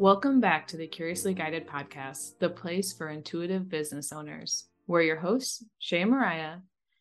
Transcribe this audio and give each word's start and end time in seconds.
Welcome 0.00 0.40
back 0.40 0.66
to 0.68 0.78
the 0.78 0.86
Curiously 0.86 1.34
Guided 1.34 1.68
podcast, 1.68 2.38
the 2.38 2.48
place 2.48 2.90
for 2.90 3.10
intuitive 3.10 3.68
business 3.68 4.12
owners. 4.12 4.64
We're 4.86 5.02
your 5.02 5.18
hosts, 5.18 5.62
Shay 5.78 6.00
and 6.00 6.10
Mariah. 6.10 6.56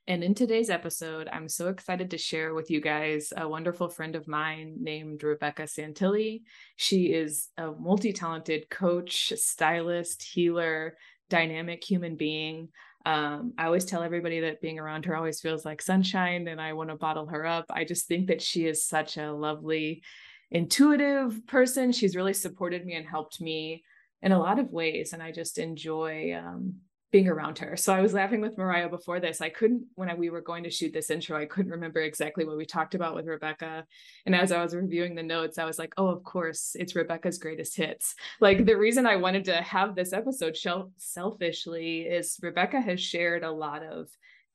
And 0.06 0.22
in 0.22 0.36
today's 0.36 0.70
episode, 0.70 1.30
I'm 1.32 1.48
so 1.48 1.70
excited 1.70 2.12
to 2.12 2.18
share 2.18 2.54
with 2.54 2.70
you 2.70 2.82
guys 2.82 3.32
a 3.38 3.48
wonderful 3.48 3.88
friend 3.88 4.18
of 4.18 4.28
mine 4.28 4.76
named 4.82 5.24
Rebecca 5.24 5.62
Santilli. 5.62 6.42
She 6.76 7.14
is 7.14 7.48
a 7.58 7.72
multi 7.72 8.12
talented 8.12 8.70
coach, 8.70 9.32
stylist, 9.38 10.22
healer, 10.22 10.98
dynamic 11.30 11.82
human 11.82 12.18
being. 12.18 12.68
Um, 13.06 13.54
I 13.58 13.68
always 13.68 13.86
tell 13.86 14.04
everybody 14.04 14.42
that 14.42 14.60
being 14.60 14.78
around 14.78 15.06
her 15.06 15.16
always 15.16 15.40
feels 15.40 15.64
like 15.64 15.82
sunshine 15.82 16.50
and 16.50 16.60
I 16.60 16.74
want 16.74 16.90
to 16.90 16.98
bottle 16.98 17.28
her 17.28 17.46
up. 17.46 17.64
I 17.70 17.86
just 17.86 18.10
think 18.10 18.28
that 18.28 18.42
she 18.42 18.66
is 18.66 18.86
such 18.86 19.16
a 19.16 19.32
lovely, 19.32 20.04
intuitive 20.52 21.46
person. 21.48 21.92
She's 21.92 22.16
really 22.16 22.34
supported 22.34 22.86
me 22.86 22.96
and 22.96 23.08
helped 23.08 23.42
me 23.42 23.84
in 24.22 24.32
a 24.32 24.40
lot 24.40 24.60
of 24.60 24.72
ways. 24.72 25.14
And 25.14 25.24
I 25.24 25.32
just 25.32 25.58
enjoy 25.58 26.34
um, 26.34 26.76
being 27.12 27.28
around 27.28 27.58
her. 27.58 27.76
So 27.76 27.94
I 27.94 28.02
was 28.02 28.14
laughing 28.14 28.40
with 28.40 28.58
Mariah 28.58 28.90
before 28.90 29.20
this. 29.20 29.42
I 29.42 29.50
couldn't, 29.50 29.84
when 29.96 30.10
I, 30.10 30.14
we 30.14 30.30
were 30.30 30.42
going 30.42 30.64
to 30.64 30.70
shoot 30.70 30.94
this 30.94 31.10
intro, 31.10 31.38
I 31.38 31.46
couldn't 31.46 31.72
remember 31.72 32.02
exactly 32.02 32.46
what 32.46 32.58
we 32.58 32.66
talked 32.66 32.94
about 32.94 33.16
with 33.16 33.26
Rebecca. 33.26 33.86
And 34.26 34.36
as 34.36 34.52
I 34.52 34.62
was 34.62 34.76
reviewing 34.76 35.16
the 35.16 35.24
notes, 35.24 35.58
I 35.58 35.66
was 35.66 35.80
like, 35.80 35.94
oh, 35.98 36.08
of 36.08 36.24
course, 36.24 36.76
it's 36.78 36.96
Rebecca's 36.96 37.40
greatest 37.40 37.76
hits. 37.76 38.14
Like 38.40 38.66
the 38.66 38.78
reason 38.78 39.08
I 39.08 39.16
wanted 39.16 39.46
to 39.46 39.56
have 39.56 39.96
this 39.96 40.14
episode 40.14 40.56
selfishly 40.98 42.02
is 42.02 42.38
Rebecca 42.42 42.80
has 42.80 43.02
shared 43.02 43.44
a 43.44 43.52
lot 43.52 43.82
of 43.84 44.08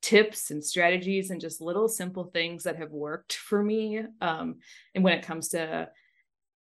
tips 0.05 0.51
and 0.51 0.63
strategies 0.63 1.31
and 1.31 1.41
just 1.41 1.63
little 1.63 1.89
simple 1.89 2.25
things 2.25 2.65
that 2.65 2.77
have 2.77 2.91
worked 2.91 3.33
for 3.33 3.63
me. 3.63 4.03
Um, 4.21 4.57
and 4.95 5.03
when 5.03 5.15
it 5.15 5.25
comes 5.25 5.49
to 5.49 5.89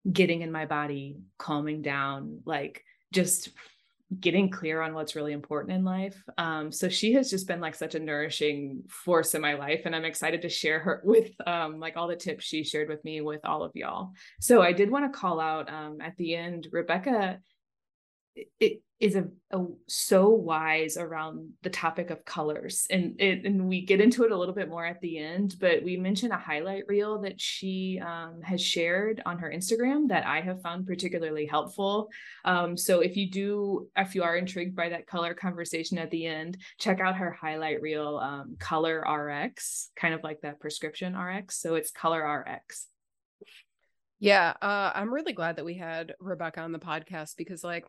getting 0.09 0.44
in 0.44 0.52
my 0.52 0.66
body, 0.66 1.17
calming 1.38 1.82
down, 1.82 2.40
like 2.45 2.86
just 3.12 3.50
getting 4.17 4.50
clear 4.50 4.80
on 4.80 4.94
what's 4.94 5.17
really 5.17 5.34
important 5.34 5.76
in 5.76 5.84
life. 5.84 6.23
Um, 6.38 6.72
so 6.72 6.88
she 6.88 7.14
has 7.14 7.30
just 7.30 7.45
been 7.45 7.59
like 7.59 7.76
such 7.76 7.95
a 7.95 8.00
nourishing 8.00 8.84
force 8.88 9.36
in 9.36 9.42
my 9.42 9.56
life, 9.56 9.82
and 9.84 9.94
I'm 9.94 10.06
excited 10.06 10.42
to 10.44 10.50
share 10.50 10.80
her 10.80 11.02
with 11.06 11.32
um, 11.45 11.82
like 11.82 11.98
all 11.98 12.08
the 12.08 12.16
tips 12.16 12.45
she 12.45 12.64
shared 12.64 12.88
with 12.88 13.04
me 13.04 13.20
with 13.20 13.42
all 13.44 13.62
of 13.62 13.73
y'all. 13.76 14.12
So 14.39 14.62
I 14.62 14.72
did 14.72 14.89
want 14.89 15.12
to 15.12 15.20
call 15.20 15.42
out 15.42 15.70
um, 15.70 15.98
at 16.00 16.16
the 16.16 16.34
end, 16.34 16.70
Rebecca. 16.72 17.39
It, 18.36 18.81
is 19.03 19.16
a, 19.17 19.26
a, 19.52 19.66
so 19.88 20.30
wise 20.30 20.95
around 20.95 21.50
the 21.62 21.70
topic 21.70 22.09
of 22.09 22.23
colors. 22.23 22.88
And 22.89 23.20
it, 23.20 23.45
and 23.45 23.67
we 23.67 23.86
get 23.86 24.00
into 24.00 24.23
it 24.23 24.31
a 24.31 24.38
little 24.38 24.56
bit 24.56 24.70
more 24.70 24.86
at 24.86 25.02
the 25.02 25.17
end 25.17 25.56
but 25.59 25.84
we 25.84 25.98
mentioned 25.98 26.31
a 26.31 26.38
highlight 26.38 26.84
reel 26.88 27.20
that 27.22 27.39
she 27.39 28.00
um, 28.02 28.39
has 28.42 28.61
shared 28.61 29.22
on 29.26 29.39
her 29.39 29.52
instagram 29.54 30.08
that 30.08 30.26
i 30.26 30.39
have 30.39 30.61
found 30.61 30.88
particularly 30.88 31.45
helpful. 31.45 32.09
Um, 32.45 32.78
so 32.78 33.02
if 33.02 33.17
you 33.17 33.30
do 33.30 33.89
if 33.98 34.16
you 34.16 34.23
are 34.23 34.38
intrigued 34.38 34.76
by 34.76 34.89
that 34.89 35.06
color 35.06 35.34
conversation 35.34 35.98
at 35.98 36.09
the 36.09 36.26
end 36.26 36.58
check 36.80 37.02
out 37.02 37.17
her 37.17 37.31
highlight 37.31 37.81
reel 37.81 38.17
um, 38.17 38.56
color 38.58 39.04
rx 39.06 39.89
kind 39.98 40.14
of 40.14 40.23
like 40.23 40.39
that 40.42 40.61
prescription 40.61 41.14
rx 41.14 41.59
so 41.59 41.76
it's 41.76 41.92
color 41.92 42.23
rx 42.26 42.88
yeah, 44.20 44.54
uh, 44.61 44.92
I'm 44.95 45.14
really 45.14 45.34
glad 45.34 45.58
that 45.58 45.66
we 45.66 45.73
had 45.73 46.14
Rebecca 46.17 46.61
on 46.61 46.72
the 46.72 46.80
podcast 46.80 47.36
because, 47.36 47.61
like, 47.61 47.84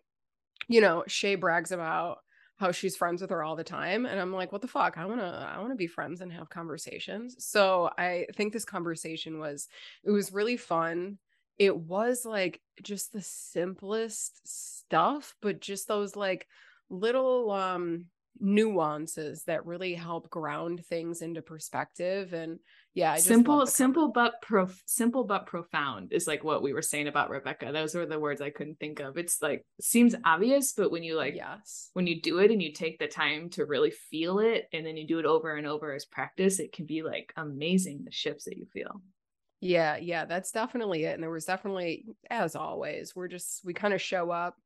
you 0.69 0.81
know, 0.81 1.05
Shay 1.07 1.35
brags 1.35 1.73
about 1.73 2.19
how 2.57 2.71
she's 2.71 2.97
friends 2.97 3.21
with 3.21 3.31
her 3.31 3.43
all 3.43 3.57
the 3.57 3.65
time 3.65 4.07
and 4.07 4.21
i'm 4.21 4.33
like 4.33 4.53
what 4.53 4.63
the 4.63 4.69
fuck? 4.69 4.97
I 4.97 5.07
want 5.07 5.21
to 5.21 5.27
i 5.27 5.59
want 5.59 5.73
to 5.73 5.77
be 5.77 5.89
friends 5.89 6.21
and 6.21 6.33
have 6.33 6.49
conversations. 6.51 7.37
So 7.45 7.91
i 7.99 8.27
think 8.37 8.53
this 8.53 8.65
conversation 8.65 9.39
was 9.39 9.69
it 10.05 10.11
was 10.11 10.33
really 10.33 10.57
fun. 10.57 11.19
It 11.59 11.77
was 11.77 12.25
like 12.25 12.61
just 12.83 13.13
the 13.13 13.23
simplest 13.23 14.41
stuff 14.47 15.35
but 15.43 15.61
just 15.61 15.89
those 15.89 16.17
like 16.17 16.47
little 16.91 17.51
um 17.51 18.07
nuances 18.41 19.45
that 19.45 19.67
really 19.67 19.95
help 19.95 20.29
ground 20.31 20.85
things 20.87 21.23
into 21.23 21.41
perspective 21.43 22.33
and 22.33 22.59
yeah 22.95 23.17
simple 23.17 23.67
simple 23.67 24.09
but 24.09 24.41
prof 24.41 24.81
simple 24.87 25.25
but 25.25 25.47
profound 25.47 26.13
is 26.13 26.27
like 26.27 26.45
what 26.45 26.63
we 26.63 26.73
were 26.73 26.83
saying 26.83 27.09
about 27.09 27.29
rebecca. 27.29 27.71
Those 27.73 27.95
were 27.95 28.07
the 28.07 28.19
words 28.21 28.41
i 28.41 28.51
couldn't 28.51 28.79
think 28.79 29.01
of. 29.01 29.19
It's 29.19 29.43
like 29.43 29.67
seems 29.81 30.15
obvious 30.25 30.73
but 30.73 30.91
when 30.91 31.03
you 31.03 31.17
like 31.17 31.35
yes. 31.35 31.91
when 31.93 32.07
you 32.07 32.21
do 32.21 32.39
it 32.39 32.51
and 32.51 32.63
you 32.63 32.73
take 32.73 32.99
the 32.99 33.09
time 33.09 33.51
to 33.51 33.67
really 33.67 33.91
feel 33.91 34.39
it 34.39 34.69
and 34.73 34.87
then 34.87 34.97
you 34.97 35.07
do 35.07 35.19
it 35.19 35.27
over 35.27 35.55
and 35.57 35.67
over 35.67 35.93
as 35.93 36.05
practice 36.05 36.61
it 36.61 36.73
can 36.73 36.87
be 36.87 37.03
like 37.03 37.33
amazing 37.37 38.03
the 38.05 38.13
shifts 38.13 38.45
that 38.45 38.57
you 38.57 38.67
feel. 38.73 39.03
Yeah 39.61 39.97
yeah 39.97 40.25
that's 40.25 40.53
definitely 40.53 41.05
it 41.05 41.15
and 41.15 41.23
there 41.23 41.31
was 41.31 41.47
definitely 41.47 42.05
as 42.31 42.55
always 42.55 43.17
we're 43.17 43.29
just 43.29 43.65
we 43.65 43.75
kind 43.75 43.95
of 43.95 44.01
show 44.01 44.31
up 44.31 44.57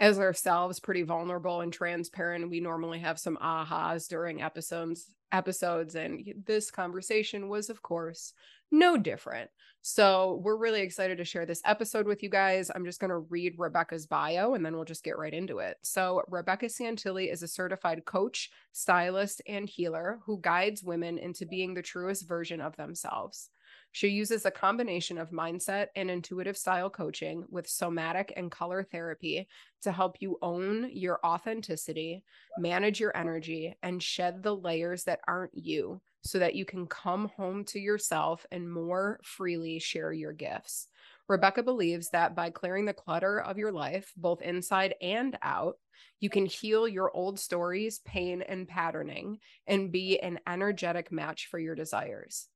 as 0.00 0.18
ourselves 0.18 0.80
pretty 0.80 1.02
vulnerable 1.02 1.60
and 1.60 1.72
transparent 1.72 2.50
we 2.50 2.60
normally 2.60 2.98
have 2.98 3.18
some 3.18 3.36
ahas 3.36 4.08
during 4.08 4.42
episodes 4.42 5.10
episodes 5.32 5.94
and 5.94 6.34
this 6.46 6.70
conversation 6.70 7.48
was 7.48 7.68
of 7.70 7.82
course 7.82 8.32
no 8.72 8.96
different. 8.96 9.50
So 9.82 10.40
we're 10.42 10.56
really 10.56 10.80
excited 10.80 11.18
to 11.18 11.24
share 11.24 11.46
this 11.46 11.62
episode 11.64 12.06
with 12.06 12.22
you 12.22 12.28
guys. 12.28 12.70
I'm 12.74 12.84
just 12.84 12.98
going 12.98 13.10
to 13.10 13.18
read 13.18 13.54
rebecca's 13.56 14.06
bio 14.06 14.54
and 14.54 14.66
then 14.66 14.74
we'll 14.74 14.84
just 14.84 15.04
get 15.04 15.16
right 15.16 15.32
into 15.32 15.58
it. 15.58 15.76
So 15.82 16.22
rebecca 16.28 16.66
santilli 16.66 17.32
is 17.32 17.44
a 17.44 17.48
certified 17.48 18.04
coach 18.04 18.50
stylist 18.72 19.42
and 19.46 19.68
healer 19.68 20.18
who 20.26 20.40
guides 20.40 20.82
women 20.82 21.18
into 21.18 21.46
being 21.46 21.74
the 21.74 21.82
truest 21.82 22.26
version 22.26 22.60
of 22.60 22.76
themselves 22.76 23.50
she 23.96 24.08
uses 24.08 24.44
a 24.44 24.50
combination 24.50 25.16
of 25.16 25.30
mindset 25.30 25.86
and 25.96 26.10
intuitive 26.10 26.58
style 26.58 26.90
coaching 26.90 27.46
with 27.48 27.66
somatic 27.66 28.30
and 28.36 28.50
color 28.50 28.82
therapy 28.82 29.48
to 29.80 29.90
help 29.90 30.18
you 30.20 30.38
own 30.42 30.90
your 30.92 31.18
authenticity, 31.24 32.22
manage 32.58 33.00
your 33.00 33.16
energy, 33.16 33.74
and 33.82 34.02
shed 34.02 34.42
the 34.42 34.54
layers 34.54 35.04
that 35.04 35.20
aren't 35.26 35.54
you 35.54 35.98
so 36.22 36.38
that 36.38 36.54
you 36.54 36.66
can 36.66 36.86
come 36.86 37.30
home 37.38 37.64
to 37.64 37.80
yourself 37.80 38.44
and 38.52 38.70
more 38.70 39.18
freely 39.22 39.78
share 39.78 40.12
your 40.12 40.34
gifts. 40.34 40.88
Rebecca 41.26 41.62
believes 41.62 42.10
that 42.10 42.36
by 42.36 42.50
clearing 42.50 42.84
the 42.84 42.92
clutter 42.92 43.40
of 43.40 43.56
your 43.56 43.72
life, 43.72 44.12
both 44.14 44.42
inside 44.42 44.94
and 45.00 45.38
out, 45.40 45.78
you 46.20 46.28
can 46.28 46.44
heal 46.44 46.86
your 46.86 47.10
old 47.16 47.40
stories, 47.40 48.00
pain, 48.00 48.42
and 48.42 48.68
patterning 48.68 49.38
and 49.66 49.90
be 49.90 50.20
an 50.20 50.38
energetic 50.46 51.10
match 51.10 51.46
for 51.46 51.58
your 51.58 51.74
desires. 51.74 52.48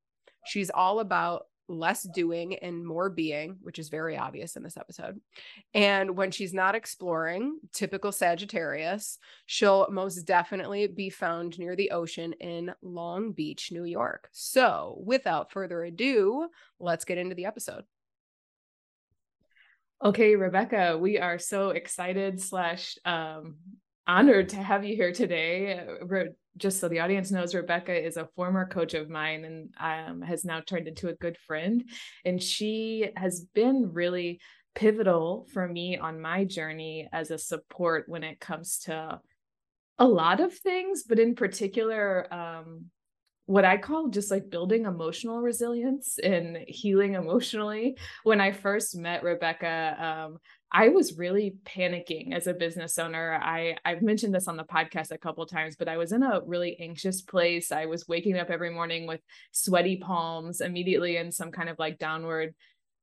She's 0.47 0.71
all 0.71 1.01
about 1.01 1.47
less 1.71 2.03
doing 2.03 2.57
and 2.57 2.85
more 2.85 3.09
being, 3.09 3.57
which 3.63 3.79
is 3.79 3.89
very 3.89 4.17
obvious 4.17 4.57
in 4.57 4.63
this 4.63 4.77
episode. 4.77 5.21
And 5.73 6.17
when 6.17 6.31
she's 6.31 6.53
not 6.53 6.75
exploring, 6.75 7.59
typical 7.73 8.13
Sagittarius, 8.13 9.19
she'll 9.47 9.89
most 9.91 10.23
definitely 10.25 10.89
be 10.89 11.11
found 11.11 11.59
near 11.59 11.77
the 11.77 11.93
ocean 11.93 12.33
in 12.35 12.73
Long 12.83 13.33
Beach, 13.33 13.71
New 13.73 13.85
York. 13.85 14.29
So, 14.33 15.01
without 15.05 15.53
further 15.53 15.85
ado, 15.85 16.49
let's 16.79 17.05
get 17.05 17.19
into 17.19 17.35
the 17.35 17.47
episode. 17.47 17.85
Okay, 20.03 20.35
Rebecca, 20.35 20.97
we 20.99 21.19
are 21.19 21.39
so 21.39 21.71
excited 21.71 22.41
slash 22.41 22.97
um 23.05 23.57
honored 24.11 24.49
to 24.49 24.57
have 24.57 24.85
you 24.85 24.97
here 24.97 25.13
today 25.13 25.81
just 26.57 26.81
so 26.81 26.89
the 26.89 26.99
audience 26.99 27.31
knows, 27.31 27.55
Rebecca 27.55 27.95
is 27.95 28.17
a 28.17 28.29
former 28.35 28.67
coach 28.67 28.95
of 28.95 29.09
mine 29.09 29.45
and 29.45 29.75
um, 29.79 30.21
has 30.23 30.45
now 30.45 30.61
turned 30.61 30.89
into 30.89 31.09
a 31.09 31.15
good 31.15 31.39
friend. 31.47 31.85
And 32.25 32.43
she 32.43 33.11
has 33.17 33.47
been 33.55 33.93
really 33.93 34.41
pivotal 34.75 35.47
for 35.53 35.67
me 35.67 35.97
on 35.97 36.21
my 36.21 36.45
journey 36.45 37.09
as 37.13 37.31
a 37.31 37.39
support 37.39 38.05
when 38.09 38.25
it 38.25 38.41
comes 38.41 38.81
to 38.81 39.21
a 39.99 40.07
lot 40.07 40.41
of 40.41 40.53
things, 40.55 41.05
but 41.09 41.19
in 41.19 41.35
particular, 41.37 42.33
um, 42.33 42.87
what 43.51 43.65
I 43.65 43.79
call 43.79 44.07
just 44.07 44.31
like 44.31 44.49
building 44.49 44.85
emotional 44.87 45.41
resilience 45.41 46.21
and 46.23 46.57
healing 46.69 47.15
emotionally. 47.15 47.97
When 48.23 48.41
I 48.41 48.53
first 48.53 48.97
met 48.97 49.25
Rebecca, 49.25 49.97
um, 49.99 50.39
I 50.71 50.91
was 50.91 51.19
really 51.19 51.57
panicking 51.65 52.33
as 52.33 52.47
a 52.47 52.55
business 52.55 52.97
owner. 52.97 53.41
I 53.43 53.77
I've 53.85 54.03
mentioned 54.03 54.33
this 54.33 54.47
on 54.47 54.57
the 54.57 54.63
podcast 54.63 55.11
a 55.11 55.19
couple 55.19 55.45
times, 55.47 55.75
but 55.75 55.89
I 55.89 55.97
was 55.97 56.13
in 56.13 56.23
a 56.23 56.43
really 56.47 56.79
anxious 56.79 57.23
place. 57.23 57.73
I 57.73 57.87
was 57.87 58.07
waking 58.07 58.39
up 58.39 58.51
every 58.51 58.71
morning 58.71 59.09
with 59.09 59.21
sweaty 59.51 59.97
palms, 59.97 60.61
immediately 60.61 61.17
in 61.17 61.33
some 61.33 61.51
kind 61.51 61.69
of 61.69 61.77
like 61.81 61.99
downward 61.99 62.55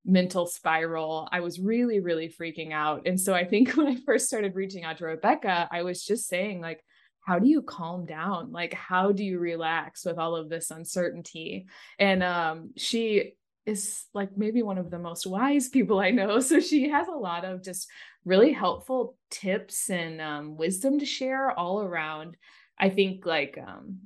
mental 0.06 0.46
spiral. 0.46 1.28
I 1.30 1.42
was 1.42 1.60
really 1.60 2.00
really 2.00 2.30
freaking 2.30 2.72
out. 2.72 3.02
And 3.06 3.20
so 3.20 3.34
I 3.34 3.44
think 3.44 3.72
when 3.76 3.88
I 3.88 3.98
first 4.06 4.28
started 4.28 4.56
reaching 4.56 4.86
out 4.86 5.00
to 5.00 5.08
Rebecca, 5.08 5.68
I 5.70 5.84
was 5.84 6.06
just 6.06 6.30
saying 6.30 6.62
like 6.62 6.82
how 7.28 7.40
do 7.40 7.50
you 7.50 7.62
calm 7.62 8.06
down? 8.06 8.54
Like 8.54 8.74
how 8.74 9.12
do 9.12 9.22
you 9.22 9.38
relax 9.38 10.06
with 10.06 10.18
all 10.18 10.38
of 10.38 10.48
this 10.48 10.72
uncertainty? 10.72 11.68
And 12.00 12.24
um 12.24 12.72
she 12.78 13.34
is 13.66 14.06
like 14.14 14.30
maybe 14.38 14.64
one 14.64 14.78
of 14.78 14.90
the 14.90 14.98
most 14.98 15.28
wise 15.28 15.68
people 15.68 16.00
I 16.00 16.12
know. 16.12 16.40
So 16.48 16.62
she 16.62 16.88
has 16.90 17.10
a 17.10 17.12
lot 17.12 17.44
of 17.44 17.62
just 17.62 17.90
really 18.24 18.54
helpful 18.54 19.18
tips 19.30 19.90
and 19.90 20.22
um, 20.22 20.56
wisdom 20.56 21.00
to 21.00 21.06
share 21.06 21.52
all 21.52 21.82
around. 21.82 22.38
I 22.80 22.90
think 22.90 23.26
like 23.26 23.60
um, 23.62 23.98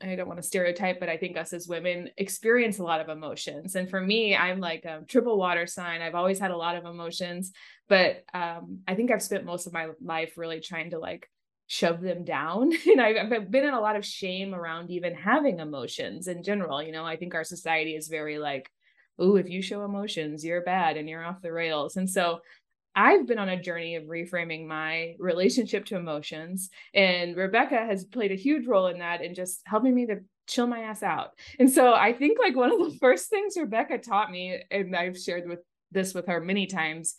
I 0.00 0.14
don't 0.14 0.28
want 0.28 0.40
to 0.40 0.46
stereotype, 0.46 1.00
but 1.00 1.08
I 1.08 1.16
think 1.16 1.36
us 1.36 1.52
as 1.52 1.66
women 1.66 2.10
experience 2.16 2.78
a 2.78 2.84
lot 2.84 3.00
of 3.00 3.08
emotions. 3.08 3.74
And 3.74 3.90
for 3.90 4.00
me, 4.00 4.36
I'm 4.36 4.60
like 4.60 4.84
a 4.84 5.02
triple 5.08 5.36
water 5.36 5.66
sign. 5.66 6.00
I've 6.00 6.14
always 6.14 6.38
had 6.38 6.52
a 6.52 6.56
lot 6.56 6.76
of 6.76 6.84
emotions, 6.84 7.50
but 7.88 8.24
um, 8.32 8.80
I 8.86 8.94
think 8.94 9.10
I've 9.10 9.22
spent 9.22 9.44
most 9.44 9.66
of 9.66 9.72
my 9.72 9.88
life 10.00 10.34
really 10.36 10.60
trying 10.60 10.90
to 10.90 11.00
like 11.00 11.28
shove 11.68 12.00
them 12.00 12.24
down. 12.24 12.72
And 12.86 13.00
I've, 13.00 13.32
I've 13.32 13.50
been 13.50 13.66
in 13.66 13.74
a 13.74 13.80
lot 13.80 13.94
of 13.94 14.04
shame 14.04 14.54
around 14.54 14.90
even 14.90 15.14
having 15.14 15.60
emotions 15.60 16.26
in 16.26 16.42
general. 16.42 16.82
You 16.82 16.92
know, 16.92 17.04
I 17.04 17.16
think 17.16 17.34
our 17.34 17.44
society 17.44 17.94
is 17.94 18.08
very 18.08 18.38
like, 18.38 18.70
oh, 19.18 19.36
if 19.36 19.48
you 19.48 19.62
show 19.62 19.84
emotions, 19.84 20.44
you're 20.44 20.62
bad 20.62 20.96
and 20.96 21.08
you're 21.08 21.24
off 21.24 21.42
the 21.42 21.52
rails. 21.52 21.96
And 21.96 22.08
so 22.08 22.40
I've 22.96 23.26
been 23.26 23.38
on 23.38 23.50
a 23.50 23.60
journey 23.60 23.96
of 23.96 24.04
reframing 24.04 24.66
my 24.66 25.14
relationship 25.18 25.84
to 25.86 25.96
emotions. 25.96 26.70
And 26.94 27.36
Rebecca 27.36 27.76
has 27.76 28.04
played 28.04 28.32
a 28.32 28.36
huge 28.36 28.66
role 28.66 28.86
in 28.86 28.98
that 29.00 29.22
and 29.22 29.36
just 29.36 29.60
helping 29.66 29.94
me 29.94 30.06
to 30.06 30.20
chill 30.46 30.66
my 30.66 30.80
ass 30.80 31.02
out. 31.02 31.32
And 31.60 31.70
so 31.70 31.92
I 31.92 32.12
think 32.14 32.38
like 32.38 32.56
one 32.56 32.72
of 32.72 32.78
the 32.78 32.96
first 33.00 33.28
things 33.28 33.56
Rebecca 33.56 33.98
taught 33.98 34.30
me, 34.30 34.60
and 34.70 34.96
I've 34.96 35.18
shared 35.18 35.46
with 35.48 35.60
this 35.92 36.14
with 36.14 36.26
her 36.26 36.40
many 36.40 36.66
times, 36.66 37.14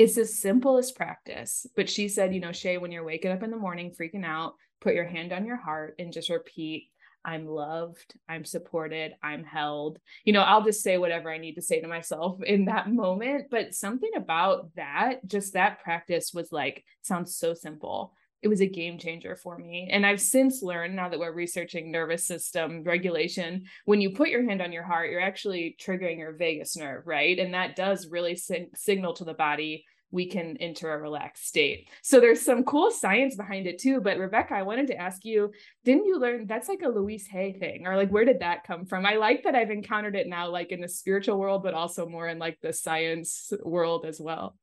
it's 0.00 0.14
the 0.14 0.24
simplest 0.24 0.96
practice. 0.96 1.66
But 1.76 1.90
she 1.90 2.08
said, 2.08 2.32
you 2.34 2.40
know, 2.40 2.52
Shay, 2.52 2.78
when 2.78 2.90
you're 2.90 3.04
waking 3.04 3.32
up 3.32 3.42
in 3.42 3.50
the 3.50 3.56
morning, 3.58 3.92
freaking 3.92 4.24
out, 4.24 4.54
put 4.80 4.94
your 4.94 5.04
hand 5.04 5.30
on 5.30 5.44
your 5.44 5.58
heart 5.58 5.96
and 5.98 6.10
just 6.10 6.30
repeat, 6.30 6.88
I'm 7.22 7.46
loved, 7.46 8.14
I'm 8.26 8.46
supported, 8.46 9.12
I'm 9.22 9.44
held. 9.44 9.98
You 10.24 10.32
know, 10.32 10.40
I'll 10.40 10.64
just 10.64 10.82
say 10.82 10.96
whatever 10.96 11.30
I 11.30 11.36
need 11.36 11.56
to 11.56 11.62
say 11.62 11.82
to 11.82 11.86
myself 11.86 12.42
in 12.46 12.64
that 12.64 12.90
moment. 12.90 13.48
But 13.50 13.74
something 13.74 14.12
about 14.16 14.74
that, 14.76 15.26
just 15.26 15.52
that 15.52 15.82
practice 15.84 16.32
was 16.32 16.50
like, 16.50 16.82
sounds 17.02 17.36
so 17.36 17.52
simple. 17.52 18.14
It 18.40 18.48
was 18.48 18.62
a 18.62 18.66
game 18.66 18.96
changer 18.96 19.36
for 19.36 19.58
me. 19.58 19.90
And 19.92 20.06
I've 20.06 20.22
since 20.22 20.62
learned 20.62 20.96
now 20.96 21.10
that 21.10 21.18
we're 21.18 21.30
researching 21.30 21.90
nervous 21.90 22.26
system 22.26 22.84
regulation, 22.84 23.64
when 23.84 24.00
you 24.00 24.14
put 24.14 24.30
your 24.30 24.48
hand 24.48 24.62
on 24.62 24.72
your 24.72 24.82
heart, 24.82 25.10
you're 25.10 25.20
actually 25.20 25.76
triggering 25.78 26.16
your 26.16 26.32
vagus 26.32 26.74
nerve, 26.74 27.06
right? 27.06 27.38
And 27.38 27.52
that 27.52 27.76
does 27.76 28.08
really 28.08 28.34
sig- 28.34 28.74
signal 28.74 29.12
to 29.16 29.24
the 29.24 29.34
body 29.34 29.84
we 30.10 30.26
can 30.26 30.56
enter 30.58 30.92
a 30.92 30.98
relaxed 30.98 31.46
state. 31.46 31.88
So 32.02 32.20
there's 32.20 32.40
some 32.40 32.64
cool 32.64 32.90
science 32.90 33.36
behind 33.36 33.66
it 33.66 33.78
too. 33.78 34.00
But 34.00 34.18
Rebecca, 34.18 34.54
I 34.54 34.62
wanted 34.62 34.88
to 34.88 34.96
ask 34.96 35.24
you, 35.24 35.52
didn't 35.84 36.06
you 36.06 36.18
learn 36.18 36.46
that's 36.46 36.68
like 36.68 36.82
a 36.82 36.88
Louise 36.88 37.26
Hay 37.28 37.52
thing? 37.52 37.86
Or 37.86 37.96
like 37.96 38.10
where 38.10 38.24
did 38.24 38.40
that 38.40 38.64
come 38.64 38.86
from? 38.86 39.06
I 39.06 39.16
like 39.16 39.44
that 39.44 39.54
I've 39.54 39.70
encountered 39.70 40.16
it 40.16 40.28
now 40.28 40.48
like 40.48 40.72
in 40.72 40.80
the 40.80 40.88
spiritual 40.88 41.38
world, 41.38 41.62
but 41.62 41.74
also 41.74 42.08
more 42.08 42.28
in 42.28 42.38
like 42.38 42.58
the 42.60 42.72
science 42.72 43.52
world 43.62 44.04
as 44.04 44.20
well. 44.20 44.56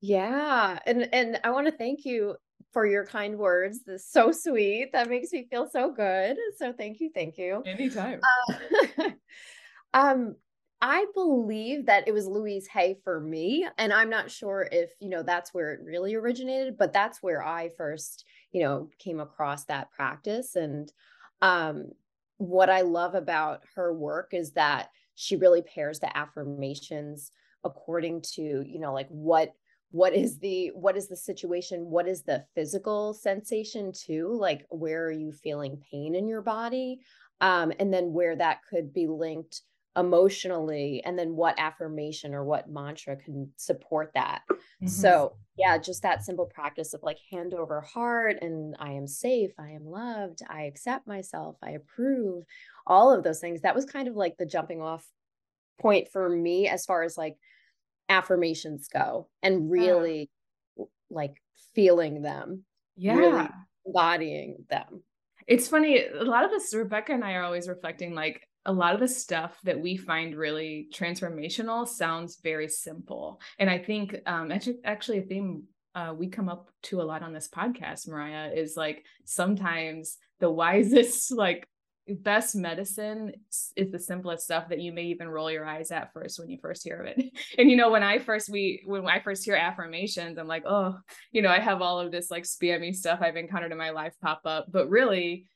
Yeah. 0.00 0.78
And 0.86 1.08
and 1.12 1.40
I 1.44 1.50
want 1.50 1.66
to 1.66 1.76
thank 1.76 2.04
you 2.04 2.36
for 2.72 2.86
your 2.86 3.06
kind 3.06 3.38
words. 3.38 3.80
This 3.86 4.02
is 4.02 4.10
so 4.10 4.32
sweet. 4.32 4.90
That 4.92 5.08
makes 5.08 5.32
me 5.32 5.46
feel 5.50 5.68
so 5.70 5.92
good. 5.92 6.36
So 6.56 6.72
thank 6.72 7.00
you, 7.00 7.10
thank 7.14 7.38
you. 7.38 7.62
Anytime. 7.64 8.20
Uh, 8.98 9.10
um 9.94 10.36
I 10.80 11.06
believe 11.14 11.86
that 11.86 12.06
it 12.06 12.12
was 12.12 12.26
Louise 12.26 12.66
Hay 12.68 12.96
for 13.02 13.18
me. 13.18 13.66
And 13.78 13.92
I'm 13.92 14.10
not 14.10 14.30
sure 14.30 14.68
if, 14.70 14.90
you 15.00 15.08
know, 15.08 15.22
that's 15.22 15.54
where 15.54 15.72
it 15.72 15.80
really 15.82 16.14
originated, 16.14 16.76
but 16.76 16.92
that's 16.92 17.22
where 17.22 17.42
I 17.42 17.70
first, 17.76 18.24
you 18.52 18.62
know, 18.62 18.90
came 18.98 19.20
across 19.20 19.64
that 19.64 19.90
practice. 19.90 20.54
And 20.54 20.92
um, 21.40 21.92
what 22.36 22.68
I 22.68 22.82
love 22.82 23.14
about 23.14 23.62
her 23.74 23.92
work 23.94 24.34
is 24.34 24.52
that 24.52 24.90
she 25.14 25.36
really 25.36 25.62
pairs 25.62 25.98
the 25.98 26.14
affirmations 26.14 27.32
according 27.64 28.22
to, 28.34 28.42
you 28.42 28.78
know, 28.78 28.92
like 28.92 29.08
what 29.08 29.52
what 29.92 30.14
is 30.14 30.38
the 30.40 30.68
what 30.74 30.96
is 30.96 31.08
the 31.08 31.16
situation 31.16 31.88
what 31.88 32.08
is 32.08 32.22
the 32.22 32.44
physical 32.54 33.14
sensation 33.14 33.92
too 33.92 34.36
like 34.38 34.66
where 34.68 35.06
are 35.06 35.12
you 35.12 35.30
feeling 35.32 35.80
pain 35.90 36.16
in 36.16 36.26
your 36.26 36.42
body 36.42 36.98
um 37.40 37.72
and 37.78 37.94
then 37.94 38.12
where 38.12 38.34
that 38.34 38.58
could 38.68 38.92
be 38.92 39.06
linked 39.06 39.62
emotionally 39.96 41.02
and 41.04 41.18
then 41.18 41.34
what 41.34 41.58
affirmation 41.58 42.34
or 42.34 42.44
what 42.44 42.68
mantra 42.68 43.16
can 43.16 43.50
support 43.56 44.10
that 44.14 44.42
mm-hmm. 44.50 44.86
so 44.86 45.34
yeah 45.56 45.78
just 45.78 46.02
that 46.02 46.22
simple 46.22 46.44
practice 46.44 46.92
of 46.92 47.02
like 47.02 47.18
hand 47.30 47.54
over 47.54 47.80
heart 47.80 48.36
and 48.42 48.76
i 48.78 48.92
am 48.92 49.06
safe 49.06 49.52
i 49.58 49.70
am 49.70 49.86
loved 49.86 50.40
i 50.50 50.64
accept 50.64 51.06
myself 51.06 51.56
i 51.62 51.70
approve 51.70 52.44
all 52.86 53.10
of 53.10 53.24
those 53.24 53.40
things 53.40 53.62
that 53.62 53.74
was 53.74 53.86
kind 53.86 54.06
of 54.06 54.14
like 54.14 54.36
the 54.36 54.44
jumping 54.44 54.82
off 54.82 55.06
point 55.80 56.08
for 56.12 56.28
me 56.28 56.68
as 56.68 56.84
far 56.84 57.02
as 57.02 57.16
like 57.16 57.36
affirmations 58.10 58.88
go 58.88 59.28
and 59.42 59.70
really 59.70 60.30
yeah. 60.76 60.84
like 61.10 61.42
feeling 61.74 62.20
them 62.20 62.64
yeah 62.96 63.14
really 63.14 63.48
embodying 63.86 64.56
them 64.68 65.02
it's 65.46 65.68
funny 65.68 66.04
a 66.04 66.22
lot 66.22 66.44
of 66.44 66.50
us 66.52 66.74
rebecca 66.74 67.12
and 67.12 67.24
i 67.24 67.32
are 67.32 67.42
always 67.42 67.68
reflecting 67.68 68.14
like 68.14 68.46
a 68.66 68.72
lot 68.72 68.94
of 68.94 69.00
the 69.00 69.08
stuff 69.08 69.58
that 69.62 69.80
we 69.80 69.96
find 69.96 70.36
really 70.36 70.88
transformational 70.92 71.88
sounds 71.88 72.40
very 72.42 72.68
simple. 72.68 73.40
And 73.58 73.70
I 73.70 73.78
think 73.78 74.16
um, 74.26 74.50
actually, 74.50 74.78
actually 74.84 75.18
a 75.18 75.22
theme 75.22 75.62
uh, 75.94 76.12
we 76.12 76.28
come 76.28 76.50
up 76.50 76.68
to 76.82 77.00
a 77.00 77.04
lot 77.04 77.22
on 77.22 77.32
this 77.32 77.48
podcast, 77.48 78.06
Mariah, 78.06 78.50
is 78.54 78.76
like 78.76 79.02
sometimes 79.24 80.18
the 80.40 80.50
wisest, 80.50 81.32
like 81.32 81.66
best 82.08 82.54
medicine 82.54 83.32
is 83.76 83.90
the 83.90 83.98
simplest 83.98 84.44
stuff 84.44 84.68
that 84.68 84.80
you 84.80 84.92
may 84.92 85.04
even 85.04 85.28
roll 85.28 85.50
your 85.50 85.64
eyes 85.64 85.90
at 85.90 86.12
first 86.12 86.38
when 86.38 86.48
you 86.48 86.58
first 86.60 86.84
hear 86.84 87.00
of 87.00 87.06
it. 87.06 87.32
And 87.58 87.70
you 87.70 87.76
know, 87.76 87.90
when 87.90 88.02
I 88.02 88.18
first 88.18 88.50
we 88.50 88.82
when 88.84 89.06
I 89.06 89.20
first 89.20 89.44
hear 89.44 89.56
affirmations, 89.56 90.38
I'm 90.38 90.46
like, 90.46 90.64
oh, 90.66 90.98
you 91.32 91.40
know, 91.40 91.48
I 91.48 91.60
have 91.60 91.80
all 91.80 91.98
of 91.98 92.12
this 92.12 92.30
like 92.30 92.44
spammy 92.44 92.94
stuff 92.94 93.20
I've 93.22 93.36
encountered 93.36 93.72
in 93.72 93.78
my 93.78 93.90
life 93.90 94.12
pop 94.20 94.42
up, 94.44 94.66
but 94.70 94.90
really 94.90 95.46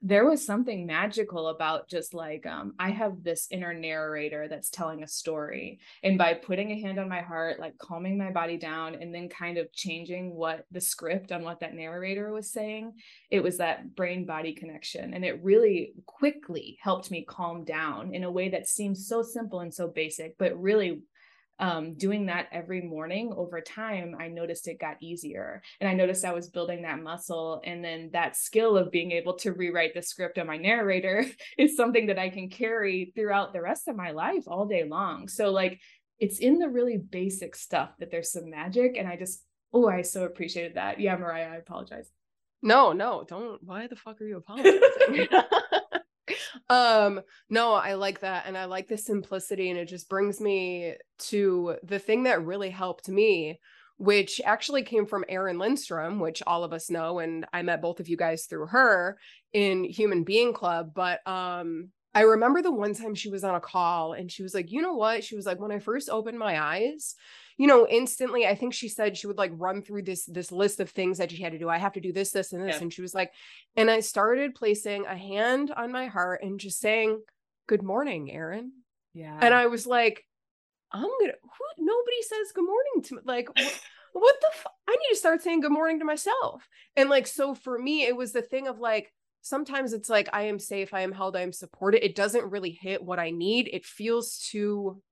there 0.00 0.24
was 0.24 0.46
something 0.46 0.86
magical 0.86 1.48
about 1.48 1.88
just 1.88 2.14
like 2.14 2.46
um, 2.46 2.72
i 2.78 2.90
have 2.90 3.22
this 3.22 3.48
inner 3.50 3.74
narrator 3.74 4.46
that's 4.48 4.70
telling 4.70 5.02
a 5.02 5.08
story 5.08 5.80
and 6.04 6.16
by 6.16 6.34
putting 6.34 6.70
a 6.70 6.80
hand 6.80 6.98
on 6.98 7.08
my 7.08 7.20
heart 7.20 7.58
like 7.58 7.76
calming 7.78 8.16
my 8.16 8.30
body 8.30 8.56
down 8.56 8.94
and 8.94 9.12
then 9.12 9.28
kind 9.28 9.58
of 9.58 9.72
changing 9.72 10.34
what 10.34 10.64
the 10.70 10.80
script 10.80 11.32
on 11.32 11.42
what 11.42 11.58
that 11.60 11.74
narrator 11.74 12.32
was 12.32 12.52
saying 12.52 12.92
it 13.30 13.42
was 13.42 13.58
that 13.58 13.96
brain 13.96 14.24
body 14.24 14.52
connection 14.52 15.14
and 15.14 15.24
it 15.24 15.42
really 15.42 15.94
quickly 16.06 16.78
helped 16.80 17.10
me 17.10 17.24
calm 17.24 17.64
down 17.64 18.14
in 18.14 18.22
a 18.22 18.30
way 18.30 18.48
that 18.48 18.68
seems 18.68 19.08
so 19.08 19.20
simple 19.20 19.60
and 19.60 19.74
so 19.74 19.88
basic 19.88 20.38
but 20.38 20.60
really 20.60 21.02
um, 21.58 21.94
doing 21.94 22.26
that 22.26 22.48
every 22.52 22.80
morning 22.80 23.32
over 23.36 23.60
time, 23.60 24.14
I 24.18 24.28
noticed 24.28 24.68
it 24.68 24.80
got 24.80 24.96
easier. 25.00 25.62
And 25.80 25.88
I 25.88 25.94
noticed 25.94 26.24
I 26.24 26.32
was 26.32 26.48
building 26.48 26.82
that 26.82 27.02
muscle. 27.02 27.60
And 27.64 27.84
then 27.84 28.10
that 28.12 28.36
skill 28.36 28.76
of 28.76 28.90
being 28.90 29.12
able 29.12 29.34
to 29.38 29.52
rewrite 29.52 29.94
the 29.94 30.02
script 30.02 30.38
on 30.38 30.46
my 30.46 30.56
narrator 30.56 31.24
is 31.58 31.76
something 31.76 32.06
that 32.06 32.18
I 32.18 32.30
can 32.30 32.48
carry 32.48 33.12
throughout 33.14 33.52
the 33.52 33.62
rest 33.62 33.88
of 33.88 33.96
my 33.96 34.12
life 34.12 34.44
all 34.46 34.66
day 34.66 34.84
long. 34.84 35.28
So, 35.28 35.50
like, 35.50 35.80
it's 36.18 36.38
in 36.38 36.58
the 36.58 36.68
really 36.68 36.98
basic 36.98 37.54
stuff 37.54 37.90
that 37.98 38.10
there's 38.10 38.32
some 38.32 38.50
magic. 38.50 38.96
And 38.96 39.08
I 39.08 39.16
just, 39.16 39.44
oh, 39.72 39.88
I 39.88 40.02
so 40.02 40.24
appreciated 40.24 40.74
that. 40.74 41.00
Yeah, 41.00 41.16
Mariah, 41.16 41.50
I 41.52 41.56
apologize. 41.56 42.10
No, 42.62 42.92
no, 42.92 43.24
don't. 43.28 43.62
Why 43.62 43.86
the 43.86 43.96
fuck 43.96 44.20
are 44.20 44.26
you 44.26 44.38
apologizing? 44.38 45.28
um 46.70 47.20
no 47.48 47.72
i 47.72 47.94
like 47.94 48.20
that 48.20 48.44
and 48.46 48.56
i 48.56 48.66
like 48.66 48.88
the 48.88 48.98
simplicity 48.98 49.70
and 49.70 49.78
it 49.78 49.86
just 49.86 50.08
brings 50.08 50.40
me 50.40 50.94
to 51.18 51.76
the 51.82 51.98
thing 51.98 52.24
that 52.24 52.44
really 52.44 52.70
helped 52.70 53.08
me 53.08 53.58
which 53.98 54.40
actually 54.44 54.84
came 54.84 55.06
from 55.06 55.24
Erin 55.28 55.58
Lindstrom, 55.58 56.20
which 56.20 56.40
all 56.46 56.62
of 56.62 56.72
us 56.72 56.88
know, 56.88 57.18
and 57.18 57.44
I 57.52 57.62
met 57.62 57.82
both 57.82 57.98
of 57.98 58.08
you 58.08 58.16
guys 58.16 58.46
through 58.46 58.66
her 58.68 59.18
in 59.52 59.82
Human 59.82 60.22
Being 60.22 60.52
Club. 60.52 60.92
But 60.94 61.26
um, 61.26 61.90
I 62.18 62.22
remember 62.22 62.62
the 62.62 62.72
one 62.72 62.94
time 62.94 63.14
she 63.14 63.28
was 63.28 63.44
on 63.44 63.54
a 63.54 63.60
call 63.60 64.12
and 64.12 64.28
she 64.28 64.42
was 64.42 64.52
like, 64.52 64.72
you 64.72 64.82
know 64.82 64.94
what? 64.94 65.22
She 65.22 65.36
was 65.36 65.46
like, 65.46 65.60
when 65.60 65.70
I 65.70 65.78
first 65.78 66.10
opened 66.10 66.36
my 66.36 66.60
eyes, 66.60 67.14
you 67.56 67.68
know, 67.68 67.86
instantly, 67.86 68.44
I 68.44 68.56
think 68.56 68.74
she 68.74 68.88
said 68.88 69.16
she 69.16 69.28
would 69.28 69.38
like 69.38 69.52
run 69.54 69.82
through 69.82 70.02
this 70.02 70.24
this 70.24 70.50
list 70.50 70.80
of 70.80 70.90
things 70.90 71.18
that 71.18 71.30
she 71.30 71.40
had 71.40 71.52
to 71.52 71.60
do. 71.60 71.68
I 71.68 71.78
have 71.78 71.92
to 71.92 72.00
do 72.00 72.12
this, 72.12 72.32
this, 72.32 72.52
and 72.52 72.66
this. 72.66 72.74
Yeah. 72.74 72.82
And 72.82 72.92
she 72.92 73.02
was 73.02 73.14
like, 73.14 73.30
and 73.76 73.88
I 73.88 74.00
started 74.00 74.56
placing 74.56 75.06
a 75.06 75.16
hand 75.16 75.70
on 75.70 75.92
my 75.92 76.08
heart 76.08 76.42
and 76.42 76.58
just 76.58 76.80
saying, 76.80 77.20
Good 77.68 77.84
morning, 77.84 78.32
Erin. 78.32 78.72
Yeah. 79.14 79.38
And 79.40 79.54
I 79.54 79.66
was 79.66 79.86
like, 79.86 80.24
I'm 80.90 81.02
gonna 81.02 81.34
who, 81.40 81.84
nobody 81.84 82.22
says 82.22 82.52
good 82.52 82.66
morning 82.66 83.02
to 83.04 83.14
me. 83.14 83.20
Like 83.26 83.48
what, 83.56 83.80
what 84.12 84.36
the 84.40 84.48
f- 84.54 84.66
I 84.88 84.90
need 84.90 85.10
to 85.10 85.16
start 85.16 85.40
saying 85.42 85.60
good 85.60 85.70
morning 85.70 86.00
to 86.00 86.04
myself. 86.04 86.68
And 86.96 87.08
like 87.08 87.28
so 87.28 87.54
for 87.54 87.78
me, 87.78 88.02
it 88.02 88.16
was 88.16 88.32
the 88.32 88.42
thing 88.42 88.66
of 88.66 88.80
like 88.80 89.12
sometimes 89.48 89.92
it's 89.92 90.08
like 90.08 90.28
I 90.32 90.42
am 90.42 90.58
safe, 90.58 90.92
I 90.92 91.00
am 91.00 91.12
held, 91.12 91.36
I 91.36 91.40
am 91.40 91.52
supported. 91.52 92.04
It 92.04 92.14
doesn't 92.14 92.50
really 92.50 92.70
hit 92.70 93.02
what 93.02 93.18
I 93.18 93.30
need. 93.30 93.68
It 93.72 93.84
feels 93.84 94.38
too 94.38 95.02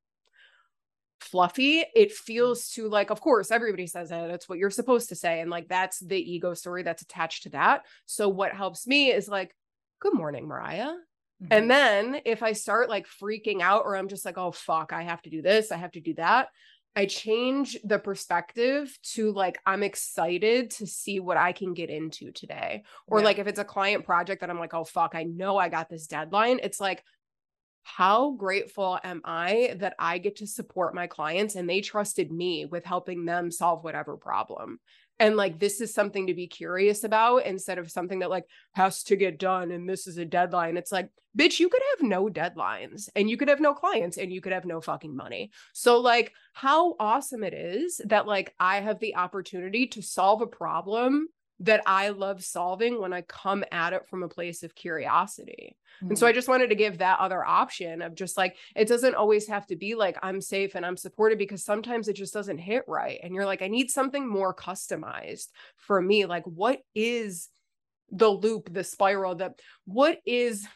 fluffy 1.21 1.83
it 1.95 2.13
feels 2.13 2.69
too 2.69 2.89
like 2.89 3.11
of 3.11 3.21
course 3.21 3.51
everybody 3.51 3.87
says 3.87 4.11
that 4.11 4.29
that's 4.29 4.49
what 4.49 4.59
you're 4.59 4.71
supposed 4.71 5.09
to 5.09 5.17
say 5.17 5.41
and 5.41 5.51
like 5.51 5.67
that's 5.67 5.99
the 6.01 6.19
ego 6.19 6.53
story 6.55 6.83
that's 6.83 7.03
attached 7.03 7.45
to 7.45 7.49
that 7.51 7.83
so 8.05 8.29
what 8.29 8.53
helps 8.53 8.87
me 8.87 9.11
is 9.11 9.27
like 9.27 9.55
good 9.99 10.13
morning 10.13 10.47
mariah 10.47 10.85
mm-hmm. 10.85 11.47
and 11.51 11.71
then 11.71 12.21
if 12.27 12.43
i 12.43 12.53
start 12.53 12.91
like 12.91 13.07
freaking 13.21 13.63
out 13.63 13.83
or 13.87 13.97
i'm 13.97 14.09
just 14.09 14.27
like 14.27 14.37
oh 14.37 14.53
fuck 14.53 14.93
i 14.93 15.03
have 15.03 15.23
to 15.23 15.31
do 15.31 15.41
this 15.41 15.73
i 15.73 15.77
have 15.77 15.91
to 15.93 16.01
do 16.01 16.15
that 16.15 16.49
I 16.97 17.05
change 17.05 17.77
the 17.85 17.99
perspective 17.99 18.99
to 19.15 19.31
like, 19.33 19.59
I'm 19.67 19.83
excited 19.83 20.71
to 20.73 20.87
see 20.87 21.21
what 21.21 21.37
I 21.37 21.53
can 21.53 21.75
get 21.75 21.91
into 21.91 22.33
today. 22.33 22.85
Or 23.07 23.19
yeah. 23.19 23.27
like, 23.27 23.39
if 23.39 23.47
it's 23.47 23.59
a 23.59 23.65
client 23.65 24.07
project 24.07 24.41
that 24.41 24.49
I'm 24.49 24.59
like, 24.59 24.73
oh, 24.73 24.85
fuck, 24.85 25.15
I 25.15 25.25
know 25.25 25.59
I 25.59 25.69
got 25.69 25.91
this 25.91 26.07
deadline. 26.07 26.59
It's 26.63 26.81
like, 26.81 27.05
how 27.83 28.33
grateful 28.33 28.99
am 29.05 29.21
I 29.25 29.77
that 29.79 29.95
I 29.99 30.19
get 30.19 30.37
to 30.37 30.47
support 30.47 30.93
my 30.93 31.07
clients 31.07 31.55
and 31.55 31.71
they 31.71 31.83
trusted 31.83 32.33
me 32.33 32.65
with 32.65 32.85
helping 32.85 33.27
them 33.27 33.53
solve 33.53 33.85
whatever 33.85 34.17
problem 34.17 34.81
and 35.19 35.37
like 35.37 35.59
this 35.59 35.81
is 35.81 35.95
something 35.95 36.27
to 36.27 36.35
be 36.35 36.47
curious 36.47 37.05
about 37.05 37.47
instead 37.47 37.79
of 37.79 37.91
something 37.91 38.19
that 38.21 38.31
like 38.31 38.45
has 38.75 39.03
to 39.05 39.17
get 39.17 39.39
done 39.39 39.71
and 39.71 39.89
this 39.89 40.07
is 40.07 40.19
a 40.19 40.25
deadline. 40.25 40.77
It's 40.77 40.93
like 40.93 41.09
bitch 41.37 41.61
you 41.61 41.69
could 41.69 41.83
have 41.97 42.09
no 42.09 42.29
deadlines 42.29 43.09
and 43.15 43.29
you 43.29 43.37
could 43.37 43.49
have 43.49 43.61
no 43.61 43.75
clients 43.75 44.17
and 44.19 44.33
you 44.33 44.41
could 44.41 44.53
have 44.53 44.65
no 44.65 44.81
fucking 44.81 45.15
money. 45.15 45.51
So 45.73 46.01
like 46.01 46.33
how 46.53 46.97
awesome 46.99 47.45
it 47.45 47.53
is 47.53 48.01
that 48.07 48.27
like 48.27 48.55
i 48.59 48.81
have 48.81 48.99
the 48.99 49.17
opportunity 49.17 49.87
to 49.89 50.03
solve 50.03 50.41
a 50.41 50.47
problem 50.47 51.29
that 51.61 51.83
I 51.87 52.11
love 52.11 52.45
solving 52.45 53.01
when 53.01 53.13
I 53.13 53.23
come 53.23 53.65
at 53.73 53.93
it 53.95 54.07
from 54.07 54.23
a 54.23 54.29
place 54.29 54.63
of 54.63 54.75
curiosity. 54.75 55.77
Mm-hmm. 55.97 56.09
And 56.11 56.19
so 56.19 56.27
I 56.27 56.33
mm. 56.33 56.35
just 56.35 56.49
wanted 56.49 56.69
to 56.69 56.77
give 56.77 56.99
that 56.99 57.19
other 57.19 57.45
option 57.45 58.03
of 58.03 58.15
just 58.15 58.37
like, 58.37 58.57
it 58.75 58.89
doesn't 58.89 59.15
always 59.15 59.49
have 59.49 59.67
to 59.69 59.77
be 59.77 59.95
like, 59.95 60.19
I'm 60.23 60.41
safe 60.43 60.75
and 60.75 60.85
I'm 60.85 60.99
supported 60.99 61.39
because 61.39 61.65
sometimes 61.65 62.09
it 62.09 62.17
just 62.17 62.35
doesn't 62.35 62.59
hit 62.59 62.85
right. 62.87 63.19
And 63.23 63.35
you're 63.35 63.47
like, 63.47 63.63
I 63.63 63.69
need 63.69 63.91
something 63.91 64.29
more 64.29 64.55
customized 64.55 65.47
for 65.79 66.01
me. 66.01 66.27
Like, 66.27 66.45
what 66.45 66.81
is 66.95 67.49
the 68.11 68.29
loop, 68.29 68.73
the 68.73 68.85
spiral, 68.85 69.37
that 69.37 69.59
what 69.87 70.19
is 70.27 70.67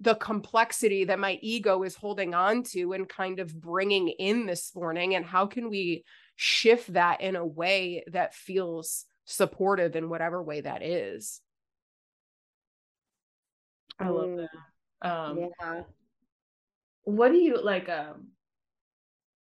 the 0.00 0.14
complexity 0.14 1.04
that 1.04 1.18
my 1.18 1.38
ego 1.40 1.82
is 1.82 1.94
holding 1.94 2.34
on 2.34 2.62
to 2.62 2.92
and 2.92 3.08
kind 3.08 3.40
of 3.40 3.58
bringing 3.58 4.08
in 4.08 4.44
this 4.44 4.74
morning? 4.74 5.14
And 5.14 5.24
how 5.24 5.46
can 5.46 5.70
we 5.70 6.04
shift 6.36 6.92
that 6.92 7.22
in 7.22 7.36
a 7.36 7.46
way 7.46 8.04
that 8.08 8.34
feels 8.34 9.06
supportive 9.26 9.96
in 9.96 10.08
whatever 10.08 10.42
way 10.42 10.62
that 10.62 10.82
is. 10.82 11.40
I 13.98 14.08
love 14.08 14.28
mm. 14.28 14.46
that. 15.02 15.08
Um 15.08 15.38
yeah. 15.38 15.82
What 17.02 17.30
do 17.30 17.36
you 17.36 17.62
like 17.62 17.88
um 17.88 18.28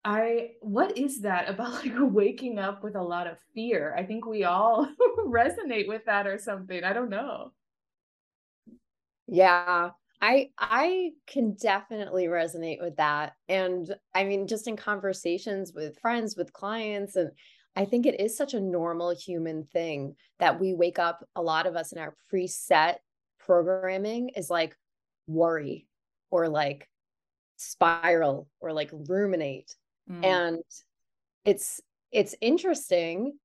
I 0.04 0.52
what 0.62 0.98
is 0.98 1.22
that 1.22 1.50
about 1.50 1.74
like 1.86 1.94
waking 1.98 2.60
up 2.60 2.84
with 2.84 2.96
a 2.96 3.02
lot 3.02 3.28
of 3.28 3.38
fear? 3.54 3.96
I 3.98 4.04
think 4.04 4.26
we 4.26 4.44
all 4.44 4.88
resonate 5.26 5.88
with 5.88 6.06
that 6.06 6.28
or 6.28 6.38
something. 6.38 6.84
I 6.84 6.94
don't 6.94 7.10
know. 7.10 7.52
Yeah. 9.28 9.92
I 10.22 10.50
I 10.58 11.12
can 11.28 11.56
definitely 11.56 12.26
resonate 12.26 12.82
with 12.82 12.96
that. 12.98 13.34
And 13.48 13.94
I 14.14 14.24
mean 14.24 14.48
just 14.48 14.68
in 14.68 14.78
conversations 14.78 15.74
with 15.74 16.00
friends, 16.00 16.36
with 16.36 16.54
clients 16.54 17.16
and 17.16 17.32
I 17.76 17.86
think 17.86 18.06
it 18.06 18.20
is 18.20 18.38
such 18.38 18.54
a 18.54 18.62
normal 18.62 19.14
human 19.16 19.66
thing 19.66 20.16
that 20.40 20.60
we 20.60 20.74
wake 20.74 21.00
up, 21.00 21.28
a 21.36 21.42
lot 21.42 21.68
of 21.68 21.76
us 21.76 21.92
in 21.92 22.00
our 22.00 22.16
preset 22.32 22.96
programming 23.40 24.30
is 24.30 24.50
like 24.50 24.76
worry 25.28 25.88
or 26.32 26.48
like 26.48 26.90
spiral 27.58 28.48
or 28.60 28.72
like 28.74 28.92
ruminate. 29.08 29.76
Mm. 30.10 30.26
And 30.26 30.64
it's 31.44 31.82
it's 32.12 32.36
interesting 32.42 33.38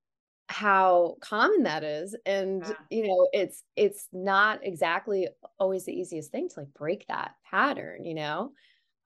how 0.48 1.16
common 1.20 1.62
that 1.62 1.84
is 1.84 2.16
and 2.26 2.64
yeah. 2.66 2.72
you 2.90 3.06
know 3.06 3.28
it's 3.32 3.62
it's 3.76 4.08
not 4.12 4.58
exactly 4.64 5.28
always 5.60 5.84
the 5.84 5.92
easiest 5.92 6.32
thing 6.32 6.48
to 6.48 6.60
like 6.60 6.74
break 6.74 7.06
that 7.06 7.36
pattern 7.48 8.04
you 8.04 8.14
know 8.14 8.50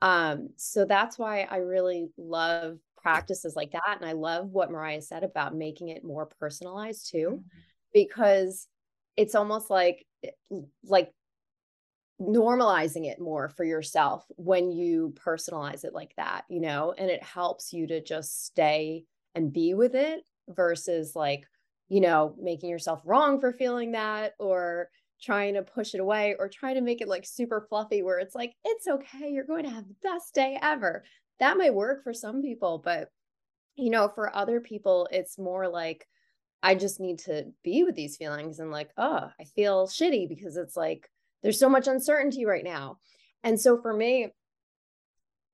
um 0.00 0.48
so 0.56 0.86
that's 0.86 1.18
why 1.18 1.46
i 1.50 1.56
really 1.56 2.08
love 2.16 2.78
practices 3.04 3.54
like 3.54 3.72
that. 3.72 3.98
And 4.00 4.08
I 4.08 4.12
love 4.12 4.48
what 4.48 4.70
Mariah 4.70 5.02
said 5.02 5.22
about 5.22 5.54
making 5.54 5.88
it 5.88 6.02
more 6.02 6.26
personalized 6.40 7.10
too, 7.10 7.28
mm-hmm. 7.32 7.60
because 7.92 8.66
it's 9.16 9.34
almost 9.34 9.68
like 9.68 10.06
eh, 10.24 10.30
like 10.84 11.12
normalizing 12.20 13.04
it 13.04 13.20
more 13.20 13.50
for 13.50 13.64
yourself 13.64 14.24
when 14.36 14.72
you 14.72 15.12
personalize 15.22 15.84
it 15.84 15.92
like 15.92 16.14
that, 16.16 16.44
you 16.48 16.60
know, 16.60 16.94
and 16.96 17.10
it 17.10 17.22
helps 17.22 17.72
you 17.74 17.86
to 17.88 18.02
just 18.02 18.46
stay 18.46 19.04
and 19.34 19.52
be 19.52 19.74
with 19.74 19.94
it 19.94 20.22
versus 20.48 21.14
like, 21.14 21.44
you 21.88 22.00
know, 22.00 22.34
making 22.40 22.70
yourself 22.70 23.02
wrong 23.04 23.38
for 23.38 23.52
feeling 23.52 23.92
that 23.92 24.32
or 24.38 24.88
trying 25.20 25.54
to 25.54 25.62
push 25.62 25.92
it 25.92 26.00
away 26.00 26.36
or 26.38 26.48
trying 26.48 26.76
to 26.76 26.80
make 26.80 27.02
it 27.02 27.08
like 27.08 27.26
super 27.26 27.66
fluffy 27.68 28.02
where 28.02 28.18
it's 28.18 28.34
like, 28.34 28.54
it's 28.64 28.86
okay, 28.86 29.30
you're 29.30 29.44
going 29.44 29.64
to 29.64 29.70
have 29.70 29.86
the 29.86 29.96
best 30.02 30.34
day 30.34 30.58
ever 30.62 31.04
that 31.40 31.56
might 31.56 31.74
work 31.74 32.02
for 32.04 32.12
some 32.12 32.42
people, 32.42 32.80
but 32.84 33.08
you 33.76 33.90
know, 33.90 34.08
for 34.08 34.34
other 34.34 34.60
people, 34.60 35.08
it's 35.10 35.38
more 35.38 35.68
like 35.68 36.06
I 36.62 36.74
just 36.74 37.00
need 37.00 37.18
to 37.20 37.46
be 37.62 37.84
with 37.84 37.94
these 37.94 38.16
feelings 38.16 38.58
and 38.58 38.70
like, 38.70 38.90
oh, 38.96 39.28
I 39.38 39.44
feel 39.44 39.86
shitty 39.86 40.28
because 40.28 40.56
it's 40.56 40.76
like 40.76 41.10
there's 41.42 41.58
so 41.58 41.68
much 41.68 41.88
uncertainty 41.88 42.46
right 42.46 42.64
now. 42.64 42.98
And 43.42 43.60
so 43.60 43.76
for 43.76 43.92
me, 43.92 44.30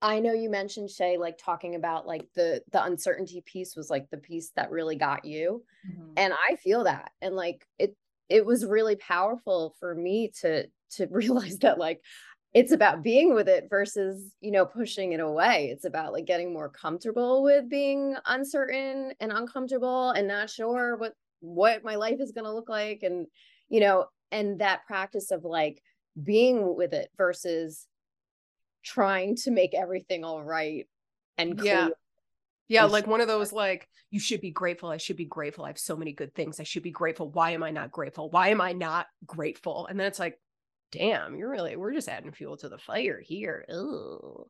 I 0.02 0.20
know 0.20 0.32
you 0.32 0.48
mentioned 0.48 0.90
Shay 0.90 1.18
like 1.18 1.36
talking 1.36 1.74
about 1.74 2.06
like 2.06 2.26
the 2.34 2.62
the 2.72 2.82
uncertainty 2.82 3.42
piece 3.44 3.76
was 3.76 3.90
like 3.90 4.08
the 4.10 4.16
piece 4.16 4.50
that 4.56 4.70
really 4.70 4.96
got 4.96 5.24
you. 5.24 5.64
Mm-hmm. 5.90 6.12
And 6.16 6.32
I 6.32 6.56
feel 6.56 6.84
that. 6.84 7.10
And 7.20 7.34
like 7.34 7.66
it 7.78 7.96
it 8.28 8.46
was 8.46 8.64
really 8.64 8.96
powerful 8.96 9.74
for 9.80 9.94
me 9.94 10.32
to 10.40 10.66
to 10.92 11.06
realize 11.10 11.58
that 11.58 11.78
like 11.78 12.00
it's 12.52 12.72
about 12.72 13.02
being 13.02 13.34
with 13.34 13.48
it 13.48 13.68
versus 13.70 14.34
you 14.40 14.50
know 14.50 14.66
pushing 14.66 15.12
it 15.12 15.20
away. 15.20 15.70
It's 15.72 15.84
about 15.84 16.12
like 16.12 16.26
getting 16.26 16.52
more 16.52 16.68
comfortable 16.68 17.42
with 17.42 17.68
being 17.68 18.16
uncertain 18.26 19.12
and 19.20 19.32
uncomfortable 19.32 20.10
and 20.10 20.26
not 20.26 20.50
sure 20.50 20.96
what 20.96 21.14
what 21.40 21.84
my 21.84 21.94
life 21.94 22.20
is 22.20 22.32
going 22.32 22.44
to 22.44 22.52
look 22.52 22.68
like 22.68 23.02
and 23.02 23.26
you 23.68 23.80
know 23.80 24.06
and 24.32 24.60
that 24.60 24.84
practice 24.86 25.30
of 25.30 25.44
like 25.44 25.82
being 26.22 26.76
with 26.76 26.92
it 26.92 27.10
versus 27.16 27.86
trying 28.82 29.36
to 29.36 29.50
make 29.50 29.74
everything 29.74 30.24
all 30.24 30.42
right 30.42 30.86
and 31.38 31.58
clear. 31.58 31.74
yeah 31.74 31.88
yeah 32.68 32.84
like 32.84 33.06
one 33.06 33.20
of 33.20 33.28
those 33.28 33.52
like 33.52 33.88
you 34.10 34.18
should 34.18 34.40
be 34.40 34.50
grateful. 34.50 34.88
I 34.88 34.96
should 34.96 35.16
be 35.16 35.24
grateful. 35.24 35.64
I 35.64 35.68
have 35.68 35.78
so 35.78 35.94
many 35.94 36.12
good 36.12 36.34
things. 36.34 36.58
I 36.58 36.64
should 36.64 36.82
be 36.82 36.90
grateful. 36.90 37.30
Why 37.30 37.52
am 37.52 37.62
i 37.62 37.70
not 37.70 37.92
grateful? 37.92 38.28
Why 38.28 38.48
am 38.48 38.60
i 38.60 38.72
not 38.72 39.06
grateful? 39.24 39.86
And 39.86 39.98
then 39.98 40.08
it's 40.08 40.18
like 40.18 40.36
damn, 40.92 41.36
you're 41.36 41.50
really 41.50 41.76
we're 41.76 41.94
just 41.94 42.08
adding 42.08 42.32
fuel 42.32 42.56
to 42.58 42.68
the 42.68 42.78
fire 42.78 43.20
here. 43.24 43.64
Ooh. 43.72 44.46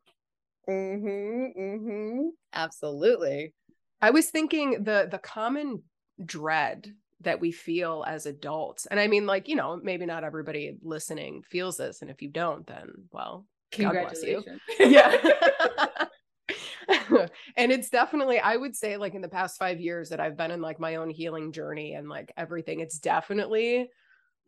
Mm-hmm. 0.68 1.60
Mm-hmm. 1.60 2.28
Absolutely. 2.52 3.54
I 4.00 4.10
was 4.10 4.30
thinking 4.30 4.84
the 4.84 5.08
the 5.10 5.18
common 5.18 5.82
dread 6.24 6.92
that 7.22 7.40
we 7.40 7.52
feel 7.52 8.04
as 8.06 8.26
adults. 8.26 8.86
And 8.86 8.98
I 8.98 9.06
mean, 9.06 9.26
like, 9.26 9.46
you 9.46 9.56
know, 9.56 9.78
maybe 9.82 10.06
not 10.06 10.24
everybody 10.24 10.76
listening 10.82 11.42
feels 11.42 11.76
this. 11.76 12.00
And 12.00 12.10
if 12.10 12.22
you 12.22 12.28
don't, 12.28 12.66
then 12.66 12.88
well, 13.12 13.46
God 13.76 13.92
bless 13.92 14.22
you. 14.22 14.42
yeah. 14.80 15.16
and 17.56 17.72
it's 17.72 17.90
definitely, 17.90 18.38
I 18.38 18.56
would 18.56 18.76
say, 18.76 18.96
like 18.96 19.14
in 19.14 19.22
the 19.22 19.28
past 19.28 19.58
five 19.58 19.80
years 19.80 20.08
that 20.10 20.20
I've 20.20 20.36
been 20.36 20.50
in 20.50 20.60
like 20.60 20.80
my 20.80 20.96
own 20.96 21.10
healing 21.10 21.52
journey 21.52 21.94
and 21.94 22.08
like 22.08 22.32
everything, 22.36 22.80
it's 22.80 22.98
definitely 22.98 23.88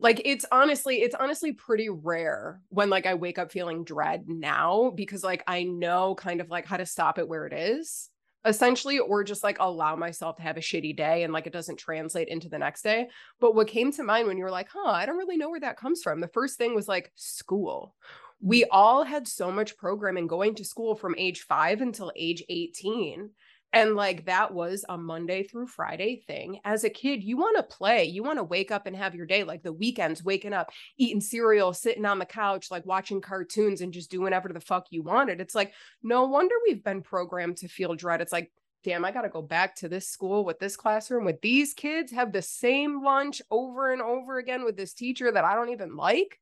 like 0.03 0.21
it's 0.25 0.45
honestly 0.51 0.97
it's 0.97 1.15
honestly 1.15 1.53
pretty 1.53 1.89
rare 1.89 2.61
when 2.69 2.89
like 2.89 3.07
i 3.07 3.15
wake 3.15 3.39
up 3.39 3.51
feeling 3.51 3.83
dread 3.83 4.25
now 4.27 4.91
because 4.95 5.23
like 5.23 5.43
i 5.47 5.63
know 5.63 6.13
kind 6.13 6.41
of 6.41 6.49
like 6.49 6.67
how 6.67 6.77
to 6.77 6.85
stop 6.85 7.17
it 7.17 7.27
where 7.27 7.47
it 7.47 7.53
is 7.53 8.09
essentially 8.45 8.99
or 8.99 9.23
just 9.23 9.43
like 9.43 9.57
allow 9.59 9.95
myself 9.95 10.35
to 10.35 10.43
have 10.43 10.57
a 10.57 10.61
shitty 10.61 10.95
day 10.95 11.23
and 11.23 11.31
like 11.31 11.47
it 11.47 11.53
doesn't 11.53 11.77
translate 11.77 12.27
into 12.27 12.49
the 12.49 12.59
next 12.59 12.81
day. 12.81 13.07
But 13.39 13.55
what 13.55 13.67
came 13.67 13.91
to 13.93 14.03
mind 14.03 14.27
when 14.27 14.37
you 14.37 14.43
were 14.43 14.51
like 14.51 14.67
huh 14.69 14.91
i 14.91 15.05
don't 15.05 15.17
really 15.17 15.37
know 15.37 15.49
where 15.49 15.61
that 15.61 15.77
comes 15.77 16.03
from 16.03 16.19
the 16.19 16.27
first 16.27 16.57
thing 16.57 16.75
was 16.75 16.87
like 16.87 17.11
school. 17.15 17.95
We 18.41 18.63
mm. 18.63 18.67
all 18.71 19.03
had 19.03 19.27
so 19.27 19.51
much 19.51 19.77
programming 19.77 20.27
going 20.27 20.55
to 20.55 20.65
school 20.65 20.95
from 20.95 21.15
age 21.17 21.41
5 21.41 21.81
until 21.81 22.11
age 22.15 22.43
18 22.49 23.29
and 23.73 23.95
like 23.95 24.25
that 24.25 24.53
was 24.53 24.85
a 24.87 24.97
Monday 24.97 25.43
through 25.43 25.65
Friday 25.65 26.23
thing. 26.27 26.59
As 26.63 26.83
a 26.83 26.89
kid, 26.89 27.23
you 27.23 27.37
want 27.37 27.57
to 27.57 27.63
play. 27.63 28.05
You 28.05 28.21
want 28.21 28.37
to 28.37 28.43
wake 28.43 28.71
up 28.71 28.85
and 28.85 28.95
have 28.95 29.15
your 29.15 29.25
day 29.25 29.43
like 29.43 29.63
the 29.63 29.73
weekends, 29.73 30.23
waking 30.23 30.53
up, 30.53 30.71
eating 30.97 31.19
cereal, 31.19 31.73
sitting 31.73 32.05
on 32.05 32.19
the 32.19 32.25
couch, 32.25 32.69
like 32.69 32.85
watching 32.85 33.19
cartoons 33.19 33.81
and 33.81 33.91
just 33.91 34.11
doing 34.11 34.23
whatever 34.23 34.49
the 34.49 34.61
fuck 34.61 34.85
you 34.91 35.01
wanted. 35.01 35.41
It's 35.41 35.55
like, 35.55 35.73
no 36.03 36.25
wonder 36.25 36.53
we've 36.63 36.83
been 36.83 37.01
programmed 37.01 37.57
to 37.57 37.67
feel 37.67 37.95
dread. 37.95 38.21
It's 38.21 38.31
like, 38.31 38.51
damn, 38.83 39.05
I 39.05 39.11
got 39.11 39.21
to 39.21 39.29
go 39.29 39.41
back 39.41 39.75
to 39.77 39.89
this 39.89 40.07
school 40.07 40.45
with 40.45 40.59
this 40.59 40.75
classroom 40.75 41.25
with 41.25 41.41
these 41.41 41.73
kids, 41.73 42.11
have 42.11 42.31
the 42.31 42.41
same 42.41 43.03
lunch 43.03 43.41
over 43.49 43.91
and 43.91 44.01
over 44.01 44.37
again 44.37 44.65
with 44.65 44.77
this 44.77 44.93
teacher 44.93 45.31
that 45.31 45.45
I 45.45 45.55
don't 45.55 45.69
even 45.69 45.95
like. 45.95 46.39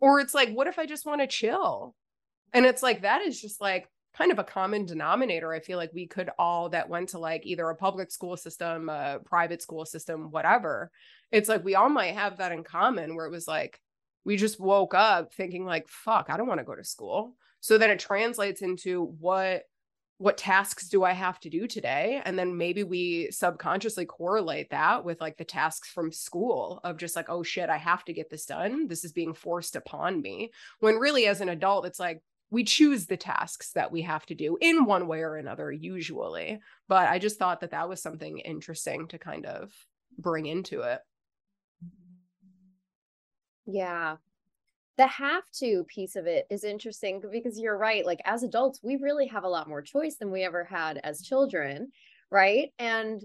Or 0.00 0.20
it's 0.20 0.34
like, 0.34 0.50
what 0.52 0.66
if 0.66 0.78
I 0.78 0.84
just 0.84 1.06
want 1.06 1.22
to 1.22 1.26
chill? 1.26 1.94
And 2.52 2.66
it's 2.66 2.82
like, 2.82 3.02
that 3.02 3.22
is 3.22 3.40
just 3.40 3.60
like, 3.60 3.88
kind 4.16 4.30
of 4.32 4.38
a 4.38 4.44
common 4.44 4.84
denominator 4.84 5.52
i 5.52 5.60
feel 5.60 5.78
like 5.78 5.90
we 5.92 6.06
could 6.06 6.30
all 6.38 6.68
that 6.68 6.88
went 6.88 7.08
to 7.08 7.18
like 7.18 7.46
either 7.46 7.68
a 7.68 7.74
public 7.74 8.10
school 8.10 8.36
system 8.36 8.88
a 8.88 9.18
private 9.24 9.62
school 9.62 9.84
system 9.84 10.30
whatever 10.30 10.90
it's 11.30 11.48
like 11.48 11.64
we 11.64 11.74
all 11.74 11.88
might 11.88 12.14
have 12.14 12.38
that 12.38 12.52
in 12.52 12.62
common 12.64 13.14
where 13.14 13.26
it 13.26 13.30
was 13.32 13.48
like 13.48 13.80
we 14.24 14.36
just 14.36 14.60
woke 14.60 14.94
up 14.94 15.32
thinking 15.34 15.64
like 15.64 15.88
fuck 15.88 16.26
i 16.28 16.36
don't 16.36 16.48
want 16.48 16.58
to 16.58 16.64
go 16.64 16.74
to 16.74 16.84
school 16.84 17.34
so 17.60 17.78
then 17.78 17.90
it 17.90 18.00
translates 18.00 18.60
into 18.60 19.14
what 19.20 19.62
what 20.22 20.38
tasks 20.38 20.88
do 20.88 21.02
I 21.02 21.14
have 21.14 21.40
to 21.40 21.50
do 21.50 21.66
today? 21.66 22.22
And 22.24 22.38
then 22.38 22.56
maybe 22.56 22.84
we 22.84 23.28
subconsciously 23.32 24.06
correlate 24.06 24.70
that 24.70 25.04
with 25.04 25.20
like 25.20 25.36
the 25.36 25.44
tasks 25.44 25.88
from 25.88 26.12
school 26.12 26.78
of 26.84 26.96
just 26.96 27.16
like, 27.16 27.28
oh 27.28 27.42
shit, 27.42 27.68
I 27.68 27.76
have 27.76 28.04
to 28.04 28.12
get 28.12 28.30
this 28.30 28.46
done. 28.46 28.86
This 28.86 29.04
is 29.04 29.10
being 29.10 29.34
forced 29.34 29.74
upon 29.74 30.22
me. 30.22 30.52
When 30.78 31.00
really, 31.00 31.26
as 31.26 31.40
an 31.40 31.48
adult, 31.48 31.86
it's 31.86 31.98
like, 31.98 32.22
we 32.52 32.64
choose 32.64 33.06
the 33.06 33.16
tasks 33.16 33.72
that 33.72 33.90
we 33.90 34.02
have 34.02 34.26
to 34.26 34.34
do 34.34 34.58
in 34.60 34.84
one 34.84 35.08
way 35.08 35.22
or 35.22 35.36
another, 35.36 35.72
usually. 35.72 36.60
But 36.86 37.08
I 37.08 37.18
just 37.18 37.38
thought 37.38 37.60
that 37.60 37.70
that 37.70 37.88
was 37.88 38.02
something 38.02 38.38
interesting 38.40 39.08
to 39.08 39.18
kind 39.18 39.46
of 39.46 39.72
bring 40.18 40.44
into 40.44 40.82
it. 40.82 41.00
Yeah. 43.64 44.16
The 44.98 45.06
have 45.06 45.44
to 45.60 45.84
piece 45.88 46.14
of 46.14 46.26
it 46.26 46.46
is 46.50 46.62
interesting 46.62 47.22
because 47.32 47.58
you're 47.58 47.78
right. 47.78 48.04
Like, 48.04 48.20
as 48.26 48.42
adults, 48.42 48.80
we 48.82 48.96
really 48.96 49.28
have 49.28 49.44
a 49.44 49.48
lot 49.48 49.66
more 49.66 49.80
choice 49.80 50.16
than 50.16 50.30
we 50.30 50.44
ever 50.44 50.62
had 50.62 51.00
as 51.02 51.22
children. 51.22 51.90
Right. 52.30 52.74
And 52.78 53.24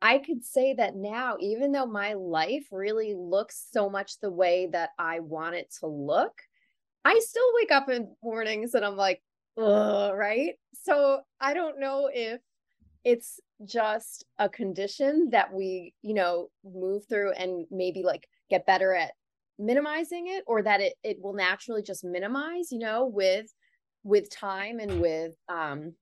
I 0.00 0.18
could 0.18 0.44
say 0.44 0.74
that 0.74 0.94
now, 0.94 1.36
even 1.40 1.72
though 1.72 1.86
my 1.86 2.12
life 2.12 2.68
really 2.70 3.14
looks 3.16 3.66
so 3.72 3.90
much 3.90 4.20
the 4.20 4.30
way 4.30 4.68
that 4.70 4.90
I 5.00 5.18
want 5.18 5.56
it 5.56 5.74
to 5.80 5.88
look, 5.88 6.42
I 7.06 7.20
still 7.20 7.48
wake 7.54 7.70
up 7.70 7.88
in 7.88 8.16
mornings 8.20 8.74
and 8.74 8.84
I'm 8.84 8.96
like, 8.96 9.22
right? 9.56 10.54
So 10.74 11.20
I 11.40 11.54
don't 11.54 11.78
know 11.78 12.10
if 12.12 12.40
it's 13.04 13.38
just 13.64 14.24
a 14.38 14.48
condition 14.48 15.30
that 15.30 15.52
we, 15.54 15.94
you 16.02 16.14
know, 16.14 16.48
move 16.64 17.04
through 17.08 17.32
and 17.32 17.64
maybe 17.70 18.02
like 18.02 18.26
get 18.50 18.66
better 18.66 18.92
at 18.92 19.12
minimizing 19.56 20.26
it 20.26 20.42
or 20.48 20.62
that 20.62 20.80
it 20.80 20.94
it 21.04 21.18
will 21.22 21.32
naturally 21.34 21.82
just 21.82 22.04
minimize, 22.04 22.72
you 22.72 22.80
know, 22.80 23.06
with 23.06 23.54
with 24.02 24.28
time 24.28 24.80
and 24.80 25.00
with 25.00 25.34
um 25.48 25.94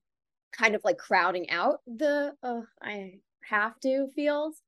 kind 0.53 0.75
of 0.75 0.81
like 0.83 0.97
crowding 0.97 1.49
out 1.51 1.81
the 1.87 2.33
uh, 2.43 2.61
I 2.81 3.19
have 3.43 3.79
to 3.81 4.07
feels. 4.15 4.61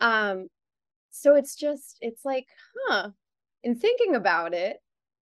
Um 0.00 0.48
so 1.10 1.34
it's 1.36 1.56
just 1.56 1.98
it's 2.00 2.24
like, 2.24 2.46
huh, 2.88 3.10
in 3.64 3.76
thinking 3.78 4.14
about 4.14 4.54
it, 4.54 4.78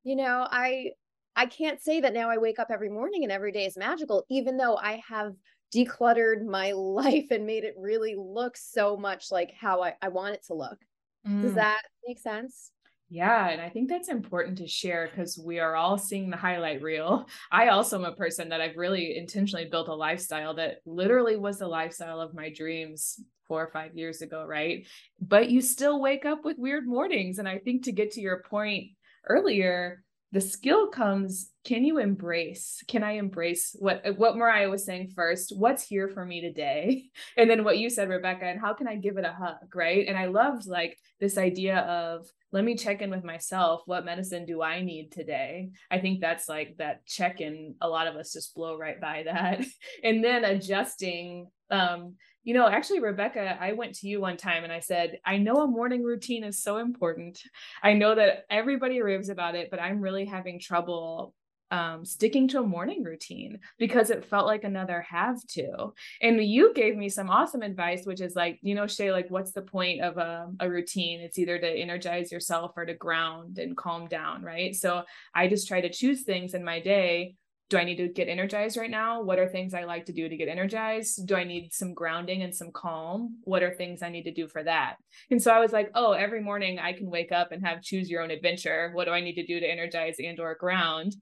you 0.05 0.17
know, 0.17 0.47
I 0.51 0.93
I 1.37 1.47
can't 1.47 1.81
say 1.81 2.01
that 2.01 2.15
now 2.15 2.31
I 2.31 2.39
wake 2.39 2.59
up 2.59 2.69
every 2.71 2.91
morning 2.91 3.23
and 3.23 3.33
every 3.33 3.53
day 3.53 3.65
is 3.65 3.77
magical, 3.77 4.25
even 4.29 4.57
though 4.57 4.77
I 4.77 5.03
have 5.09 5.35
decluttered 5.75 6.45
my 6.45 6.73
life 6.77 7.27
and 7.31 7.47
made 7.47 7.65
it 7.65 7.75
really 7.79 8.17
look 8.17 8.57
so 8.57 8.97
much 8.97 9.31
like 9.31 9.53
how 9.59 9.83
I, 9.83 9.95
I 10.03 10.09
want 10.09 10.35
it 10.35 10.45
to 10.47 10.55
look. 10.55 10.79
Mm. 11.27 11.43
Does 11.43 11.55
that 11.55 11.83
make 12.07 12.19
sense? 12.19 12.73
Yeah, 13.11 13.49
and 13.49 13.61
I 13.61 13.71
think 13.71 13.89
that's 13.89 14.11
important 14.11 14.59
to 14.59 14.67
share 14.67 15.09
because 15.09 15.39
we 15.39 15.61
are 15.61 15.75
all 15.75 15.97
seeing 15.97 16.29
the 16.29 16.37
highlight 16.37 16.83
reel. 16.83 17.27
I 17.53 17.69
also 17.69 17.99
am 17.99 18.05
a 18.05 18.15
person 18.15 18.51
that 18.51 18.61
I've 18.61 18.77
really 18.77 19.17
intentionally 19.17 19.65
built 19.65 19.89
a 19.89 19.95
lifestyle 19.95 20.55
that 20.55 20.79
literally 20.85 21.37
was 21.37 21.59
the 21.59 21.69
lifestyle 21.69 22.21
of 22.21 22.35
my 22.35 22.53
dreams 22.53 23.19
four 23.47 23.63
or 23.63 23.71
five 23.71 23.95
years 23.95 24.21
ago, 24.21 24.45
right? 24.45 24.87
But 25.21 25.49
you 25.49 25.63
still 25.63 26.03
wake 26.03 26.27
up 26.27 26.45
with 26.45 26.59
weird 26.59 26.87
mornings. 26.87 27.39
And 27.39 27.49
I 27.49 27.59
think 27.59 27.85
to 27.85 27.93
get 27.93 28.13
to 28.13 28.21
your 28.21 28.43
point 28.43 28.91
earlier, 29.29 30.03
the 30.33 30.41
skill 30.41 30.89
comes 30.89 31.51
can 31.65 31.85
you 31.85 31.99
embrace? 31.99 32.83
Can 32.89 33.03
i 33.03 33.13
embrace 33.13 33.77
what 33.79 34.03
what 34.17 34.37
mariah 34.37 34.71
was 34.71 34.87
saying 34.87 35.13
first? 35.15 35.53
What's 35.55 35.83
here 35.83 36.09
for 36.09 36.25
me 36.25 36.41
today? 36.41 37.05
And 37.37 37.49
then 37.49 37.63
what 37.63 37.79
you 37.79 37.91
said 37.91 38.09
rebecca 38.09 38.47
and 38.47 38.61
how 38.61 38.73
can 38.73 38.89
i 38.89 38.97
give 38.97 39.19
it 39.19 39.25
a 39.25 39.33
hug 39.33 39.75
right? 39.75 40.07
And 40.07 40.17
i 40.17 40.27
loved 40.27 40.67
like 40.67 40.99
this 41.21 41.37
idea 41.37 41.79
of 41.81 42.27
let 42.53 42.65
me 42.65 42.75
check 42.75 43.03
in 43.03 43.11
with 43.11 43.23
myself. 43.23 43.83
What 43.85 44.07
medicine 44.07 44.47
do 44.47 44.63
i 44.63 44.81
need 44.81 45.13
today? 45.13 45.71
I 45.91 45.99
think 45.99 46.21
that's 46.21 46.49
like 46.49 46.77
that 46.79 47.05
check 47.07 47.43
in 47.43 47.75
a 47.83 47.89
lot 47.89 48.07
of 48.07 48.17
us 48.17 48.33
just 48.33 48.55
blow 48.55 48.79
right 48.79 49.01
by 49.01 49.25
that. 49.25 49.65
And 50.03 50.25
then 50.25 50.45
adjusting 50.45 51.49
um 51.71 52.15
you 52.49 52.55
know, 52.55 52.67
actually, 52.67 53.01
Rebecca, 53.01 53.59
I 53.61 53.75
went 53.75 53.97
to 53.97 54.09
you 54.09 54.23
one 54.23 54.39
time 54.39 54.65
and 54.65 54.73
I 54.73 54.81
said, 54.81 55.19
I 55.23 55.37
know 55.37 55.57
a 55.57 55.67
morning 55.67 56.03
routine 56.03 56.45
is 56.45 56.63
so 56.63 56.79
important. 56.79 57.43
I 57.83 57.93
know 57.93 58.15
that 58.15 58.47
everybody 58.49 59.03
raves 59.03 59.29
about 59.29 59.55
it, 59.55 59.71
but 59.71 59.83
I'm 59.83 60.01
really 60.01 60.25
having 60.25 60.59
trouble 60.59 61.35
um, 61.71 62.07
sticking 62.07 62.49
to 62.49 62.61
a 62.61 62.67
morning 62.67 63.05
routine 63.05 63.59
because 63.79 64.09
it 64.09 64.25
felt 64.25 64.47
like 64.47 64.65
another 64.65 65.03
have 65.03 65.47
to. 65.49 65.93
And 66.23 66.43
you 66.43 66.73
gave 66.73 66.97
me 66.97 67.11
some 67.11 67.29
awesome 67.29 67.61
advice, 67.61 68.07
which 68.07 68.23
is 68.23 68.35
like, 68.35 68.59
you 68.63 68.75
know, 68.75 68.87
Shay, 68.87 69.13
like, 69.13 69.31
what's 69.31 69.53
the 69.53 69.61
point 69.61 70.01
of 70.01 70.17
a, 70.17 70.49
a 70.59 70.71
routine? 70.71 71.21
It's 71.21 71.39
either 71.39 71.59
to 71.59 71.69
energize 71.69 72.33
yourself 72.33 72.73
or 72.79 72.87
to 72.87 72.95
ground 72.95 73.59
and 73.59 73.77
calm 73.77 74.09
down, 74.09 74.43
right? 74.43 74.75
So 74.75 75.03
I 75.35 75.49
just 75.49 75.69
try 75.69 75.83
to 75.83 75.91
choose 75.91 76.23
things 76.23 76.55
in 76.55 76.65
my 76.65 76.81
day 76.81 77.35
do 77.71 77.77
I 77.77 77.85
need 77.85 77.97
to 77.97 78.09
get 78.09 78.29
energized 78.29 78.77
right 78.77 78.91
now? 78.91 79.23
What 79.23 79.39
are 79.39 79.49
things 79.49 79.75
I 79.75 79.85
like 79.85 80.07
to 80.07 80.13
do 80.13 80.29
to 80.29 80.37
get 80.37 80.49
energized? 80.49 81.27
Do 81.27 81.37
I 81.37 81.45
need 81.45 81.73
some 81.73 81.93
grounding 81.93 82.43
and 82.43 82.55
some 82.55 82.71
calm? 82.73 83.39
What 83.45 83.63
are 83.63 83.75
things 83.75 84.03
I 84.03 84.09
need 84.09 84.23
to 84.25 84.33
do 84.33 84.49
for 84.49 84.63
that? 84.63 84.97
And 85.31 85.43
so 85.43 85.53
I 85.53 85.61
was 85.61 85.73
like, 85.73 85.91
oh, 85.95 86.13
every 86.13 86.41
morning 86.41 86.79
I 86.79 86.95
can 86.95 87.11
wake 87.11 87.31
up 87.31 87.53
and 87.53 87.65
have 87.67 87.83
choose 87.83 88.09
your 88.09 88.23
own 88.23 88.31
adventure. 88.31 88.91
What 88.95 89.05
do 89.05 89.11
I 89.11 89.21
need 89.21 89.35
to 89.35 89.47
do 89.47 89.61
to 89.61 89.71
energize 89.71 90.17
and 90.19 90.41
or 90.41 90.55
ground? 90.55 91.15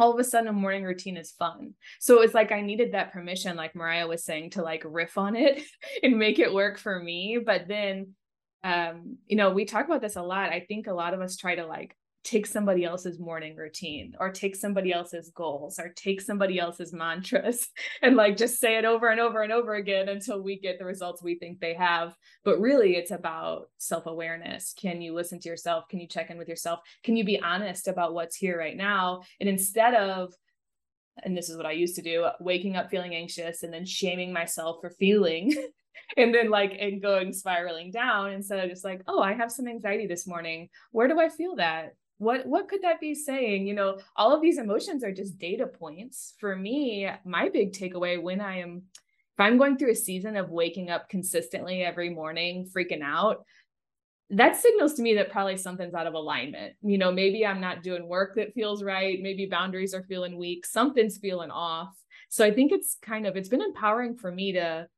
all 0.00 0.12
of 0.12 0.18
a 0.20 0.22
sudden 0.22 0.48
a 0.48 0.52
morning 0.52 0.84
routine 0.84 1.16
is 1.16 1.32
fun. 1.32 1.74
So 1.98 2.22
it's 2.22 2.32
like 2.32 2.52
I 2.52 2.60
needed 2.60 2.92
that 2.92 3.12
permission, 3.12 3.56
like 3.56 3.74
Mariah 3.74 4.06
was 4.06 4.24
saying, 4.24 4.50
to 4.50 4.62
like 4.62 4.84
riff 4.86 5.18
on 5.18 5.34
it 5.34 5.60
and 6.04 6.16
make 6.16 6.38
it 6.38 6.54
work 6.54 6.78
for 6.78 7.02
me. 7.02 7.40
But 7.44 7.66
then 7.66 8.14
um, 8.64 9.18
you 9.26 9.36
know, 9.36 9.50
we 9.50 9.64
talk 9.64 9.86
about 9.86 10.00
this 10.00 10.16
a 10.16 10.22
lot. 10.22 10.50
I 10.50 10.64
think 10.66 10.86
a 10.86 10.92
lot 10.92 11.14
of 11.14 11.20
us 11.20 11.36
try 11.36 11.54
to 11.54 11.66
like 11.66 11.96
take 12.24 12.46
somebody 12.46 12.84
else's 12.84 13.18
morning 13.18 13.56
routine 13.56 14.14
or 14.18 14.30
take 14.30 14.56
somebody 14.56 14.92
else's 14.92 15.30
goals 15.34 15.78
or 15.78 15.88
take 15.90 16.20
somebody 16.20 16.58
else's 16.58 16.92
mantras 16.92 17.68
and 18.02 18.16
like 18.16 18.36
just 18.36 18.60
say 18.60 18.76
it 18.76 18.84
over 18.84 19.08
and 19.08 19.20
over 19.20 19.42
and 19.42 19.52
over 19.52 19.74
again 19.74 20.08
until 20.08 20.42
we 20.42 20.58
get 20.58 20.78
the 20.78 20.84
results 20.84 21.22
we 21.22 21.36
think 21.36 21.60
they 21.60 21.74
have. 21.74 22.14
But 22.44 22.60
really 22.60 22.96
it's 22.96 23.12
about 23.12 23.70
self-awareness. 23.78 24.74
Can 24.78 25.00
you 25.00 25.14
listen 25.14 25.38
to 25.40 25.48
yourself? 25.48 25.88
Can 25.88 26.00
you 26.00 26.08
check 26.08 26.30
in 26.30 26.38
with 26.38 26.48
yourself? 26.48 26.80
Can 27.04 27.16
you 27.16 27.24
be 27.24 27.40
honest 27.40 27.88
about 27.88 28.14
what's 28.14 28.36
here 28.36 28.58
right 28.58 28.76
now? 28.76 29.22
And 29.40 29.48
instead 29.48 29.94
of 29.94 30.32
and 31.24 31.36
this 31.36 31.48
is 31.48 31.56
what 31.56 31.66
I 31.66 31.72
used 31.72 31.96
to 31.96 32.02
do 32.02 32.26
waking 32.38 32.76
up 32.76 32.90
feeling 32.90 33.14
anxious 33.14 33.64
and 33.64 33.72
then 33.72 33.84
shaming 33.84 34.32
myself 34.32 34.78
for 34.80 34.90
feeling 34.90 35.52
and 36.16 36.32
then 36.32 36.50
like 36.50 36.76
and 36.78 37.02
going 37.02 37.32
spiraling 37.32 37.90
down 37.90 38.32
instead 38.32 38.62
of 38.62 38.70
just 38.70 38.84
like 38.84 39.02
oh 39.08 39.20
i 39.20 39.32
have 39.32 39.50
some 39.50 39.66
anxiety 39.66 40.06
this 40.06 40.26
morning. 40.26 40.68
Where 40.90 41.08
do 41.08 41.18
i 41.18 41.28
feel 41.28 41.56
that 41.56 41.94
what 42.18 42.46
what 42.46 42.68
could 42.68 42.82
that 42.82 43.00
be 43.00 43.14
saying? 43.14 43.66
You 43.66 43.74
know 43.74 43.98
all 44.16 44.34
of 44.34 44.42
these 44.42 44.58
emotions 44.58 45.02
are 45.02 45.12
just 45.12 45.38
data 45.38 45.66
points. 45.66 46.34
For 46.38 46.54
me 46.54 47.08
my 47.24 47.48
big 47.48 47.72
takeaway 47.72 48.20
when 48.20 48.40
i 48.40 48.58
am 48.58 48.82
if 48.96 49.40
i'm 49.40 49.58
going 49.58 49.76
through 49.76 49.92
a 49.92 49.96
season 49.96 50.36
of 50.36 50.50
waking 50.50 50.90
up 50.90 51.08
consistently 51.08 51.82
every 51.82 52.10
morning 52.10 52.68
freaking 52.74 53.02
out 53.02 53.44
that 54.30 54.56
signals 54.56 54.94
to 54.94 55.02
me 55.02 55.14
that 55.14 55.30
probably 55.30 55.56
something's 55.56 55.94
out 55.94 56.06
of 56.06 56.14
alignment. 56.14 56.74
You 56.82 56.98
know 56.98 57.10
maybe 57.12 57.46
i'm 57.46 57.60
not 57.60 57.82
doing 57.82 58.08
work 58.08 58.34
that 58.36 58.52
feels 58.52 58.82
right. 58.82 59.18
Maybe 59.22 59.46
boundaries 59.46 59.94
are 59.94 60.02
feeling 60.02 60.36
weak. 60.36 60.66
Something's 60.66 61.18
feeling 61.18 61.50
off. 61.50 61.96
So 62.28 62.44
i 62.44 62.50
think 62.50 62.72
it's 62.72 62.96
kind 63.00 63.26
of 63.26 63.36
it's 63.36 63.48
been 63.48 63.62
empowering 63.62 64.16
for 64.16 64.30
me 64.30 64.52
to 64.52 64.88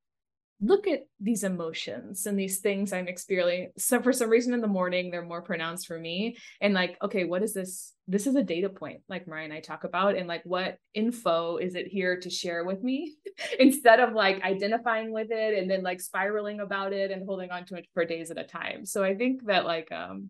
look 0.62 0.86
at 0.86 1.06
these 1.20 1.42
emotions 1.42 2.26
and 2.26 2.38
these 2.38 2.58
things 2.58 2.92
I'm 2.92 3.08
experiencing. 3.08 3.72
So 3.78 4.02
for 4.02 4.12
some 4.12 4.28
reason 4.28 4.52
in 4.52 4.60
the 4.60 4.66
morning, 4.66 5.10
they're 5.10 5.22
more 5.22 5.40
pronounced 5.40 5.86
for 5.86 5.98
me. 5.98 6.36
And 6.60 6.74
like, 6.74 6.98
okay, 7.02 7.24
what 7.24 7.42
is 7.42 7.54
this? 7.54 7.94
This 8.06 8.26
is 8.26 8.34
a 8.34 8.42
data 8.42 8.68
point, 8.68 9.00
like 9.08 9.26
Mariah 9.26 9.44
and 9.44 9.52
I 9.52 9.60
talk 9.60 9.84
about, 9.84 10.16
and 10.16 10.26
like 10.26 10.42
what 10.44 10.76
info 10.94 11.58
is 11.58 11.76
it 11.76 11.86
here 11.86 12.18
to 12.20 12.28
share 12.28 12.64
with 12.64 12.82
me 12.82 13.14
instead 13.58 14.00
of 14.00 14.12
like 14.12 14.42
identifying 14.42 15.12
with 15.12 15.30
it 15.30 15.58
and 15.58 15.70
then 15.70 15.82
like 15.82 16.00
spiraling 16.00 16.60
about 16.60 16.92
it 16.92 17.10
and 17.10 17.24
holding 17.24 17.50
on 17.50 17.64
to 17.66 17.76
it 17.76 17.86
for 17.94 18.04
days 18.04 18.30
at 18.30 18.38
a 18.38 18.44
time. 18.44 18.84
So 18.84 19.04
I 19.04 19.14
think 19.14 19.46
that 19.46 19.64
like 19.64 19.90
um 19.92 20.28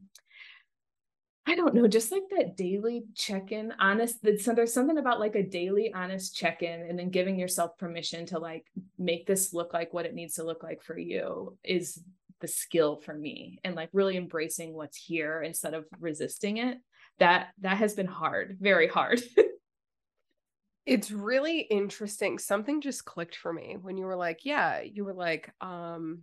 I 1.46 1.54
don't 1.54 1.74
know, 1.74 1.88
just 1.88 2.12
like 2.12 2.24
that 2.36 2.56
daily 2.56 3.04
check 3.14 3.50
in, 3.50 3.72
honest. 3.80 4.18
So 4.40 4.54
there's 4.54 4.74
something 4.74 4.98
about 4.98 5.20
like 5.20 5.34
a 5.34 5.42
daily 5.42 5.92
honest 5.92 6.36
check 6.36 6.62
in 6.62 6.82
and 6.82 6.98
then 6.98 7.10
giving 7.10 7.38
yourself 7.38 7.76
permission 7.78 8.26
to 8.26 8.38
like 8.38 8.66
make 8.98 9.26
this 9.26 9.52
look 9.54 9.72
like 9.72 9.92
what 9.92 10.06
it 10.06 10.14
needs 10.14 10.34
to 10.34 10.44
look 10.44 10.62
like 10.62 10.82
for 10.82 10.98
you 10.98 11.56
is 11.64 12.02
the 12.40 12.48
skill 12.48 12.96
for 12.96 13.14
me 13.14 13.58
and 13.64 13.74
like 13.74 13.88
really 13.92 14.16
embracing 14.16 14.74
what's 14.74 14.96
here 14.96 15.42
instead 15.42 15.74
of 15.74 15.86
resisting 15.98 16.58
it. 16.58 16.78
That 17.18 17.48
that 17.60 17.78
has 17.78 17.94
been 17.94 18.06
hard, 18.06 18.58
very 18.60 18.88
hard. 18.88 19.20
it's 20.86 21.10
really 21.10 21.60
interesting. 21.60 22.38
Something 22.38 22.80
just 22.80 23.04
clicked 23.04 23.36
for 23.36 23.52
me 23.52 23.76
when 23.80 23.96
you 23.96 24.04
were 24.04 24.16
like, 24.16 24.44
yeah, 24.44 24.80
you 24.80 25.04
were 25.04 25.14
like, 25.14 25.50
um, 25.60 26.22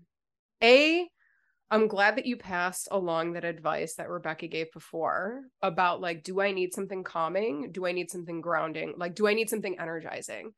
A, 0.64 1.08
I'm 1.70 1.88
glad 1.88 2.16
that 2.16 2.26
you 2.26 2.38
passed 2.38 2.88
along 2.92 3.34
that 3.34 3.44
advice 3.44 3.96
that 3.96 4.10
Rebecca 4.10 4.48
gave 4.48 4.72
before 4.72 5.42
about 5.62 6.00
like, 6.00 6.24
do 6.24 6.40
I 6.40 6.52
need 6.52 6.74
something 6.74 7.04
calming? 7.04 7.72
Do 7.72 7.86
I 7.86 7.92
need 7.92 8.10
something 8.10 8.40
grounding? 8.40 8.94
Like, 8.96 9.16
do 9.16 9.28
I 9.28 9.34
need 9.34 9.50
something 9.50 9.78
energizing? 9.78 10.54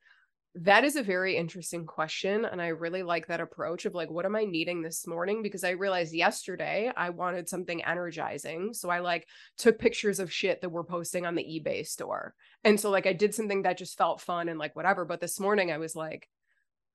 That 0.54 0.84
is 0.84 0.96
a 0.96 1.02
very 1.02 1.36
interesting 1.36 1.84
question. 1.84 2.44
And 2.44 2.62
I 2.62 2.68
really 2.68 3.02
like 3.02 3.26
that 3.26 3.40
approach 3.40 3.86
of 3.86 3.94
like, 3.94 4.10
what 4.10 4.24
am 4.24 4.36
I 4.36 4.44
needing 4.44 4.82
this 4.82 5.06
morning? 5.06 5.42
Because 5.42 5.64
I 5.64 5.70
realized 5.70 6.14
yesterday 6.14 6.92
I 6.96 7.10
wanted 7.10 7.48
something 7.48 7.84
energizing. 7.84 8.72
So 8.72 8.88
I 8.88 9.00
like 9.00 9.26
took 9.58 9.78
pictures 9.78 10.20
of 10.20 10.32
shit 10.32 10.60
that 10.60 10.70
we're 10.70 10.84
posting 10.84 11.26
on 11.26 11.34
the 11.34 11.42
eBay 11.42 11.86
store. 11.86 12.34
And 12.62 12.78
so 12.78 12.90
like 12.90 13.06
I 13.06 13.12
did 13.12 13.34
something 13.34 13.62
that 13.62 13.78
just 13.78 13.98
felt 13.98 14.20
fun 14.20 14.48
and 14.48 14.58
like 14.58 14.76
whatever. 14.76 15.04
But 15.04 15.20
this 15.20 15.40
morning 15.40 15.72
I 15.72 15.78
was 15.78 15.96
like, 15.96 16.28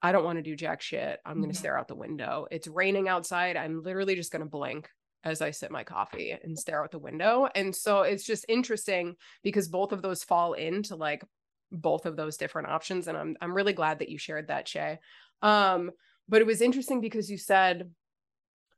I 0.06 0.12
don't 0.12 0.24
want 0.24 0.38
to 0.38 0.44
do 0.44 0.56
jack 0.56 0.82
shit. 0.82 1.20
I'm 1.26 1.38
going 1.38 1.50
to 1.50 1.54
mm-hmm. 1.54 1.60
stare 1.60 1.78
out 1.78 1.88
the 1.88 1.96
window. 1.96 2.48
It's 2.52 2.68
raining 2.68 3.08
outside. 3.08 3.58
I'm 3.58 3.82
literally 3.82 4.16
just 4.16 4.32
going 4.32 4.44
to 4.44 4.50
blink 4.50 4.90
as 5.24 5.42
I 5.42 5.52
sip 5.52 5.72
my 5.72 5.84
coffee 5.84 6.36
and 6.42 6.58
stare 6.58 6.84
out 6.84 6.92
the 6.92 7.00
window. 7.00 7.48
And 7.56 7.76
so 7.76 8.02
it's 8.02 8.24
just 8.24 8.46
interesting 8.48 9.16
because 9.44 9.68
both 9.68 9.92
of 9.92 10.02
those 10.02 10.24
fall 10.24 10.54
into 10.54 10.96
like 10.96 11.24
both 11.72 12.06
of 12.06 12.16
those 12.16 12.38
different 12.38 12.70
options 12.70 13.08
and 13.08 13.18
i'm 13.18 13.36
i'm 13.42 13.54
really 13.54 13.74
glad 13.74 14.00
that 14.00 14.10
you 14.10 14.18
shared 14.18 14.48
that 14.48 14.68
shay 14.68 15.00
um 15.42 15.92
but 16.28 16.42
it 16.42 16.48
was 16.48 16.62
interesting 16.62 17.02
because 17.02 17.30
you 17.30 17.38
said 17.38 17.90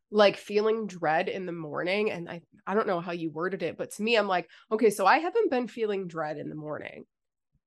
like 0.09 0.37
feeling 0.37 0.87
dread 0.87 1.27
in 1.27 1.45
the 1.45 1.51
morning 1.51 2.11
and 2.11 2.29
i 2.29 2.41
i 2.65 2.73
don't 2.73 2.87
know 2.87 3.01
how 3.01 3.11
you 3.11 3.29
worded 3.29 3.61
it 3.61 3.77
but 3.77 3.91
to 3.91 4.01
me 4.01 4.15
i'm 4.15 4.27
like 4.27 4.49
okay 4.71 4.89
so 4.89 5.05
i 5.05 5.17
haven't 5.17 5.51
been 5.51 5.67
feeling 5.67 6.07
dread 6.07 6.37
in 6.37 6.49
the 6.49 6.55
morning 6.55 7.05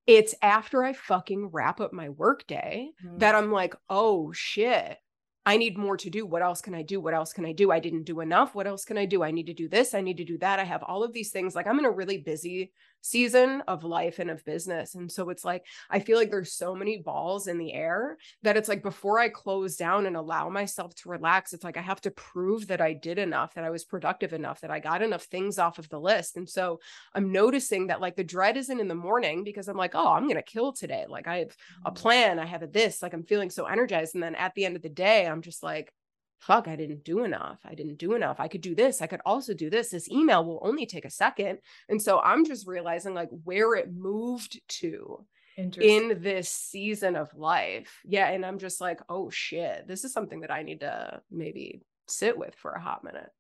it's 0.07 0.35
after 0.43 0.85
i 0.85 0.93
fucking 0.93 1.51
wrap 1.53 1.81
up 1.81 1.93
my 1.93 2.09
work 2.09 2.47
day 2.47 2.91
mm. 3.05 3.19
that 3.19 3.35
i'm 3.35 3.53
like 3.53 3.75
oh 3.89 4.33
shit 4.33 4.99
I 5.47 5.57
need 5.57 5.79
more 5.79 5.97
to 5.97 6.11
do. 6.11 6.27
What 6.27 6.43
else 6.43 6.61
can 6.61 6.75
I 6.75 6.83
do? 6.83 7.01
What 7.01 7.15
else 7.15 7.33
can 7.33 7.47
I 7.47 7.53
do? 7.53 7.73
I 7.73 7.81
didn't 7.81 8.05
do 8.05 8.21
enough. 8.21 8.55
What 8.55 8.67
else 8.67 8.85
can 8.85 8.99
I 8.99 9.07
do? 9.07 9.23
I 9.23 9.31
need 9.31 9.47
to 9.47 9.55
do 9.55 9.69
this. 9.69 9.95
I 9.95 10.03
need 10.03 10.19
to 10.19 10.25
do 10.25 10.37
that. 10.39 10.59
I 10.59 10.65
have 10.65 10.83
all 10.83 11.03
of 11.03 11.13
these 11.13 11.31
things. 11.31 11.55
Like 11.55 11.67
I'm 11.67 11.79
in 11.79 11.87
a 11.87 11.91
really 11.91 12.19
busy 12.19 12.73
season 13.03 13.63
of 13.69 13.85
life 13.85 14.19
and 14.19 14.31
of 14.31 14.45
business. 14.45 14.95
And 14.95 15.11
so 15.11 15.31
it's 15.31 15.45
like, 15.45 15.65
I 15.89 16.01
feel 16.01 16.19
like 16.19 16.31
there's 16.31 16.53
so 16.53 16.75
many 16.75 16.99
balls 16.99 17.47
in 17.47 17.59
the 17.59 17.73
air 17.73 18.17
that 18.43 18.57
it's 18.57 18.69
like 18.69 18.83
before 18.83 19.19
I 19.19 19.29
close 19.29 19.77
down 19.77 20.07
and 20.07 20.17
allow 20.17 20.49
myself 20.49 20.95
to 20.97 21.09
relax, 21.09 21.53
it's 21.53 21.65
like 21.65 21.77
I 21.77 21.83
have 21.83 22.01
to 22.03 22.11
prove 22.11 22.67
that 22.69 22.81
I 22.81 22.93
did 22.93 23.19
enough, 23.19 23.55
that 23.55 23.65
I 23.65 23.71
was 23.71 23.85
productive 23.85 24.33
enough, 24.33 24.61
that 24.61 24.71
I 24.71 24.81
got 24.81 25.03
enough 25.03 25.25
things 25.25 25.59
off 25.59 25.79
of 25.79 25.89
the 25.89 26.01
list. 26.01 26.37
And 26.37 26.49
so 26.49 26.81
I'm 27.15 27.33
noticing 27.33 27.89
that 27.89 28.01
like 28.01 28.17
the 28.17 28.25
dread 28.25 28.57
isn't 28.57 28.81
in 28.81 28.89
the 28.89 28.95
morning 28.95 29.45
because 29.45 29.69
I'm 29.69 29.77
like, 29.77 29.95
oh, 29.95 30.13
I'm 30.13 30.25
going 30.25 30.37
to 30.37 30.43
kill 30.43 30.73
today. 30.73 31.07
Like 31.09 31.27
I 31.27 31.39
have 31.39 31.57
a 31.85 31.91
mm. 31.91 31.95
plan, 31.95 32.39
I 32.39 32.47
have 32.47 32.63
a 32.63 32.67
this, 32.67 33.03
like 33.03 33.15
I'm 33.15 33.25
feeling 33.25 33.51
so 33.51 33.65
energized. 33.65 34.15
And 34.15 34.23
then 34.23 34.35
at 34.35 34.55
the 34.55 34.65
end 34.65 34.77
of 34.77 34.83
the 34.83 34.89
day, 34.89 35.27
I'm 35.27 35.43
just 35.43 35.63
like, 35.63 35.93
fuck, 36.40 36.68
I 36.68 36.76
didn't 36.76 37.05
do 37.05 37.24
enough. 37.24 37.59
I 37.64 37.74
didn't 37.74 37.98
do 37.98 38.14
enough. 38.14 38.40
I 38.40 38.48
could 38.48 38.62
do 38.62 38.74
this. 38.74 39.03
I 39.03 39.07
could 39.07 39.20
also 39.24 39.55
do 39.55 39.70
this. 39.70 39.90
This 39.90 40.11
email 40.11 40.44
will 40.44 40.61
only 40.62 40.87
take 40.87 41.05
a 41.05 41.11
second. 41.11 41.59
And 41.88 42.00
so 42.00 42.18
I'm 42.18 42.44
just 42.44 42.66
realizing 42.66 43.14
like 43.14 43.29
where 43.44 43.74
it 43.74 43.92
moved 43.92 44.61
to 44.81 45.26
in 45.57 46.22
this 46.22 46.48
season 46.48 47.16
of 47.16 47.35
life. 47.35 48.00
Yeah. 48.05 48.29
And 48.29 48.44
I'm 48.46 48.59
just 48.59 48.81
like, 48.81 49.00
oh 49.09 49.29
shit, 49.29 49.87
this 49.87 50.05
is 50.05 50.12
something 50.12 50.40
that 50.40 50.50
I 50.50 50.62
need 50.62 50.81
to 50.81 51.20
maybe 51.31 51.83
sit 52.09 52.38
with 52.38 52.55
for 52.55 52.72
a 52.72 52.81
hot 52.81 53.05
minute. 53.05 53.31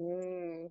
Mm. 0.00 0.70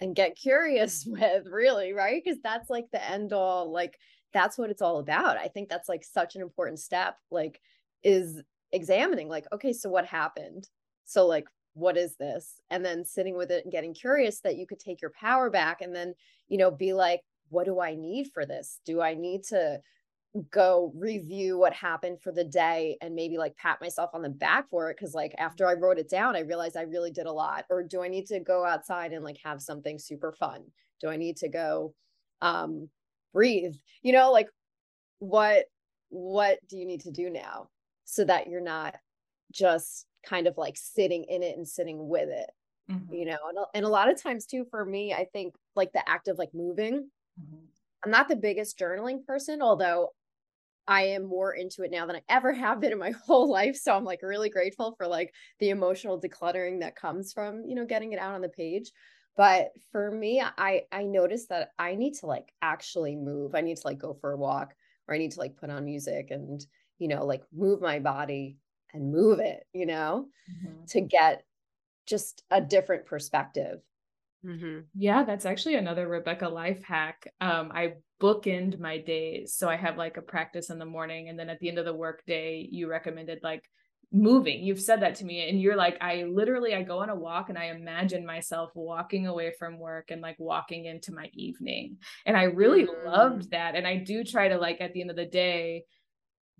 And 0.00 0.16
get 0.16 0.36
curious 0.36 1.04
with, 1.06 1.46
really, 1.46 1.92
right? 1.92 2.22
Because 2.24 2.40
that's 2.42 2.70
like 2.70 2.86
the 2.90 3.06
end 3.06 3.34
all, 3.34 3.70
like, 3.70 3.98
that's 4.32 4.56
what 4.56 4.70
it's 4.70 4.82
all 4.82 4.98
about. 4.98 5.36
I 5.36 5.48
think 5.48 5.68
that's 5.68 5.88
like 5.88 6.04
such 6.04 6.34
an 6.36 6.42
important 6.42 6.80
step. 6.80 7.16
Like, 7.30 7.60
is 8.02 8.42
examining 8.74 9.28
like 9.28 9.46
okay 9.52 9.72
so 9.72 9.88
what 9.88 10.04
happened? 10.04 10.68
So 11.04 11.26
like 11.26 11.46
what 11.74 11.96
is 11.96 12.16
this? 12.16 12.60
And 12.70 12.84
then 12.84 13.04
sitting 13.04 13.36
with 13.36 13.50
it 13.50 13.64
and 13.64 13.72
getting 13.72 13.94
curious 13.94 14.40
that 14.40 14.56
you 14.56 14.66
could 14.66 14.78
take 14.78 15.00
your 15.00 15.12
power 15.18 15.50
back 15.50 15.80
and 15.80 15.94
then 15.94 16.14
you 16.48 16.58
know 16.58 16.70
be 16.70 16.92
like 16.92 17.20
what 17.50 17.66
do 17.66 17.80
i 17.80 17.94
need 17.94 18.28
for 18.34 18.44
this? 18.44 18.80
Do 18.84 19.00
i 19.00 19.14
need 19.14 19.44
to 19.44 19.80
go 20.50 20.92
review 20.96 21.56
what 21.56 21.72
happened 21.72 22.20
for 22.20 22.32
the 22.32 22.42
day 22.42 22.96
and 23.00 23.14
maybe 23.14 23.38
like 23.38 23.56
pat 23.56 23.80
myself 23.80 24.10
on 24.12 24.22
the 24.22 24.28
back 24.28 24.68
for 24.68 24.90
it? 24.90 24.96
Because 24.98 25.14
like 25.14 25.34
after 25.38 25.66
i 25.66 25.74
wrote 25.74 25.98
it 25.98 26.10
down 26.10 26.36
i 26.36 26.40
realized 26.40 26.76
i 26.76 26.82
really 26.82 27.12
did 27.12 27.26
a 27.26 27.32
lot. 27.32 27.64
Or 27.70 27.82
do 27.82 28.02
i 28.02 28.08
need 28.08 28.26
to 28.26 28.40
go 28.40 28.64
outside 28.64 29.12
and 29.12 29.24
like 29.24 29.38
have 29.44 29.62
something 29.62 29.98
super 29.98 30.32
fun? 30.32 30.64
Do 31.00 31.08
i 31.08 31.16
need 31.16 31.36
to 31.38 31.48
go 31.48 31.94
um 32.42 32.88
breathe? 33.32 33.74
You 34.02 34.12
know 34.12 34.32
like 34.32 34.48
what 35.20 35.66
what 36.08 36.58
do 36.68 36.76
you 36.76 36.86
need 36.86 37.00
to 37.02 37.10
do 37.10 37.30
now 37.30 37.68
so 38.04 38.24
that 38.24 38.48
you're 38.48 38.60
not 38.60 38.94
just 39.52 40.06
kind 40.24 40.46
of 40.46 40.56
like 40.56 40.76
sitting 40.76 41.24
in 41.24 41.42
it 41.42 41.56
and 41.56 41.68
sitting 41.68 42.08
with 42.08 42.28
it 42.28 42.50
mm-hmm. 42.90 43.12
you 43.12 43.24
know 43.24 43.38
and, 43.48 43.58
and 43.74 43.84
a 43.84 43.88
lot 43.88 44.10
of 44.10 44.20
times 44.20 44.46
too 44.46 44.64
for 44.70 44.84
me 44.84 45.12
i 45.12 45.24
think 45.32 45.54
like 45.76 45.92
the 45.92 46.08
act 46.08 46.28
of 46.28 46.38
like 46.38 46.50
moving 46.54 47.08
mm-hmm. 47.40 47.56
i'm 48.04 48.10
not 48.10 48.28
the 48.28 48.36
biggest 48.36 48.78
journaling 48.78 49.24
person 49.24 49.62
although 49.62 50.08
i 50.86 51.02
am 51.02 51.24
more 51.24 51.52
into 51.52 51.82
it 51.82 51.90
now 51.90 52.06
than 52.06 52.16
i 52.16 52.22
ever 52.28 52.52
have 52.52 52.80
been 52.80 52.92
in 52.92 52.98
my 52.98 53.10
whole 53.26 53.50
life 53.50 53.76
so 53.76 53.94
i'm 53.94 54.04
like 54.04 54.22
really 54.22 54.50
grateful 54.50 54.94
for 54.96 55.06
like 55.06 55.32
the 55.60 55.70
emotional 55.70 56.20
decluttering 56.20 56.80
that 56.80 56.96
comes 56.96 57.32
from 57.32 57.62
you 57.66 57.74
know 57.74 57.86
getting 57.86 58.12
it 58.12 58.18
out 58.18 58.34
on 58.34 58.40
the 58.40 58.48
page 58.48 58.90
but 59.36 59.70
for 59.92 60.10
me 60.10 60.42
i 60.58 60.82
i 60.92 61.04
noticed 61.04 61.48
that 61.48 61.70
i 61.78 61.94
need 61.94 62.14
to 62.14 62.26
like 62.26 62.52
actually 62.62 63.16
move 63.16 63.54
i 63.54 63.60
need 63.60 63.76
to 63.76 63.86
like 63.86 63.98
go 63.98 64.14
for 64.20 64.32
a 64.32 64.36
walk 64.36 64.74
or 65.06 65.14
i 65.14 65.18
need 65.18 65.32
to 65.32 65.40
like 65.40 65.56
put 65.56 65.70
on 65.70 65.84
music 65.84 66.28
and 66.30 66.64
you 66.98 67.08
know, 67.08 67.24
like 67.24 67.42
move 67.52 67.80
my 67.80 67.98
body 67.98 68.58
and 68.92 69.12
move 69.12 69.40
it, 69.40 69.66
you 69.72 69.86
know, 69.86 70.28
mm-hmm. 70.50 70.84
to 70.86 71.00
get 71.00 71.44
just 72.06 72.42
a 72.50 72.60
different 72.60 73.06
perspective. 73.06 73.80
Mm-hmm. 74.44 74.80
Yeah, 74.94 75.24
that's 75.24 75.46
actually 75.46 75.76
another 75.76 76.06
Rebecca 76.06 76.48
life 76.48 76.82
hack. 76.82 77.32
Um, 77.40 77.72
I 77.74 77.94
bookend 78.20 78.78
my 78.78 78.98
days. 78.98 79.54
So 79.54 79.68
I 79.68 79.76
have 79.76 79.96
like 79.96 80.16
a 80.16 80.22
practice 80.22 80.70
in 80.70 80.78
the 80.78 80.84
morning, 80.84 81.28
and 81.28 81.38
then 81.38 81.48
at 81.48 81.60
the 81.60 81.68
end 81.68 81.78
of 81.78 81.84
the 81.84 81.94
work 81.94 82.22
day, 82.26 82.68
you 82.70 82.88
recommended 82.88 83.40
like 83.42 83.64
moving. 84.12 84.62
You've 84.62 84.80
said 84.80 85.00
that 85.00 85.16
to 85.16 85.24
me, 85.24 85.48
and 85.48 85.60
you're 85.60 85.76
like, 85.76 85.96
I 86.00 86.24
literally 86.24 86.74
I 86.74 86.82
go 86.82 86.98
on 86.98 87.08
a 87.08 87.16
walk 87.16 87.48
and 87.48 87.58
I 87.58 87.66
imagine 87.66 88.26
myself 88.26 88.70
walking 88.74 89.26
away 89.26 89.52
from 89.58 89.78
work 89.78 90.10
and 90.10 90.20
like 90.20 90.36
walking 90.38 90.84
into 90.84 91.12
my 91.12 91.30
evening. 91.32 91.96
And 92.26 92.36
I 92.36 92.44
really 92.44 92.84
mm-hmm. 92.84 93.08
loved 93.08 93.50
that. 93.50 93.74
And 93.74 93.86
I 93.86 93.96
do 93.96 94.24
try 94.24 94.48
to 94.48 94.58
like 94.58 94.80
at 94.80 94.92
the 94.92 95.00
end 95.00 95.10
of 95.10 95.16
the 95.16 95.26
day 95.26 95.84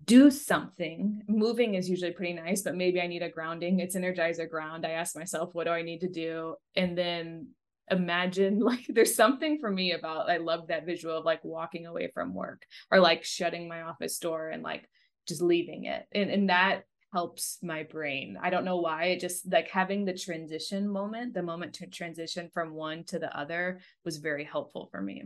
do 0.03 0.29
something. 0.29 1.23
Moving 1.27 1.75
is 1.75 1.89
usually 1.89 2.11
pretty 2.11 2.33
nice, 2.33 2.61
but 2.61 2.75
maybe 2.75 3.01
I 3.01 3.07
need 3.07 3.23
a 3.23 3.29
grounding. 3.29 3.79
It's 3.79 3.95
energizer 3.95 4.49
ground. 4.49 4.85
I 4.85 4.91
ask 4.91 5.15
myself, 5.15 5.53
what 5.53 5.65
do 5.65 5.71
I 5.71 5.81
need 5.81 6.01
to 6.01 6.09
do? 6.09 6.55
And 6.75 6.97
then 6.97 7.47
imagine 7.89 8.59
like 8.61 8.85
there's 8.89 9.15
something 9.15 9.59
for 9.59 9.69
me 9.69 9.93
about 9.93 10.29
I 10.29 10.37
love 10.37 10.67
that 10.67 10.85
visual 10.85 11.17
of 11.17 11.25
like 11.25 11.43
walking 11.43 11.85
away 11.85 12.09
from 12.13 12.33
work 12.33 12.65
or 12.91 12.99
like 12.99 13.23
shutting 13.23 13.67
my 13.67 13.83
office 13.83 14.17
door 14.17 14.49
and 14.49 14.63
like 14.63 14.89
just 15.27 15.41
leaving 15.41 15.85
it. 15.85 16.05
And 16.11 16.29
and 16.29 16.49
that 16.49 16.83
helps 17.13 17.59
my 17.63 17.83
brain. 17.83 18.37
I 18.41 18.49
don't 18.49 18.65
know 18.65 18.81
why. 18.81 19.05
It 19.05 19.21
just 19.21 19.49
like 19.49 19.69
having 19.69 20.03
the 20.03 20.13
transition 20.13 20.87
moment, 20.87 21.33
the 21.33 21.41
moment 21.41 21.73
to 21.75 21.87
transition 21.87 22.49
from 22.53 22.73
one 22.73 23.05
to 23.05 23.19
the 23.19 23.35
other 23.35 23.79
was 24.03 24.17
very 24.17 24.43
helpful 24.43 24.89
for 24.91 25.01
me. 25.01 25.23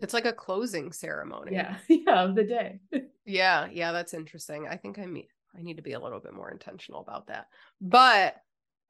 It's 0.00 0.14
like 0.14 0.26
a 0.26 0.32
closing 0.32 0.92
ceremony. 0.92 1.52
Yeah. 1.52 1.76
Yeah, 1.88 2.24
of 2.24 2.34
the 2.34 2.44
day. 2.44 2.80
yeah, 3.24 3.68
yeah, 3.70 3.92
that's 3.92 4.14
interesting. 4.14 4.66
I 4.68 4.76
think 4.76 4.98
I 4.98 5.06
mean 5.06 5.26
I 5.56 5.62
need 5.62 5.76
to 5.76 5.82
be 5.82 5.92
a 5.92 6.00
little 6.00 6.20
bit 6.20 6.34
more 6.34 6.50
intentional 6.50 7.00
about 7.00 7.26
that. 7.28 7.48
But 7.80 8.36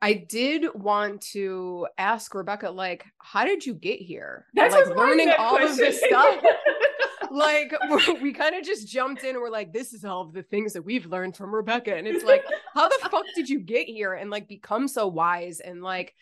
I 0.00 0.12
did 0.12 0.66
want 0.74 1.22
to 1.32 1.88
ask 1.96 2.34
Rebecca, 2.34 2.70
like, 2.70 3.04
how 3.18 3.44
did 3.44 3.66
you 3.66 3.74
get 3.74 4.00
here? 4.00 4.46
That's 4.54 4.74
like 4.74 4.94
learning 4.96 5.32
all 5.38 5.56
question. 5.56 5.70
of 5.70 5.76
this 5.76 6.00
stuff. 6.00 6.42
like 7.30 7.74
we 8.22 8.32
kind 8.32 8.54
of 8.54 8.64
just 8.64 8.86
jumped 8.86 9.24
in 9.24 9.30
and 9.30 9.40
we're 9.40 9.50
like, 9.50 9.72
this 9.72 9.92
is 9.92 10.04
all 10.04 10.22
of 10.22 10.32
the 10.32 10.42
things 10.42 10.72
that 10.74 10.82
we've 10.82 11.06
learned 11.06 11.36
from 11.36 11.54
Rebecca. 11.54 11.96
And 11.96 12.06
it's 12.06 12.24
like, 12.24 12.44
how 12.74 12.88
the 12.88 13.08
fuck 13.10 13.24
did 13.34 13.48
you 13.48 13.58
get 13.60 13.88
here 13.88 14.14
and 14.14 14.30
like 14.30 14.46
become 14.46 14.86
so 14.86 15.08
wise 15.08 15.60
and 15.60 15.82
like 15.82 16.14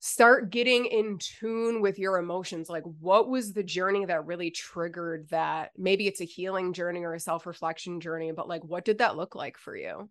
start 0.00 0.50
getting 0.50 0.86
in 0.86 1.18
tune 1.18 1.82
with 1.82 1.98
your 1.98 2.18
emotions 2.18 2.70
like 2.70 2.84
what 3.00 3.28
was 3.28 3.52
the 3.52 3.62
journey 3.62 4.06
that 4.06 4.26
really 4.26 4.50
triggered 4.50 5.28
that? 5.28 5.70
Maybe 5.76 6.06
it's 6.06 6.22
a 6.22 6.24
healing 6.24 6.72
journey 6.72 7.04
or 7.04 7.14
a 7.14 7.20
self-reflection 7.20 8.00
journey 8.00 8.32
but 8.32 8.48
like 8.48 8.64
what 8.64 8.84
did 8.84 8.98
that 8.98 9.16
look 9.16 9.34
like 9.34 9.58
for 9.58 9.76
you? 9.76 10.08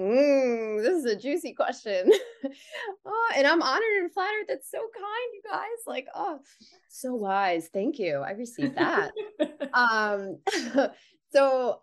Mm, 0.00 0.82
this 0.82 1.04
is 1.04 1.04
a 1.04 1.16
juicy 1.16 1.52
question. 1.52 2.10
Oh, 3.04 3.32
and 3.36 3.46
i'm 3.46 3.60
honored 3.60 3.82
and 4.00 4.10
flattered 4.10 4.46
that's 4.48 4.70
so 4.70 4.78
kind 4.78 5.30
you 5.34 5.42
guys 5.50 5.66
like 5.86 6.06
oh 6.14 6.38
so 6.88 7.14
wise 7.14 7.68
thank 7.70 7.98
you 7.98 8.16
i 8.16 8.30
received 8.30 8.76
that. 8.76 9.12
Um 9.74 10.38
so 11.32 11.82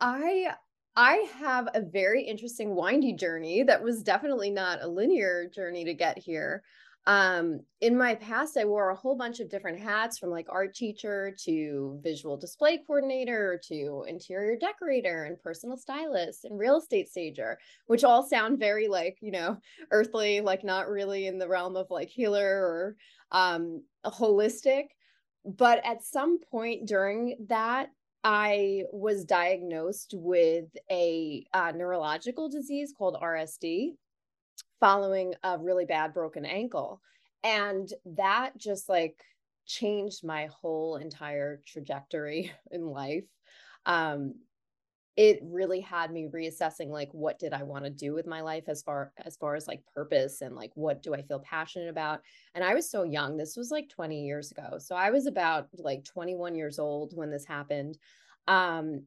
i 0.00 0.54
I 0.98 1.28
have 1.38 1.68
a 1.74 1.80
very 1.80 2.24
interesting 2.24 2.74
windy 2.74 3.12
journey 3.12 3.62
that 3.62 3.80
was 3.80 4.02
definitely 4.02 4.50
not 4.50 4.82
a 4.82 4.88
linear 4.88 5.48
journey 5.54 5.84
to 5.84 5.94
get 5.94 6.18
here. 6.18 6.64
Um, 7.06 7.60
in 7.80 7.96
my 7.96 8.16
past, 8.16 8.56
I 8.56 8.64
wore 8.64 8.90
a 8.90 8.96
whole 8.96 9.14
bunch 9.14 9.38
of 9.38 9.48
different 9.48 9.78
hats 9.78 10.18
from 10.18 10.30
like 10.30 10.46
art 10.48 10.74
teacher 10.74 11.36
to 11.44 12.00
visual 12.02 12.36
display 12.36 12.82
coordinator 12.84 13.60
to 13.68 14.06
interior 14.08 14.56
decorator 14.56 15.22
and 15.22 15.38
personal 15.40 15.76
stylist 15.76 16.44
and 16.44 16.58
real 16.58 16.78
estate 16.78 17.08
stager, 17.08 17.60
which 17.86 18.02
all 18.02 18.26
sound 18.26 18.58
very 18.58 18.88
like, 18.88 19.18
you 19.20 19.30
know, 19.30 19.56
earthly, 19.92 20.40
like 20.40 20.64
not 20.64 20.88
really 20.88 21.28
in 21.28 21.38
the 21.38 21.48
realm 21.48 21.76
of 21.76 21.86
like 21.90 22.08
healer 22.08 22.44
or 22.44 22.96
um, 23.30 23.84
holistic 24.04 24.86
but 25.44 25.80
at 25.84 26.04
some 26.04 26.38
point 26.50 26.86
during 26.86 27.36
that, 27.48 27.88
I 28.24 28.84
was 28.92 29.24
diagnosed 29.24 30.14
with 30.16 30.66
a 30.90 31.46
uh, 31.52 31.72
neurological 31.74 32.48
disease 32.48 32.92
called 32.96 33.16
RSD 33.22 33.94
following 34.80 35.34
a 35.42 35.58
really 35.58 35.84
bad 35.84 36.12
broken 36.12 36.44
ankle. 36.44 37.00
And 37.44 37.92
that 38.04 38.56
just 38.56 38.88
like 38.88 39.22
changed 39.66 40.24
my 40.24 40.46
whole 40.46 40.96
entire 40.96 41.62
trajectory 41.66 42.52
in 42.70 42.86
life. 42.86 43.24
Um, 43.86 44.34
it 45.18 45.40
really 45.42 45.80
had 45.80 46.12
me 46.12 46.28
reassessing 46.32 46.90
like 46.90 47.10
what 47.10 47.40
did 47.40 47.52
i 47.52 47.64
want 47.64 47.84
to 47.84 47.90
do 47.90 48.14
with 48.14 48.26
my 48.26 48.40
life 48.40 48.68
as 48.68 48.82
far 48.82 49.12
as 49.26 49.36
far 49.36 49.56
as 49.56 49.66
like 49.66 49.82
purpose 49.92 50.42
and 50.42 50.54
like 50.54 50.70
what 50.76 51.02
do 51.02 51.12
i 51.12 51.20
feel 51.20 51.40
passionate 51.40 51.88
about? 51.88 52.20
And 52.54 52.64
i 52.64 52.72
was 52.72 52.88
so 52.88 53.02
young 53.02 53.36
this 53.36 53.56
was 53.56 53.70
like 53.70 53.88
20 53.90 54.24
years 54.24 54.52
ago 54.52 54.78
so 54.78 54.94
i 54.94 55.10
was 55.10 55.26
about 55.26 55.66
like 55.76 56.04
21 56.04 56.54
years 56.54 56.78
old 56.78 57.16
when 57.16 57.30
this 57.30 57.44
happened 57.44 57.98
um 58.46 59.02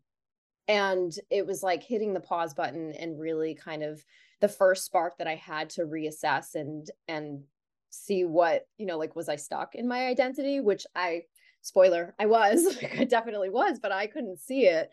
and 0.68 1.14
it 1.30 1.48
was 1.48 1.64
like 1.64 1.82
hitting 1.82 2.14
the 2.14 2.20
pause 2.20 2.54
button 2.54 2.92
and 3.00 3.20
really 3.20 3.56
kind 3.56 3.82
of 3.82 4.04
the 4.42 4.50
first 4.50 4.84
spark 4.84 5.18
that 5.18 5.28
i 5.28 5.36
had 5.36 5.70
to 5.70 5.84
reassess 5.84 6.56
and 6.56 6.92
and 7.08 7.42
see 7.90 8.26
what 8.26 8.68
you 8.78 8.86
know 8.86 8.98
like 8.98 9.16
was 9.16 9.30
i 9.30 9.38
stuck 9.38 9.76
in 9.76 9.88
my 9.88 10.08
identity 10.08 10.60
which 10.60 10.86
i 10.94 11.22
spoiler 11.62 12.14
i 12.20 12.26
was 12.26 12.78
i 13.00 13.06
definitely 13.06 13.50
was 13.50 13.80
but 13.80 13.94
i 13.94 14.08
couldn't 14.08 14.40
see 14.40 14.66
it 14.66 14.92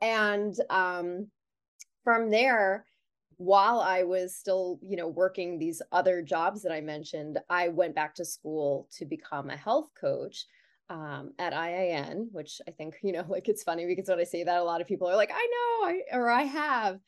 and 0.00 0.54
um, 0.70 1.28
from 2.04 2.30
there 2.30 2.84
while 3.38 3.80
i 3.80 4.02
was 4.02 4.34
still 4.34 4.78
you 4.82 4.96
know 4.96 5.08
working 5.08 5.58
these 5.58 5.82
other 5.92 6.22
jobs 6.22 6.62
that 6.62 6.72
i 6.72 6.80
mentioned 6.80 7.38
i 7.50 7.68
went 7.68 7.94
back 7.94 8.14
to 8.14 8.24
school 8.24 8.88
to 8.90 9.04
become 9.04 9.50
a 9.50 9.56
health 9.56 9.90
coach 10.00 10.46
um, 10.88 11.32
at 11.38 11.52
iin 11.52 12.28
which 12.32 12.62
i 12.66 12.70
think 12.70 12.96
you 13.02 13.12
know 13.12 13.24
like 13.28 13.48
it's 13.48 13.62
funny 13.62 13.84
because 13.86 14.08
when 14.08 14.18
i 14.18 14.24
say 14.24 14.42
that 14.42 14.60
a 14.60 14.64
lot 14.64 14.80
of 14.80 14.86
people 14.86 15.06
are 15.08 15.16
like 15.16 15.30
i 15.32 15.34
know 15.34 15.88
I, 15.88 16.00
or 16.12 16.30
i 16.30 16.42
have. 16.42 16.98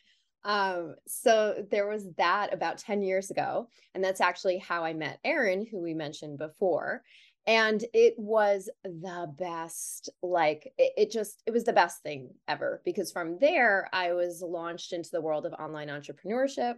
Um, 0.44 0.94
so 1.08 1.66
there 1.68 1.88
was 1.88 2.06
that 2.16 2.54
about 2.54 2.78
10 2.78 3.02
years 3.02 3.30
ago 3.30 3.68
and 3.94 4.04
that's 4.04 4.20
actually 4.20 4.58
how 4.58 4.84
i 4.84 4.92
met 4.92 5.18
erin 5.24 5.66
who 5.68 5.80
we 5.80 5.94
mentioned 5.94 6.38
before 6.38 7.02
and 7.48 7.82
it 7.94 8.12
was 8.18 8.68
the 8.84 9.32
best 9.38 10.10
like 10.22 10.70
it, 10.76 10.92
it, 10.98 11.10
just 11.10 11.42
it 11.46 11.50
was 11.50 11.64
the 11.64 11.72
best 11.72 12.02
thing 12.02 12.28
ever 12.46 12.82
because 12.84 13.10
from 13.10 13.38
there 13.40 13.88
i 13.92 14.12
was 14.12 14.42
launched 14.46 14.92
into 14.92 15.08
the 15.10 15.20
world 15.20 15.46
of 15.46 15.52
online 15.54 15.88
entrepreneurship. 15.88 16.74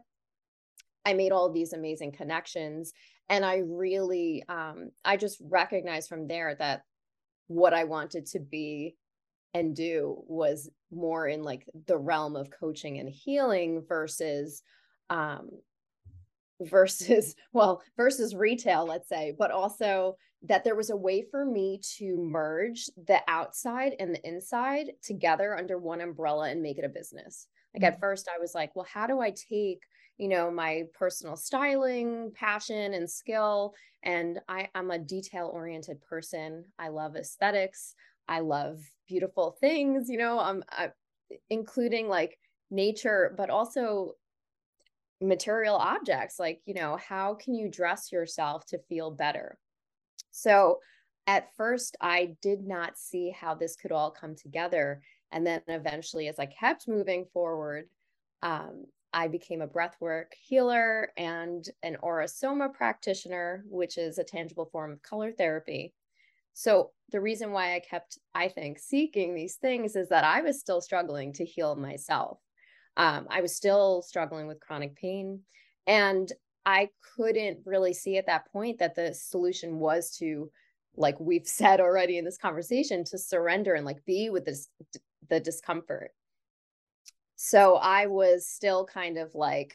I 1.04 1.14
made 1.14 1.32
all 1.32 1.50
these 1.50 1.72
amazing 1.72 2.12
connections 2.12 2.92
and 3.28 3.44
i 3.44 3.62
really 3.66 4.44
um 4.48 4.90
i 5.04 5.16
just 5.16 5.38
recognized 5.42 6.08
from 6.08 6.28
there 6.28 6.54
that 6.54 6.82
what 7.48 7.74
i 7.74 7.84
wanted 7.84 8.26
to 8.26 8.38
be 8.38 8.96
and 9.52 9.74
do 9.74 10.22
was 10.28 10.70
more 10.92 11.26
in 11.26 11.42
like 11.42 11.66
the 11.86 11.98
realm 11.98 12.36
of 12.36 12.50
coaching 12.50 12.98
and 12.98 13.08
healing 13.08 13.82
versus 13.88 14.62
um 15.08 15.50
versus 16.60 17.34
well 17.52 17.82
versus 17.96 18.34
retail 18.34 18.84
let's 18.86 19.08
say 19.08 19.34
but 19.38 19.50
also 19.50 20.16
that 20.42 20.64
there 20.64 20.76
was 20.76 20.90
a 20.90 20.96
way 20.96 21.22
for 21.22 21.44
me 21.44 21.80
to 21.98 22.16
merge 22.16 22.86
the 23.06 23.20
outside 23.28 23.94
and 23.98 24.14
the 24.14 24.26
inside 24.26 24.92
together 25.02 25.56
under 25.56 25.78
one 25.78 26.00
umbrella 26.00 26.48
and 26.50 26.62
make 26.62 26.78
it 26.78 26.84
a 26.84 26.88
business. 26.88 27.46
Like 27.74 27.82
mm-hmm. 27.82 27.94
at 27.94 28.00
first 28.00 28.28
I 28.34 28.40
was 28.40 28.54
like, 28.54 28.74
well, 28.74 28.86
how 28.90 29.06
do 29.06 29.20
I 29.20 29.32
take, 29.32 29.82
you 30.16 30.28
know, 30.28 30.50
my 30.50 30.84
personal 30.94 31.36
styling, 31.36 32.32
passion 32.34 32.94
and 32.94 33.10
skill 33.10 33.74
and 34.02 34.40
I 34.48 34.68
I'm 34.74 34.90
a 34.90 34.98
detail 34.98 35.50
oriented 35.52 36.00
person. 36.00 36.64
I 36.78 36.88
love 36.88 37.16
aesthetics. 37.16 37.94
I 38.26 38.40
love 38.40 38.80
beautiful 39.08 39.56
things, 39.60 40.08
you 40.08 40.16
know, 40.16 40.38
I'm 40.38 40.62
I, 40.70 40.90
including 41.50 42.08
like 42.08 42.38
nature 42.70 43.34
but 43.36 43.50
also 43.50 44.12
material 45.20 45.76
objects 45.76 46.38
like, 46.38 46.60
you 46.64 46.74
know, 46.74 46.96
how 46.96 47.34
can 47.34 47.54
you 47.54 47.68
dress 47.68 48.10
yourself 48.10 48.64
to 48.66 48.78
feel 48.88 49.10
better? 49.10 49.58
So 50.30 50.78
at 51.26 51.54
first, 51.56 51.96
I 52.00 52.36
did 52.42 52.66
not 52.66 52.98
see 52.98 53.30
how 53.30 53.54
this 53.54 53.76
could 53.76 53.92
all 53.92 54.10
come 54.10 54.34
together. 54.34 55.02
And 55.32 55.46
then 55.46 55.62
eventually, 55.68 56.28
as 56.28 56.38
I 56.38 56.46
kept 56.46 56.88
moving 56.88 57.26
forward, 57.32 57.88
um, 58.42 58.86
I 59.12 59.28
became 59.28 59.60
a 59.60 59.68
breathwork 59.68 60.32
healer 60.40 61.12
and 61.16 61.64
an 61.82 61.96
Aura-Soma 61.96 62.70
practitioner, 62.70 63.64
which 63.68 63.98
is 63.98 64.18
a 64.18 64.24
tangible 64.24 64.66
form 64.66 64.92
of 64.92 65.02
color 65.02 65.32
therapy. 65.32 65.92
So, 66.52 66.90
the 67.10 67.20
reason 67.20 67.52
why 67.52 67.74
I 67.74 67.80
kept, 67.80 68.18
I 68.34 68.48
think, 68.48 68.78
seeking 68.78 69.34
these 69.34 69.56
things 69.56 69.96
is 69.96 70.08
that 70.08 70.24
I 70.24 70.42
was 70.42 70.60
still 70.60 70.80
struggling 70.80 71.32
to 71.34 71.44
heal 71.44 71.76
myself. 71.76 72.38
Um, 72.96 73.26
I 73.30 73.40
was 73.40 73.54
still 73.54 74.02
struggling 74.02 74.46
with 74.46 74.60
chronic 74.60 74.96
pain. 74.96 75.40
And 75.86 76.30
I 76.66 76.88
couldn't 77.16 77.60
really 77.64 77.94
see 77.94 78.16
at 78.18 78.26
that 78.26 78.50
point 78.52 78.78
that 78.78 78.94
the 78.94 79.14
solution 79.14 79.78
was 79.78 80.16
to, 80.18 80.50
like 80.96 81.18
we've 81.18 81.46
said 81.46 81.80
already 81.80 82.18
in 82.18 82.24
this 82.24 82.38
conversation, 82.38 83.04
to 83.04 83.18
surrender 83.18 83.74
and 83.74 83.86
like 83.86 84.04
be 84.04 84.30
with 84.30 84.44
this 84.44 84.68
the 85.28 85.40
discomfort. 85.40 86.10
So 87.36 87.76
I 87.76 88.06
was 88.06 88.46
still 88.46 88.84
kind 88.84 89.16
of 89.16 89.34
like 89.34 89.74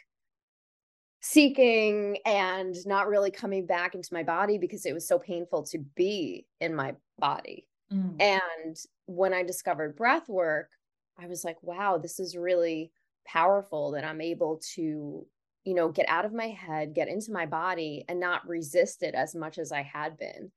seeking 1.22 2.18
and 2.26 2.76
not 2.86 3.08
really 3.08 3.32
coming 3.32 3.66
back 3.66 3.96
into 3.96 4.14
my 4.14 4.22
body 4.22 4.60
because 4.60 4.86
it 4.86 4.94
was 4.94 5.08
so 5.08 5.18
painful 5.18 5.64
to 5.64 5.80
be 5.96 6.46
in 6.62 6.76
my 6.76 6.94
body. 7.18 7.68
Mm. 7.92 8.22
And 8.22 8.78
when 9.08 9.34
I 9.34 9.42
discovered 9.42 9.96
breath 9.96 10.30
work, 10.30 10.70
I 11.18 11.26
was 11.26 11.44
like, 11.44 11.58
wow, 11.64 11.98
this 11.98 12.20
is 12.20 12.38
really 12.38 12.92
powerful 13.26 13.92
that 13.92 14.06
I'm 14.06 14.22
able 14.22 14.62
to 14.76 15.26
you 15.66 15.74
know, 15.74 15.90
get 15.90 16.08
out 16.08 16.26
of 16.26 16.34
my 16.34 16.50
head, 16.50 16.94
get 16.94 17.08
into 17.08 17.32
my 17.32 17.48
body 17.48 18.06
and 18.08 18.20
not 18.20 18.48
resist 18.48 19.02
it 19.02 19.16
as 19.16 19.36
much 19.36 19.58
as 19.58 19.72
I 19.72 19.82
had 19.82 20.16
been. 20.16 20.52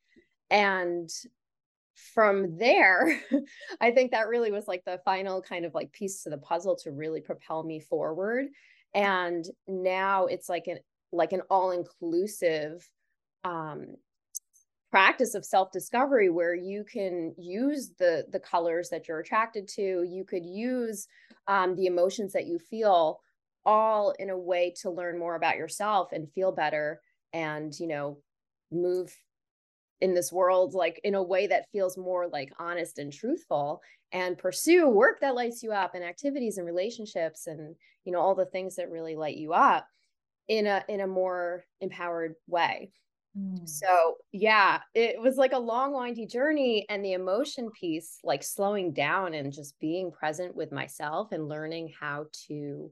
And 0.50 1.08
from 2.14 2.58
there, 2.58 3.18
I 3.80 3.90
think 3.90 4.12
that 4.12 4.28
really 4.28 4.52
was 4.52 4.68
like 4.68 4.84
the 4.84 5.00
final 5.04 5.40
kind 5.42 5.64
of 5.64 5.74
like 5.74 5.92
piece 5.92 6.22
to 6.22 6.30
the 6.30 6.38
puzzle 6.38 6.76
to 6.84 6.92
really 6.92 7.22
propel 7.22 7.64
me 7.64 7.80
forward. 7.80 8.46
And 8.94 9.44
now 9.66 10.26
it's 10.26 10.48
like 10.48 10.66
an 10.66 10.78
like 11.10 11.32
an 11.32 11.40
all-inclusive 11.48 12.86
um 13.44 13.96
practice 14.90 15.34
of 15.34 15.44
self-discovery 15.44 16.30
where 16.30 16.54
you 16.54 16.84
can 16.84 17.34
use 17.36 17.92
the 17.98 18.24
the 18.30 18.40
colors 18.40 18.88
that 18.88 19.06
you're 19.06 19.20
attracted 19.20 19.68
to 19.68 20.04
you 20.08 20.24
could 20.24 20.44
use 20.44 21.06
um, 21.46 21.74
the 21.76 21.86
emotions 21.86 22.32
that 22.32 22.46
you 22.46 22.58
feel 22.58 23.20
all 23.66 24.14
in 24.18 24.30
a 24.30 24.38
way 24.38 24.72
to 24.80 24.90
learn 24.90 25.18
more 25.18 25.34
about 25.34 25.56
yourself 25.56 26.12
and 26.12 26.32
feel 26.32 26.52
better 26.52 27.00
and 27.32 27.78
you 27.78 27.86
know 27.86 28.18
move 28.70 29.14
in 30.00 30.14
this 30.14 30.32
world 30.32 30.74
like 30.74 31.00
in 31.04 31.14
a 31.14 31.22
way 31.22 31.46
that 31.46 31.68
feels 31.70 31.98
more 31.98 32.28
like 32.28 32.50
honest 32.58 32.98
and 32.98 33.12
truthful 33.12 33.80
and 34.12 34.38
pursue 34.38 34.88
work 34.88 35.20
that 35.20 35.34
lights 35.34 35.62
you 35.62 35.72
up 35.72 35.94
and 35.94 36.04
activities 36.04 36.56
and 36.56 36.66
relationships 36.66 37.46
and 37.46 37.74
you 38.04 38.12
know 38.12 38.20
all 38.20 38.34
the 38.34 38.46
things 38.46 38.76
that 38.76 38.90
really 38.90 39.16
light 39.16 39.36
you 39.36 39.52
up 39.52 39.86
in 40.48 40.66
a 40.66 40.82
in 40.88 41.00
a 41.00 41.06
more 41.06 41.64
empowered 41.80 42.34
way 42.46 42.90
mm. 43.36 43.68
so 43.68 44.16
yeah 44.32 44.80
it 44.94 45.20
was 45.20 45.36
like 45.36 45.52
a 45.52 45.58
long 45.58 45.92
windy 45.92 46.26
journey 46.26 46.86
and 46.88 47.04
the 47.04 47.12
emotion 47.12 47.70
piece 47.70 48.18
like 48.24 48.42
slowing 48.42 48.92
down 48.92 49.34
and 49.34 49.52
just 49.52 49.78
being 49.80 50.10
present 50.10 50.54
with 50.54 50.72
myself 50.72 51.32
and 51.32 51.48
learning 51.48 51.92
how 51.98 52.26
to 52.46 52.90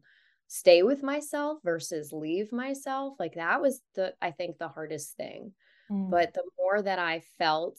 stay 0.48 0.82
with 0.82 1.02
myself 1.02 1.58
versus 1.64 2.12
leave 2.12 2.52
myself 2.52 3.14
like 3.18 3.34
that 3.34 3.60
was 3.60 3.80
the 3.94 4.12
i 4.22 4.30
think 4.30 4.58
the 4.58 4.68
hardest 4.68 5.16
thing 5.16 5.52
mm. 5.90 6.10
but 6.10 6.32
the 6.34 6.44
more 6.58 6.80
that 6.80 6.98
i 6.98 7.20
felt 7.38 7.78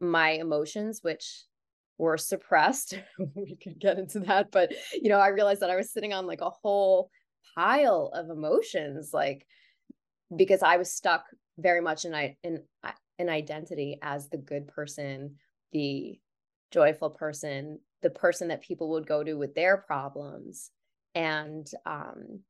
my 0.00 0.30
emotions 0.30 1.00
which 1.02 1.44
were 1.96 2.18
suppressed 2.18 2.94
we 3.34 3.56
could 3.56 3.78
get 3.78 3.98
into 3.98 4.20
that 4.20 4.50
but 4.50 4.72
you 4.92 5.08
know 5.08 5.18
i 5.18 5.28
realized 5.28 5.60
that 5.60 5.70
i 5.70 5.76
was 5.76 5.92
sitting 5.92 6.12
on 6.12 6.26
like 6.26 6.40
a 6.40 6.50
whole 6.50 7.10
pile 7.54 8.10
of 8.14 8.30
emotions 8.30 9.10
like 9.12 9.46
because 10.36 10.62
i 10.62 10.76
was 10.76 10.92
stuck 10.92 11.24
very 11.58 11.80
much 11.80 12.04
in 12.04 12.14
in 12.42 12.62
an 13.18 13.28
identity 13.28 13.98
as 14.00 14.28
the 14.28 14.38
good 14.38 14.68
person 14.68 15.34
the 15.72 16.18
joyful 16.70 17.10
person 17.10 17.78
the 18.02 18.10
person 18.10 18.48
that 18.48 18.62
people 18.62 18.90
would 18.90 19.06
go 19.06 19.24
to 19.24 19.34
with 19.34 19.54
their 19.54 19.76
problems. 19.76 20.70
And 21.14 21.68
um 21.84 22.40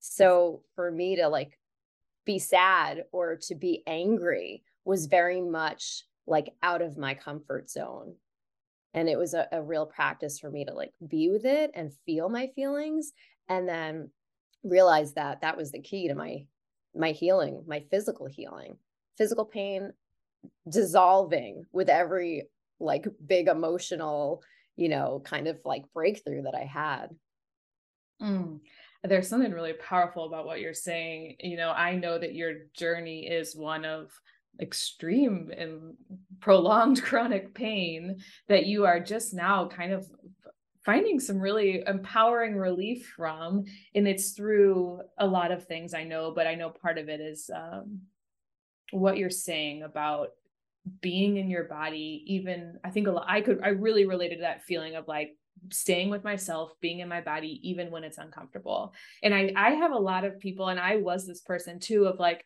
so 0.00 0.62
for 0.74 0.90
me 0.90 1.16
to 1.16 1.28
like 1.28 1.58
be 2.24 2.38
sad 2.38 3.04
or 3.12 3.36
to 3.36 3.54
be 3.54 3.82
angry 3.86 4.62
was 4.84 5.06
very 5.06 5.40
much 5.40 6.04
like 6.26 6.52
out 6.62 6.82
of 6.82 6.98
my 6.98 7.14
comfort 7.14 7.70
zone. 7.70 8.14
And 8.94 9.08
it 9.08 9.18
was 9.18 9.34
a, 9.34 9.46
a 9.52 9.62
real 9.62 9.86
practice 9.86 10.38
for 10.38 10.50
me 10.50 10.64
to 10.64 10.74
like 10.74 10.92
be 11.06 11.30
with 11.30 11.44
it 11.44 11.70
and 11.74 11.92
feel 12.04 12.28
my 12.28 12.48
feelings 12.54 13.12
and 13.48 13.68
then 13.68 14.10
realize 14.64 15.14
that 15.14 15.40
that 15.42 15.56
was 15.56 15.72
the 15.72 15.80
key 15.80 16.08
to 16.08 16.14
my 16.14 16.44
my 16.98 17.12
healing 17.12 17.62
my 17.66 17.82
physical 17.90 18.26
healing 18.26 18.76
physical 19.16 19.44
pain 19.44 19.92
dissolving 20.68 21.64
with 21.72 21.88
every 21.88 22.44
like 22.80 23.06
big 23.24 23.48
emotional, 23.48 24.42
you 24.76 24.88
know, 24.88 25.20
kind 25.24 25.48
of 25.48 25.58
like 25.64 25.92
breakthrough 25.92 26.42
that 26.42 26.54
I 26.54 26.64
had. 26.64 27.08
Mm. 28.22 28.60
There's 29.04 29.28
something 29.28 29.52
really 29.52 29.74
powerful 29.74 30.26
about 30.26 30.46
what 30.46 30.60
you're 30.60 30.74
saying. 30.74 31.36
You 31.40 31.56
know, 31.56 31.70
I 31.70 31.96
know 31.96 32.18
that 32.18 32.34
your 32.34 32.54
journey 32.74 33.26
is 33.26 33.54
one 33.54 33.84
of 33.84 34.10
extreme 34.60 35.52
and 35.56 35.94
prolonged 36.40 37.02
chronic 37.04 37.54
pain 37.54 38.18
that 38.48 38.66
you 38.66 38.86
are 38.86 39.00
just 39.00 39.34
now 39.34 39.68
kind 39.68 39.92
of 39.92 40.08
finding 40.88 41.20
some 41.20 41.38
really 41.38 41.82
empowering 41.86 42.56
relief 42.56 43.12
from 43.14 43.62
and 43.94 44.08
it's 44.08 44.30
through 44.30 45.02
a 45.18 45.26
lot 45.26 45.52
of 45.52 45.66
things 45.66 45.92
i 45.92 46.02
know 46.02 46.32
but 46.34 46.46
i 46.46 46.54
know 46.54 46.70
part 46.70 46.96
of 46.96 47.10
it 47.10 47.20
is 47.20 47.50
um, 47.54 48.00
what 48.92 49.18
you're 49.18 49.28
saying 49.28 49.82
about 49.82 50.28
being 51.02 51.36
in 51.36 51.50
your 51.50 51.64
body 51.64 52.24
even 52.26 52.78
i 52.84 52.88
think 52.88 53.06
a 53.06 53.10
lot 53.10 53.26
i 53.28 53.42
could 53.42 53.60
i 53.62 53.68
really 53.68 54.06
related 54.06 54.36
to 54.36 54.40
that 54.40 54.64
feeling 54.64 54.94
of 54.94 55.06
like 55.06 55.36
staying 55.70 56.08
with 56.08 56.24
myself 56.24 56.72
being 56.80 57.00
in 57.00 57.08
my 57.08 57.20
body 57.20 57.60
even 57.68 57.90
when 57.90 58.04
it's 58.04 58.16
uncomfortable. 58.18 58.94
And 59.22 59.34
i 59.34 59.52
i 59.56 59.70
have 59.72 59.92
a 59.92 59.98
lot 59.98 60.24
of 60.24 60.38
people 60.38 60.68
and 60.68 60.80
i 60.80 60.96
was 60.96 61.26
this 61.26 61.40
person 61.40 61.80
too 61.80 62.06
of 62.06 62.18
like 62.18 62.44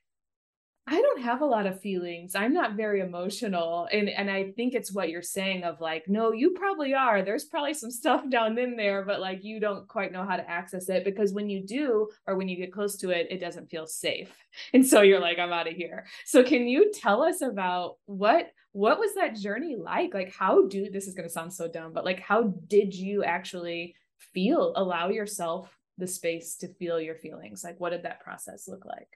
I 0.85 1.01
don't 1.01 1.23
have 1.23 1.43
a 1.43 1.47
lot 1.47 1.67
of 1.67 1.81
feelings. 1.81 2.35
I'm 2.35 2.53
not 2.53 2.75
very 2.75 3.01
emotional. 3.01 3.89
And 3.93 4.09
and 4.09 4.29
I 4.29 4.51
think 4.51 4.75
it's 4.75 4.93
what 4.93 5.11
you're 5.11 5.23
saying 5.23 5.63
of 5.63 5.81
like, 5.81 6.09
no, 6.09 6.33
you 6.33 6.51
probably 6.51 6.93
are. 6.93 7.23
There's 7.23 7.45
probably 7.45 7.75
some 7.75 7.93
stuff 7.93 8.29
down 8.29 8.59
in 8.59 8.77
there, 8.77 9.05
but 9.05 9.21
like 9.21 9.45
you 9.45 9.61
don't 9.61 9.87
quite 9.87 10.11
know 10.11 10.25
how 10.25 10.37
to 10.37 10.51
access 10.51 10.89
it 10.89 11.05
because 11.05 11.33
when 11.33 11.49
you 11.49 11.65
do 11.65 12.09
or 12.27 12.37
when 12.37 12.49
you 12.49 12.57
get 12.57 12.73
close 12.73 12.97
to 12.97 13.11
it, 13.11 13.29
it 13.31 13.39
doesn't 13.39 13.71
feel 13.71 13.87
safe. 13.87 14.33
And 14.75 14.87
so 14.87 15.01
you're 15.01 15.21
like, 15.21 15.39
I'm 15.39 15.53
out 15.53 15.67
of 15.67 15.75
here. 15.75 16.05
So 16.27 16.43
can 16.45 16.67
you 16.69 16.93
tell 16.93 17.23
us 17.23 17.41
about 17.41 17.97
what 18.05 18.53
what 18.73 18.99
was 18.99 19.15
that 19.15 19.37
journey 19.37 19.77
like? 19.77 20.13
Like 20.13 20.35
how 20.35 20.67
do 20.67 20.91
this 20.91 21.07
is 21.07 21.15
going 21.15 21.29
to 21.29 21.33
sound 21.33 21.55
so 21.55 21.69
dumb, 21.69 21.93
but 21.93 22.05
like 22.05 22.21
how 22.21 22.55
did 22.67 22.95
you 22.95 23.25
actually 23.25 23.95
feel 24.35 24.73
allow 24.77 25.09
yourself 25.09 25.79
the 25.97 26.07
space 26.07 26.57
to 26.57 26.69
feel 26.69 27.01
your 27.01 27.15
feelings? 27.15 27.63
Like 27.65 27.79
what 27.79 27.91
did 27.91 28.03
that 28.03 28.21
process 28.21 28.69
look 28.69 28.85
like? 28.85 29.09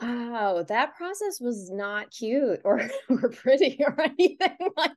Oh, 0.00 0.64
that 0.68 0.96
process 0.96 1.40
was 1.40 1.70
not 1.70 2.10
cute 2.10 2.60
or 2.64 2.82
or 3.08 3.28
pretty 3.30 3.78
or 3.84 4.00
anything. 4.18 4.56
Like 4.76 4.92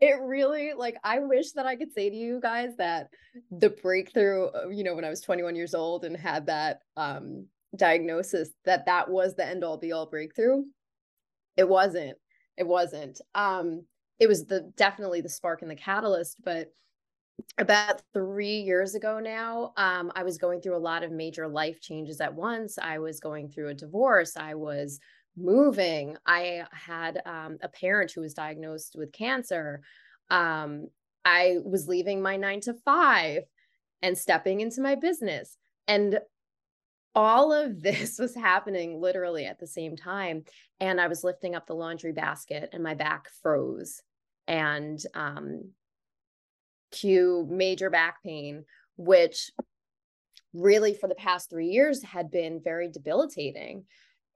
it 0.00 0.18
really 0.22 0.72
like 0.76 0.96
I 1.04 1.18
wish 1.20 1.52
that 1.52 1.66
I 1.66 1.76
could 1.76 1.92
say 1.92 2.10
to 2.10 2.16
you 2.16 2.40
guys 2.40 2.70
that 2.78 3.08
the 3.50 3.70
breakthrough, 3.70 4.46
uh, 4.46 4.68
you 4.68 4.82
know, 4.84 4.94
when 4.94 5.04
I 5.04 5.10
was 5.10 5.20
21 5.20 5.56
years 5.56 5.74
old 5.74 6.04
and 6.04 6.16
had 6.16 6.46
that 6.46 6.80
um 6.96 7.46
diagnosis 7.76 8.50
that 8.64 8.86
that 8.86 9.10
was 9.10 9.34
the 9.34 9.46
end 9.46 9.64
all 9.64 9.78
be 9.78 9.92
all 9.92 10.06
breakthrough. 10.06 10.64
It 11.56 11.68
wasn't. 11.68 12.16
It 12.56 12.66
wasn't. 12.66 13.20
Um 13.34 13.86
it 14.20 14.28
was 14.28 14.46
the 14.46 14.72
definitely 14.76 15.20
the 15.20 15.28
spark 15.28 15.62
and 15.62 15.70
the 15.70 15.76
catalyst, 15.76 16.36
but 16.44 16.72
about 17.58 18.02
three 18.12 18.60
years 18.60 18.94
ago 18.94 19.18
now, 19.18 19.72
um, 19.76 20.12
I 20.14 20.22
was 20.22 20.38
going 20.38 20.60
through 20.60 20.76
a 20.76 20.78
lot 20.78 21.02
of 21.02 21.12
major 21.12 21.48
life 21.48 21.80
changes 21.80 22.20
at 22.20 22.34
once. 22.34 22.78
I 22.78 22.98
was 22.98 23.20
going 23.20 23.48
through 23.48 23.68
a 23.70 23.74
divorce. 23.74 24.36
I 24.36 24.54
was 24.54 25.00
moving. 25.36 26.16
I 26.26 26.64
had 26.72 27.22
um, 27.26 27.58
a 27.62 27.68
parent 27.68 28.12
who 28.12 28.20
was 28.20 28.34
diagnosed 28.34 28.94
with 28.96 29.12
cancer. 29.12 29.82
Um, 30.30 30.88
I 31.24 31.58
was 31.64 31.88
leaving 31.88 32.22
my 32.22 32.36
nine 32.36 32.60
to 32.62 32.74
five 32.84 33.42
and 34.02 34.16
stepping 34.16 34.60
into 34.60 34.80
my 34.80 34.94
business. 34.94 35.56
And 35.88 36.20
all 37.14 37.52
of 37.52 37.82
this 37.82 38.18
was 38.18 38.34
happening 38.34 39.00
literally 39.00 39.46
at 39.46 39.58
the 39.58 39.66
same 39.66 39.96
time. 39.96 40.44
And 40.80 41.00
I 41.00 41.08
was 41.08 41.24
lifting 41.24 41.54
up 41.54 41.66
the 41.66 41.74
laundry 41.74 42.12
basket 42.12 42.70
and 42.72 42.82
my 42.82 42.94
back 42.94 43.28
froze. 43.42 44.02
And 44.46 45.02
um, 45.14 45.70
cue 46.94 47.46
major 47.50 47.90
back 47.90 48.22
pain, 48.22 48.64
which 48.96 49.50
really 50.52 50.94
for 50.94 51.08
the 51.08 51.14
past 51.14 51.50
three 51.50 51.68
years 51.68 52.02
had 52.02 52.30
been 52.30 52.60
very 52.62 52.88
debilitating. 52.88 53.84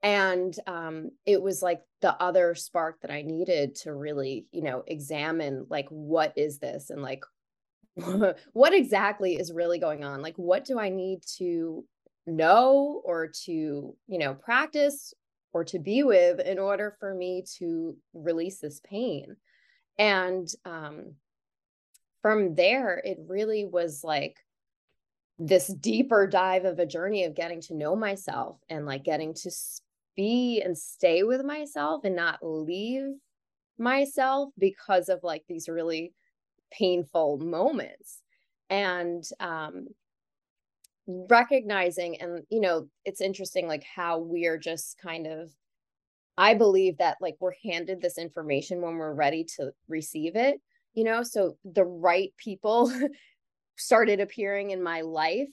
And 0.01 0.53
um, 0.67 1.11
it 1.25 1.41
was 1.41 1.61
like 1.61 1.81
the 2.01 2.21
other 2.21 2.55
spark 2.55 3.01
that 3.01 3.11
I 3.11 3.21
needed 3.21 3.75
to 3.83 3.93
really, 3.93 4.45
you 4.51 4.61
know, 4.61 4.83
examine 4.87 5.65
like, 5.69 5.87
what 5.89 6.33
is 6.37 6.59
this? 6.59 6.89
And 6.89 7.01
like, 7.01 7.23
what 8.53 8.73
exactly 8.73 9.35
is 9.35 9.51
really 9.51 9.79
going 9.79 10.03
on? 10.03 10.21
Like, 10.21 10.35
what 10.35 10.65
do 10.65 10.79
I 10.79 10.89
need 10.89 11.23
to 11.37 11.85
know 12.25 13.01
or 13.03 13.27
to, 13.45 13.51
you 13.51 14.17
know, 14.17 14.33
practice 14.35 15.13
or 15.51 15.63
to 15.65 15.79
be 15.79 16.03
with 16.03 16.39
in 16.39 16.59
order 16.59 16.95
for 16.99 17.13
me 17.13 17.43
to 17.57 17.97
release 18.13 18.59
this 18.59 18.79
pain? 18.81 19.35
And 19.97 20.47
um, 20.63 21.15
from 22.21 22.55
there, 22.55 23.01
it 23.03 23.17
really 23.27 23.65
was 23.65 24.03
like 24.03 24.37
this 25.37 25.67
deeper 25.67 26.27
dive 26.27 26.65
of 26.65 26.79
a 26.79 26.85
journey 26.85 27.23
of 27.23 27.35
getting 27.35 27.61
to 27.61 27.73
know 27.73 27.95
myself 27.95 28.57
and 28.69 28.85
like 28.85 29.03
getting 29.03 29.33
to 29.33 29.51
be 30.15 30.61
and 30.61 30.77
stay 30.77 31.23
with 31.23 31.43
myself 31.45 32.03
and 32.03 32.15
not 32.15 32.39
leave 32.41 33.13
myself 33.77 34.49
because 34.57 35.07
of 35.07 35.23
like 35.23 35.43
these 35.47 35.69
really 35.69 36.13
painful 36.71 37.37
moments. 37.37 38.21
And 38.69 39.23
um 39.39 39.87
recognizing 41.07 42.21
and 42.21 42.43
you 42.49 42.59
know 42.59 42.87
it's 43.03 43.19
interesting 43.19 43.67
like 43.67 43.83
how 43.83 44.19
we're 44.19 44.59
just 44.59 44.95
kind 44.99 45.25
of 45.25 45.51
i 46.37 46.53
believe 46.53 46.97
that 46.99 47.17
like 47.19 47.35
we're 47.39 47.55
handed 47.63 47.99
this 47.99 48.19
information 48.19 48.79
when 48.79 48.95
we're 48.95 49.13
ready 49.13 49.43
to 49.43 49.71
receive 49.87 50.35
it 50.35 50.61
you 50.99 51.05
know 51.05 51.23
so 51.23 51.55
the 51.63 51.85
right 51.85 52.33
people 52.37 52.91
started 53.77 54.19
appearing 54.19 54.71
in 54.71 54.83
my 54.83 54.99
life 54.99 55.47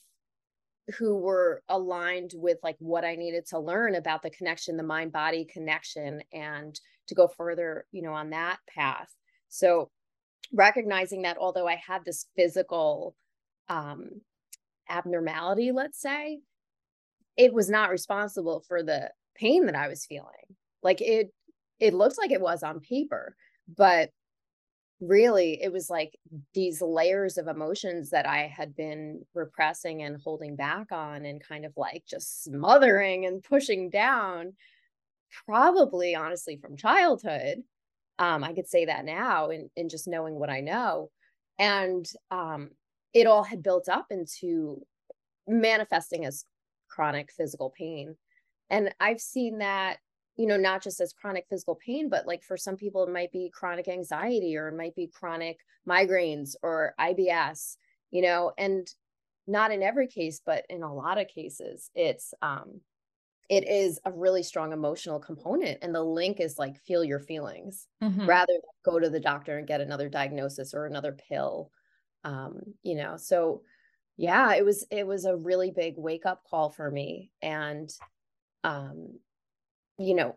who 0.99 1.17
were 1.17 1.63
aligned 1.69 2.33
with 2.35 2.59
like 2.65 2.75
what 2.81 3.05
I 3.05 3.15
needed 3.15 3.47
to 3.47 3.59
learn 3.59 3.95
about 3.95 4.23
the 4.23 4.31
connection, 4.31 4.77
the 4.77 4.83
mind 4.83 5.13
body 5.13 5.45
connection, 5.45 6.21
and 6.33 6.79
to 7.07 7.15
go 7.15 7.29
further, 7.29 7.87
you 7.93 8.03
know, 8.03 8.13
on 8.13 8.31
that 8.31 8.59
path. 8.69 9.13
So 9.49 9.91
recognizing 10.53 11.23
that 11.23 11.39
although 11.39 11.69
I 11.69 11.77
had 11.77 12.05
this 12.05 12.27
physical 12.37 13.15
um, 13.69 14.21
abnormality, 14.89 15.71
let's 15.73 16.01
say, 16.01 16.41
it 17.37 17.53
was 17.53 17.69
not 17.69 17.91
responsible 17.91 18.65
for 18.67 18.83
the 18.83 19.11
pain 19.37 19.67
that 19.67 19.77
I 19.77 19.89
was 19.89 20.07
feeling. 20.07 20.57
Like 20.83 21.01
it, 21.01 21.33
it 21.79 21.95
looked 21.95 22.19
like 22.19 22.33
it 22.33 22.41
was 22.41 22.63
on 22.63 22.81
paper, 22.81 23.37
but 23.69 24.11
really 25.01 25.63
it 25.63 25.73
was 25.73 25.91
like 25.91 26.17
these 26.55 26.81
layers 26.81 27.37
of 27.37 27.49
emotions 27.49 28.11
that 28.11 28.27
I 28.27 28.47
had 28.47 28.75
been 28.75 29.25
repressing 29.35 30.03
and 30.03 30.21
holding 30.23 30.57
back 30.57 30.91
on 30.91 31.27
and 31.27 31.43
kind 31.43 31.67
of 31.67 31.73
like 31.77 32.05
just 32.09 32.45
smothering 32.45 33.27
and 33.27 33.43
pushing 33.43 33.91
down 33.91 34.55
probably 35.45 36.15
honestly 36.15 36.57
from 36.57 36.77
childhood 36.77 37.63
um 38.19 38.45
I 38.45 38.55
could 38.55 38.69
say 38.69 38.87
that 38.87 39.05
now 39.05 39.51
in 39.51 39.71
in 39.77 39.89
just 39.89 40.09
knowing 40.09 40.37
what 40.37 40.51
I 40.51 40.61
know. 40.61 41.11
And 41.59 42.07
um 42.31 42.71
it 43.15 43.27
all 43.27 43.45
had 43.45 43.63
built 43.63 43.89
up 43.89 44.07
into 44.11 44.83
manifesting 45.47 46.25
as 46.25 46.45
chronic 46.89 47.33
physical 47.33 47.71
pain. 47.77 48.17
And 48.71 48.95
I've 49.01 49.21
seen 49.21 49.59
that 49.59 49.99
you 50.37 50.47
know, 50.47 50.57
not 50.57 50.83
just 50.83 51.01
as 51.01 51.13
chronic 51.13 51.47
physical 51.49 51.75
pain, 51.75 52.09
but 52.09 52.27
like 52.27 52.43
for 52.43 52.57
some 52.57 52.77
people, 52.77 53.03
it 53.05 53.13
might 53.13 53.33
be 53.33 53.51
chronic 53.53 53.89
anxiety 53.89 54.57
or 54.57 54.69
it 54.69 54.77
might 54.77 54.95
be 54.95 55.07
chronic 55.07 55.61
migraines 55.89 56.55
or 56.63 56.95
IBS, 57.01 57.77
you 58.11 58.23
know, 58.23 58.53
and 58.59 58.89
not 59.47 59.73
in 59.73 59.83
every 59.83 60.07
case, 60.07 60.41
but 60.45 60.65
in 60.69 60.83
a 60.83 60.95
lot 60.95 61.19
of 61.19 61.29
cases, 61.29 61.91
it's, 61.95 62.35
um, 62.43 62.81
it 63.49 63.67
is 63.69 64.01
a 64.05 64.11
really 64.11 64.43
strong 64.43 64.73
emotional 64.73 65.21
component. 65.21 65.79
And 65.81 65.95
the 65.95 66.03
link 66.03 66.41
is 66.41 66.59
like, 66.59 66.81
feel 66.81 67.05
your 67.05 67.21
feelings 67.21 67.87
mm-hmm. 68.03 68.27
rather 68.27 68.53
than 68.53 68.61
go 68.93 68.99
to 68.99 69.09
the 69.09 69.21
doctor 69.21 69.57
and 69.57 69.69
get 69.69 69.81
another 69.81 70.09
diagnosis 70.09 70.75
or 70.75 70.85
another 70.85 71.17
pill. 71.29 71.71
Um, 72.25 72.61
you 72.83 72.97
know, 72.97 73.17
so 73.17 73.63
yeah, 74.17 74.55
it 74.55 74.65
was, 74.65 74.85
it 74.91 75.07
was 75.07 75.25
a 75.25 75.37
really 75.37 75.71
big 75.71 75.95
wake 75.97 76.27
up 76.27 76.43
call 76.51 76.71
for 76.71 76.91
me. 76.91 77.31
And, 77.41 77.91
um, 78.65 79.21
you 79.99 80.15
know, 80.15 80.37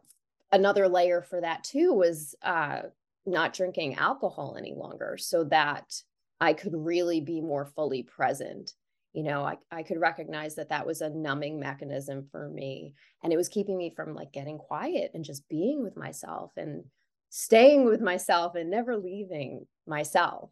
another 0.52 0.88
layer 0.88 1.22
for 1.22 1.42
that 1.42 1.64
too 1.64 1.94
was 1.94 2.36
uh, 2.42 2.82
not 3.26 3.54
drinking 3.54 3.96
alcohol 3.96 4.56
any 4.58 4.74
longer 4.74 5.18
so 5.18 5.44
that 5.46 6.02
I 6.40 6.54
could 6.54 6.74
really 6.74 7.22
be 7.22 7.42
more 7.42 7.66
fully 7.66 8.04
present. 8.04 8.74
You 9.14 9.24
know, 9.24 9.44
I, 9.44 9.58
I 9.72 9.84
could 9.84 10.00
recognize 10.00 10.56
that 10.56 10.70
that 10.70 10.86
was 10.86 11.02
a 11.02 11.10
numbing 11.10 11.60
mechanism 11.60 12.28
for 12.32 12.48
me. 12.48 12.94
And 13.24 13.34
it 13.34 13.38
was 13.38 13.50
keeping 13.50 13.78
me 13.78 13.92
from 13.96 14.14
like 14.14 14.32
getting 14.32 14.58
quiet 14.58 15.12
and 15.14 15.26
just 15.26 15.50
being 15.50 15.84
with 15.84 15.98
myself 15.98 16.52
and 16.58 16.84
staying 17.30 17.86
with 17.86 18.02
myself 18.02 18.56
and 18.56 18.70
never 18.70 18.98
leaving 18.98 19.66
myself. 19.88 20.52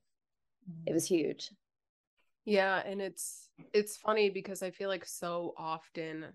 It 0.85 0.93
was 0.93 1.05
huge. 1.05 1.51
Yeah. 2.45 2.81
And 2.85 3.01
it's, 3.01 3.49
it's 3.73 3.97
funny 3.97 4.29
because 4.29 4.63
I 4.63 4.71
feel 4.71 4.89
like 4.89 5.05
so 5.05 5.53
often 5.57 6.25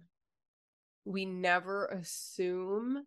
we 1.05 1.25
never 1.25 1.87
assume 1.87 3.05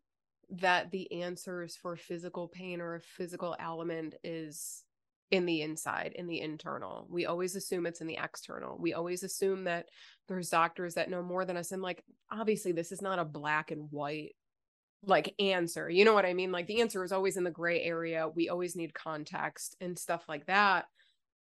that 0.49 0.91
the 0.91 1.23
answers 1.23 1.75
for 1.75 1.95
physical 1.95 2.47
pain 2.47 2.81
or 2.81 2.95
a 2.95 3.01
physical 3.01 3.55
element 3.59 4.15
is 4.23 4.83
in 5.31 5.45
the 5.45 5.61
inside, 5.61 6.13
in 6.15 6.27
the 6.27 6.39
internal. 6.39 7.07
We 7.09 7.25
always 7.25 7.55
assume 7.55 7.85
it's 7.85 8.01
in 8.01 8.07
the 8.07 8.19
external. 8.21 8.77
We 8.77 8.93
always 8.93 9.23
assume 9.23 9.63
that 9.63 9.87
there's 10.27 10.49
doctors 10.49 10.95
that 10.95 11.09
know 11.09 11.23
more 11.23 11.45
than 11.45 11.57
us. 11.57 11.71
And 11.71 11.81
like, 11.81 12.03
obviously, 12.31 12.73
this 12.73 12.91
is 12.91 13.01
not 13.01 13.19
a 13.19 13.25
black 13.25 13.71
and 13.71 13.87
white 13.91 14.35
like 15.07 15.33
answer. 15.39 15.89
You 15.89 16.05
know 16.05 16.13
what 16.13 16.25
I 16.25 16.33
mean? 16.33 16.51
Like 16.51 16.67
the 16.67 16.81
answer 16.81 17.03
is 17.03 17.11
always 17.11 17.37
in 17.37 17.43
the 17.43 17.51
gray 17.51 17.81
area. 17.81 18.27
We 18.27 18.49
always 18.49 18.75
need 18.75 18.93
context 18.93 19.75
and 19.81 19.97
stuff 19.97 20.23
like 20.27 20.45
that. 20.47 20.85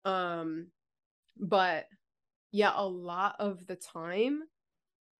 Um 0.04 0.68
but 1.38 1.86
yeah, 2.52 2.72
a 2.74 2.86
lot 2.86 3.36
of 3.38 3.66
the 3.66 3.76
time 3.76 4.42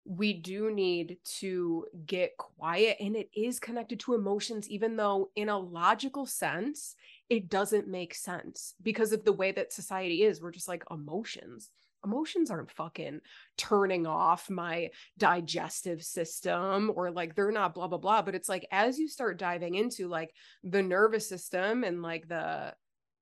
we 0.08 0.32
do 0.32 0.70
need 0.70 1.18
to 1.22 1.84
get 2.06 2.34
quiet 2.38 2.96
and 2.98 3.14
it 3.14 3.28
is 3.36 3.60
connected 3.60 4.00
to 4.00 4.14
emotions 4.14 4.66
even 4.70 4.96
though 4.96 5.28
in 5.36 5.50
a 5.50 5.58
logical 5.58 6.24
sense 6.24 6.94
it 7.28 7.50
doesn't 7.50 7.86
make 7.86 8.14
sense 8.14 8.74
because 8.82 9.12
of 9.12 9.22
the 9.26 9.32
way 9.32 9.52
that 9.52 9.70
society 9.70 10.22
is. 10.22 10.40
We're 10.40 10.50
just 10.50 10.68
like 10.68 10.82
emotions 10.90 11.70
emotions 12.04 12.48
aren't 12.50 12.70
fucking 12.70 13.20
turning 13.56 14.06
off 14.06 14.48
my 14.48 14.88
digestive 15.18 16.02
system 16.02 16.92
or 16.94 17.10
like 17.10 17.34
they're 17.34 17.50
not 17.50 17.74
blah 17.74 17.88
blah 17.88 17.98
blah. 17.98 18.22
But 18.22 18.34
it's 18.34 18.48
like 18.48 18.66
as 18.70 18.98
you 18.98 19.08
start 19.08 19.38
diving 19.38 19.74
into 19.74 20.08
like 20.08 20.32
the 20.64 20.82
nervous 20.82 21.28
system 21.28 21.84
and 21.84 22.00
like 22.00 22.28
the 22.28 22.74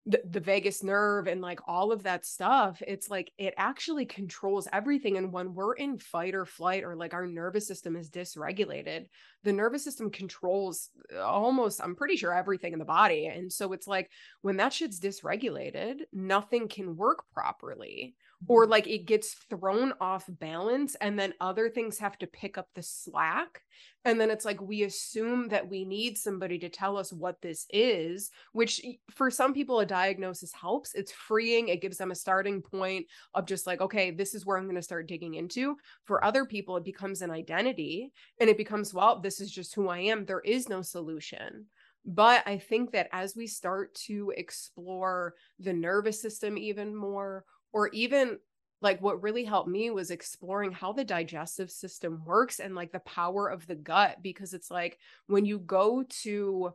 the, 0.08 0.22
the 0.30 0.40
vagus 0.40 0.84
nerve 0.84 1.26
and 1.26 1.40
like 1.40 1.58
all 1.66 1.90
of 1.90 2.04
that 2.04 2.24
stuff 2.24 2.80
it's 2.86 3.10
like 3.10 3.32
it 3.38 3.54
actually 3.56 4.06
controls 4.06 4.68
everything 4.72 5.16
and 5.16 5.32
when 5.32 5.52
we're 5.52 5.74
in 5.74 5.98
fight 5.98 6.34
or 6.34 6.44
flight 6.44 6.84
or 6.84 6.94
like 6.94 7.12
our 7.12 7.26
nervous 7.26 7.66
system 7.66 7.96
is 7.96 8.08
dysregulated 8.08 9.06
the 9.42 9.52
nervous 9.52 9.82
system 9.82 10.08
controls 10.08 10.90
uh, 11.14 11.20
almost 11.20 11.80
i'm 11.82 11.96
pretty 11.96 12.16
sure 12.16 12.32
everything 12.32 12.72
in 12.72 12.78
the 12.78 12.84
body 12.84 13.26
and 13.26 13.52
so 13.52 13.72
it's 13.72 13.88
like 13.88 14.08
when 14.42 14.56
that 14.56 14.72
shit's 14.72 15.00
dysregulated 15.00 16.02
nothing 16.12 16.68
can 16.68 16.96
work 16.96 17.24
properly 17.34 18.14
or 18.48 18.62
mm-hmm. 18.62 18.70
like 18.72 18.86
it 18.86 19.06
gets 19.06 19.34
thrown 19.48 19.92
off 20.00 20.24
balance 20.28 20.94
and 20.96 21.18
then 21.18 21.34
other 21.40 21.68
things 21.68 21.98
have 21.98 22.18
to 22.18 22.26
pick 22.26 22.58
up 22.58 22.68
the 22.74 22.82
slack 22.82 23.62
and 24.06 24.20
then 24.20 24.30
it's 24.30 24.44
like 24.44 24.60
we 24.60 24.84
assume 24.84 25.48
that 25.48 25.68
we 25.68 25.84
need 25.84 26.16
somebody 26.16 26.60
to 26.60 26.68
tell 26.68 26.96
us 26.96 27.12
what 27.12 27.42
this 27.42 27.66
is 27.70 28.30
which 28.52 28.80
for 29.10 29.30
some 29.30 29.52
people 29.52 29.80
a 29.80 29.86
diagnosis 29.86 30.52
helps. 30.52 30.94
It's 30.94 31.10
freeing. 31.10 31.68
It 31.68 31.82
gives 31.82 31.98
them 31.98 32.12
a 32.12 32.14
starting 32.14 32.62
point 32.62 33.06
of 33.34 33.46
just 33.46 33.66
like 33.66 33.80
okay 33.80 34.12
this 34.12 34.34
is 34.34 34.46
where 34.46 34.56
i'm 34.56 34.64
going 34.64 34.76
to 34.76 34.82
start 34.82 35.08
digging 35.08 35.34
into. 35.34 35.76
For 36.04 36.24
other 36.24 36.44
people 36.44 36.76
it 36.76 36.84
becomes 36.84 37.20
an 37.20 37.30
identity 37.32 38.12
and 38.40 38.48
it 38.48 38.56
becomes 38.56 38.94
well 38.94 39.20
this 39.20 39.40
is 39.40 39.50
just 39.50 39.74
who 39.74 39.88
i 39.88 39.98
am. 39.98 40.24
There 40.24 40.40
is 40.40 40.68
no 40.68 40.82
solution. 40.82 41.66
But 42.04 42.46
i 42.46 42.58
think 42.58 42.92
that 42.92 43.08
as 43.10 43.34
we 43.34 43.48
start 43.48 43.92
to 44.06 44.32
explore 44.36 45.34
the 45.58 45.72
nervous 45.72 46.22
system 46.22 46.56
even 46.56 46.94
more 46.94 47.44
or 47.76 47.90
even 47.90 48.38
like 48.80 49.02
what 49.02 49.22
really 49.22 49.44
helped 49.44 49.68
me 49.68 49.90
was 49.90 50.10
exploring 50.10 50.72
how 50.72 50.94
the 50.94 51.04
digestive 51.04 51.70
system 51.70 52.22
works 52.24 52.58
and 52.58 52.74
like 52.74 52.90
the 52.90 53.00
power 53.00 53.48
of 53.48 53.66
the 53.66 53.74
gut 53.74 54.16
because 54.22 54.54
it's 54.54 54.70
like 54.70 54.98
when 55.26 55.44
you 55.44 55.58
go 55.58 56.02
to 56.08 56.72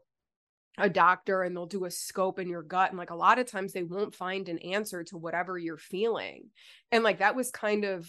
a 0.77 0.87
doctor 0.87 1.41
and 1.41 1.55
they'll 1.55 1.65
do 1.65 1.85
a 1.85 1.91
scope 1.91 2.37
in 2.37 2.47
your 2.47 2.61
gut 2.61 2.91
and 2.91 2.99
like 2.99 3.09
a 3.09 3.15
lot 3.15 3.39
of 3.39 3.47
times 3.47 3.73
they 3.73 3.81
won't 3.81 4.13
find 4.13 4.47
an 4.47 4.59
answer 4.59 5.03
to 5.03 5.17
whatever 5.17 5.57
you're 5.57 5.75
feeling. 5.75 6.43
And 6.91 7.03
like 7.03 7.17
that 7.17 7.35
was 7.35 7.49
kind 7.49 7.83
of 7.83 8.07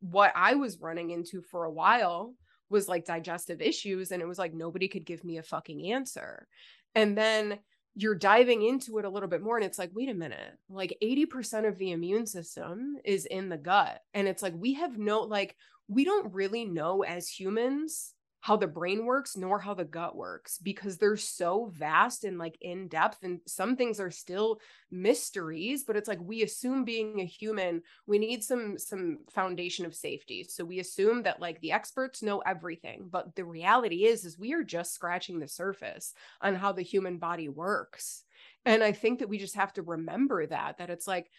what 0.00 0.32
i 0.36 0.54
was 0.54 0.78
running 0.78 1.10
into 1.10 1.40
for 1.40 1.64
a 1.64 1.72
while 1.72 2.34
was 2.68 2.86
like 2.86 3.06
digestive 3.06 3.62
issues 3.62 4.10
and 4.10 4.20
it 4.20 4.28
was 4.28 4.38
like 4.38 4.52
nobody 4.52 4.88
could 4.88 5.06
give 5.06 5.24
me 5.24 5.38
a 5.38 5.42
fucking 5.42 5.90
answer. 5.90 6.46
And 6.94 7.16
then 7.16 7.60
you're 7.98 8.14
diving 8.14 8.62
into 8.62 8.98
it 8.98 9.06
a 9.06 9.08
little 9.08 9.28
bit 9.28 9.42
more 9.42 9.56
and 9.56 9.64
it's 9.64 9.78
like 9.78 9.90
wait 9.94 10.10
a 10.10 10.14
minute 10.14 10.52
like 10.68 10.96
80% 11.02 11.66
of 11.66 11.78
the 11.78 11.92
immune 11.92 12.26
system 12.26 12.96
is 13.04 13.24
in 13.24 13.48
the 13.48 13.56
gut. 13.56 14.02
And 14.12 14.28
it's 14.28 14.42
like 14.42 14.54
we 14.56 14.74
have 14.74 14.98
no 14.98 15.22
like 15.22 15.56
we 15.88 16.04
don't 16.04 16.32
really 16.34 16.64
know 16.64 17.02
as 17.02 17.28
humans 17.28 18.12
how 18.46 18.54
the 18.54 18.64
brain 18.64 19.04
works 19.04 19.36
nor 19.36 19.58
how 19.58 19.74
the 19.74 19.84
gut 19.84 20.14
works 20.14 20.58
because 20.58 20.98
they're 20.98 21.16
so 21.16 21.68
vast 21.74 22.22
and 22.22 22.38
like 22.38 22.56
in 22.60 22.86
depth 22.86 23.24
and 23.24 23.40
some 23.44 23.74
things 23.74 23.98
are 23.98 24.12
still 24.12 24.60
mysteries 24.88 25.82
but 25.82 25.96
it's 25.96 26.06
like 26.06 26.20
we 26.20 26.44
assume 26.44 26.84
being 26.84 27.20
a 27.20 27.24
human 27.24 27.82
we 28.06 28.20
need 28.20 28.44
some 28.44 28.78
some 28.78 29.18
foundation 29.32 29.84
of 29.84 29.96
safety. 29.96 30.46
So 30.48 30.64
we 30.64 30.78
assume 30.78 31.24
that 31.24 31.40
like 31.40 31.60
the 31.60 31.72
experts 31.72 32.22
know 32.22 32.38
everything 32.38 33.08
but 33.10 33.34
the 33.34 33.44
reality 33.44 34.04
is 34.04 34.24
is 34.24 34.38
we 34.38 34.52
are 34.52 34.62
just 34.62 34.94
scratching 34.94 35.40
the 35.40 35.48
surface 35.48 36.14
on 36.40 36.54
how 36.54 36.70
the 36.70 36.82
human 36.82 37.18
body 37.18 37.48
works. 37.48 38.22
And 38.64 38.80
i 38.80 38.92
think 38.92 39.18
that 39.18 39.28
we 39.28 39.38
just 39.38 39.56
have 39.56 39.72
to 39.72 39.82
remember 39.82 40.46
that 40.46 40.78
that 40.78 40.90
it's 40.90 41.08
like 41.08 41.32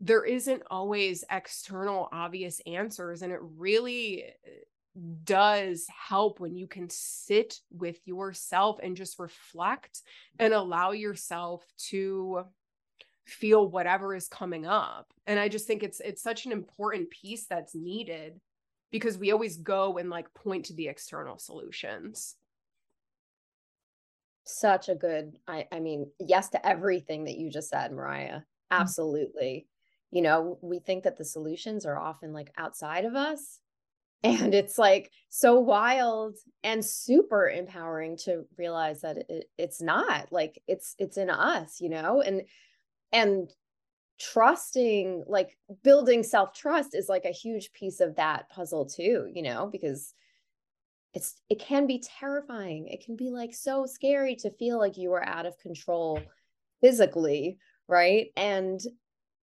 there 0.00 0.24
isn't 0.24 0.64
always 0.70 1.24
external 1.30 2.10
obvious 2.12 2.60
answers 2.66 3.22
and 3.22 3.32
it 3.32 3.40
really 3.40 4.24
does 5.24 5.86
help 5.88 6.38
when 6.38 6.54
you 6.54 6.66
can 6.66 6.88
sit 6.90 7.60
with 7.70 7.98
yourself 8.04 8.78
and 8.82 8.96
just 8.96 9.18
reflect 9.18 10.02
and 10.38 10.52
allow 10.52 10.92
yourself 10.92 11.64
to 11.78 12.44
feel 13.26 13.70
whatever 13.70 14.14
is 14.14 14.28
coming 14.28 14.66
up 14.66 15.06
and 15.26 15.38
i 15.38 15.48
just 15.48 15.66
think 15.66 15.82
it's 15.82 16.00
it's 16.00 16.22
such 16.22 16.44
an 16.44 16.52
important 16.52 17.08
piece 17.08 17.46
that's 17.46 17.74
needed 17.74 18.38
because 18.90 19.16
we 19.16 19.30
always 19.30 19.56
go 19.56 19.96
and 19.96 20.10
like 20.10 20.32
point 20.34 20.66
to 20.66 20.74
the 20.74 20.88
external 20.88 21.38
solutions 21.38 22.34
such 24.44 24.88
a 24.88 24.94
good 24.94 25.36
i 25.46 25.66
i 25.72 25.78
mean 25.78 26.10
yes 26.18 26.50
to 26.50 26.66
everything 26.66 27.24
that 27.24 27.38
you 27.38 27.48
just 27.48 27.70
said 27.70 27.92
mariah 27.92 28.38
mm-hmm. 28.38 28.42
absolutely 28.82 29.66
mm-hmm. 29.66 30.16
you 30.16 30.22
know 30.22 30.58
we 30.60 30.80
think 30.80 31.04
that 31.04 31.16
the 31.16 31.24
solutions 31.24 31.86
are 31.86 31.98
often 31.98 32.32
like 32.32 32.52
outside 32.58 33.04
of 33.04 33.14
us 33.14 33.60
and 34.24 34.54
it's 34.54 34.78
like 34.78 35.10
so 35.28 35.58
wild 35.58 36.36
and 36.62 36.84
super 36.84 37.48
empowering 37.48 38.16
to 38.16 38.44
realize 38.56 39.00
that 39.00 39.18
it, 39.28 39.50
it's 39.58 39.82
not 39.82 40.30
like 40.30 40.62
it's 40.68 40.94
it's 40.98 41.16
in 41.16 41.30
us 41.30 41.80
you 41.80 41.88
know? 41.88 42.20
And 42.20 42.42
and 43.12 43.50
trusting 44.20 45.24
like 45.26 45.56
building 45.82 46.22
self 46.22 46.54
trust 46.54 46.94
is 46.94 47.08
like 47.08 47.24
a 47.24 47.32
huge 47.32 47.72
piece 47.72 48.00
of 48.00 48.16
that 48.16 48.48
puzzle 48.50 48.86
too 48.86 49.28
you 49.32 49.42
know? 49.42 49.68
Because 49.70 50.14
it's 51.14 51.34
it 51.50 51.58
can 51.58 51.86
be 51.86 52.02
terrifying. 52.20 52.88
It 52.88 53.04
can 53.04 53.16
be 53.16 53.30
like 53.30 53.54
so 53.54 53.86
scary 53.86 54.36
to 54.36 54.50
feel 54.50 54.78
like 54.78 54.96
you 54.96 55.12
are 55.12 55.24
out 55.26 55.46
of 55.46 55.58
control 55.58 56.20
physically 56.80 57.58
right? 57.88 58.28
And 58.36 58.80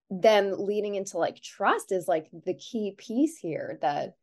then 0.10 0.54
leading 0.66 0.96
into 0.96 1.18
like 1.18 1.42
trust 1.42 1.92
is 1.92 2.08
like 2.08 2.30
the 2.46 2.54
key 2.54 2.94
piece 2.98 3.38
here 3.38 3.80
that. 3.82 4.14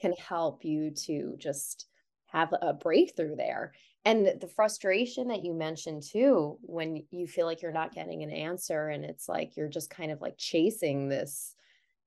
Can 0.00 0.12
help 0.12 0.64
you 0.64 0.90
to 0.90 1.34
just 1.38 1.86
have 2.26 2.54
a 2.60 2.72
breakthrough 2.72 3.36
there 3.36 3.72
and 4.04 4.26
the 4.40 4.48
frustration 4.48 5.28
that 5.28 5.44
you 5.44 5.54
mentioned 5.54 6.02
too 6.02 6.58
when 6.62 7.02
you 7.10 7.26
feel 7.26 7.46
like 7.46 7.62
you're 7.62 7.72
not 7.72 7.94
getting 7.94 8.22
an 8.22 8.30
answer 8.30 8.88
and 8.88 9.04
it's 9.04 9.28
like 9.28 9.56
you're 9.56 9.68
just 9.68 9.90
kind 9.90 10.12
of 10.12 10.20
like 10.20 10.36
chasing 10.36 11.08
this 11.08 11.54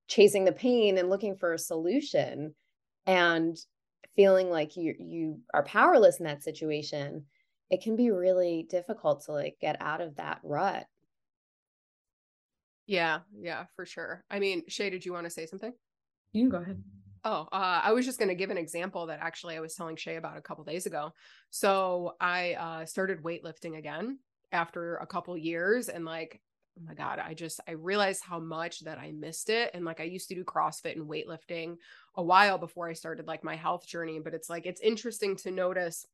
chasing 0.08 0.46
the 0.46 0.52
pain 0.52 0.98
and 0.98 1.10
looking 1.10 1.36
for 1.36 1.54
a 1.54 1.60
solution 1.60 2.54
and 3.08 3.58
feeling 4.16 4.50
like 4.50 4.78
you 4.78 4.94
you 5.00 5.40
are 5.54 5.64
powerless 5.64 6.20
in 6.20 6.26
that 6.26 6.44
situation 6.44 7.26
it 7.70 7.82
can 7.82 7.96
be 7.96 8.12
really 8.12 8.68
difficult 8.70 9.26
to 9.26 9.32
like 9.32 9.58
get 9.60 9.76
out 9.82 10.02
of 10.02 10.16
that 10.16 10.40
rut 10.44 10.86
yeah, 12.92 13.20
yeah, 13.40 13.66
for 13.76 13.86
sure. 13.86 14.26
I 14.30 14.40
mean, 14.40 14.64
Shay, 14.68 14.90
did 14.90 15.06
you 15.06 15.14
want 15.14 15.26
to 15.26 15.30
say 15.30 15.46
something? 15.46 15.72
You 16.34 16.44
can 16.44 16.50
go 16.50 16.58
ahead. 16.58 16.84
Oh, 17.24 17.48
uh, 17.52 17.82
I 17.84 17.92
was 17.92 18.06
just 18.06 18.18
going 18.18 18.30
to 18.30 18.36
give 18.36 18.50
an 18.50 18.58
example 18.58 19.06
that 19.08 19.20
actually 19.22 19.56
I 19.56 19.60
was 19.60 19.76
telling 19.76 19.96
Shay 19.96 20.16
about 20.16 20.38
a 20.38 20.42
couple 20.42 20.64
days 20.64 20.88
ago. 20.88 21.14
So 21.52 22.16
I 22.20 22.54
uh, 22.54 22.86
started 22.86 23.24
weightlifting 23.24 23.78
again 23.78 24.18
after 24.52 24.98
a 24.98 25.06
couple 25.06 25.38
years, 25.38 25.88
and 25.88 26.04
like, 26.04 26.42
oh 26.80 26.84
my 26.84 26.96
god, 26.96 27.20
I 27.20 27.36
just 27.36 27.60
I 27.68 27.74
realized 27.74 28.24
how 28.24 28.40
much 28.40 28.82
that 28.82 28.98
I 28.98 29.12
missed 29.12 29.50
it. 29.50 29.72
And 29.74 29.86
like, 29.86 30.00
I 30.00 30.06
used 30.06 30.30
to 30.30 30.36
do 30.36 30.44
CrossFit 30.44 30.96
and 30.96 31.08
weightlifting 31.08 31.76
a 32.16 32.24
while 32.24 32.58
before 32.58 32.90
I 32.90 32.94
started 32.94 33.28
like 33.28 33.44
my 33.44 33.56
health 33.56 33.86
journey, 33.86 34.20
but 34.20 34.34
it's 34.34 34.50
like 34.50 34.66
it's 34.66 34.82
interesting 34.82 35.36
to 35.38 35.52
notice 35.52 36.06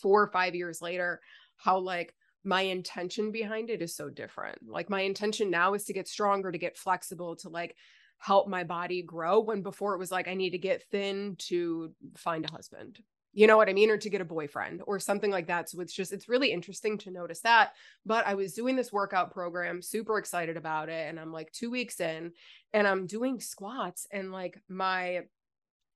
four 0.00 0.22
or 0.22 0.30
five 0.30 0.54
years 0.54 0.80
later 0.80 1.20
how 1.56 1.78
like 1.78 2.14
my 2.44 2.60
intention 2.62 3.32
behind 3.32 3.70
it 3.70 3.82
is 3.82 3.96
so 3.96 4.08
different. 4.08 4.58
Like 4.66 4.88
my 4.88 5.00
intention 5.00 5.50
now 5.50 5.74
is 5.74 5.84
to 5.84 5.92
get 5.92 6.06
stronger, 6.06 6.52
to 6.52 6.58
get 6.58 6.76
flexible, 6.76 7.34
to 7.36 7.48
like 7.48 7.74
help 8.18 8.48
my 8.48 8.64
body 8.64 9.02
grow 9.02 9.40
when 9.40 9.62
before 9.62 9.94
it 9.94 9.98
was 9.98 10.10
like 10.10 10.28
I 10.28 10.34
need 10.34 10.50
to 10.50 10.58
get 10.58 10.84
thin 10.90 11.36
to 11.48 11.92
find 12.16 12.44
a 12.44 12.52
husband. 12.52 13.00
You 13.32 13.46
know 13.46 13.58
what 13.58 13.68
I 13.68 13.74
mean? 13.74 13.90
Or 13.90 13.98
to 13.98 14.08
get 14.08 14.22
a 14.22 14.24
boyfriend 14.24 14.80
or 14.86 14.98
something 14.98 15.30
like 15.30 15.48
that. 15.48 15.68
So 15.68 15.80
it's 15.80 15.92
just, 15.92 16.10
it's 16.10 16.28
really 16.28 16.50
interesting 16.52 16.96
to 16.98 17.10
notice 17.10 17.40
that. 17.40 17.72
But 18.06 18.26
I 18.26 18.32
was 18.32 18.54
doing 18.54 18.76
this 18.76 18.90
workout 18.90 19.30
program, 19.30 19.82
super 19.82 20.16
excited 20.16 20.56
about 20.56 20.88
it. 20.88 21.06
And 21.06 21.20
I'm 21.20 21.32
like 21.32 21.52
two 21.52 21.70
weeks 21.70 22.00
in 22.00 22.32
and 22.72 22.88
I'm 22.88 23.06
doing 23.06 23.38
squats 23.38 24.06
and 24.10 24.32
like 24.32 24.62
my 24.70 25.20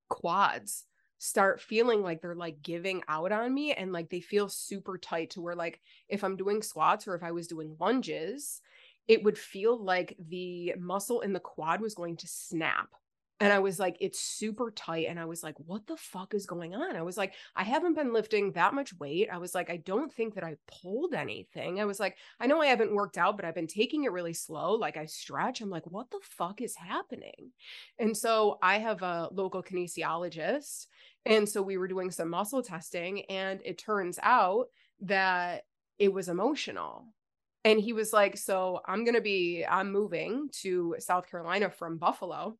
quads 0.07 0.85
start 1.17 1.61
feeling 1.61 2.03
like 2.03 2.21
they're 2.21 2.35
like 2.35 2.61
giving 2.61 3.01
out 3.07 3.31
on 3.31 3.53
me 3.53 3.73
and 3.73 3.91
like 3.91 4.09
they 4.09 4.21
feel 4.21 4.47
super 4.47 4.97
tight 4.97 5.31
to 5.31 5.41
where 5.41 5.55
like 5.55 5.79
if 6.09 6.23
I'm 6.23 6.35
doing 6.35 6.61
squats 6.61 7.07
or 7.07 7.15
if 7.15 7.23
I 7.23 7.31
was 7.31 7.47
doing 7.47 7.75
lunges, 7.79 8.61
it 9.11 9.23
would 9.23 9.37
feel 9.37 9.77
like 9.77 10.15
the 10.29 10.73
muscle 10.79 11.19
in 11.21 11.33
the 11.33 11.39
quad 11.39 11.81
was 11.81 11.93
going 11.93 12.15
to 12.15 12.27
snap 12.27 12.87
and 13.41 13.51
I 13.51 13.57
was 13.57 13.79
like, 13.79 13.97
it's 13.99 14.19
super 14.19 14.69
tight. 14.69 15.07
And 15.09 15.19
I 15.19 15.25
was 15.25 15.41
like, 15.41 15.55
what 15.65 15.87
the 15.87 15.97
fuck 15.97 16.35
is 16.35 16.45
going 16.45 16.75
on? 16.75 16.95
I 16.95 17.01
was 17.01 17.17
like, 17.17 17.33
I 17.55 17.63
haven't 17.63 17.95
been 17.95 18.13
lifting 18.13 18.51
that 18.51 18.75
much 18.75 18.93
weight. 18.99 19.29
I 19.33 19.39
was 19.39 19.55
like, 19.55 19.71
I 19.71 19.77
don't 19.77 20.13
think 20.13 20.35
that 20.35 20.43
I 20.43 20.57
pulled 20.67 21.15
anything. 21.15 21.81
I 21.81 21.85
was 21.85 21.99
like, 21.99 22.17
I 22.39 22.45
know 22.45 22.61
I 22.61 22.67
haven't 22.67 22.93
worked 22.93 23.17
out, 23.17 23.37
but 23.37 23.45
I've 23.45 23.55
been 23.55 23.65
taking 23.65 24.03
it 24.03 24.11
really 24.11 24.35
slow. 24.35 24.73
Like 24.73 24.95
I 24.95 25.07
stretch. 25.07 25.59
I'm 25.59 25.71
like, 25.71 25.87
what 25.87 26.11
the 26.11 26.19
fuck 26.21 26.61
is 26.61 26.75
happening? 26.75 27.51
And 27.97 28.15
so 28.15 28.59
I 28.61 28.77
have 28.77 29.01
a 29.01 29.29
local 29.31 29.63
kinesiologist. 29.63 30.85
And 31.25 31.49
so 31.49 31.63
we 31.63 31.77
were 31.77 31.87
doing 31.87 32.11
some 32.11 32.29
muscle 32.29 32.61
testing, 32.61 33.23
and 33.23 33.59
it 33.65 33.79
turns 33.79 34.19
out 34.21 34.67
that 35.01 35.63
it 35.97 36.13
was 36.13 36.29
emotional. 36.29 37.07
And 37.63 37.79
he 37.79 37.93
was 37.93 38.11
like, 38.11 38.37
So 38.37 38.81
I'm 38.87 39.03
going 39.03 39.15
to 39.15 39.21
be, 39.21 39.65
I'm 39.67 39.91
moving 39.91 40.49
to 40.61 40.95
South 40.99 41.29
Carolina 41.29 41.69
from 41.69 41.97
Buffalo. 41.97 42.57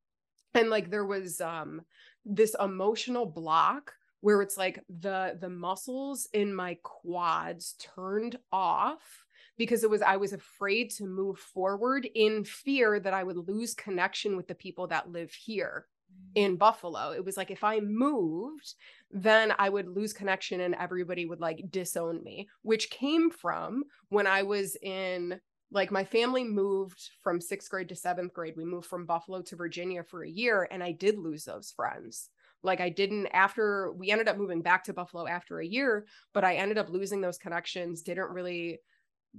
And 0.53 0.69
like 0.69 0.89
there 0.89 1.05
was 1.05 1.39
um 1.39 1.81
this 2.25 2.55
emotional 2.59 3.25
block 3.25 3.93
where 4.21 4.41
it's 4.41 4.57
like 4.57 4.83
the 4.89 5.37
the 5.39 5.49
muscles 5.49 6.27
in 6.33 6.53
my 6.53 6.77
quads 6.83 7.75
turned 7.95 8.37
off 8.51 9.25
because 9.57 9.83
it 9.83 9.89
was 9.89 10.01
I 10.01 10.17
was 10.17 10.33
afraid 10.33 10.91
to 10.91 11.05
move 11.05 11.39
forward 11.39 12.07
in 12.15 12.43
fear 12.43 12.99
that 12.99 13.13
I 13.13 13.23
would 13.23 13.47
lose 13.47 13.73
connection 13.73 14.37
with 14.37 14.47
the 14.47 14.55
people 14.55 14.87
that 14.87 15.11
live 15.11 15.31
here 15.31 15.87
in 16.35 16.55
Buffalo. 16.55 17.11
It 17.11 17.25
was 17.25 17.37
like 17.37 17.51
if 17.51 17.63
I 17.63 17.79
moved, 17.79 18.75
then 19.11 19.53
I 19.57 19.69
would 19.69 19.87
lose 19.87 20.13
connection 20.13 20.61
and 20.61 20.75
everybody 20.75 21.25
would 21.25 21.41
like 21.41 21.69
disown 21.69 22.23
me, 22.23 22.47
which 22.61 22.89
came 22.89 23.29
from 23.29 23.83
when 24.09 24.27
I 24.27 24.43
was 24.43 24.77
in 24.81 25.39
like 25.71 25.91
my 25.91 26.03
family 26.03 26.43
moved 26.43 27.11
from 27.21 27.39
sixth 27.39 27.69
grade 27.69 27.89
to 27.89 27.95
seventh 27.95 28.33
grade. 28.33 28.55
We 28.57 28.65
moved 28.65 28.87
from 28.87 29.05
Buffalo 29.05 29.41
to 29.41 29.55
Virginia 29.55 30.03
for 30.03 30.23
a 30.23 30.29
year, 30.29 30.67
and 30.69 30.83
I 30.83 30.91
did 30.91 31.17
lose 31.17 31.45
those 31.45 31.71
friends. 31.71 32.29
Like 32.63 32.81
I 32.81 32.89
didn't 32.89 33.27
after 33.27 33.91
we 33.93 34.11
ended 34.11 34.27
up 34.27 34.37
moving 34.37 34.61
back 34.61 34.83
to 34.85 34.93
Buffalo 34.93 35.27
after 35.27 35.59
a 35.59 35.65
year, 35.65 36.05
but 36.33 36.43
I 36.43 36.55
ended 36.55 36.77
up 36.77 36.89
losing 36.89 37.21
those 37.21 37.37
connections, 37.37 38.03
didn't 38.03 38.29
really 38.29 38.79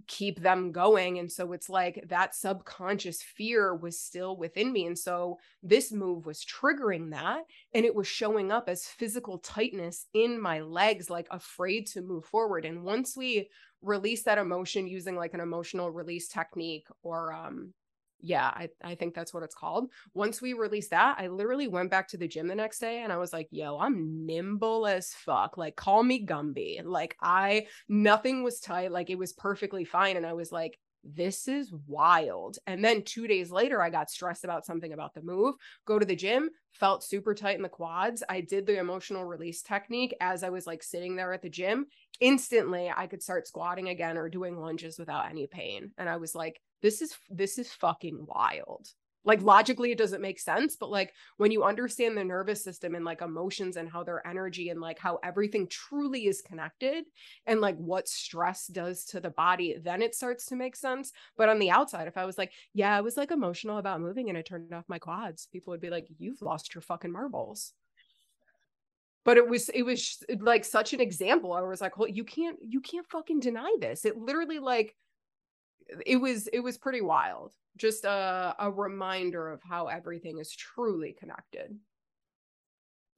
keep 0.07 0.41
them 0.41 0.73
going. 0.73 1.19
And 1.19 1.31
so 1.31 1.53
it's 1.53 1.69
like 1.69 2.05
that 2.09 2.35
subconscious 2.35 3.23
fear 3.23 3.75
was 3.75 4.01
still 4.01 4.37
within 4.37 4.73
me. 4.73 4.87
And 4.87 4.99
so 4.99 5.39
this 5.63 5.93
move 5.93 6.27
was 6.27 6.45
triggering 6.45 7.11
that. 7.11 7.43
And 7.75 7.85
it 7.85 7.95
was 7.95 8.07
showing 8.07 8.51
up 8.51 8.69
as 8.69 8.87
physical 8.87 9.39
tightness 9.39 10.07
in 10.15 10.41
my 10.41 10.61
legs, 10.61 11.11
like 11.11 11.27
afraid 11.31 11.87
to 11.89 12.03
move 12.03 12.25
forward. 12.25 12.65
And 12.65 12.85
once 12.85 13.17
we 13.17 13.49
release 13.83 14.23
that 14.25 14.39
emotion 14.39 14.87
using 14.87 15.17
like 15.17 15.35
an 15.35 15.41
emotional 15.41 15.91
release 15.91 16.29
technique 16.29 16.87
or 17.03 17.33
um 17.33 17.75
yeah, 18.23 18.47
I, 18.47 18.69
I 18.83 18.95
think 18.95 19.15
that's 19.15 19.35
what 19.35 19.43
it's 19.43 19.55
called. 19.55 19.91
Once 20.15 20.41
we 20.41 20.53
released 20.53 20.91
that, 20.91 21.17
I 21.19 21.27
literally 21.27 21.69
went 21.69 21.91
back 21.91 22.09
to 22.09 22.17
the 22.17 22.29
gym 22.29 22.47
the 22.47 22.55
next 22.55 22.79
day 22.79 23.03
and 23.03 23.13
I 23.13 23.17
was 23.19 23.33
like, 23.33 23.49
yo, 23.51 23.79
I'm 23.79 24.25
nimble 24.25 24.87
as 24.87 25.13
fuck. 25.13 25.59
Like, 25.59 25.77
call 25.77 26.03
me 26.03 26.25
Gumby. 26.25 26.85
Like, 26.85 27.17
I, 27.21 27.67
nothing 27.89 28.45
was 28.45 28.61
tight. 28.61 28.93
Like, 28.93 29.11
it 29.11 29.19
was 29.19 29.33
perfectly 29.33 29.85
fine. 29.85 30.17
And 30.17 30.25
I 30.25 30.35
was 30.35 30.53
like, 30.53 30.79
this 31.05 31.49
is 31.49 31.73
wild. 31.87 32.59
And 32.67 32.85
then 32.85 33.03
two 33.03 33.27
days 33.27 33.51
later, 33.51 33.83
I 33.83 33.91
got 33.91 34.11
stressed 34.11 34.45
about 34.45 34.65
something 34.65 34.93
about 34.93 35.15
the 35.15 35.23
move, 35.23 35.55
go 35.87 35.99
to 35.99 36.07
the 36.07 36.17
gym, 36.17 36.51
felt 36.73 37.05
super 37.05 37.35
tight 37.35 37.57
in 37.57 37.63
the 37.63 37.69
quads. 37.69 38.23
I 38.29 38.41
did 38.41 38.67
the 38.67 38.79
emotional 38.79 39.25
release 39.25 39.63
technique 39.63 40.15
as 40.21 40.43
I 40.43 40.51
was 40.51 40.67
like 40.67 40.83
sitting 40.83 41.17
there 41.17 41.33
at 41.33 41.43
the 41.43 41.51
gym. 41.51 41.87
Instantly, 42.21 42.93
I 42.95 43.07
could 43.07 43.23
start 43.23 43.47
squatting 43.47 43.89
again 43.89 44.17
or 44.17 44.29
doing 44.29 44.57
lunges 44.57 44.99
without 44.99 45.29
any 45.29 45.47
pain. 45.47 45.93
And 45.99 46.09
I 46.09 46.17
was 46.17 46.35
like, 46.35 46.61
this 46.81 47.03
is, 47.03 47.15
this 47.31 47.59
is 47.59 47.73
fucking 47.73 48.27
wild 48.27 48.89
like 49.25 49.43
logically 49.43 49.93
it 49.93 49.99
doesn't 49.99 50.21
make 50.21 50.39
sense 50.39 50.77
but 50.77 50.91
like 50.91 51.13
when 51.37 51.51
you 51.51 51.65
understand 51.65 52.17
the 52.17 52.25
nervous 52.25 52.63
system 52.63 52.95
and 52.95 53.05
like 53.05 53.23
emotions 53.23 53.77
and 53.77 53.91
how 53.91 54.03
their 54.03 54.27
energy 54.27 54.71
and 54.71 54.81
like 54.81 54.99
how 54.99 55.19
everything 55.23 55.67
truly 55.69 56.27
is 56.27 56.43
connected 56.43 57.05
and 57.47 57.61
like 57.61 57.77
what 57.77 58.09
stress 58.09 58.67
does 58.67 59.05
to 59.05 59.21
the 59.21 59.31
body 59.31 59.77
then 59.83 60.03
it 60.03 60.15
starts 60.15 60.47
to 60.47 60.57
make 60.57 60.77
sense. 60.77 61.13
But 61.37 61.49
on 61.49 61.59
the 61.59 61.71
outside 61.71 62.09
if 62.09 62.17
i 62.17 62.25
was 62.25 62.39
like 62.39 62.53
yeah 62.75 62.97
i 62.97 63.01
was 63.01 63.17
like 63.17 63.31
emotional 63.31 63.79
about 63.79 64.01
moving 64.01 64.29
and 64.29 64.39
i 64.39 64.43
turned 64.43 64.73
off 64.73 64.85
my 64.89 64.99
quads 64.99 65.49
people 65.53 65.73
would 65.73 65.81
be 65.81 65.91
like 65.91 66.09
you've 66.19 66.43
lost 66.43 66.75
your 66.75 66.83
fucking 66.83 67.13
marbles. 67.13 67.73
But 69.25 69.37
it 69.37 69.49
was 69.49 69.69
it 69.69 69.85
was 69.85 70.19
like 70.41 70.65
such 70.65 70.95
an 70.95 71.01
example. 71.01 71.53
I 71.53 71.61
was 71.61 71.81
like 71.81 71.97
well 71.97 72.09
you 72.09 72.25
can't 72.25 72.59
you 72.61 72.81
can't 72.81 73.07
fucking 73.09 73.41
deny 73.41 73.73
this. 73.81 74.05
It 74.05 74.17
literally 74.17 74.59
like 74.59 74.97
it 76.07 76.17
was 76.17 76.47
it 76.49 76.61
was 76.61 76.79
pretty 76.79 77.01
wild 77.01 77.53
just 77.77 78.05
a, 78.05 78.55
a 78.59 78.71
reminder 78.71 79.51
of 79.51 79.63
how 79.63 79.87
everything 79.87 80.39
is 80.39 80.55
truly 80.55 81.17
connected. 81.19 81.77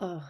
Oh, 0.00 0.24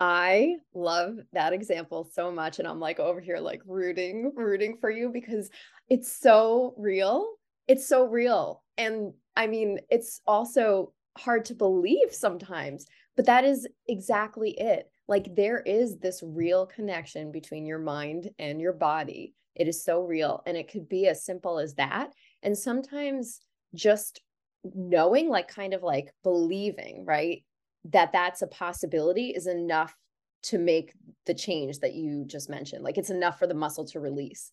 I 0.00 0.56
love 0.74 1.18
that 1.32 1.52
example 1.52 2.08
so 2.12 2.30
much. 2.30 2.58
And 2.58 2.68
I'm 2.68 2.80
like 2.80 3.00
over 3.00 3.20
here, 3.20 3.38
like 3.38 3.62
rooting, 3.66 4.32
rooting 4.34 4.76
for 4.80 4.90
you 4.90 5.10
because 5.10 5.50
it's 5.88 6.12
so 6.12 6.74
real. 6.76 7.26
It's 7.68 7.86
so 7.88 8.04
real. 8.04 8.62
And 8.76 9.12
I 9.36 9.46
mean, 9.46 9.78
it's 9.90 10.20
also 10.26 10.92
hard 11.16 11.44
to 11.46 11.54
believe 11.54 12.12
sometimes, 12.12 12.86
but 13.16 13.26
that 13.26 13.44
is 13.44 13.68
exactly 13.88 14.50
it. 14.58 14.90
Like 15.06 15.34
there 15.36 15.60
is 15.60 15.98
this 15.98 16.22
real 16.24 16.66
connection 16.66 17.30
between 17.30 17.66
your 17.66 17.78
mind 17.78 18.30
and 18.38 18.60
your 18.60 18.72
body. 18.72 19.34
It 19.54 19.68
is 19.68 19.84
so 19.84 20.02
real. 20.02 20.42
And 20.46 20.56
it 20.56 20.70
could 20.70 20.88
be 20.88 21.06
as 21.08 21.24
simple 21.24 21.58
as 21.58 21.74
that. 21.74 22.12
And 22.42 22.56
sometimes 22.56 23.40
just 23.74 24.20
knowing 24.74 25.28
like 25.28 25.48
kind 25.48 25.74
of 25.74 25.82
like 25.82 26.12
believing 26.22 27.04
right 27.04 27.44
that 27.84 28.12
that's 28.12 28.40
a 28.40 28.46
possibility 28.46 29.28
is 29.30 29.46
enough 29.46 29.94
to 30.42 30.58
make 30.58 30.94
the 31.26 31.34
change 31.34 31.80
that 31.80 31.94
you 31.94 32.24
just 32.26 32.48
mentioned 32.48 32.82
like 32.82 32.96
it's 32.96 33.10
enough 33.10 33.38
for 33.38 33.46
the 33.46 33.54
muscle 33.54 33.84
to 33.84 34.00
release 34.00 34.50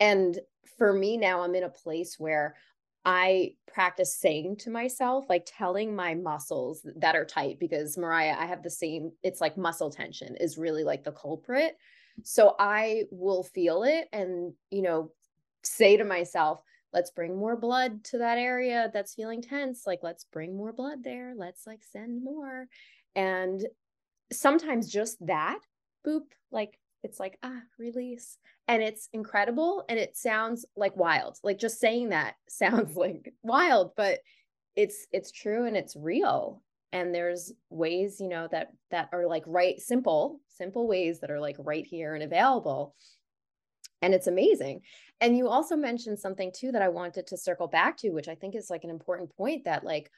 and 0.00 0.38
for 0.76 0.92
me 0.92 1.16
now 1.16 1.40
i'm 1.40 1.54
in 1.54 1.64
a 1.64 1.70
place 1.70 2.16
where 2.18 2.56
i 3.06 3.50
practice 3.72 4.18
saying 4.18 4.54
to 4.56 4.70
myself 4.70 5.24
like 5.30 5.46
telling 5.46 5.96
my 5.96 6.14
muscles 6.14 6.86
that 6.96 7.16
are 7.16 7.24
tight 7.24 7.58
because 7.58 7.96
mariah 7.96 8.36
i 8.38 8.44
have 8.44 8.62
the 8.62 8.70
same 8.70 9.10
it's 9.22 9.40
like 9.40 9.56
muscle 9.56 9.90
tension 9.90 10.36
is 10.36 10.58
really 10.58 10.84
like 10.84 11.04
the 11.04 11.12
culprit 11.12 11.76
so 12.22 12.54
i 12.58 13.04
will 13.10 13.42
feel 13.42 13.82
it 13.82 14.08
and 14.12 14.52
you 14.70 14.82
know 14.82 15.10
say 15.62 15.96
to 15.96 16.04
myself 16.04 16.62
let's 16.92 17.10
bring 17.10 17.36
more 17.36 17.56
blood 17.56 18.02
to 18.04 18.18
that 18.18 18.38
area 18.38 18.90
that's 18.92 19.14
feeling 19.14 19.42
tense. 19.42 19.86
Like 19.86 20.00
let's 20.02 20.24
bring 20.24 20.56
more 20.56 20.72
blood 20.72 21.04
there. 21.04 21.34
Let's 21.36 21.66
like 21.66 21.82
send 21.84 22.22
more. 22.22 22.66
And 23.14 23.66
sometimes 24.32 24.90
just 24.90 25.24
that 25.26 25.58
boop 26.06 26.24
like 26.50 26.78
it's 27.02 27.20
like 27.20 27.38
ah 27.42 27.60
release. 27.78 28.38
And 28.66 28.82
it's 28.82 29.08
incredible 29.12 29.84
and 29.88 29.98
it 29.98 30.16
sounds 30.16 30.64
like 30.76 30.96
wild. 30.96 31.38
Like 31.42 31.58
just 31.58 31.80
saying 31.80 32.10
that 32.10 32.34
sounds 32.48 32.96
like 32.96 33.34
wild 33.42 33.92
but 33.96 34.20
it's 34.76 35.06
it's 35.12 35.32
true 35.32 35.66
and 35.66 35.76
it's 35.76 35.96
real 35.96 36.62
and 36.92 37.14
there's 37.14 37.52
ways 37.70 38.20
you 38.20 38.28
know 38.28 38.48
that 38.50 38.72
that 38.90 39.08
are 39.12 39.26
like 39.26 39.44
right 39.46 39.80
simple 39.80 40.40
simple 40.48 40.88
ways 40.88 41.20
that 41.20 41.30
are 41.30 41.40
like 41.40 41.56
right 41.58 41.86
here 41.86 42.14
and 42.14 42.24
available. 42.24 42.94
And 44.00 44.14
it's 44.14 44.28
amazing. 44.28 44.82
And 45.20 45.36
you 45.36 45.48
also 45.48 45.74
mentioned 45.74 46.18
something 46.18 46.52
too 46.54 46.72
that 46.72 46.82
i 46.82 46.88
wanted 46.88 47.26
to 47.28 47.36
circle 47.36 47.66
back 47.66 47.96
to 47.98 48.10
which 48.10 48.28
i 48.28 48.34
think 48.34 48.54
is 48.54 48.70
like 48.70 48.84
an 48.84 48.90
important 48.90 49.34
point 49.36 49.64
that 49.64 49.84
like 49.84 50.10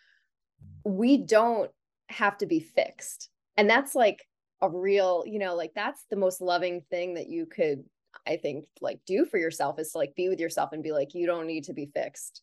we 0.84 1.16
don't 1.16 1.70
have 2.08 2.36
to 2.38 2.46
be 2.46 2.60
fixed. 2.60 3.30
And 3.56 3.68
that's 3.68 3.94
like 3.94 4.26
a 4.62 4.68
real 4.68 5.24
you 5.26 5.38
know 5.38 5.54
like 5.54 5.72
that's 5.74 6.04
the 6.10 6.16
most 6.16 6.40
loving 6.40 6.82
thing 6.90 7.14
that 7.14 7.28
you 7.28 7.46
could 7.46 7.82
i 8.26 8.36
think 8.36 8.66
like 8.82 9.00
do 9.06 9.24
for 9.24 9.38
yourself 9.38 9.78
is 9.78 9.92
to 9.92 9.98
like 9.98 10.14
be 10.14 10.28
with 10.28 10.38
yourself 10.38 10.72
and 10.72 10.82
be 10.82 10.92
like 10.92 11.14
you 11.14 11.26
don't 11.26 11.46
need 11.46 11.64
to 11.64 11.72
be 11.72 11.86
fixed. 11.86 12.42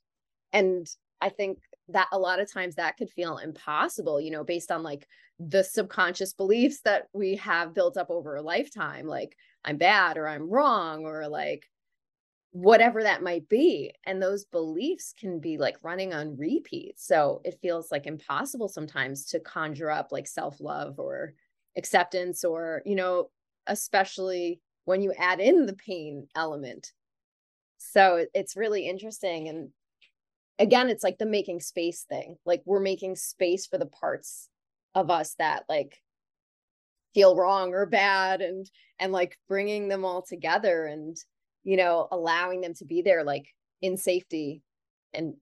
And 0.53 0.87
i 1.21 1.29
think 1.29 1.59
that 1.89 2.07
a 2.11 2.19
lot 2.19 2.39
of 2.39 2.51
times 2.51 2.75
that 2.75 2.97
could 2.97 3.09
feel 3.09 3.37
impossible 3.37 4.19
you 4.19 4.31
know 4.31 4.43
based 4.43 4.71
on 4.71 4.83
like 4.83 5.07
the 5.39 5.63
subconscious 5.63 6.33
beliefs 6.33 6.81
that 6.81 7.07
we 7.13 7.35
have 7.35 7.73
built 7.73 7.97
up 7.97 8.09
over 8.09 8.35
a 8.35 8.41
lifetime 8.41 9.07
like 9.07 9.35
i'm 9.65 9.77
bad 9.77 10.17
or 10.17 10.27
i'm 10.27 10.49
wrong 10.49 11.05
or 11.05 11.27
like 11.27 11.69
whatever 12.51 13.03
that 13.03 13.21
might 13.21 13.47
be 13.49 13.91
and 14.05 14.21
those 14.21 14.45
beliefs 14.45 15.13
can 15.19 15.39
be 15.39 15.57
like 15.57 15.77
running 15.83 16.13
on 16.13 16.37
repeat 16.37 16.93
so 16.97 17.41
it 17.43 17.59
feels 17.61 17.91
like 17.91 18.07
impossible 18.07 18.67
sometimes 18.67 19.25
to 19.25 19.39
conjure 19.39 19.91
up 19.91 20.11
like 20.11 20.27
self-love 20.27 20.97
or 20.97 21.33
acceptance 21.77 22.43
or 22.43 22.81
you 22.85 22.95
know 22.95 23.29
especially 23.67 24.59
when 24.85 25.01
you 25.01 25.13
add 25.17 25.39
in 25.39 25.65
the 25.65 25.73
pain 25.73 26.27
element. 26.33 26.93
So 27.77 28.25
it's 28.33 28.55
really 28.55 28.87
interesting 28.87 29.49
and 29.49 29.69
again 30.59 30.89
it's 30.89 31.03
like 31.03 31.17
the 31.17 31.25
making 31.25 31.59
space 31.59 32.03
thing 32.09 32.35
like 32.45 32.61
we're 32.65 32.79
making 32.79 33.15
space 33.15 33.65
for 33.65 33.77
the 33.77 33.85
parts 33.85 34.49
of 34.95 35.09
us 35.09 35.35
that 35.37 35.63
like 35.69 35.97
feel 37.13 37.35
wrong 37.35 37.73
or 37.73 37.85
bad 37.85 38.41
and 38.41 38.69
and 38.99 39.11
like 39.11 39.37
bringing 39.47 39.87
them 39.87 40.05
all 40.05 40.21
together 40.21 40.85
and 40.85 41.17
you 41.63 41.77
know 41.77 42.07
allowing 42.11 42.61
them 42.61 42.73
to 42.73 42.85
be 42.85 43.01
there 43.01 43.23
like 43.23 43.47
in 43.81 43.97
safety 43.97 44.61
and 45.13 45.33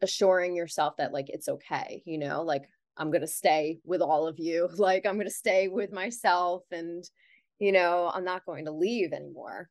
assuring 0.00 0.54
yourself 0.54 0.96
that 0.96 1.12
like 1.12 1.28
it's 1.28 1.48
okay 1.48 2.02
you 2.04 2.18
know 2.18 2.42
like 2.42 2.68
i'm 2.96 3.10
going 3.10 3.20
to 3.20 3.26
stay 3.26 3.78
with 3.84 4.00
all 4.00 4.26
of 4.26 4.38
you 4.38 4.68
like 4.76 5.06
i'm 5.06 5.14
going 5.14 5.26
to 5.26 5.32
stay 5.32 5.68
with 5.68 5.92
myself 5.92 6.62
and 6.70 7.04
you 7.58 7.72
know 7.72 8.10
i'm 8.14 8.24
not 8.24 8.46
going 8.46 8.64
to 8.64 8.72
leave 8.72 9.12
anymore. 9.12 9.68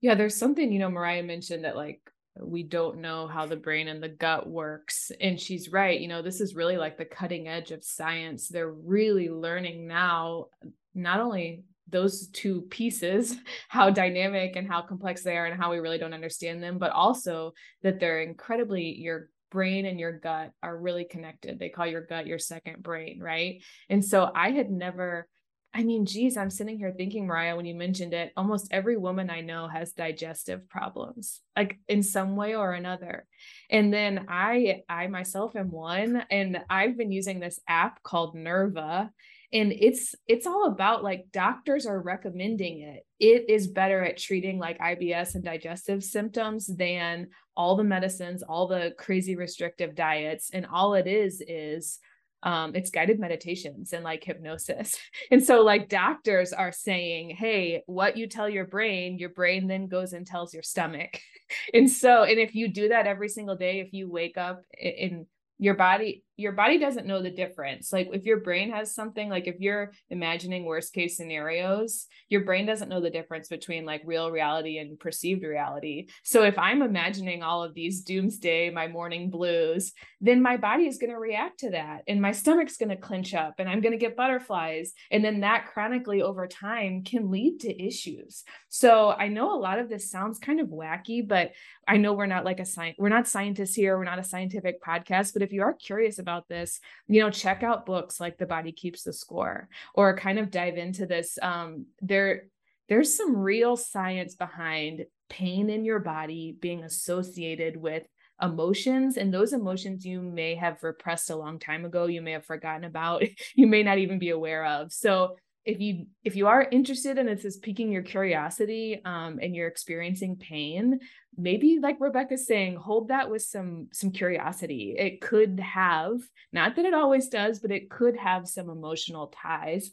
Yeah 0.00 0.14
there's 0.14 0.36
something 0.36 0.72
you 0.72 0.78
know 0.78 0.90
mariah 0.90 1.22
mentioned 1.22 1.64
that 1.64 1.76
like 1.76 2.00
we 2.40 2.62
don't 2.62 2.98
know 2.98 3.26
how 3.26 3.46
the 3.46 3.56
brain 3.56 3.88
and 3.88 4.02
the 4.02 4.08
gut 4.08 4.48
works 4.48 5.12
and 5.20 5.40
she's 5.40 5.70
right 5.70 6.00
you 6.00 6.08
know 6.08 6.20
this 6.20 6.40
is 6.40 6.54
really 6.54 6.76
like 6.76 6.98
the 6.98 7.04
cutting 7.04 7.48
edge 7.48 7.70
of 7.70 7.84
science. 7.84 8.48
They're 8.48 8.70
really 8.70 9.28
learning 9.28 9.86
now 9.86 10.46
not 10.94 11.20
only 11.20 11.64
those 11.88 12.28
two 12.28 12.62
pieces 12.62 13.36
how 13.68 13.90
dynamic 13.90 14.56
and 14.56 14.66
how 14.66 14.82
complex 14.82 15.22
they 15.22 15.36
are 15.36 15.46
and 15.46 15.60
how 15.60 15.70
we 15.70 15.78
really 15.78 15.98
don't 15.98 16.14
understand 16.14 16.62
them 16.62 16.78
but 16.78 16.90
also 16.92 17.52
that 17.82 18.00
they're 18.00 18.22
incredibly 18.22 18.96
your 18.96 19.28
brain 19.50 19.86
and 19.86 20.00
your 20.00 20.18
gut 20.18 20.50
are 20.64 20.76
really 20.76 21.04
connected. 21.04 21.60
They 21.60 21.68
call 21.68 21.86
your 21.86 22.04
gut 22.04 22.26
your 22.26 22.40
second 22.40 22.82
brain 22.82 23.20
right? 23.20 23.62
And 23.88 24.04
so 24.04 24.30
i 24.34 24.50
had 24.50 24.70
never 24.70 25.28
I 25.76 25.82
mean, 25.82 26.06
geez, 26.06 26.36
I'm 26.36 26.50
sitting 26.50 26.78
here 26.78 26.94
thinking, 26.96 27.26
Mariah, 27.26 27.56
when 27.56 27.66
you 27.66 27.74
mentioned 27.74 28.14
it, 28.14 28.32
almost 28.36 28.68
every 28.70 28.96
woman 28.96 29.28
I 29.28 29.40
know 29.40 29.66
has 29.66 29.92
digestive 29.92 30.68
problems, 30.68 31.40
like 31.56 31.80
in 31.88 32.04
some 32.04 32.36
way 32.36 32.54
or 32.54 32.72
another. 32.72 33.26
And 33.68 33.92
then 33.92 34.26
I, 34.28 34.82
I 34.88 35.08
myself 35.08 35.56
am 35.56 35.72
one, 35.72 36.22
and 36.30 36.60
I've 36.70 36.96
been 36.96 37.10
using 37.10 37.40
this 37.40 37.58
app 37.66 38.00
called 38.04 38.36
Nerva, 38.36 39.10
and 39.52 39.72
it's 39.72 40.14
it's 40.28 40.46
all 40.46 40.66
about 40.66 41.02
like 41.02 41.26
doctors 41.32 41.86
are 41.86 42.00
recommending 42.00 42.80
it. 42.80 43.04
It 43.18 43.50
is 43.50 43.66
better 43.66 44.02
at 44.04 44.16
treating 44.16 44.60
like 44.60 44.78
IBS 44.78 45.34
and 45.34 45.42
digestive 45.42 46.04
symptoms 46.04 46.66
than 46.68 47.28
all 47.56 47.74
the 47.74 47.84
medicines, 47.84 48.44
all 48.44 48.68
the 48.68 48.94
crazy 48.96 49.34
restrictive 49.34 49.96
diets, 49.96 50.50
and 50.52 50.66
all 50.66 50.94
it 50.94 51.08
is 51.08 51.42
is 51.46 51.98
um, 52.44 52.74
it's 52.74 52.90
guided 52.90 53.18
meditations 53.18 53.92
and 53.92 54.04
like 54.04 54.22
hypnosis. 54.22 54.96
And 55.30 55.42
so, 55.42 55.62
like, 55.62 55.88
doctors 55.88 56.52
are 56.52 56.70
saying, 56.70 57.30
hey, 57.30 57.82
what 57.86 58.16
you 58.16 58.26
tell 58.28 58.48
your 58.48 58.66
brain, 58.66 59.18
your 59.18 59.30
brain 59.30 59.66
then 59.66 59.88
goes 59.88 60.12
and 60.12 60.26
tells 60.26 60.52
your 60.52 60.62
stomach. 60.62 61.18
and 61.74 61.90
so, 61.90 62.24
and 62.24 62.38
if 62.38 62.54
you 62.54 62.68
do 62.68 62.88
that 62.90 63.06
every 63.06 63.28
single 63.28 63.56
day, 63.56 63.80
if 63.80 63.92
you 63.92 64.10
wake 64.10 64.36
up 64.36 64.62
in 64.78 65.26
your 65.58 65.74
body 65.74 66.23
your 66.36 66.52
body 66.52 66.78
doesn't 66.78 67.06
know 67.06 67.22
the 67.22 67.30
difference. 67.30 67.92
Like 67.92 68.10
if 68.12 68.24
your 68.24 68.40
brain 68.40 68.72
has 68.72 68.94
something 68.94 69.28
like 69.28 69.46
if 69.46 69.60
you're 69.60 69.92
imagining 70.10 70.64
worst 70.64 70.92
case 70.92 71.16
scenarios 71.16 72.06
your 72.28 72.44
brain 72.44 72.66
doesn't 72.66 72.88
know 72.88 73.00
the 73.00 73.10
difference 73.10 73.48
between 73.48 73.84
like 73.84 74.02
real 74.04 74.30
reality 74.30 74.78
and 74.78 74.98
perceived 74.98 75.44
reality. 75.44 76.08
So 76.22 76.42
if 76.42 76.58
i'm 76.58 76.82
imagining 76.82 77.42
all 77.42 77.62
of 77.62 77.74
these 77.74 78.02
doomsday 78.02 78.70
my 78.70 78.88
morning 78.88 79.30
blues 79.30 79.92
then 80.20 80.42
my 80.42 80.56
body 80.56 80.86
is 80.86 80.98
going 80.98 81.10
to 81.10 81.18
react 81.18 81.60
to 81.60 81.70
that 81.70 82.02
and 82.08 82.20
my 82.20 82.32
stomach's 82.32 82.76
going 82.76 82.88
to 82.88 82.96
clench 82.96 83.34
up 83.34 83.54
and 83.58 83.68
i'm 83.68 83.80
going 83.80 83.92
to 83.92 83.98
get 83.98 84.16
butterflies 84.16 84.92
and 85.10 85.24
then 85.24 85.40
that 85.40 85.66
chronically 85.72 86.22
over 86.22 86.46
time 86.46 87.04
can 87.04 87.30
lead 87.30 87.60
to 87.60 87.82
issues. 87.82 88.42
So 88.68 89.10
i 89.10 89.28
know 89.28 89.54
a 89.54 89.60
lot 89.60 89.78
of 89.78 89.88
this 89.88 90.10
sounds 90.10 90.38
kind 90.38 90.60
of 90.60 90.68
wacky 90.68 91.26
but 91.26 91.52
I 91.86 91.96
know 91.98 92.14
we're 92.14 92.26
not 92.26 92.44
like 92.44 92.60
a 92.60 92.64
science, 92.64 92.96
we're 92.98 93.08
not 93.08 93.28
scientists 93.28 93.74
here, 93.74 93.98
we're 93.98 94.04
not 94.04 94.18
a 94.18 94.24
scientific 94.24 94.82
podcast, 94.82 95.32
but 95.32 95.42
if 95.42 95.52
you 95.52 95.62
are 95.62 95.74
curious 95.74 96.18
about 96.24 96.48
this, 96.48 96.80
you 97.06 97.20
know, 97.20 97.28
check 97.28 97.62
out 97.62 97.84
books 97.84 98.18
like 98.18 98.38
The 98.38 98.46
Body 98.46 98.72
Keeps 98.72 99.02
the 99.02 99.12
Score 99.12 99.68
or 99.94 100.16
kind 100.16 100.38
of 100.38 100.50
dive 100.50 100.78
into 100.78 101.04
this. 101.04 101.38
Um, 101.42 101.84
there, 102.00 102.44
there's 102.88 103.14
some 103.14 103.36
real 103.36 103.76
science 103.76 104.34
behind 104.34 105.04
pain 105.28 105.68
in 105.68 105.84
your 105.84 105.98
body 106.00 106.56
being 106.58 106.82
associated 106.82 107.76
with 107.76 108.04
emotions 108.40 109.18
and 109.18 109.32
those 109.32 109.52
emotions 109.52 110.04
you 110.04 110.20
may 110.20 110.54
have 110.54 110.82
repressed 110.82 111.30
a 111.30 111.36
long 111.36 111.58
time 111.58 111.84
ago 111.84 112.06
you 112.06 112.20
may 112.20 112.32
have 112.32 112.44
forgotten 112.44 112.84
about 112.84 113.22
you 113.54 113.66
may 113.66 113.82
not 113.82 113.98
even 113.98 114.18
be 114.18 114.30
aware 114.30 114.64
of 114.64 114.92
so 114.92 115.36
if 115.64 115.80
you 115.80 116.06
if 116.24 116.36
you 116.36 116.46
are 116.46 116.68
interested 116.70 117.18
and 117.18 117.28
it's 117.28 117.42
just 117.42 117.62
piquing 117.62 117.90
your 117.90 118.02
curiosity 118.02 119.00
um, 119.04 119.38
and 119.40 119.54
you're 119.54 119.68
experiencing 119.68 120.36
pain 120.36 120.98
maybe 121.36 121.78
like 121.80 121.96
rebecca's 122.00 122.46
saying 122.46 122.76
hold 122.76 123.08
that 123.08 123.30
with 123.30 123.42
some 123.42 123.88
some 123.92 124.10
curiosity 124.10 124.94
it 124.98 125.20
could 125.20 125.58
have 125.60 126.18
not 126.52 126.76
that 126.76 126.84
it 126.84 126.94
always 126.94 127.28
does 127.28 127.60
but 127.60 127.70
it 127.70 127.90
could 127.90 128.16
have 128.16 128.48
some 128.48 128.68
emotional 128.68 129.28
ties 129.28 129.90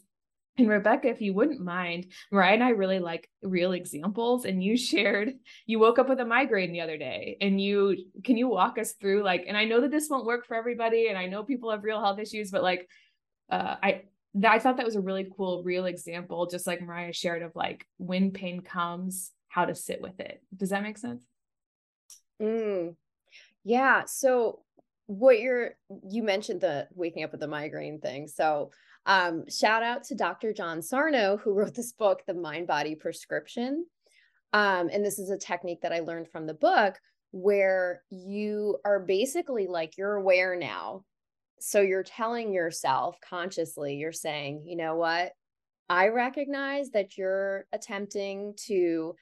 and 0.58 0.68
Rebecca, 0.68 1.08
if 1.08 1.22
you 1.22 1.32
wouldn't 1.32 1.60
mind, 1.60 2.12
Mariah 2.30 2.52
and 2.52 2.62
I 2.62 2.70
really 2.70 2.98
like 2.98 3.26
real 3.42 3.72
examples. 3.72 4.44
And 4.44 4.62
you 4.62 4.76
shared 4.76 5.32
you 5.64 5.78
woke 5.78 5.98
up 5.98 6.10
with 6.10 6.20
a 6.20 6.26
migraine 6.26 6.72
the 6.72 6.82
other 6.82 6.98
day. 6.98 7.38
And 7.40 7.58
you 7.60 7.96
can 8.22 8.36
you 8.36 8.48
walk 8.48 8.78
us 8.78 8.92
through 8.92 9.22
like, 9.22 9.44
and 9.48 9.56
I 9.56 9.64
know 9.64 9.80
that 9.80 9.90
this 9.90 10.08
won't 10.10 10.26
work 10.26 10.46
for 10.46 10.54
everybody, 10.54 11.08
and 11.08 11.16
I 11.16 11.26
know 11.26 11.42
people 11.42 11.70
have 11.70 11.84
real 11.84 12.02
health 12.02 12.18
issues, 12.18 12.50
but 12.50 12.62
like 12.62 12.86
uh, 13.50 13.76
I 13.82 14.02
I 14.44 14.58
thought 14.58 14.78
that 14.78 14.86
was 14.86 14.96
a 14.96 15.00
really 15.00 15.28
cool, 15.36 15.62
real 15.62 15.84
example, 15.84 16.46
just 16.46 16.66
like 16.66 16.80
Mariah 16.80 17.12
shared 17.12 17.42
of 17.42 17.54
like 17.54 17.86
when 17.98 18.30
pain 18.30 18.60
comes, 18.60 19.30
how 19.48 19.66
to 19.66 19.74
sit 19.74 20.00
with 20.00 20.18
it. 20.20 20.42
Does 20.56 20.70
that 20.70 20.82
make 20.82 20.96
sense? 20.96 21.24
Mm, 22.40 22.96
yeah. 23.64 24.04
So 24.06 24.60
what 25.06 25.40
you're 25.40 25.72
you 26.08 26.22
mentioned 26.22 26.62
the 26.62 26.88
waking 26.94 27.24
up 27.24 27.32
with 27.32 27.40
the 27.40 27.48
migraine 27.48 28.00
thing. 28.00 28.26
So 28.26 28.70
um, 29.04 29.44
shout 29.48 29.82
out 29.82 30.04
to 30.04 30.14
Dr. 30.14 30.52
John 30.52 30.80
Sarno 30.80 31.36
who 31.36 31.52
wrote 31.52 31.74
this 31.74 31.92
book, 31.92 32.22
The 32.26 32.34
Mind 32.34 32.66
Body 32.66 32.94
Prescription. 32.94 33.84
Um, 34.54 34.88
and 34.92 35.04
this 35.04 35.18
is 35.18 35.30
a 35.30 35.38
technique 35.38 35.82
that 35.82 35.92
I 35.92 36.00
learned 36.00 36.28
from 36.28 36.46
the 36.46 36.54
book 36.54 36.98
where 37.32 38.02
you 38.10 38.78
are 38.84 39.00
basically 39.00 39.66
like 39.66 39.96
you're 39.96 40.14
aware 40.14 40.54
now 40.54 41.04
so 41.62 41.80
you're 41.80 42.02
telling 42.02 42.52
yourself 42.52 43.18
consciously, 43.20 43.94
you're 43.94 44.12
saying, 44.12 44.64
you 44.66 44.76
know 44.76 44.96
what? 44.96 45.32
I 45.88 46.08
recognize 46.08 46.90
that 46.90 47.16
you're 47.16 47.66
attempting 47.72 48.54
to 48.66 49.14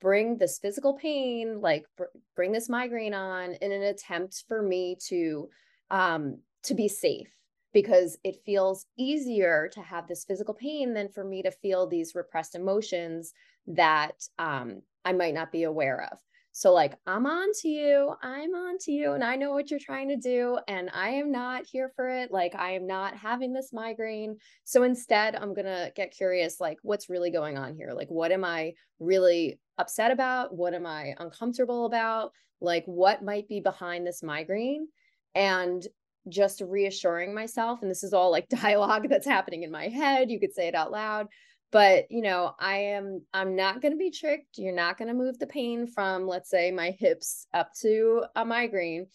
bring 0.00 0.36
this 0.36 0.58
physical 0.58 0.94
pain, 0.94 1.60
like 1.60 1.86
br- 1.96 2.04
bring 2.36 2.52
this 2.52 2.68
migraine 2.68 3.14
on 3.14 3.54
in 3.54 3.72
an 3.72 3.82
attempt 3.82 4.44
for 4.46 4.62
me 4.62 4.96
to 5.08 5.48
um 5.90 6.38
to 6.64 6.74
be 6.74 6.86
safe 6.88 7.34
because 7.72 8.18
it 8.24 8.42
feels 8.44 8.86
easier 8.98 9.68
to 9.72 9.80
have 9.80 10.06
this 10.06 10.24
physical 10.24 10.54
pain 10.54 10.94
than 10.94 11.08
for 11.08 11.24
me 11.24 11.42
to 11.42 11.50
feel 11.50 11.86
these 11.86 12.14
repressed 12.14 12.54
emotions 12.54 13.32
that 13.66 14.22
um 14.38 14.82
I 15.04 15.12
might 15.12 15.34
not 15.34 15.50
be 15.50 15.62
aware 15.64 16.08
of. 16.12 16.18
So, 16.58 16.72
like, 16.72 16.94
I'm 17.06 17.24
on 17.24 17.50
to 17.60 17.68
you. 17.68 18.16
I'm 18.20 18.52
on 18.52 18.78
to 18.78 18.90
you. 18.90 19.12
And 19.12 19.22
I 19.22 19.36
know 19.36 19.52
what 19.52 19.70
you're 19.70 19.78
trying 19.78 20.08
to 20.08 20.16
do. 20.16 20.58
And 20.66 20.90
I 20.92 21.10
am 21.10 21.30
not 21.30 21.64
here 21.64 21.92
for 21.94 22.08
it. 22.08 22.32
Like, 22.32 22.56
I 22.56 22.72
am 22.72 22.84
not 22.84 23.16
having 23.16 23.52
this 23.52 23.72
migraine. 23.72 24.38
So, 24.64 24.82
instead, 24.82 25.36
I'm 25.36 25.54
going 25.54 25.66
to 25.66 25.92
get 25.94 26.10
curious 26.10 26.58
like, 26.58 26.78
what's 26.82 27.08
really 27.08 27.30
going 27.30 27.56
on 27.56 27.76
here? 27.76 27.92
Like, 27.94 28.08
what 28.08 28.32
am 28.32 28.44
I 28.44 28.72
really 28.98 29.60
upset 29.78 30.10
about? 30.10 30.52
What 30.52 30.74
am 30.74 30.84
I 30.84 31.14
uncomfortable 31.20 31.86
about? 31.86 32.32
Like, 32.60 32.82
what 32.86 33.22
might 33.22 33.46
be 33.46 33.60
behind 33.60 34.04
this 34.04 34.24
migraine? 34.24 34.88
And 35.36 35.86
just 36.28 36.60
reassuring 36.60 37.36
myself. 37.36 37.82
And 37.82 37.90
this 37.90 38.02
is 38.02 38.12
all 38.12 38.32
like 38.32 38.48
dialogue 38.62 39.08
that's 39.08 39.28
happening 39.28 39.62
in 39.62 39.70
my 39.70 39.86
head. 39.86 40.28
You 40.28 40.40
could 40.40 40.54
say 40.54 40.66
it 40.66 40.74
out 40.74 40.90
loud 40.90 41.28
but 41.70 42.10
you 42.10 42.22
know 42.22 42.54
i 42.58 42.76
am 42.76 43.22
i'm 43.34 43.54
not 43.56 43.80
going 43.80 43.92
to 43.92 43.98
be 43.98 44.10
tricked 44.10 44.58
you're 44.58 44.74
not 44.74 44.96
going 44.96 45.08
to 45.08 45.14
move 45.14 45.38
the 45.38 45.46
pain 45.46 45.86
from 45.86 46.26
let's 46.26 46.50
say 46.50 46.70
my 46.70 46.90
hips 46.90 47.46
up 47.54 47.72
to 47.80 48.24
a 48.36 48.44
migraine. 48.44 49.06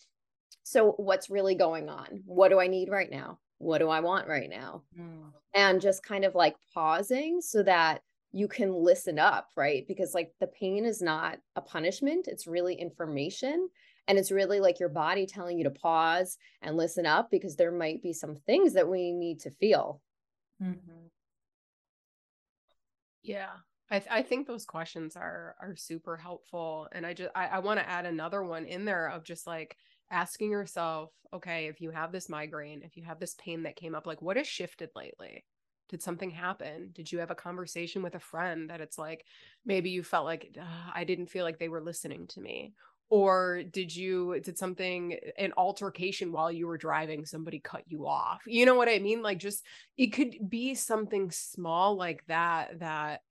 So 0.65 0.91
what's 0.93 1.29
really 1.29 1.55
going 1.55 1.89
on? 1.89 2.23
What 2.25 2.49
do 2.49 2.59
i 2.59 2.67
need 2.67 2.89
right 2.89 3.09
now? 3.09 3.39
What 3.57 3.79
do 3.79 3.89
i 3.89 3.99
want 3.99 4.27
right 4.27 4.49
now? 4.49 4.83
Mm. 4.97 5.31
and 5.53 5.81
just 5.81 6.03
kind 6.03 6.25
of 6.25 6.35
like 6.35 6.55
pausing 6.73 7.41
so 7.41 7.63
that 7.63 8.01
you 8.31 8.47
can 8.47 8.73
listen 8.73 9.19
up 9.19 9.49
right? 9.55 9.85
Because 9.87 10.13
like 10.13 10.31
the 10.39 10.47
pain 10.47 10.85
is 10.85 11.01
not 11.01 11.37
a 11.55 11.61
punishment 11.61 12.27
it's 12.27 12.47
really 12.47 12.75
information 12.75 13.69
and 14.07 14.17
it's 14.17 14.31
really 14.31 14.59
like 14.59 14.79
your 14.79 14.89
body 14.89 15.25
telling 15.25 15.57
you 15.57 15.63
to 15.63 15.69
pause 15.69 16.37
and 16.61 16.75
listen 16.75 17.05
up 17.05 17.29
because 17.31 17.55
there 17.55 17.71
might 17.71 18.01
be 18.01 18.13
some 18.13 18.35
things 18.35 18.73
that 18.73 18.89
we 18.89 19.11
need 19.13 19.39
to 19.41 19.51
feel. 19.51 20.01
Mm-hmm. 20.61 21.07
Yeah. 23.24 23.49
I, 23.89 23.99
th- 23.99 24.11
I 24.11 24.21
think 24.21 24.47
those 24.47 24.65
questions 24.65 25.15
are 25.15 25.55
are 25.61 25.76
super 25.76 26.15
helpful 26.17 26.88
and 26.93 27.05
i 27.05 27.13
just 27.13 27.30
i, 27.36 27.47
I 27.47 27.59
want 27.59 27.80
to 27.80 27.88
add 27.88 28.05
another 28.05 28.41
one 28.41 28.65
in 28.65 28.86
there 28.86 29.07
of 29.09 29.24
just 29.24 29.45
like 29.45 29.76
asking 30.09 30.51
yourself 30.51 31.11
okay 31.34 31.67
if 31.67 31.82
you 31.82 31.91
have 31.91 32.11
this 32.11 32.30
migraine 32.30 32.82
if 32.84 32.95
you 32.95 33.03
have 33.03 33.19
this 33.19 33.36
pain 33.36 33.63
that 33.63 33.76
came 33.76 33.93
up 33.93 34.07
like 34.07 34.21
what 34.21 34.38
has 34.38 34.47
shifted 34.47 34.89
lately 34.95 35.43
did 35.89 36.01
something 36.01 36.32
happen 36.32 36.91
did 36.93 37.11
you 37.11 37.19
have 37.19 37.30
a 37.30 37.36
conversation 37.36 38.01
with 38.01 38.15
a 38.15 38.19
friend 38.19 38.69
that 38.69 38.82
it's 38.82 38.97
like 38.97 39.26
maybe 39.65 39.89
you 39.89 40.01
felt 40.01 40.26
like 40.26 40.57
i 40.95 41.03
didn't 41.03 41.30
feel 41.30 41.43
like 41.43 41.59
they 41.59 41.69
were 41.69 41.84
listening 41.84 42.26
to 42.28 42.39
me 42.39 42.74
or 43.14 43.61
did 43.61 43.95
you 43.95 44.39
did 44.39 44.57
something 44.57 45.16
an 45.38 45.53
altercation 45.55 46.32
while 46.32 46.51
you 46.51 46.66
were 46.66 46.80
driving 46.80 47.28
somebody 47.28 47.59
cut 47.59 47.84
you 47.86 48.07
off? 48.07 48.41
You 48.47 48.66
know 48.66 48.74
what 48.74 48.89
i 48.89 48.97
mean? 48.97 49.22
Like 49.22 49.38
just 49.38 49.64
it 49.99 50.07
could 50.07 50.49
be 50.49 50.74
something 50.74 51.30
small 51.30 51.95
like 51.95 52.26
that 52.26 52.80
that 52.80 53.22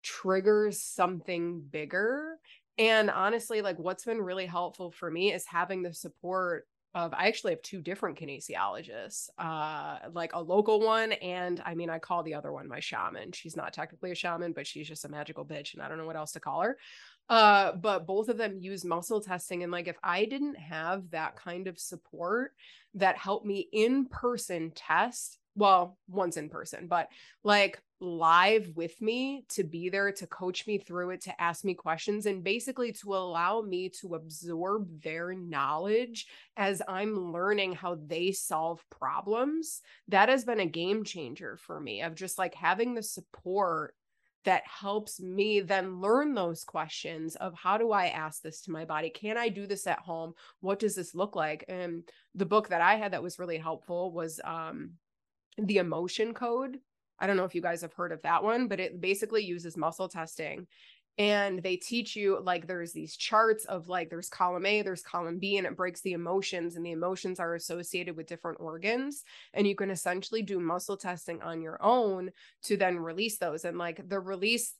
triggers 0.00 0.80
something 0.80 1.60
bigger. 1.60 2.38
And 2.78 3.10
honestly 3.10 3.62
like 3.62 3.80
what's 3.80 4.04
been 4.04 4.22
really 4.22 4.46
helpful 4.46 4.92
for 4.92 5.10
me 5.10 5.32
is 5.32 5.44
having 5.44 5.82
the 5.82 5.92
support 5.92 6.68
of 6.94 7.14
I 7.14 7.28
actually 7.28 7.52
have 7.52 7.62
two 7.62 7.80
different 7.80 8.18
kinesiologists, 8.18 9.30
uh, 9.38 9.98
like 10.12 10.34
a 10.34 10.42
local 10.42 10.80
one, 10.80 11.12
and 11.12 11.62
I 11.64 11.74
mean 11.74 11.90
I 11.90 11.98
call 11.98 12.22
the 12.22 12.34
other 12.34 12.52
one 12.52 12.68
my 12.68 12.80
shaman. 12.80 13.32
She's 13.32 13.56
not 13.56 13.72
technically 13.72 14.10
a 14.10 14.14
shaman, 14.14 14.52
but 14.52 14.66
she's 14.66 14.88
just 14.88 15.04
a 15.04 15.08
magical 15.08 15.44
bitch, 15.44 15.74
and 15.74 15.82
I 15.82 15.88
don't 15.88 15.98
know 15.98 16.06
what 16.06 16.16
else 16.16 16.32
to 16.32 16.40
call 16.40 16.62
her. 16.62 16.78
Uh, 17.28 17.72
but 17.72 18.06
both 18.06 18.28
of 18.28 18.36
them 18.36 18.58
use 18.58 18.84
muscle 18.84 19.20
testing, 19.20 19.62
and 19.62 19.72
like 19.72 19.88
if 19.88 19.96
I 20.02 20.24
didn't 20.26 20.56
have 20.56 21.10
that 21.10 21.36
kind 21.36 21.66
of 21.66 21.78
support 21.78 22.52
that 22.94 23.16
helped 23.16 23.46
me 23.46 23.68
in 23.72 24.06
person 24.06 24.72
test 24.74 25.38
well, 25.54 25.98
once 26.08 26.36
in 26.36 26.48
person, 26.48 26.86
but 26.86 27.08
like 27.44 27.82
live 28.02 28.72
with 28.74 29.00
me 29.00 29.44
to 29.48 29.62
be 29.62 29.88
there 29.88 30.10
to 30.10 30.26
coach 30.26 30.66
me 30.66 30.76
through 30.76 31.10
it, 31.10 31.20
to 31.22 31.40
ask 31.40 31.64
me 31.64 31.72
questions, 31.72 32.26
and 32.26 32.42
basically 32.42 32.92
to 32.92 33.14
allow 33.14 33.62
me 33.62 33.88
to 33.88 34.16
absorb 34.16 35.02
their 35.02 35.32
knowledge 35.32 36.26
as 36.56 36.82
I'm 36.88 37.32
learning 37.32 37.74
how 37.74 37.96
they 38.06 38.32
solve 38.32 38.84
problems. 38.90 39.80
That 40.08 40.28
has 40.28 40.44
been 40.44 40.60
a 40.60 40.66
game 40.66 41.04
changer 41.04 41.56
for 41.56 41.78
me 41.78 42.02
of 42.02 42.16
just 42.16 42.38
like 42.38 42.54
having 42.54 42.94
the 42.94 43.04
support 43.04 43.94
that 44.44 44.64
helps 44.66 45.20
me 45.20 45.60
then 45.60 46.00
learn 46.00 46.34
those 46.34 46.64
questions 46.64 47.36
of 47.36 47.54
how 47.54 47.78
do 47.78 47.92
I 47.92 48.06
ask 48.08 48.42
this 48.42 48.62
to 48.62 48.72
my 48.72 48.84
body? 48.84 49.10
Can 49.10 49.38
I 49.38 49.48
do 49.48 49.68
this 49.68 49.86
at 49.86 50.00
home? 50.00 50.34
What 50.60 50.80
does 50.80 50.96
this 50.96 51.14
look 51.14 51.36
like? 51.36 51.64
And 51.68 52.02
the 52.34 52.46
book 52.46 52.68
that 52.70 52.80
I 52.80 52.96
had 52.96 53.12
that 53.12 53.22
was 53.22 53.38
really 53.38 53.58
helpful 53.58 54.10
was 54.10 54.40
um 54.42 54.94
the 55.58 55.78
emotion 55.78 56.34
code. 56.34 56.78
I 57.22 57.28
don't 57.28 57.36
know 57.36 57.44
if 57.44 57.54
you 57.54 57.62
guys 57.62 57.82
have 57.82 57.92
heard 57.92 58.10
of 58.10 58.20
that 58.22 58.42
one, 58.42 58.66
but 58.66 58.80
it 58.80 59.00
basically 59.00 59.44
uses 59.44 59.76
muscle 59.76 60.08
testing. 60.08 60.66
And 61.18 61.62
they 61.62 61.76
teach 61.76 62.16
you 62.16 62.40
like 62.42 62.66
there's 62.66 62.92
these 62.92 63.16
charts 63.16 63.64
of 63.66 63.86
like 63.86 64.10
there's 64.10 64.28
column 64.28 64.66
A, 64.66 64.82
there's 64.82 65.02
column 65.02 65.38
B, 65.38 65.56
and 65.56 65.66
it 65.66 65.76
breaks 65.76 66.00
the 66.00 66.14
emotions, 66.14 66.74
and 66.74 66.84
the 66.84 66.90
emotions 66.90 67.38
are 67.38 67.54
associated 67.54 68.16
with 68.16 68.26
different 68.26 68.58
organs. 68.60 69.22
And 69.54 69.66
you 69.66 69.76
can 69.76 69.90
essentially 69.90 70.42
do 70.42 70.58
muscle 70.58 70.96
testing 70.96 71.40
on 71.42 71.62
your 71.62 71.78
own 71.80 72.30
to 72.64 72.76
then 72.76 72.98
release 72.98 73.38
those. 73.38 73.64
And 73.64 73.78
like 73.78 74.08
the 74.08 74.18
release, 74.18 74.74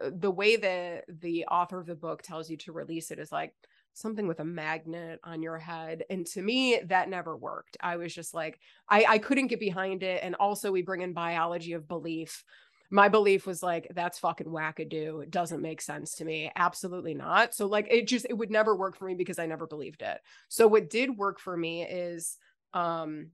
uh, 0.00 0.10
the 0.14 0.30
way 0.30 0.56
that 0.56 1.04
the 1.08 1.46
author 1.46 1.80
of 1.80 1.86
the 1.86 1.96
book 1.96 2.22
tells 2.22 2.48
you 2.48 2.58
to 2.58 2.72
release 2.72 3.10
it 3.10 3.18
is 3.18 3.32
like, 3.32 3.54
something 3.94 4.26
with 4.26 4.40
a 4.40 4.44
magnet 4.44 5.20
on 5.24 5.42
your 5.42 5.58
head. 5.58 6.04
And 6.10 6.26
to 6.28 6.42
me, 6.42 6.80
that 6.86 7.08
never 7.08 7.36
worked. 7.36 7.76
I 7.80 7.96
was 7.96 8.14
just 8.14 8.34
like, 8.34 8.60
I, 8.88 9.04
I 9.08 9.18
couldn't 9.18 9.48
get 9.48 9.60
behind 9.60 10.02
it. 10.02 10.20
And 10.22 10.34
also, 10.36 10.70
we 10.70 10.82
bring 10.82 11.00
in 11.02 11.12
biology 11.12 11.72
of 11.72 11.88
belief. 11.88 12.44
My 12.90 13.08
belief 13.08 13.46
was 13.46 13.62
like, 13.62 13.90
that's 13.94 14.18
fucking 14.18 14.46
wackadoo. 14.46 15.22
It 15.22 15.30
doesn't 15.30 15.60
make 15.60 15.80
sense 15.80 16.14
to 16.16 16.24
me. 16.24 16.50
Absolutely 16.56 17.14
not. 17.14 17.54
So, 17.54 17.66
like, 17.66 17.88
it 17.90 18.06
just, 18.06 18.26
it 18.28 18.34
would 18.34 18.50
never 18.50 18.74
work 18.76 18.96
for 18.96 19.04
me 19.04 19.14
because 19.14 19.38
I 19.38 19.46
never 19.46 19.66
believed 19.66 20.02
it. 20.02 20.18
So, 20.48 20.66
what 20.66 20.90
did 20.90 21.16
work 21.16 21.38
for 21.40 21.56
me 21.56 21.82
is, 21.82 22.36
um, 22.72 23.28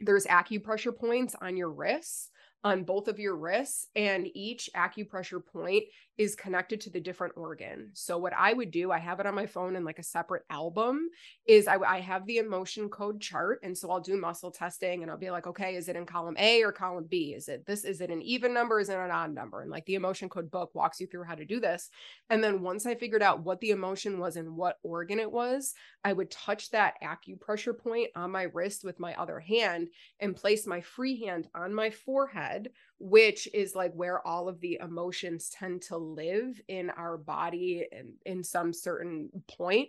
there's 0.00 0.26
acupressure 0.26 0.96
points 0.96 1.34
on 1.40 1.56
your 1.56 1.70
wrists 1.70 2.30
on 2.62 2.84
both 2.84 3.08
of 3.08 3.18
your 3.18 3.36
wrists 3.36 3.86
and 3.96 4.28
each 4.34 4.68
acupressure 4.76 5.44
point 5.44 5.84
is 6.20 6.36
connected 6.36 6.82
to 6.82 6.90
the 6.90 7.00
different 7.00 7.32
organ. 7.34 7.88
So 7.94 8.18
what 8.18 8.34
I 8.36 8.52
would 8.52 8.70
do, 8.70 8.92
I 8.92 8.98
have 8.98 9.20
it 9.20 9.26
on 9.26 9.34
my 9.34 9.46
phone 9.46 9.74
in 9.74 9.86
like 9.86 9.98
a 9.98 10.02
separate 10.02 10.42
album, 10.50 11.08
is 11.46 11.66
I, 11.66 11.76
I 11.76 12.00
have 12.00 12.26
the 12.26 12.36
emotion 12.36 12.90
code 12.90 13.22
chart. 13.22 13.60
And 13.62 13.76
so 13.76 13.90
I'll 13.90 14.02
do 14.02 14.18
muscle 14.18 14.50
testing 14.50 15.00
and 15.00 15.10
I'll 15.10 15.16
be 15.16 15.30
like, 15.30 15.46
okay, 15.46 15.76
is 15.76 15.88
it 15.88 15.96
in 15.96 16.04
column 16.04 16.36
A 16.38 16.62
or 16.62 16.72
column 16.72 17.06
B? 17.08 17.32
Is 17.34 17.48
it 17.48 17.64
this? 17.64 17.84
Is 17.84 18.02
it 18.02 18.10
an 18.10 18.20
even 18.20 18.52
number? 18.52 18.78
Is 18.78 18.90
it 18.90 18.98
an 18.98 19.10
odd 19.10 19.34
number? 19.34 19.62
And 19.62 19.70
like 19.70 19.86
the 19.86 19.94
emotion 19.94 20.28
code 20.28 20.50
book 20.50 20.74
walks 20.74 21.00
you 21.00 21.06
through 21.06 21.24
how 21.24 21.36
to 21.36 21.46
do 21.46 21.58
this. 21.58 21.88
And 22.28 22.44
then 22.44 22.60
once 22.60 22.84
I 22.84 22.96
figured 22.96 23.22
out 23.22 23.42
what 23.42 23.62
the 23.62 23.70
emotion 23.70 24.18
was 24.18 24.36
and 24.36 24.54
what 24.54 24.76
organ 24.82 25.20
it 25.20 25.32
was, 25.32 25.72
I 26.04 26.12
would 26.12 26.30
touch 26.30 26.70
that 26.72 26.96
acupressure 27.02 27.78
point 27.78 28.10
on 28.14 28.30
my 28.30 28.42
wrist 28.42 28.84
with 28.84 29.00
my 29.00 29.14
other 29.14 29.40
hand 29.40 29.88
and 30.20 30.36
place 30.36 30.66
my 30.66 30.82
free 30.82 31.24
hand 31.24 31.48
on 31.54 31.72
my 31.72 31.88
forehead 31.88 32.68
which 33.00 33.48
is 33.54 33.74
like 33.74 33.92
where 33.94 34.24
all 34.26 34.48
of 34.48 34.60
the 34.60 34.78
emotions 34.80 35.48
tend 35.48 35.80
to 35.80 35.96
live 35.96 36.60
in 36.68 36.90
our 36.90 37.16
body 37.16 37.86
and 37.90 38.10
in 38.26 38.44
some 38.44 38.74
certain 38.74 39.30
point 39.48 39.88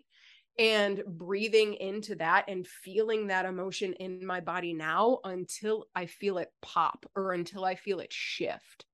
and 0.57 1.03
breathing 1.05 1.73
into 1.75 2.15
that 2.15 2.45
and 2.47 2.65
feeling 2.65 3.27
that 3.27 3.45
emotion 3.45 3.93
in 3.93 4.25
my 4.25 4.39
body 4.39 4.73
now 4.73 5.19
until 5.25 5.87
I 5.93 6.05
feel 6.05 6.37
it 6.37 6.51
pop 6.61 7.05
or 7.15 7.33
until 7.33 7.65
I 7.65 7.75
feel 7.75 7.99
it 7.99 8.13
shift. 8.13 8.85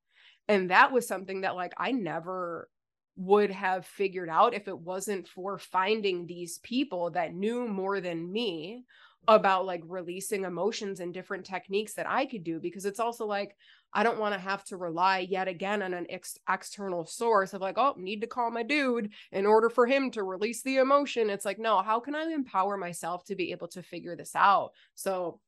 And 0.47 0.71
that 0.71 0.91
was 0.91 1.07
something 1.07 1.41
that 1.41 1.55
like 1.55 1.73
I 1.77 1.91
never 1.91 2.69
would 3.17 3.51
have 3.51 3.85
figured 3.85 4.29
out 4.29 4.53
if 4.53 4.67
it 4.67 4.77
wasn't 4.77 5.27
for 5.27 5.59
finding 5.59 6.25
these 6.25 6.59
people 6.59 7.11
that 7.11 7.33
knew 7.33 7.67
more 7.67 7.99
than 7.99 8.31
me 8.31 8.83
about 9.27 9.65
like 9.65 9.81
releasing 9.85 10.45
emotions 10.45 10.99
and 10.99 11.13
different 11.13 11.45
techniques 11.45 11.93
that 11.93 12.09
I 12.09 12.25
could 12.25 12.43
do 12.43 12.59
because 12.59 12.85
it's 12.85 12.99
also 12.99 13.25
like 13.25 13.55
I 13.93 14.03
don't 14.03 14.19
want 14.19 14.33
to 14.33 14.39
have 14.39 14.63
to 14.65 14.77
rely 14.77 15.19
yet 15.19 15.47
again 15.47 15.81
on 15.81 15.93
an 15.93 16.07
ex- 16.09 16.37
external 16.49 17.05
source 17.05 17.53
of 17.53 17.61
like, 17.61 17.77
oh, 17.77 17.95
need 17.97 18.21
to 18.21 18.27
call 18.27 18.51
my 18.51 18.63
dude 18.63 19.11
in 19.31 19.45
order 19.45 19.69
for 19.69 19.85
him 19.85 20.11
to 20.11 20.23
release 20.23 20.61
the 20.61 20.77
emotion. 20.77 21.29
It's 21.29 21.45
like, 21.45 21.57
no, 21.57 21.81
how 21.81 21.99
can 21.99 22.13
I 22.13 22.23
empower 22.23 22.77
myself 22.77 23.23
to 23.25 23.35
be 23.35 23.51
able 23.51 23.69
to 23.69 23.81
figure 23.81 24.15
this 24.15 24.35
out? 24.35 24.71
So 24.95 25.39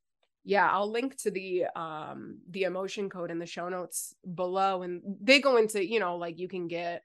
yeah, 0.43 0.69
I'll 0.69 0.89
link 0.89 1.17
to 1.17 1.31
the 1.31 1.65
um 1.75 2.39
the 2.49 2.63
emotion 2.63 3.09
code 3.09 3.31
in 3.31 3.39
the 3.39 3.45
show 3.45 3.69
notes 3.69 4.15
below 4.35 4.83
and 4.83 5.01
they 5.21 5.39
go 5.39 5.57
into, 5.57 5.85
you 5.85 5.99
know, 5.99 6.17
like 6.17 6.39
you 6.39 6.47
can 6.47 6.67
get 6.67 7.03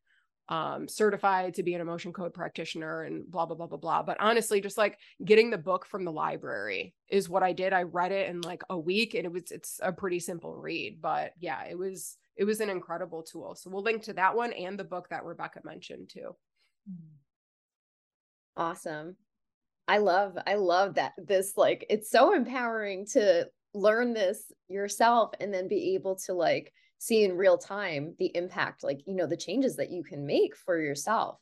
um, 0.49 0.89
certified 0.89 1.55
to 1.55 1.63
be 1.63 1.75
an 1.75 1.81
emotion 1.81 2.13
code 2.13 2.35
practitioner 2.35 3.05
and 3.05 3.31
blah 3.31 3.47
blah 3.47 3.57
blah 3.57 3.67
blah 3.67 3.79
blah. 3.79 4.03
But 4.03 4.19
honestly, 4.21 4.61
just 4.61 4.79
like 4.79 4.99
getting 5.25 5.51
the 5.51 5.59
book 5.59 5.87
from 5.87 6.05
the 6.05 6.13
library 6.13 6.95
is 7.09 7.29
what 7.29 7.43
I 7.43 7.53
did. 7.53 7.73
I 7.73 7.83
read 7.83 8.13
it 8.13 8.29
in 8.29 8.41
like 8.43 8.63
a 8.69 8.79
week, 8.79 9.15
and 9.15 9.25
it 9.25 9.33
was 9.33 9.51
it's 9.51 9.81
a 9.83 9.93
pretty 9.93 10.21
simple 10.21 10.55
read. 10.55 11.01
But 11.01 11.33
yeah, 11.39 11.65
it 11.65 11.79
was 11.79 12.17
it 12.37 12.45
was 12.45 12.61
an 12.61 12.71
incredible 12.71 13.23
tool. 13.23 13.55
So 13.55 13.71
we'll 13.71 13.83
link 13.83 14.03
to 14.05 14.13
that 14.15 14.37
one 14.37 14.53
and 14.53 14.79
the 14.79 14.85
book 14.85 15.09
that 15.11 15.25
Rebecca 15.25 15.61
mentioned 15.65 16.11
too. 16.13 16.35
Awesome. 18.57 19.17
I 19.87 19.99
love 19.99 20.37
I 20.47 20.55
love 20.55 20.95
that 20.95 21.13
this 21.19 21.57
like 21.57 21.87
it's 21.91 22.11
so 22.11 22.35
empowering 22.35 23.07
to 23.13 23.49
learn 23.75 24.15
this 24.15 24.53
yourself 24.69 25.33
and 25.41 25.53
then 25.53 25.69
be 25.69 25.95
able 25.95 26.17
to 26.17 26.33
like 26.33 26.73
see 27.05 27.25
in 27.25 27.37
real 27.37 27.59
time 27.59 28.15
the 28.19 28.31
impact 28.35 28.83
like 28.83 29.01
you 29.07 29.15
know 29.15 29.27
the 29.27 29.37
changes 29.37 29.77
that 29.77 29.91
you 29.91 30.03
can 30.03 30.27
make 30.27 30.57
for 30.57 30.81
yourself. 30.81 31.39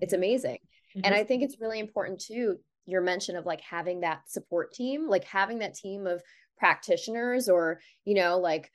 It's 0.00 0.14
amazing. 0.14 0.58
Mm-hmm. 0.96 1.06
and 1.06 1.14
i 1.14 1.24
think 1.24 1.42
it's 1.42 1.58
really 1.58 1.78
important 1.78 2.20
too 2.20 2.58
your 2.84 3.00
mention 3.00 3.36
of 3.36 3.46
like 3.46 3.62
having 3.62 4.00
that 4.00 4.28
support 4.28 4.72
team 4.74 5.08
like 5.08 5.24
having 5.24 5.60
that 5.60 5.74
team 5.74 6.06
of 6.06 6.22
practitioners 6.58 7.48
or 7.48 7.80
you 8.04 8.14
know 8.14 8.38
like 8.38 8.70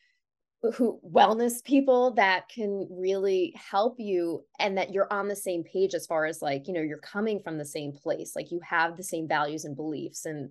who 0.73 0.99
wellness 1.07 1.63
people 1.63 2.11
that 2.15 2.49
can 2.49 2.87
really 2.89 3.53
help 3.55 3.99
you 3.99 4.43
and 4.57 4.77
that 4.77 4.91
you're 4.91 5.11
on 5.13 5.27
the 5.27 5.35
same 5.35 5.63
page 5.63 5.93
as 5.93 6.07
far 6.07 6.25
as 6.25 6.41
like 6.41 6.67
you 6.67 6.73
know 6.73 6.81
you're 6.81 6.97
coming 6.97 7.39
from 7.39 7.59
the 7.59 7.65
same 7.65 7.91
place 7.91 8.35
like 8.35 8.51
you 8.51 8.59
have 8.67 8.97
the 8.97 9.03
same 9.03 9.27
values 9.27 9.65
and 9.65 9.75
beliefs 9.75 10.25
and 10.25 10.49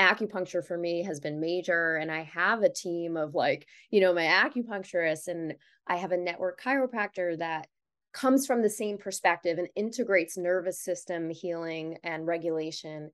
acupuncture 0.00 0.64
for 0.66 0.78
me 0.78 1.02
has 1.02 1.20
been 1.20 1.40
major 1.40 1.96
and 1.96 2.10
i 2.10 2.22
have 2.22 2.62
a 2.62 2.72
team 2.72 3.16
of 3.16 3.34
like 3.34 3.66
you 3.90 4.00
know 4.00 4.14
my 4.14 4.24
acupuncturist 4.24 5.28
and 5.28 5.54
i 5.86 5.96
have 5.96 6.10
a 6.10 6.16
network 6.16 6.60
chiropractor 6.60 7.38
that 7.38 7.68
comes 8.12 8.46
from 8.46 8.62
the 8.62 8.70
same 8.70 8.98
perspective 8.98 9.58
and 9.58 9.68
integrates 9.76 10.36
nervous 10.36 10.80
system 10.80 11.30
healing 11.30 11.98
and 12.02 12.26
regulation 12.26 13.10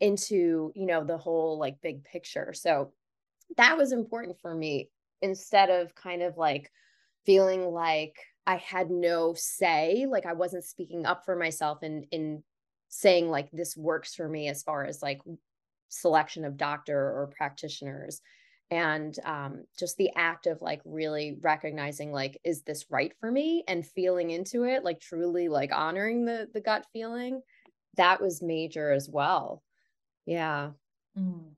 into 0.00 0.72
you 0.74 0.86
know 0.86 1.04
the 1.04 1.18
whole 1.18 1.58
like 1.58 1.80
big 1.82 2.04
picture. 2.04 2.52
So 2.54 2.92
that 3.56 3.76
was 3.76 3.92
important 3.92 4.38
for 4.40 4.54
me 4.54 4.90
instead 5.22 5.70
of 5.70 5.94
kind 5.94 6.22
of 6.22 6.36
like 6.36 6.70
feeling 7.26 7.66
like 7.66 8.16
i 8.46 8.56
had 8.56 8.90
no 8.90 9.34
say 9.36 10.06
like 10.08 10.24
i 10.24 10.32
wasn't 10.32 10.64
speaking 10.64 11.04
up 11.04 11.26
for 11.26 11.36
myself 11.36 11.80
and 11.82 12.06
in, 12.10 12.20
in 12.20 12.42
saying 12.88 13.28
like 13.28 13.50
this 13.52 13.76
works 13.76 14.14
for 14.14 14.26
me 14.26 14.48
as 14.48 14.62
far 14.62 14.86
as 14.86 15.02
like 15.02 15.20
selection 15.90 16.44
of 16.44 16.56
doctor 16.56 16.96
or 16.96 17.30
practitioners 17.36 18.22
and 18.70 19.18
um, 19.24 19.64
just 19.78 19.96
the 19.96 20.10
act 20.16 20.46
of 20.46 20.62
like 20.62 20.80
really 20.84 21.36
recognizing 21.42 22.12
like 22.12 22.38
is 22.44 22.62
this 22.62 22.86
right 22.88 23.12
for 23.20 23.30
me 23.30 23.64
and 23.66 23.86
feeling 23.86 24.30
into 24.30 24.64
it 24.64 24.84
like 24.84 25.00
truly 25.00 25.48
like 25.48 25.72
honoring 25.72 26.24
the 26.24 26.48
the 26.54 26.60
gut 26.60 26.86
feeling 26.92 27.42
that 27.96 28.20
was 28.22 28.42
major 28.42 28.92
as 28.92 29.08
well. 29.08 29.62
Yeah. 30.26 30.70
Mm. 31.18 31.54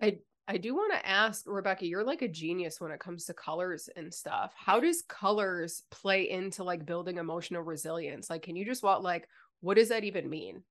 i 0.00 0.18
i 0.48 0.56
do 0.56 0.74
want 0.74 0.90
to 0.90 1.06
ask 1.06 1.44
rebecca 1.46 1.86
you're 1.86 2.02
like 2.02 2.22
a 2.22 2.28
genius 2.28 2.80
when 2.80 2.90
it 2.90 2.98
comes 2.98 3.26
to 3.26 3.34
colors 3.34 3.90
and 3.94 4.12
stuff. 4.12 4.54
How 4.56 4.80
does 4.80 5.02
colors 5.06 5.82
play 5.90 6.30
into 6.30 6.64
like 6.64 6.86
building 6.86 7.18
emotional 7.18 7.60
resilience? 7.60 8.30
Like 8.30 8.42
can 8.42 8.56
you 8.56 8.64
just 8.64 8.82
walk 8.82 9.02
like 9.02 9.28
what 9.60 9.76
does 9.76 9.90
that 9.90 10.04
even 10.04 10.30
mean 10.30 10.62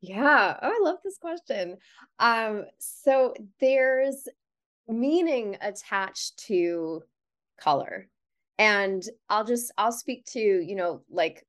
Yeah. 0.00 0.58
Oh, 0.62 0.68
I 0.68 0.80
love 0.82 0.98
this 1.04 1.18
question. 1.18 1.76
Um, 2.18 2.64
so 2.78 3.34
there's 3.60 4.28
meaning 4.88 5.56
attached 5.60 6.38
to 6.48 7.02
color. 7.60 8.08
And 8.58 9.02
I'll 9.30 9.44
just 9.44 9.72
I'll 9.78 9.92
speak 9.92 10.26
to, 10.32 10.40
you 10.40 10.76
know, 10.76 11.02
like 11.10 11.46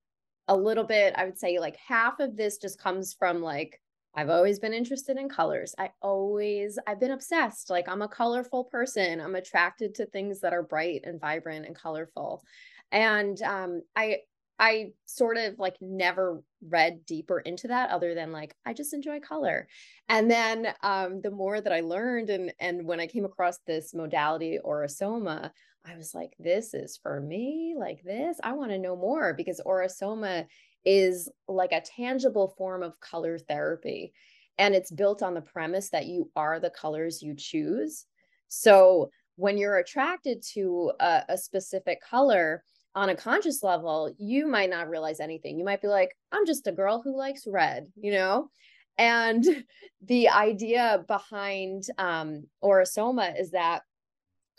a 0.47 0.57
little 0.57 0.83
bit, 0.85 1.13
I 1.17 1.25
would 1.25 1.39
say 1.39 1.59
like 1.59 1.77
half 1.77 2.19
of 2.19 2.37
this 2.37 2.57
just 2.57 2.79
comes 2.81 3.13
from 3.13 3.41
like 3.41 3.81
I've 4.15 4.29
always 4.29 4.59
been 4.59 4.73
interested 4.73 5.17
in 5.17 5.29
colors. 5.29 5.75
I 5.77 5.91
always 6.01 6.79
I've 6.87 6.99
been 6.99 7.11
obsessed. 7.11 7.69
Like 7.69 7.89
I'm 7.89 8.01
a 8.03 8.07
colorful 8.09 8.65
person. 8.65 9.21
I'm 9.21 9.35
attracted 9.35 9.95
to 9.95 10.05
things 10.07 10.41
that 10.41 10.53
are 10.53 10.63
bright 10.63 11.01
and 11.05 11.19
vibrant 11.21 11.65
and 11.67 11.75
colorful. 11.75 12.43
And 12.91 13.41
um 13.43 13.81
I 13.95 14.19
I 14.59 14.91
sort 15.05 15.37
of 15.37 15.57
like 15.57 15.77
never 15.79 16.43
read 16.61 17.05
deeper 17.05 17.39
into 17.39 17.69
that 17.69 17.89
other 17.91 18.13
than 18.13 18.31
like 18.31 18.53
I 18.65 18.73
just 18.73 18.93
enjoy 18.93 19.19
color. 19.21 19.67
And 20.09 20.29
then 20.29 20.73
um 20.83 21.21
the 21.21 21.31
more 21.31 21.61
that 21.61 21.73
I 21.73 21.79
learned 21.81 22.29
and 22.29 22.53
and 22.59 22.85
when 22.85 22.99
I 22.99 23.07
came 23.07 23.25
across 23.25 23.59
this 23.65 23.93
modality 23.93 24.59
Aura-Soma, 24.59 25.53
I 25.85 25.95
was 25.95 26.13
like 26.13 26.33
this 26.39 26.73
is 26.73 26.99
for 27.01 27.21
me, 27.21 27.75
like 27.77 28.03
this. 28.03 28.37
I 28.43 28.51
want 28.53 28.71
to 28.71 28.77
know 28.77 28.95
more 28.95 29.33
because 29.33 29.61
Aura-Soma 29.65 30.45
is 30.85 31.29
like 31.47 31.71
a 31.71 31.81
tangible 31.81 32.53
form 32.57 32.83
of 32.83 32.99
color 32.99 33.37
therapy 33.37 34.13
and 34.57 34.75
it's 34.75 34.91
built 34.91 35.23
on 35.23 35.33
the 35.33 35.41
premise 35.41 35.89
that 35.89 36.05
you 36.05 36.29
are 36.35 36.59
the 36.59 36.69
colors 36.69 37.21
you 37.21 37.33
choose. 37.35 38.05
So 38.49 39.09
when 39.37 39.57
you're 39.57 39.77
attracted 39.77 40.43
to 40.53 40.91
a, 40.99 41.23
a 41.29 41.37
specific 41.37 42.01
color, 42.01 42.63
on 42.95 43.09
a 43.09 43.15
conscious 43.15 43.63
level, 43.63 44.13
you 44.17 44.47
might 44.47 44.69
not 44.69 44.89
realize 44.89 45.19
anything. 45.19 45.57
You 45.57 45.65
might 45.65 45.81
be 45.81 45.87
like, 45.87 46.15
I'm 46.31 46.45
just 46.45 46.67
a 46.67 46.71
girl 46.71 47.01
who 47.01 47.17
likes 47.17 47.47
red, 47.47 47.87
you 47.95 48.11
know? 48.11 48.49
And 48.97 49.45
the 50.05 50.29
idea 50.29 51.03
behind 51.07 51.83
um, 51.97 52.47
Aura-Soma 52.61 53.33
is 53.37 53.51
that 53.51 53.83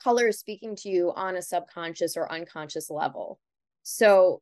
color 0.02 0.28
is 0.28 0.38
speaking 0.38 0.76
to 0.76 0.88
you 0.88 1.12
on 1.14 1.36
a 1.36 1.42
subconscious 1.42 2.16
or 2.16 2.30
unconscious 2.32 2.90
level. 2.90 3.38
So 3.82 4.40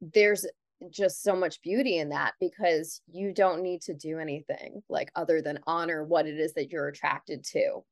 there's 0.00 0.46
just 0.90 1.22
so 1.22 1.34
much 1.34 1.62
beauty 1.62 1.98
in 1.98 2.10
that 2.10 2.34
because 2.40 3.00
you 3.10 3.32
don't 3.32 3.62
need 3.62 3.80
to 3.82 3.94
do 3.94 4.18
anything 4.18 4.82
like 4.88 5.10
other 5.14 5.40
than 5.40 5.60
honor 5.66 6.04
what 6.04 6.26
it 6.26 6.38
is 6.38 6.52
that 6.54 6.70
you're 6.70 6.88
attracted 6.88 7.44
to. 7.44 7.82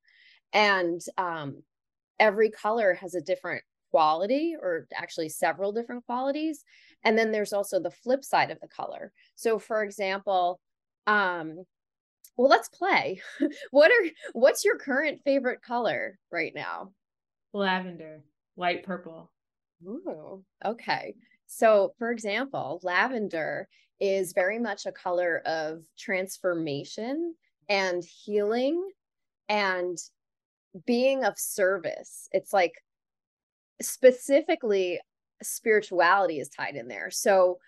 And 0.53 1.01
um, 1.17 1.63
every 2.19 2.51
color 2.51 2.95
has 2.95 3.15
a 3.15 3.21
different 3.21 3.63
quality 3.95 4.57
or 4.61 4.89
actually 4.93 5.29
several 5.29 5.71
different 5.71 6.05
qualities 6.05 6.65
and 7.05 7.17
then 7.17 7.31
there's 7.31 7.53
also 7.53 7.79
the 7.79 7.93
flip 7.93 8.25
side 8.25 8.51
of 8.51 8.59
the 8.61 8.67
color. 8.67 9.13
So 9.37 9.61
for 9.61 9.85
example 9.85 10.59
um 11.07 11.63
well 12.37 12.49
let's 12.49 12.69
play. 12.69 13.21
What 13.71 13.93
are 13.93 14.11
what's 14.33 14.65
your 14.65 14.79
current 14.79 15.21
favorite 15.25 15.63
color 15.63 16.19
right 16.33 16.53
now? 16.53 16.91
Lavender 17.53 18.25
light 18.57 18.83
purple. 18.83 19.31
Ooh, 19.87 20.43
okay. 20.65 21.15
So 21.47 21.95
for 21.97 22.11
example 22.11 22.81
lavender 22.83 23.69
is 24.01 24.33
very 24.33 24.59
much 24.59 24.87
a 24.87 24.93
color 24.93 25.41
of 25.47 25.85
transformation 25.97 27.37
and 27.69 28.03
healing 28.03 28.91
and 29.49 29.97
being 30.85 31.23
of 31.23 31.39
service. 31.39 32.29
It's 32.33 32.53
like 32.53 32.75
specifically 33.81 35.01
spirituality 35.43 36.41
is 36.41 36.49
tied 36.49 36.77
in 36.77 36.89
there. 36.89 37.11
So 37.11 37.59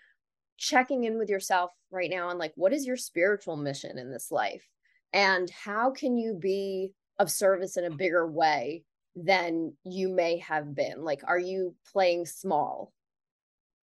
checking 0.57 1.03
in 1.03 1.17
with 1.17 1.29
yourself 1.29 1.71
right 1.91 2.09
now 2.09 2.29
and 2.29 2.39
like 2.39 2.53
what 2.55 2.73
is 2.73 2.85
your 2.85 2.97
spiritual 2.97 3.57
mission 3.57 3.97
in 3.97 4.11
this 4.11 4.31
life? 4.31 4.65
And 5.13 5.49
how 5.49 5.91
can 5.91 6.17
you 6.17 6.33
be 6.33 6.91
of 7.19 7.31
service 7.31 7.77
in 7.77 7.85
a 7.85 7.95
bigger 7.95 8.27
way 8.27 8.83
than 9.15 9.73
you 9.83 10.09
may 10.09 10.37
have 10.39 10.75
been? 10.75 11.03
Like 11.03 11.21
are 11.25 11.39
you 11.39 11.75
playing 11.91 12.25
small? 12.25 12.91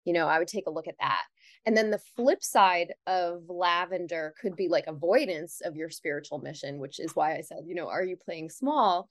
You 0.04 0.12
know 0.12 0.26
i 0.26 0.38
would 0.38 0.48
take 0.48 0.66
a 0.66 0.70
look 0.70 0.88
at 0.88 0.98
that. 1.00 1.22
And 1.66 1.74
then 1.76 1.90
the 1.90 2.00
flip 2.14 2.42
side 2.42 2.92
of 3.06 3.44
lavender 3.48 4.34
could 4.38 4.54
be 4.54 4.68
like 4.68 4.86
avoidance 4.86 5.62
of 5.64 5.76
your 5.76 5.88
spiritual 5.88 6.38
mission 6.38 6.78
which 6.78 7.00
is 7.00 7.16
why 7.16 7.36
i 7.36 7.40
said 7.40 7.64
you 7.66 7.74
know 7.74 7.88
are 7.88 8.04
you 8.04 8.16
playing 8.16 8.50
small 8.50 9.08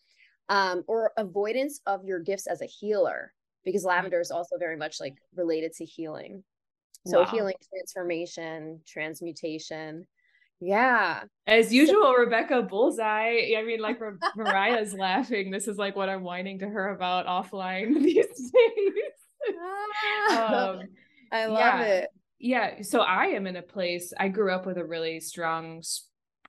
um, 0.49 0.83
or 0.87 1.11
avoidance 1.17 1.81
of 1.85 2.05
your 2.05 2.19
gifts 2.19 2.47
as 2.47 2.61
a 2.61 2.65
healer, 2.65 3.33
because 3.63 3.81
mm-hmm. 3.81 3.89
lavender 3.89 4.19
is 4.19 4.31
also 4.31 4.57
very 4.57 4.77
much 4.77 4.99
like 4.99 5.15
related 5.35 5.73
to 5.73 5.85
healing. 5.85 6.43
So 7.05 7.21
wow. 7.21 7.25
healing, 7.25 7.55
transformation, 7.73 8.79
transmutation. 8.87 10.07
Yeah. 10.61 11.23
As 11.45 11.73
usual, 11.73 12.03
so- 12.03 12.15
Rebecca 12.15 12.61
Bullseye. 12.61 13.53
I 13.57 13.63
mean, 13.65 13.81
like 13.81 13.99
Mariah's 14.35 14.93
laughing. 14.93 15.51
This 15.51 15.67
is 15.67 15.77
like 15.77 15.95
what 15.95 16.07
I'm 16.07 16.23
whining 16.23 16.59
to 16.59 16.67
her 16.67 16.89
about 16.89 17.25
offline 17.25 17.93
these 18.03 18.51
days. 18.51 19.49
um, 20.31 20.83
I 21.31 21.47
love 21.47 21.57
yeah. 21.57 21.83
it. 21.83 22.09
Yeah. 22.39 22.81
So 22.83 23.01
I 23.01 23.27
am 23.27 23.47
in 23.47 23.57
a 23.57 23.61
place, 23.61 24.13
I 24.17 24.29
grew 24.29 24.53
up 24.53 24.65
with 24.65 24.77
a 24.77 24.85
really 24.85 25.19
strong 25.19 25.83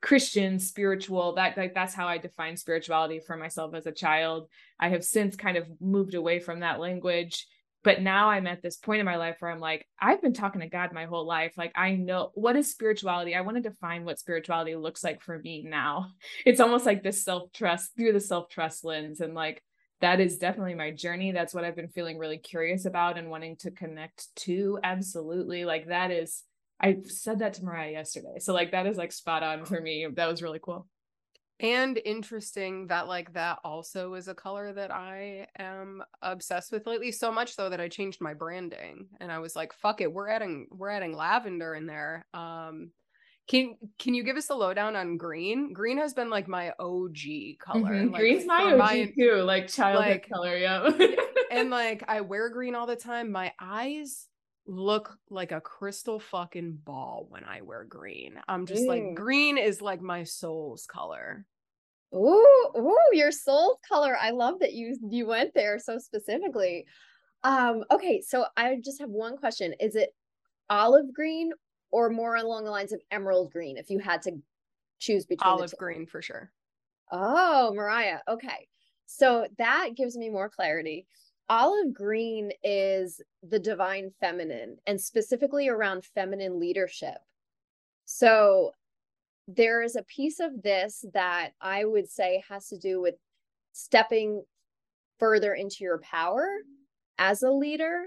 Christian, 0.05 0.59
spiritual. 0.59 1.35
That 1.35 1.57
like 1.57 1.73
that's 1.75 1.95
how 1.95 2.07
I 2.07 2.19
define 2.19 2.59
spirituality 2.59 3.21
for 3.21 3.39
myself 3.39 3.75
as 3.75 3.87
a 3.87 3.93
child. 3.93 4.49
I 4.79 4.91
have 4.91 5.03
since 5.03 5.35
kind 5.35 5.57
of 5.57 5.67
moved 5.81 6.15
away 6.15 6.41
from 6.41 6.61
that 6.61 6.79
language. 6.79 7.47
But 7.83 8.03
now 8.03 8.29
I'm 8.29 8.47
at 8.47 8.63
this 8.63 8.77
point 8.77 9.01
in 9.01 9.07
my 9.07 9.17
life 9.17 9.37
where 9.39 9.51
I'm 9.51 9.61
like, 9.61 9.87
I've 10.01 10.21
been 10.21 10.35
talking 10.35 10.61
to 10.61 10.69
God 10.69 10.93
my 10.93 11.07
whole 11.07 11.27
life. 11.27 11.55
Like, 11.57 11.73
I 11.75 11.93
know 11.93 12.33
what 12.35 12.57
is 12.57 12.71
spirituality. 12.71 13.35
I 13.35 13.43
want 13.43 13.57
to 13.57 13.63
define 13.63 14.05
what 14.05 14.19
spirituality 14.19 14.75
looks 14.75 15.03
like 15.03 15.23
for 15.23 15.39
me 15.39 15.65
now. 15.67 16.11
It's 16.47 16.61
almost 16.61 16.85
like 16.85 17.03
this 17.03 17.25
self 17.25 17.51
trust 17.53 17.97
through 17.97 18.13
the 18.13 18.21
self 18.21 18.51
trust 18.51 18.85
lens. 18.85 19.21
And 19.21 19.35
like, 19.35 19.63
that 20.03 20.21
is 20.21 20.37
definitely 20.37 20.75
my 20.75 20.91
journey. 20.91 21.33
That's 21.33 21.55
what 21.55 21.65
I've 21.65 21.77
been 21.77 21.89
feeling 21.89 22.19
really 22.19 22.39
curious 22.39 22.85
about 22.85 23.17
and 23.17 23.31
wanting 23.31 23.57
to 23.59 23.71
connect 23.71 24.35
to. 24.37 24.79
Absolutely. 24.83 25.65
Like, 25.65 25.89
that 25.89 26.11
is 26.11 26.43
I 26.85 26.99
said 27.07 27.39
that 27.39 27.55
to 27.55 27.65
Mariah 27.65 27.93
yesterday. 27.93 28.39
So 28.41 28.53
like 28.53 28.73
that 28.73 28.87
is 28.87 28.99
like 28.99 29.11
spot 29.11 29.43
on 29.43 29.65
for 29.65 29.81
me. 29.81 30.07
That 30.15 30.29
was 30.29 30.43
really 30.43 30.61
cool. 30.63 30.87
And 31.59 31.99
interesting 32.05 32.89
that 32.89 33.09
like 33.09 33.33
that 33.33 33.61
also 33.65 34.15
is 34.15 34.29
a 34.29 34.35
color 34.35 34.71
that 34.75 34.91
I 34.91 35.47
am 35.59 36.03
obsessed 36.21 36.73
with 36.73 36.87
lately. 36.87 37.11
So 37.11 37.33
much 37.33 37.55
so 37.55 37.71
that 37.71 37.81
I 37.81 37.89
changed 37.89 38.21
my 38.21 38.35
branding 38.35 39.07
and 39.19 39.33
I 39.33 39.39
was 39.39 39.57
like, 39.57 39.73
fuck 39.73 40.03
it, 40.03 40.13
we're 40.13 40.29
adding 40.29 40.67
we're 40.71 40.91
adding 40.91 41.17
lavender 41.17 41.75
in 41.75 41.87
there. 41.87 42.27
Um 42.35 42.91
can 43.49 43.77
can 43.99 44.13
you 44.13 44.23
give 44.23 44.37
us 44.37 44.51
a 44.51 44.55
lowdown 44.55 44.95
on 44.95 45.17
green? 45.17 45.73
Green 45.73 45.97
has 45.97 46.13
been 46.13 46.29
like 46.29 46.49
my 46.49 46.73
OG 46.79 47.17
color. 47.61 47.93
Mm-hmm. 47.93 48.13
Like, 48.13 48.21
Green's 48.21 48.47
my 48.47 48.73
OG 48.73 48.79
my, 48.79 49.13
too, 49.19 49.37
like 49.37 49.69
childhood 49.69 50.11
like, 50.11 50.29
color, 50.29 50.57
yeah. 50.57 50.87
and 51.51 51.71
like 51.71 52.05
I 52.09 52.21
wear 52.21 52.51
green 52.51 52.75
all 52.75 52.87
the 52.87 52.97
time. 52.97 53.33
My 53.33 53.53
eyes 53.59 54.29
look 54.67 55.19
like 55.31 55.53
a 55.53 55.61
crystal 55.61 56.19
fucking 56.19 56.81
ball 56.85 57.27
when 57.29 57.45
I 57.45 57.61
wear 57.61 57.85
green. 57.85 58.41
I'm 58.49 58.67
just 58.67 58.87
like 58.87 59.15
green 59.15 59.59
is 59.59 59.83
like 59.83 60.01
my 60.01 60.25
soul's 60.25 60.87
color. 60.87 61.47
Ooh, 62.15 62.71
ooh, 62.77 62.97
your 63.13 63.33
soul's 63.33 63.79
color. 63.87 64.17
I 64.21 64.31
love 64.31 64.61
that 64.61 64.73
you 64.73 64.97
you 65.09 65.27
went 65.27 65.53
there 65.55 65.79
so 65.79 65.99
specifically. 65.99 66.87
Um, 67.43 67.85
okay, 67.91 68.23
so 68.23 68.47
I 68.57 68.77
just 68.83 69.01
have 69.01 69.11
one 69.11 69.37
question. 69.37 69.75
Is 69.81 69.97
it 69.97 70.15
olive 70.71 71.13
green 71.13 71.53
or 71.91 72.11
more 72.11 72.37
along 72.37 72.65
the 72.65 72.71
lines 72.71 72.93
of 72.93 73.01
emerald 73.11 73.53
green 73.53 73.77
if 73.77 73.91
you 73.91 73.99
had 73.99 74.23
to 74.23 74.33
choose 74.99 75.27
between 75.27 75.49
olive 75.49 75.75
green 75.79 76.07
for 76.07 76.23
sure. 76.23 76.51
Oh, 77.13 77.73
Mariah. 77.75 78.19
Okay. 78.29 78.69
So 79.07 79.47
that 79.59 79.91
gives 79.97 80.17
me 80.17 80.31
more 80.31 80.49
clarity 80.49 81.07
olive 81.49 81.93
green 81.93 82.53
is 82.63 83.21
the 83.43 83.59
divine 83.59 84.11
feminine 84.21 84.77
and 84.87 85.01
specifically 85.01 85.69
around 85.69 86.05
feminine 86.05 86.59
leadership. 86.59 87.19
So 88.07 88.73
there 89.47 89.83
is 89.83 89.97
a 89.97 90.03
piece 90.05 90.41
of 90.41 90.63
this 90.63 91.05
that 91.13 91.51
I 91.61 91.85
would 91.85 92.11
say 92.11 92.43
has 92.49 92.69
to 92.69 92.79
do 92.79 93.01
with 93.01 93.17
stepping 93.73 94.43
further 95.19 95.55
into 95.55 95.79
your 95.81 95.99
power 95.99 96.49
as 97.19 97.43
a 97.43 97.51
leader 97.51 98.05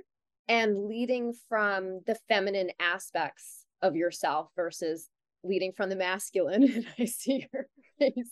and 0.47 0.85
leading 0.87 1.33
from 1.47 2.01
the 2.05 2.15
feminine 2.27 2.71
aspects 2.79 3.65
of 3.81 3.95
yourself 3.95 4.49
versus 4.55 5.09
leading 5.43 5.71
from 5.73 5.89
the 5.89 5.95
masculine. 5.95 6.63
And 6.63 6.87
I 6.99 7.05
see 7.05 7.47
your 7.53 7.67
face. 7.99 8.29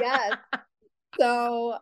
yes. 0.00 0.36
So 1.20 1.76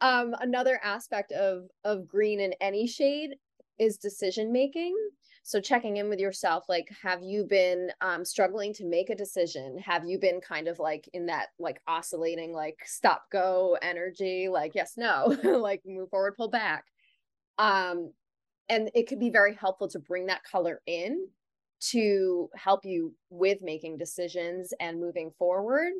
um, 0.00 0.34
another 0.40 0.80
aspect 0.82 1.32
of 1.32 1.68
of 1.84 2.06
green 2.06 2.40
in 2.40 2.54
any 2.60 2.86
shade 2.86 3.36
is 3.78 3.96
decision 3.96 4.52
making. 4.52 4.94
So 5.42 5.60
checking 5.60 5.96
in 5.96 6.08
with 6.10 6.20
yourself, 6.20 6.64
like, 6.68 6.88
have 7.02 7.22
you 7.22 7.44
been 7.44 7.90
um, 8.02 8.24
struggling 8.24 8.74
to 8.74 8.84
make 8.84 9.08
a 9.08 9.16
decision? 9.16 9.78
Have 9.78 10.04
you 10.04 10.18
been 10.18 10.40
kind 10.40 10.68
of 10.68 10.78
like 10.78 11.08
in 11.14 11.26
that 11.26 11.48
like 11.58 11.80
oscillating, 11.88 12.52
like 12.52 12.76
stop 12.84 13.24
go 13.32 13.76
energy, 13.80 14.48
like 14.48 14.74
yes, 14.74 14.94
no, 14.96 15.36
like 15.44 15.80
move 15.86 16.10
forward, 16.10 16.36
pull 16.36 16.50
back. 16.50 16.84
Um, 17.58 18.12
and 18.68 18.90
it 18.94 19.08
could 19.08 19.18
be 19.18 19.30
very 19.30 19.54
helpful 19.54 19.88
to 19.88 19.98
bring 19.98 20.26
that 20.26 20.44
color 20.44 20.80
in 20.86 21.26
to 21.80 22.50
help 22.54 22.84
you 22.84 23.14
with 23.30 23.62
making 23.62 23.96
decisions 23.96 24.72
and 24.78 25.00
moving 25.00 25.32
forward. 25.38 25.92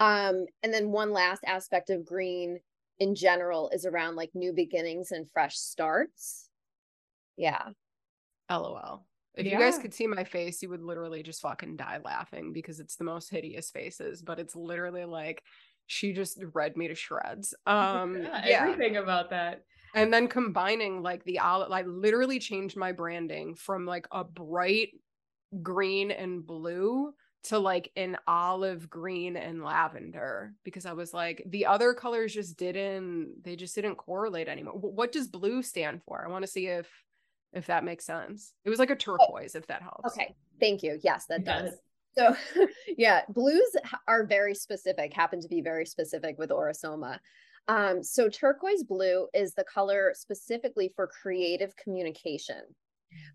Um, 0.00 0.46
and 0.62 0.72
then 0.72 0.92
one 0.92 1.12
last 1.12 1.42
aspect 1.44 1.90
of 1.90 2.04
green 2.04 2.60
in 3.00 3.14
general 3.14 3.70
is 3.70 3.86
around 3.86 4.16
like 4.16 4.30
new 4.34 4.52
beginnings 4.52 5.12
and 5.12 5.30
fresh 5.30 5.56
starts. 5.56 6.48
Yeah. 7.36 7.68
LOL. 8.50 9.06
If 9.34 9.46
yeah. 9.46 9.52
you 9.52 9.58
guys 9.58 9.78
could 9.78 9.94
see 9.94 10.06
my 10.06 10.24
face, 10.24 10.62
you 10.62 10.68
would 10.70 10.82
literally 10.82 11.22
just 11.22 11.40
fucking 11.42 11.76
die 11.76 12.00
laughing 12.04 12.52
because 12.52 12.80
it's 12.80 12.96
the 12.96 13.04
most 13.04 13.30
hideous 13.30 13.70
faces, 13.70 14.20
but 14.20 14.40
it's 14.40 14.56
literally 14.56 15.04
like 15.04 15.42
she 15.86 16.12
just 16.12 16.42
read 16.54 16.76
me 16.76 16.88
to 16.88 16.94
shreds. 16.94 17.54
Um 17.66 18.22
yeah, 18.22 18.46
yeah. 18.46 18.62
everything 18.62 18.96
about 18.96 19.30
that. 19.30 19.62
And 19.94 20.12
then 20.12 20.28
combining 20.28 21.02
like 21.02 21.24
the 21.24 21.38
olive, 21.38 21.72
I 21.72 21.82
literally 21.82 22.38
changed 22.38 22.76
my 22.76 22.92
branding 22.92 23.54
from 23.54 23.86
like 23.86 24.06
a 24.10 24.24
bright 24.24 24.90
green 25.62 26.10
and 26.10 26.44
blue 26.46 27.12
to 27.44 27.58
like 27.58 27.90
an 27.96 28.16
olive 28.26 28.90
green 28.90 29.36
and 29.36 29.64
lavender 29.64 30.54
because 30.64 30.86
I 30.86 30.92
was 30.92 31.14
like 31.14 31.42
the 31.46 31.66
other 31.66 31.94
colors 31.94 32.34
just 32.34 32.56
didn't 32.56 33.42
they 33.42 33.56
just 33.56 33.74
didn't 33.74 33.96
correlate 33.96 34.48
anymore. 34.48 34.74
What 34.74 35.12
does 35.12 35.28
blue 35.28 35.62
stand 35.62 36.02
for? 36.04 36.24
I 36.24 36.30
want 36.30 36.44
to 36.44 36.50
see 36.50 36.66
if 36.66 36.88
if 37.52 37.66
that 37.66 37.84
makes 37.84 38.04
sense. 38.04 38.52
It 38.64 38.70
was 38.70 38.78
like 38.78 38.90
a 38.90 38.94
oh, 38.94 38.96
turquoise 38.96 39.54
if 39.54 39.66
that 39.68 39.82
helps. 39.82 40.12
Okay. 40.12 40.34
Thank 40.60 40.82
you. 40.82 40.98
Yes, 41.02 41.26
that 41.26 41.44
does. 41.44 41.72
So, 42.16 42.34
yeah, 42.98 43.22
blues 43.28 43.76
are 44.06 44.26
very 44.26 44.54
specific, 44.54 45.14
happen 45.14 45.40
to 45.40 45.48
be 45.48 45.60
very 45.60 45.86
specific 45.86 46.36
with 46.38 46.50
Aura-Soma. 46.50 47.20
Um, 47.68 48.02
so 48.02 48.28
turquoise 48.28 48.82
blue 48.82 49.28
is 49.34 49.54
the 49.54 49.64
color 49.64 50.12
specifically 50.14 50.90
for 50.96 51.06
creative 51.06 51.76
communication. 51.76 52.62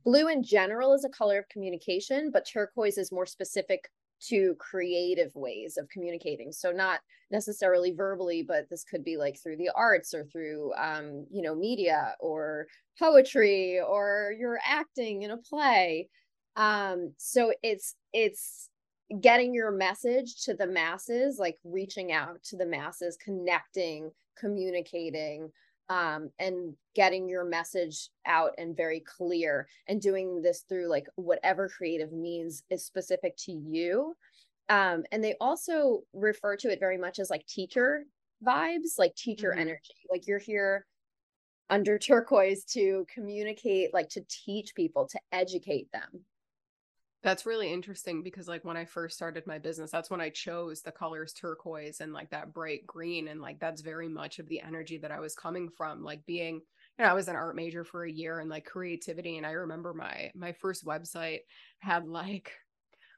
Blue 0.03 0.27
in 0.27 0.43
general 0.43 0.93
is 0.93 1.05
a 1.05 1.09
color 1.09 1.39
of 1.39 1.49
communication, 1.49 2.31
but 2.31 2.47
turquoise 2.51 2.97
is 2.97 3.11
more 3.11 3.25
specific 3.25 3.89
to 4.29 4.55
creative 4.55 5.35
ways 5.35 5.77
of 5.77 5.89
communicating. 5.89 6.51
So 6.51 6.71
not 6.71 7.01
necessarily 7.31 7.93
verbally, 7.93 8.43
but 8.43 8.69
this 8.69 8.83
could 8.83 9.03
be 9.03 9.17
like 9.17 9.37
through 9.41 9.57
the 9.57 9.71
arts 9.75 10.13
or 10.13 10.23
through 10.25 10.73
um, 10.75 11.25
you 11.31 11.41
know, 11.41 11.55
media 11.55 12.15
or 12.19 12.67
poetry 12.97 13.79
or 13.81 14.33
you're 14.37 14.59
acting 14.65 15.23
in 15.23 15.31
a 15.31 15.37
play. 15.37 16.09
Um, 16.55 17.13
so 17.17 17.51
it's 17.63 17.95
it's 18.13 18.69
getting 19.19 19.53
your 19.53 19.71
message 19.71 20.43
to 20.43 20.53
the 20.53 20.67
masses, 20.67 21.37
like 21.37 21.57
reaching 21.63 22.11
out 22.11 22.41
to 22.43 22.57
the 22.57 22.65
masses, 22.65 23.17
connecting, 23.17 24.11
communicating, 24.37 25.51
um, 25.89 26.29
and 26.39 26.75
getting 26.95 27.27
your 27.27 27.45
message 27.45 28.09
out 28.25 28.51
and 28.57 28.75
very 28.75 29.01
clear 29.01 29.67
and 29.87 30.01
doing 30.01 30.41
this 30.41 30.63
through 30.67 30.87
like 30.87 31.07
whatever 31.15 31.69
creative 31.69 32.11
means 32.11 32.63
is 32.69 32.85
specific 32.85 33.35
to 33.37 33.51
you. 33.51 34.15
Um, 34.69 35.03
and 35.11 35.23
they 35.23 35.35
also 35.41 36.01
refer 36.13 36.55
to 36.57 36.71
it 36.71 36.79
very 36.79 36.97
much 36.97 37.19
as 37.19 37.29
like 37.29 37.45
teacher 37.47 38.05
vibes 38.45 38.97
like 38.97 39.15
teacher 39.15 39.51
mm-hmm. 39.51 39.59
energy. 39.59 39.93
Like 40.09 40.27
you're 40.27 40.39
here 40.39 40.85
under 41.69 41.97
turquoise 41.97 42.65
to 42.65 43.05
communicate 43.13 43.93
like 43.93 44.09
to 44.09 44.23
teach 44.29 44.75
people 44.75 45.07
to 45.07 45.19
educate 45.31 45.91
them 45.91 46.23
that's 47.23 47.45
really 47.45 47.71
interesting 47.71 48.21
because 48.21 48.47
like 48.49 48.65
when 48.65 48.75
I 48.75 48.85
first 48.85 49.15
started 49.15 49.47
my 49.47 49.57
business, 49.57 49.91
that's 49.91 50.09
when 50.09 50.19
I 50.21 50.29
chose 50.29 50.81
the 50.81 50.91
colors 50.91 51.33
turquoise 51.33 52.01
and 52.01 52.11
like 52.11 52.29
that 52.31 52.53
bright 52.53 52.85
green. 52.85 53.29
And 53.29 53.41
like 53.41 53.59
that's 53.59 53.81
very 53.81 54.09
much 54.09 54.39
of 54.39 54.47
the 54.49 54.61
energy 54.61 54.97
that 54.97 55.11
I 55.11 55.21
was 55.21 55.33
coming 55.33 55.69
from, 55.69 56.03
like 56.03 56.25
being 56.25 56.55
you 56.99 57.05
know, 57.05 57.09
I 57.09 57.13
was 57.13 57.27
an 57.27 57.35
art 57.35 57.55
major 57.55 57.83
for 57.83 58.03
a 58.03 58.11
year 58.11 58.39
and 58.39 58.49
like 58.49 58.65
creativity. 58.65 59.37
And 59.37 59.45
I 59.47 59.51
remember 59.51 59.93
my 59.93 60.31
my 60.35 60.51
first 60.51 60.85
website 60.85 61.39
had 61.79 62.07
like 62.07 62.51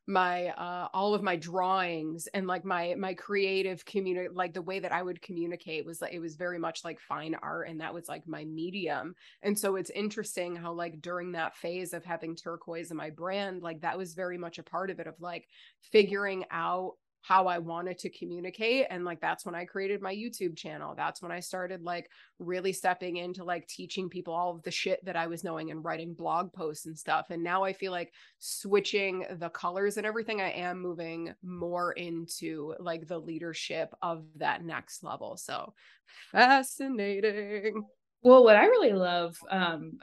my 0.07 0.47
uh 0.49 0.87
all 0.93 1.13
of 1.13 1.23
my 1.23 1.35
drawings 1.35 2.27
and 2.33 2.45
like 2.45 2.63
my 2.63 2.93
my 2.97 3.13
creative 3.13 3.83
community 3.85 4.29
like 4.31 4.53
the 4.53 4.61
way 4.61 4.79
that 4.79 4.91
i 4.91 5.01
would 5.01 5.21
communicate 5.21 5.85
was 5.85 5.99
like 6.01 6.13
it 6.13 6.19
was 6.19 6.35
very 6.35 6.59
much 6.59 6.83
like 6.83 6.99
fine 6.99 7.35
art 7.41 7.67
and 7.67 7.81
that 7.81 7.93
was 7.93 8.07
like 8.07 8.27
my 8.27 8.45
medium. 8.45 9.15
And 9.41 9.57
so 9.57 9.75
it's 9.75 9.89
interesting 9.89 10.55
how 10.55 10.73
like 10.73 11.01
during 11.01 11.31
that 11.33 11.55
phase 11.55 11.93
of 11.93 12.05
having 12.05 12.35
turquoise 12.35 12.91
in 12.91 12.97
my 12.97 13.09
brand 13.09 13.61
like 13.61 13.81
that 13.81 13.97
was 13.97 14.13
very 14.13 14.37
much 14.37 14.57
a 14.57 14.63
part 14.63 14.89
of 14.89 14.99
it 14.99 15.07
of 15.07 15.15
like 15.19 15.47
figuring 15.91 16.45
out 16.51 16.93
how 17.27 17.47
I 17.47 17.57
wanted 17.57 17.97
to 17.99 18.09
communicate. 18.09 18.85
And 18.89 19.03
like, 19.03 19.19
that's 19.19 19.45
when 19.45 19.55
I 19.55 19.65
created 19.65 20.01
my 20.01 20.13
YouTube 20.13 20.55
channel. 20.55 20.93
That's 20.95 21.23
when 21.23 21.31
I 21.31 21.39
started 21.39 21.81
like 21.81 22.07
really 22.37 22.71
stepping 22.71 23.17
into 23.17 23.43
like 23.43 23.67
teaching 23.67 24.09
people 24.09 24.33
all 24.33 24.51
of 24.55 24.61
the 24.61 24.69
shit 24.69 25.03
that 25.05 25.15
I 25.15 25.25
was 25.25 25.43
knowing 25.43 25.71
and 25.71 25.83
writing 25.83 26.13
blog 26.13 26.53
posts 26.53 26.85
and 26.85 26.97
stuff. 26.97 27.27
And 27.31 27.43
now 27.43 27.63
I 27.63 27.73
feel 27.73 27.91
like 27.91 28.13
switching 28.37 29.25
the 29.39 29.49
colors 29.49 29.97
and 29.97 30.05
everything, 30.05 30.39
I 30.39 30.51
am 30.51 30.79
moving 30.79 31.33
more 31.41 31.93
into 31.93 32.75
like 32.79 33.07
the 33.07 33.17
leadership 33.17 33.91
of 34.03 34.25
that 34.35 34.63
next 34.63 35.03
level. 35.03 35.35
So 35.35 35.73
fascinating. 36.31 37.85
Well, 38.21 38.43
what 38.43 38.55
I 38.55 38.65
really 38.65 38.93
love, 38.93 39.35
um, 39.49 39.93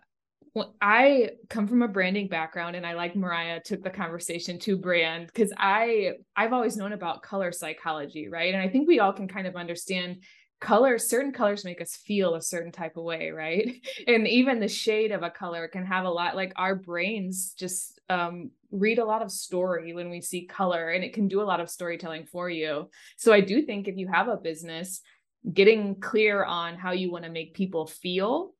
well, 0.54 0.74
I 0.82 1.30
come 1.48 1.66
from 1.66 1.82
a 1.82 1.88
branding 1.88 2.28
background 2.28 2.76
and 2.76 2.86
I 2.86 2.92
like 2.92 3.16
Mariah 3.16 3.60
took 3.64 3.82
the 3.82 3.90
conversation 3.90 4.58
to 4.60 4.76
brand 4.76 5.28
because 5.28 5.52
I 5.56 6.12
I've 6.36 6.52
always 6.52 6.76
known 6.76 6.92
about 6.92 7.22
color 7.22 7.52
psychology, 7.52 8.28
right? 8.28 8.52
And 8.52 8.62
I 8.62 8.68
think 8.68 8.86
we 8.86 9.00
all 9.00 9.12
can 9.12 9.28
kind 9.28 9.46
of 9.46 9.56
understand 9.56 10.18
colors 10.62 11.08
certain 11.08 11.32
colors 11.32 11.64
make 11.64 11.80
us 11.80 11.96
feel 11.96 12.36
a 12.36 12.40
certain 12.40 12.70
type 12.70 12.96
of 12.96 13.02
way 13.02 13.30
right 13.30 13.84
and 14.06 14.28
even 14.28 14.60
the 14.60 14.68
shade 14.68 15.10
of 15.10 15.24
a 15.24 15.30
color 15.30 15.66
can 15.66 15.84
have 15.84 16.04
a 16.04 16.10
lot 16.10 16.36
like 16.36 16.52
our 16.54 16.76
brains 16.76 17.52
just 17.58 18.00
um, 18.08 18.48
read 18.70 19.00
a 19.00 19.04
lot 19.04 19.22
of 19.22 19.30
story 19.32 19.92
when 19.92 20.08
we 20.08 20.20
see 20.20 20.46
color 20.46 20.90
and 20.90 21.02
it 21.02 21.12
can 21.12 21.26
do 21.26 21.42
a 21.42 21.50
lot 21.50 21.58
of 21.58 21.68
storytelling 21.68 22.24
for 22.26 22.48
you 22.48 22.88
so 23.16 23.32
i 23.32 23.40
do 23.40 23.62
think 23.62 23.88
if 23.88 23.96
you 23.96 24.06
have 24.06 24.28
a 24.28 24.36
business 24.36 25.00
getting 25.52 25.96
clear 25.96 26.44
on 26.44 26.76
how 26.76 26.92
you 26.92 27.10
want 27.10 27.24
to 27.24 27.30
make 27.30 27.54
people 27.54 27.88
feel 27.88 28.54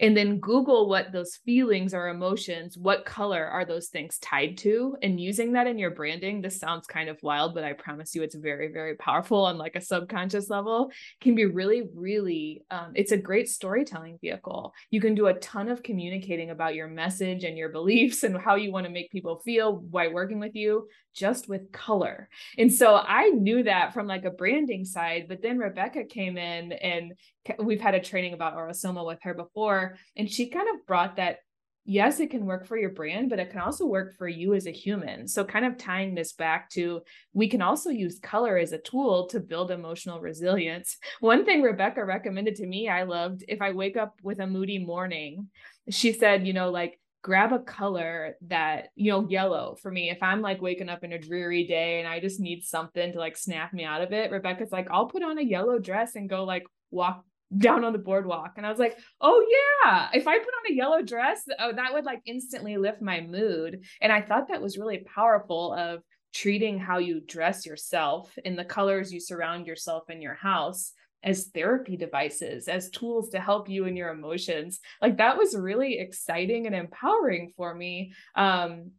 and 0.00 0.16
then 0.16 0.38
google 0.40 0.88
what 0.88 1.12
those 1.12 1.36
feelings 1.44 1.94
or 1.94 2.08
emotions 2.08 2.76
what 2.76 3.04
color 3.04 3.46
are 3.46 3.64
those 3.64 3.88
things 3.88 4.18
tied 4.18 4.58
to? 4.58 4.96
And 5.02 5.20
using 5.20 5.52
that 5.52 5.66
in 5.66 5.78
your 5.78 5.90
branding 5.90 6.40
this 6.40 6.58
sounds 6.58 6.86
kind 6.86 7.08
of 7.08 7.18
wild 7.22 7.54
but 7.54 7.64
i 7.64 7.72
promise 7.72 8.14
you 8.14 8.22
it's 8.22 8.34
very 8.34 8.72
very 8.72 8.96
powerful 8.96 9.44
on 9.44 9.58
like 9.58 9.76
a 9.76 9.80
subconscious 9.80 10.50
level 10.50 10.90
can 11.20 11.34
be 11.34 11.46
really 11.46 11.82
really 11.94 12.62
um, 12.70 12.92
it's 12.94 13.12
a 13.12 13.16
great 13.16 13.48
storytelling 13.48 14.18
vehicle. 14.20 14.72
You 14.90 15.00
can 15.00 15.14
do 15.14 15.26
a 15.26 15.34
ton 15.34 15.68
of 15.68 15.82
communicating 15.82 16.50
about 16.50 16.74
your 16.74 16.88
message 16.88 17.44
and 17.44 17.56
your 17.56 17.68
beliefs 17.70 18.22
and 18.22 18.36
how 18.36 18.56
you 18.56 18.72
want 18.72 18.86
to 18.86 18.92
make 18.92 19.10
people 19.10 19.40
feel 19.44 19.72
by 19.72 20.08
working 20.08 20.40
with 20.40 20.54
you 20.54 20.88
just 21.14 21.48
with 21.48 21.70
color. 21.72 22.28
And 22.58 22.72
so 22.72 22.96
i 22.96 23.28
knew 23.28 23.62
that 23.62 23.94
from 23.94 24.06
like 24.06 24.24
a 24.24 24.30
branding 24.30 24.84
side 24.84 25.26
but 25.28 25.42
then 25.42 25.58
rebecca 25.58 26.04
came 26.04 26.36
in 26.36 26.72
and 26.72 27.14
we've 27.58 27.80
had 27.80 27.94
a 27.94 28.00
training 28.00 28.32
about 28.32 28.54
Aura-Soma 28.54 29.04
with 29.04 29.18
her 29.22 29.34
before, 29.34 29.83
and 30.16 30.30
she 30.30 30.48
kind 30.48 30.68
of 30.74 30.86
brought 30.86 31.16
that. 31.16 31.38
Yes, 31.86 32.18
it 32.18 32.30
can 32.30 32.46
work 32.46 32.66
for 32.66 32.78
your 32.78 32.88
brand, 32.88 33.28
but 33.28 33.38
it 33.38 33.50
can 33.50 33.60
also 33.60 33.84
work 33.84 34.16
for 34.16 34.26
you 34.26 34.54
as 34.54 34.66
a 34.66 34.72
human. 34.72 35.28
So, 35.28 35.44
kind 35.44 35.66
of 35.66 35.76
tying 35.76 36.14
this 36.14 36.32
back 36.32 36.70
to 36.70 37.02
we 37.34 37.46
can 37.46 37.60
also 37.60 37.90
use 37.90 38.18
color 38.18 38.56
as 38.56 38.72
a 38.72 38.78
tool 38.78 39.26
to 39.26 39.38
build 39.38 39.70
emotional 39.70 40.18
resilience. 40.18 40.96
One 41.20 41.44
thing 41.44 41.60
Rebecca 41.60 42.02
recommended 42.02 42.54
to 42.56 42.66
me, 42.66 42.88
I 42.88 43.02
loved 43.02 43.44
if 43.48 43.60
I 43.60 43.72
wake 43.72 43.98
up 43.98 44.14
with 44.22 44.40
a 44.40 44.46
moody 44.46 44.78
morning, 44.78 45.48
she 45.90 46.14
said, 46.14 46.46
you 46.46 46.54
know, 46.54 46.70
like 46.70 46.98
grab 47.24 47.54
a 47.54 47.58
color 47.58 48.36
that 48.42 48.88
you 48.96 49.10
know 49.10 49.26
yellow 49.26 49.74
for 49.80 49.90
me 49.90 50.10
if 50.10 50.22
i'm 50.22 50.42
like 50.42 50.60
waking 50.60 50.90
up 50.90 51.02
in 51.02 51.14
a 51.14 51.18
dreary 51.18 51.66
day 51.66 51.98
and 51.98 52.06
i 52.06 52.20
just 52.20 52.38
need 52.38 52.62
something 52.62 53.12
to 53.12 53.18
like 53.18 53.34
snap 53.34 53.72
me 53.72 53.82
out 53.82 54.02
of 54.02 54.12
it 54.12 54.30
rebecca's 54.30 54.70
like 54.70 54.86
i'll 54.90 55.06
put 55.06 55.22
on 55.22 55.38
a 55.38 55.42
yellow 55.42 55.78
dress 55.78 56.16
and 56.16 56.28
go 56.28 56.44
like 56.44 56.64
walk 56.90 57.24
down 57.56 57.84
on 57.84 57.92
the 57.92 57.98
boardwalk. 57.98 58.54
And 58.56 58.66
i 58.66 58.70
was 58.70 58.78
like 58.78 58.98
oh 59.20 59.44
yeah 59.84 60.08
if 60.12 60.26
i 60.26 60.38
put 60.38 60.46
on 60.46 60.72
a 60.72 60.74
yellow 60.74 61.02
dress 61.02 61.42
oh, 61.58 61.72
that 61.74 61.92
would 61.92 62.04
like 62.04 62.20
instantly 62.26 62.76
lift 62.76 63.02
my 63.02 63.20
mood. 63.20 63.84
And 64.00 64.12
i 64.12 64.20
thought 64.20 64.48
that 64.48 64.62
was 64.62 64.78
really 64.78 65.04
powerful 65.14 65.72
of 65.74 66.00
treating 66.34 66.78
how 66.78 66.98
you 66.98 67.20
dress 67.20 67.64
yourself 67.64 68.32
in 68.44 68.56
the 68.56 68.64
colors 68.64 69.12
you 69.12 69.20
surround 69.20 69.66
yourself 69.66 70.10
in 70.10 70.20
your 70.20 70.34
house 70.34 70.92
as 71.22 71.46
therapy 71.54 71.96
devices 71.96 72.68
as 72.68 72.90
tools 72.90 73.30
to 73.30 73.40
help 73.40 73.68
you 73.68 73.86
in 73.86 73.96
your 73.96 74.10
emotions. 74.10 74.78
Like 75.00 75.16
that 75.18 75.38
was 75.38 75.56
really 75.56 75.98
exciting 75.98 76.66
and 76.66 76.74
empowering 76.74 77.52
for 77.56 77.74
me. 77.74 78.12
Um 78.34 78.90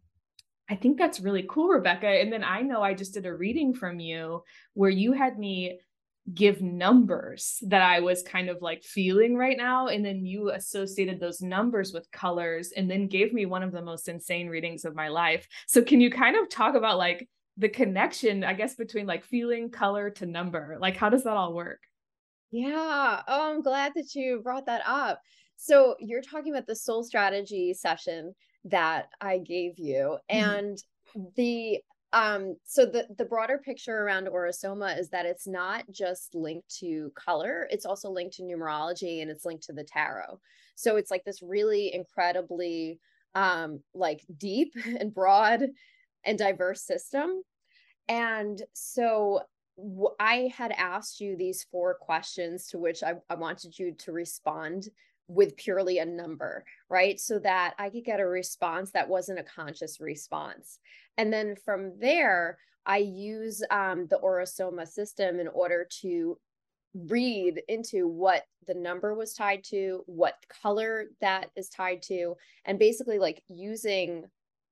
I 0.68 0.76
think 0.76 0.98
that's 0.98 1.20
really 1.20 1.46
cool, 1.48 1.68
Rebecca. 1.68 2.08
And 2.08 2.34
then 2.34 2.44
I 2.44 2.62
know 2.62 2.82
I 2.82 2.96
just 2.96 3.14
did 3.14 3.28
a 3.28 3.34
reading 3.34 3.76
from 3.76 4.00
you 4.00 4.42
where 4.74 4.90
you 4.90 5.12
had 5.12 5.38
me 5.38 5.80
give 6.34 6.62
numbers 6.62 7.60
that 7.68 7.84
I 7.84 8.00
was 8.00 8.24
kind 8.24 8.50
of 8.50 8.62
like 8.62 8.84
feeling 8.84 9.36
right 9.36 9.58
now. 9.58 9.88
And 9.88 10.04
then 10.04 10.26
you 10.26 10.50
associated 10.50 11.20
those 11.20 11.42
numbers 11.42 11.94
with 11.94 12.10
colors 12.12 12.72
and 12.76 12.90
then 12.90 13.08
gave 13.08 13.32
me 13.32 13.46
one 13.46 13.62
of 13.62 13.72
the 13.72 13.82
most 13.82 14.10
insane 14.10 14.48
readings 14.48 14.86
of 14.86 14.96
my 14.96 15.10
life. 15.10 15.48
So, 15.68 15.84
can 15.84 16.02
you 16.02 16.10
kind 16.10 16.36
of 16.36 16.50
talk 16.50 16.76
about 16.76 16.98
like 16.98 17.28
the 17.58 17.70
connection, 17.70 18.44
I 18.44 18.54
guess, 18.54 18.76
between 18.76 19.06
like 19.06 19.24
feeling, 19.24 19.70
color 19.70 20.10
to 20.12 20.26
number? 20.26 20.78
Like, 20.80 20.98
how 20.98 21.10
does 21.10 21.24
that 21.26 21.38
all 21.38 21.54
work? 21.54 21.82
Yeah. 22.52 23.22
Oh, 23.28 23.52
I'm 23.52 23.62
glad 23.62 23.94
that 23.96 24.16
you 24.16 24.42
brought 24.44 24.66
that 24.66 24.82
up. 24.86 25.22
So, 25.58 25.96
you're 26.00 26.22
talking 26.22 26.54
about 26.54 26.66
the 26.68 26.76
soul 26.76 27.04
strategy 27.04 27.74
session 27.74 28.34
that 28.66 29.10
I 29.22 29.38
gave 29.38 29.78
you. 29.78 30.18
Mm-hmm. 30.32 30.50
And 30.52 30.78
the 31.36 31.80
um 32.16 32.56
so 32.64 32.86
the 32.86 33.06
the 33.18 33.26
broader 33.26 33.58
picture 33.58 33.98
around 34.00 34.28
Aura-Soma 34.30 34.96
is 34.98 35.10
that 35.10 35.26
it's 35.26 35.46
not 35.46 35.84
just 35.92 36.34
linked 36.34 36.74
to 36.80 37.12
color, 37.14 37.68
it's 37.70 37.86
also 37.86 38.10
linked 38.10 38.38
to 38.38 38.44
numerology 38.44 39.22
and 39.22 39.30
it's 39.30 39.46
linked 39.46 39.66
to 39.66 39.74
the 39.74 39.84
tarot. 39.84 40.40
So 40.76 40.96
it's 40.96 41.12
like 41.12 41.26
this 41.26 41.44
really 41.44 41.94
incredibly 41.94 43.00
um 43.36 43.82
like 43.94 44.26
deep 44.38 44.74
and 45.00 45.14
broad 45.14 45.68
and 46.24 46.38
diverse 46.38 46.82
system. 46.82 47.44
And 48.08 48.62
so 48.74 49.42
I 50.20 50.52
had 50.56 50.72
asked 50.72 51.20
you 51.20 51.36
these 51.36 51.66
four 51.70 51.96
questions 51.96 52.68
to 52.68 52.78
which 52.78 53.04
I, 53.04 53.16
I 53.30 53.36
wanted 53.36 53.78
you 53.78 53.94
to 54.00 54.14
respond 54.14 54.88
with 55.28 55.58
purely 55.58 56.00
a 56.00 56.06
number, 56.06 56.64
right? 56.90 57.20
So 57.20 57.40
that 57.40 57.74
I 57.80 57.90
could 57.90 58.06
get 58.06 58.20
a 58.20 58.28
response 58.28 58.92
that 58.92 59.10
wasn't 59.10 59.40
a 59.40 59.44
conscious 59.44 60.00
response. 60.00 60.80
And 61.18 61.32
then 61.32 61.56
from 61.56 61.94
there, 62.00 62.58
I 62.86 62.98
use 62.98 63.64
um, 63.72 64.08
the 64.08 64.18
Aura-Soma 64.18 64.86
system 64.86 65.40
in 65.40 65.48
order 65.48 65.88
to 66.02 66.38
read 66.94 67.62
into 67.68 68.08
what 68.08 68.44
the 68.68 68.74
number 68.74 69.14
was 69.14 69.34
tied 69.34 69.64
to, 69.66 70.04
what 70.06 70.36
color 70.62 71.06
that 71.22 71.50
is 71.56 71.70
tied 71.70 72.02
to, 72.04 72.36
and 72.66 72.80
basically 72.80 73.20
like 73.20 73.44
using 73.48 74.26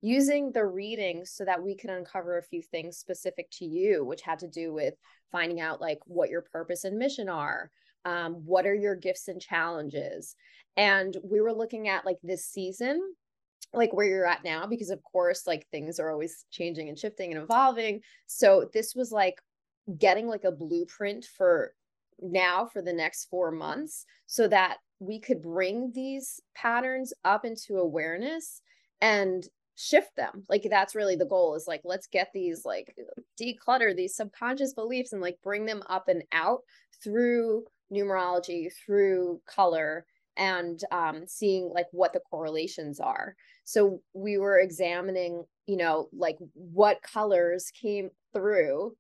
using 0.06 0.52
the 0.52 0.66
reading 0.66 1.24
so 1.24 1.46
that 1.46 1.64
we 1.64 1.74
can 1.74 1.90
uncover 1.90 2.38
a 2.38 2.44
few 2.44 2.62
things 2.62 2.98
specific 2.98 3.50
to 3.50 3.64
you, 3.64 4.04
which 4.04 4.22
had 4.22 4.38
to 4.38 4.50
do 4.50 4.74
with 4.74 4.94
finding 5.32 5.62
out 5.62 5.80
like 5.80 6.00
what 6.06 6.30
your 6.30 6.42
purpose 6.42 6.84
and 6.84 6.98
mission 6.98 7.30
are, 7.30 7.72
um, 8.06 8.34
what 8.46 8.66
are 8.66 8.76
your 8.76 8.96
gifts 8.96 9.28
and 9.28 9.42
challenges, 9.42 10.36
and 10.78 11.16
we 11.24 11.42
were 11.42 11.54
looking 11.54 11.88
at 11.88 12.06
like 12.06 12.18
this 12.24 12.46
season 12.46 13.02
like 13.74 13.94
where 13.94 14.06
you're 14.06 14.26
at 14.26 14.44
now 14.44 14.68
because 14.68 14.90
of 14.90 15.04
course 15.04 15.48
like 15.48 15.68
things 15.72 16.00
are 16.00 16.12
always 16.12 16.46
changing 16.52 16.90
and 16.90 17.00
shifting 17.00 17.34
and 17.34 17.42
evolving. 17.42 18.02
So 18.28 18.70
this 18.74 18.94
was 18.96 19.12
like 19.12 19.42
getting 19.98 20.28
like 20.28 20.44
a 20.44 20.52
blueprint 20.52 21.26
for 21.26 21.74
now 22.22 22.66
for 22.66 22.82
the 22.82 22.94
next 22.94 23.26
4 23.30 23.52
months 23.52 24.06
so 24.28 24.48
that 24.48 24.78
we 25.00 25.20
could 25.20 25.42
bring 25.42 25.92
these 25.94 26.40
patterns 26.56 27.14
up 27.26 27.46
into 27.46 27.78
awareness 27.78 28.62
and 29.02 29.44
shift 29.76 30.16
them. 30.16 30.46
Like 30.48 30.66
that's 30.70 30.96
really 30.96 31.16
the 31.16 31.26
goal 31.26 31.56
is 31.56 31.66
like 31.68 31.82
let's 31.84 32.08
get 32.08 32.30
these 32.34 32.64
like 32.64 32.96
declutter 33.42 33.96
these 33.96 34.16
subconscious 34.16 34.74
beliefs 34.74 35.14
and 35.14 35.22
like 35.22 35.38
bring 35.44 35.66
them 35.66 35.82
up 35.90 36.08
and 36.08 36.24
out 36.32 36.60
through 37.04 37.64
numerology 37.94 38.70
through 38.86 39.42
color 39.46 40.06
and 40.36 40.82
um, 40.92 41.24
seeing 41.28 41.70
like 41.74 41.88
what 41.92 42.14
the 42.14 42.22
correlations 42.30 43.00
are. 43.00 43.36
So 43.66 44.02
we 44.14 44.38
were 44.38 44.60
examining, 44.60 45.44
you 45.68 45.78
know, 45.78 46.10
like 46.12 46.38
what 46.54 47.04
colors 47.04 47.72
came 47.80 48.10
through 48.34 48.96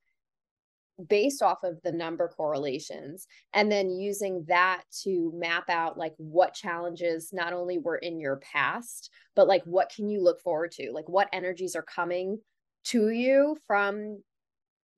based 1.09 1.41
off 1.41 1.63
of 1.63 1.81
the 1.83 1.91
number 1.91 2.27
correlations 2.27 3.27
and 3.53 3.71
then 3.71 3.89
using 3.89 4.45
that 4.47 4.83
to 5.01 5.31
map 5.35 5.67
out 5.67 5.97
like 5.97 6.13
what 6.17 6.53
challenges 6.53 7.31
not 7.33 7.51
only 7.51 7.79
were 7.79 7.97
in 7.97 8.19
your 8.19 8.37
past 8.37 9.09
but 9.35 9.47
like 9.47 9.63
what 9.63 9.91
can 9.93 10.07
you 10.07 10.21
look 10.21 10.39
forward 10.39 10.71
to 10.71 10.91
like 10.93 11.09
what 11.09 11.27
energies 11.33 11.75
are 11.75 11.81
coming 11.81 12.39
to 12.83 13.09
you 13.09 13.57
from 13.65 14.21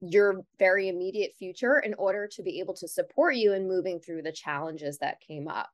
your 0.08 0.42
very 0.60 0.90
immediate 0.90 1.34
future 1.38 1.80
in 1.80 1.94
order 1.96 2.28
to 2.28 2.44
be 2.44 2.60
able 2.60 2.74
to 2.76 2.88
support 2.88 3.36
you 3.36 3.54
in 3.54 3.68
moving 3.68 4.00
through 4.00 4.22
the 4.22 4.32
challenges 4.32 4.98
that 5.00 5.22
came 5.22 5.48
up 5.48 5.70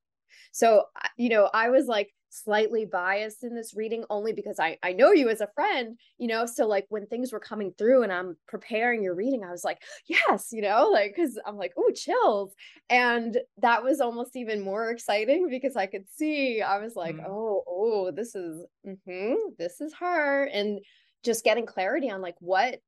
so, 0.51 0.85
you 1.17 1.29
know, 1.29 1.49
I 1.53 1.69
was 1.69 1.87
like 1.87 2.13
slightly 2.29 2.85
biased 2.85 3.43
in 3.43 3.55
this 3.55 3.73
reading 3.75 4.05
only 4.09 4.31
because 4.33 4.59
I, 4.59 4.77
I 4.83 4.93
know 4.93 5.11
you 5.11 5.29
as 5.29 5.41
a 5.41 5.49
friend, 5.53 5.97
you 6.17 6.27
know. 6.27 6.45
So, 6.45 6.67
like, 6.67 6.85
when 6.89 7.05
things 7.07 7.31
were 7.31 7.39
coming 7.39 7.73
through 7.77 8.03
and 8.03 8.11
I'm 8.11 8.37
preparing 8.47 9.01
your 9.01 9.15
reading, 9.15 9.43
I 9.43 9.51
was 9.51 9.63
like, 9.63 9.81
yes, 10.07 10.49
you 10.51 10.61
know, 10.61 10.89
like, 10.91 11.13
because 11.15 11.39
I'm 11.45 11.57
like, 11.57 11.73
oh, 11.77 11.91
chills. 11.91 12.53
And 12.89 13.37
that 13.59 13.83
was 13.83 14.01
almost 14.01 14.35
even 14.35 14.61
more 14.61 14.89
exciting 14.89 15.49
because 15.49 15.75
I 15.75 15.85
could 15.85 16.05
see, 16.09 16.61
I 16.61 16.79
was 16.79 16.95
like, 16.95 17.15
mm. 17.15 17.25
oh, 17.27 17.63
oh, 17.67 18.11
this 18.11 18.35
is, 18.35 18.65
mm-hmm, 18.85 19.35
this 19.57 19.79
is 19.81 19.93
her. 19.99 20.45
And 20.45 20.79
just 21.23 21.43
getting 21.43 21.65
clarity 21.65 22.09
on 22.09 22.21
like 22.21 22.35
what 22.39 22.79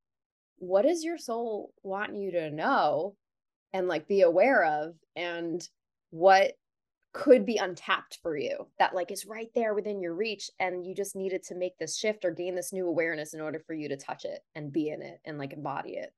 what 0.58 0.84
does 0.84 1.04
your 1.04 1.18
soul 1.18 1.74
want 1.84 2.16
you 2.16 2.32
to 2.32 2.51
know 2.51 3.16
and 3.74 3.88
like 3.88 4.08
be 4.08 4.22
aware 4.22 4.64
of 4.64 4.95
and 5.16 5.68
what 6.12 6.54
could 7.12 7.45
be 7.45 7.58
untapped 7.58 8.18
for 8.24 8.36
you 8.36 8.68
that 8.80 8.95
like 8.95 9.12
is 9.12 9.26
right 9.26 9.51
there 9.54 9.74
within 9.74 10.01
your 10.01 10.16
reach 10.16 10.49
and 10.60 10.86
you 10.86 10.95
just 10.95 11.16
needed 11.16 11.43
to 11.43 11.56
make 11.56 11.78
this 11.78 11.97
shift 11.97 12.26
or 12.26 12.32
gain 12.32 12.56
this 12.56 12.74
new 12.74 12.88
awareness 12.88 13.34
in 13.34 13.41
order 13.41 13.60
for 13.60 13.74
you 13.74 13.88
to 13.88 13.97
touch 13.97 14.26
it 14.26 14.39
and 14.56 14.74
be 14.74 14.89
in 14.89 15.01
it 15.01 15.20
and 15.26 15.38
like 15.38 15.54
embody 15.54 15.91
it 15.91 16.12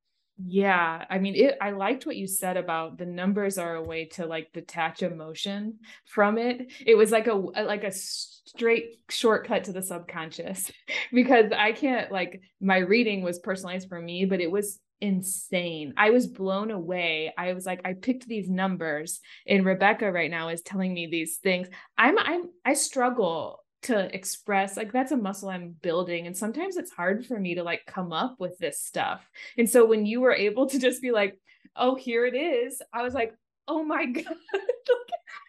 yeah 0.44 1.06
i 1.10 1.18
mean 1.18 1.34
it 1.36 1.58
i 1.62 1.72
liked 1.72 2.06
what 2.06 2.18
you 2.18 2.28
said 2.28 2.58
about 2.58 2.98
the 2.98 3.06
numbers 3.06 3.58
are 3.58 3.76
a 3.76 3.84
way 3.84 4.06
to 4.06 4.26
like 4.26 4.52
detach 4.52 5.02
emotion 5.02 5.80
from 6.06 6.38
it 6.38 6.72
it 6.86 6.96
was 6.96 7.12
like 7.12 7.28
a 7.28 7.34
uh, 7.34 7.64
like 7.64 7.86
a 7.86 7.92
straight 7.92 8.98
shortcut 9.10 9.64
to 9.64 9.72
the 9.72 9.82
subconscious 9.82 10.72
because 11.14 11.52
i 11.58 11.72
can't 11.72 12.12
like 12.12 12.42
my 12.60 12.78
reading 12.78 13.22
was 13.22 13.40
personalized 13.40 13.88
for 13.88 14.02
me 14.02 14.26
but 14.26 14.42
it 14.42 14.52
was 14.52 14.80
insane. 15.02 15.94
I 15.98 16.12
was 16.12 16.26
blown 16.26 16.72
away. 16.72 17.34
I 17.38 17.54
was 17.54 17.66
like, 17.66 17.82
I 17.84 17.94
picked 17.94 18.28
these 18.28 18.50
numbers, 18.50 19.20
and 19.46 19.66
Rebecca 19.66 20.10
right 20.10 20.32
now 20.32 20.48
is 20.50 20.62
telling 20.62 20.94
me 20.94 21.08
these 21.08 21.38
things. 21.38 21.68
I'm 21.98 22.18
I'm 22.18 22.50
I 22.64 22.74
struggle 22.74 23.65
to 23.86 24.14
express 24.16 24.78
like 24.78 24.92
that's 24.92 25.12
a 25.12 25.18
muscle 25.18 25.50
I'm 25.50 25.76
building 25.82 26.28
and 26.28 26.36
sometimes 26.36 26.78
it's 26.78 26.92
hard 26.92 27.26
for 27.26 27.40
me 27.40 27.56
to 27.56 27.64
like 27.64 27.86
come 27.88 28.14
up 28.14 28.36
with 28.40 28.58
this 28.58 28.80
stuff. 28.80 29.30
And 29.58 29.70
so 29.70 29.86
when 29.86 30.06
you 30.06 30.22
were 30.22 30.34
able 30.34 30.68
to 30.68 30.80
just 30.80 31.02
be 31.02 31.12
like, 31.12 31.40
"Oh, 31.76 31.96
here 31.96 32.26
it 32.26 32.36
is." 32.36 32.82
I 32.94 33.02
was 33.04 33.14
like, 33.14 33.34
"Oh 33.68 33.84
my 33.84 34.06
god." 34.12 34.36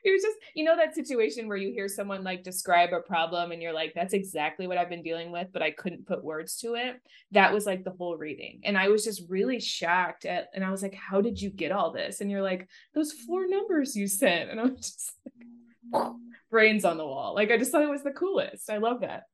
it 0.07 0.13
was 0.13 0.23
just 0.23 0.39
you 0.55 0.65
know 0.65 0.77
that 0.77 0.95
situation 0.95 1.49
where 1.49 1.57
you 1.57 1.73
hear 1.73 1.89
someone 1.89 2.23
like 2.23 2.45
describe 2.45 2.93
a 2.93 3.01
problem 3.01 3.51
and 3.51 3.61
you're 3.61 3.73
like 3.73 3.93
that's 3.95 4.15
exactly 4.15 4.67
what 4.67 4.79
i've 4.79 4.89
been 4.89 5.03
dealing 5.03 5.33
with 5.33 5.49
but 5.53 5.63
i 5.63 5.71
couldn't 5.71 6.07
put 6.07 6.25
words 6.25 6.57
to 6.57 6.75
it 6.75 6.97
that 7.33 7.53
was 7.53 7.67
like 7.67 7.85
the 7.85 7.91
whole 7.91 8.17
reading 8.17 8.61
and 8.65 8.79
i 8.79 8.89
was 8.89 9.05
just 9.05 9.23
really 9.29 9.61
shocked 9.61 10.25
at 10.25 10.49
and 10.55 10.65
i 10.65 10.71
was 10.71 10.83
like 10.83 10.95
how 10.95 11.21
did 11.21 11.41
you 11.41 11.51
get 11.51 11.73
all 11.73 11.93
this 11.93 12.21
and 12.21 12.31
you're 12.31 12.43
like 12.43 12.69
those 12.95 13.13
four 13.13 13.47
numbers 13.47 13.97
you 13.97 14.07
sent 14.07 14.51
and 14.51 14.61
i 14.61 14.63
was 14.63 14.81
just 14.81 15.13
like 15.25 15.47
brains 16.51 16.85
on 16.85 16.97
the 16.97 17.05
wall 17.05 17.35
like 17.35 17.51
i 17.51 17.57
just 17.57 17.73
thought 17.73 17.83
it 17.83 17.91
was 17.91 18.03
the 18.03 18.11
coolest 18.11 18.71
i 18.71 18.77
love 18.77 19.01
that 19.01 19.25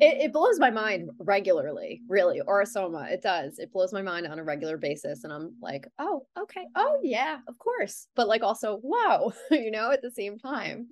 it, 0.00 0.24
it 0.24 0.32
blows 0.32 0.58
my 0.58 0.70
mind 0.70 1.10
regularly, 1.18 2.02
really. 2.08 2.40
Aura-Soma, 2.40 3.08
it 3.10 3.22
does. 3.22 3.58
It 3.58 3.72
blows 3.72 3.92
my 3.92 4.02
mind 4.02 4.26
on 4.26 4.38
a 4.38 4.44
regular 4.44 4.76
basis. 4.76 5.24
And 5.24 5.32
I'm 5.32 5.54
like, 5.60 5.86
oh, 5.98 6.26
okay. 6.38 6.64
Oh, 6.74 6.98
yeah, 7.02 7.38
of 7.48 7.58
course. 7.58 8.08
But 8.14 8.28
like 8.28 8.42
also, 8.42 8.80
wow, 8.82 9.32
you 9.50 9.70
know, 9.70 9.90
at 9.90 10.02
the 10.02 10.10
same 10.10 10.38
time. 10.38 10.88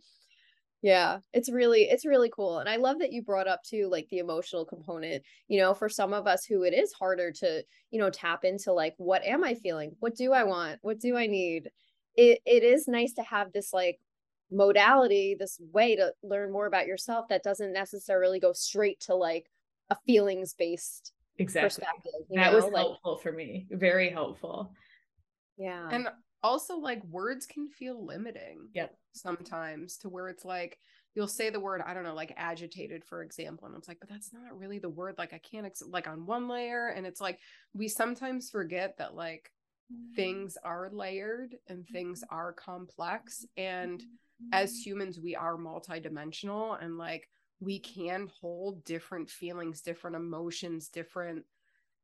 Yeah, 0.82 1.20
it's 1.32 1.51
really, 1.51 1.84
it's 1.84 2.05
really 2.05 2.30
cool. 2.34 2.59
And 2.59 2.68
I 2.68 2.76
love 2.76 2.99
that 2.99 3.11
you 3.11 3.22
brought 3.22 3.49
up 3.49 3.62
too, 3.62 3.88
like 3.90 4.07
the 4.11 4.18
emotional 4.18 4.66
component, 4.66 5.22
you 5.49 5.59
know, 5.59 5.72
for 5.72 5.88
some 5.88 6.12
of 6.12 6.26
us 6.26 6.45
who 6.45 6.62
it 6.64 6.74
is 6.74 6.92
harder 6.92 7.32
to, 7.32 7.64
you 7.90 7.99
know, 7.99 8.11
tap 8.11 8.45
into 8.45 8.70
like, 8.74 8.92
what 8.99 9.24
am 9.24 9.42
I 9.42 9.55
feeling? 9.55 9.92
What 10.01 10.14
do 10.14 10.34
I 10.34 10.45
want? 10.45 10.80
What 10.82 11.01
do 11.01 11.16
I 11.16 11.26
need? 11.26 11.70
It, 12.16 12.40
it 12.44 12.62
is 12.62 12.86
nice 12.86 13.12
to 13.14 13.22
have 13.22 13.52
this 13.52 13.72
like 13.72 13.98
modality, 14.50 15.36
this 15.38 15.60
way 15.72 15.96
to 15.96 16.12
learn 16.22 16.52
more 16.52 16.66
about 16.66 16.86
yourself 16.86 17.28
that 17.28 17.42
doesn't 17.42 17.72
necessarily 17.72 18.39
go 18.39 18.52
straight 18.52 19.01
to 19.01 19.14
like 19.14 19.51
a 19.90 19.97
feelings 20.06 20.55
based 20.55 21.12
exactly. 21.39 21.84
perspective. 21.84 22.12
that 22.30 22.51
know? 22.51 22.56
was 22.56 22.64
like, 22.64 22.74
helpful 22.74 23.16
for 23.16 23.32
me. 23.32 23.66
Very 23.70 24.10
helpful. 24.10 24.72
Yeah. 25.56 25.89
And 25.90 26.09
also 26.43 26.76
like 26.76 27.02
words 27.05 27.47
can 27.47 27.68
feel 27.68 28.05
limiting. 28.05 28.68
Yep. 28.74 28.94
Sometimes 29.12 29.97
to 29.98 30.09
where 30.09 30.28
it's 30.28 30.44
like 30.44 30.78
you'll 31.14 31.28
say 31.28 31.51
the 31.51 31.60
word 31.60 31.80
I 31.84 31.94
don't 31.94 32.05
know 32.05 32.14
like 32.14 32.34
agitated 32.36 33.05
for 33.05 33.22
example 33.22 33.66
and 33.66 33.76
it's 33.76 33.89
like 33.89 34.01
but 34.01 34.09
that's 34.09 34.32
not 34.32 34.59
really 34.59 34.78
the 34.78 34.89
word 34.89 35.14
like 35.16 35.32
I 35.32 35.39
can't 35.39 35.66
ex- 35.66 35.82
like 35.86 36.09
on 36.09 36.26
one 36.26 36.48
layer 36.48 36.89
and 36.89 37.06
it's 37.06 37.20
like 37.20 37.39
we 37.72 37.89
sometimes 37.89 38.51
forget 38.51 38.97
that 38.98 39.14
like 39.14 39.51
Mm-hmm. 39.93 40.15
things 40.15 40.56
are 40.65 40.89
layered 40.90 41.56
and 41.69 41.86
things 41.86 42.20
mm-hmm. 42.23 42.35
are 42.35 42.52
complex 42.55 43.44
and 43.59 44.02
as 44.52 44.70
mm-hmm. 44.70 44.90
humans 44.90 45.20
we 45.20 45.36
are 45.36 45.56
multidimensional 45.56 46.82
and 46.82 46.97
like 46.97 47.28
we 47.61 47.78
can 47.78 48.31
hold 48.40 48.82
different 48.85 49.28
feelings 49.28 49.82
different 49.82 50.16
emotions 50.16 50.89
different 50.89 51.44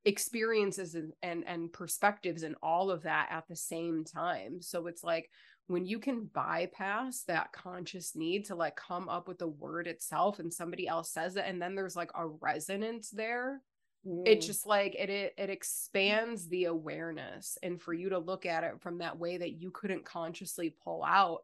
experiences 0.04 0.94
and, 0.94 1.12
and 1.22 1.44
and 1.46 1.72
perspectives 1.72 2.42
and 2.42 2.54
all 2.62 2.90
of 2.90 3.02
that 3.02 3.28
at 3.30 3.46
the 3.48 3.56
same 3.56 4.04
time. 4.04 4.62
So 4.62 4.86
it's 4.86 5.04
like 5.04 5.30
when 5.66 5.84
you 5.84 5.98
can 5.98 6.28
bypass 6.32 7.22
that 7.24 7.52
conscious 7.52 8.16
need 8.16 8.46
to 8.46 8.54
like 8.54 8.76
come 8.76 9.08
up 9.08 9.28
with 9.28 9.38
the 9.38 9.48
word 9.48 9.86
itself 9.86 10.38
and 10.38 10.52
somebody 10.52 10.88
else 10.88 11.12
says 11.12 11.36
it 11.36 11.44
and 11.46 11.60
then 11.60 11.74
there's 11.74 11.96
like 11.96 12.10
a 12.14 12.26
resonance 12.26 13.10
there 13.10 13.60
mm. 14.06 14.22
it 14.26 14.40
just 14.40 14.66
like 14.66 14.94
it, 14.94 15.10
it 15.10 15.34
it 15.36 15.50
expands 15.50 16.48
the 16.48 16.64
awareness 16.64 17.58
and 17.62 17.80
for 17.80 17.92
you 17.92 18.08
to 18.10 18.18
look 18.18 18.46
at 18.46 18.64
it 18.64 18.80
from 18.80 18.98
that 18.98 19.18
way 19.18 19.36
that 19.38 19.60
you 19.60 19.70
couldn't 19.70 20.04
consciously 20.04 20.74
pull 20.84 21.04
out. 21.04 21.40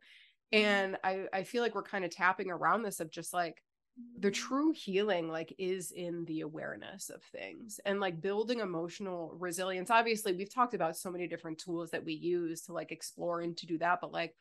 Mm-hmm. 0.52 0.64
And 0.64 0.96
i 1.02 1.26
i 1.32 1.42
feel 1.42 1.62
like 1.62 1.74
we're 1.74 1.82
kind 1.82 2.04
of 2.04 2.10
tapping 2.10 2.50
around 2.50 2.82
this 2.82 3.00
of 3.00 3.10
just 3.10 3.32
like 3.32 3.62
the 4.18 4.28
mm-hmm. 4.28 4.46
true 4.46 4.72
healing 4.72 5.28
like 5.28 5.54
is 5.58 5.90
in 5.90 6.24
the 6.26 6.42
awareness 6.42 7.08
of 7.08 7.22
things 7.22 7.80
and 7.86 7.98
like 7.98 8.20
building 8.20 8.60
emotional 8.60 9.34
resilience. 9.38 9.90
Obviously 9.90 10.32
we've 10.32 10.52
talked 10.52 10.74
about 10.74 10.96
so 10.96 11.10
many 11.10 11.26
different 11.26 11.58
tools 11.58 11.90
that 11.90 12.04
we 12.04 12.12
use 12.12 12.62
to 12.62 12.72
like 12.72 12.92
explore 12.92 13.40
and 13.40 13.56
to 13.56 13.66
do 13.66 13.78
that 13.78 14.00
but 14.00 14.12
like 14.12 14.34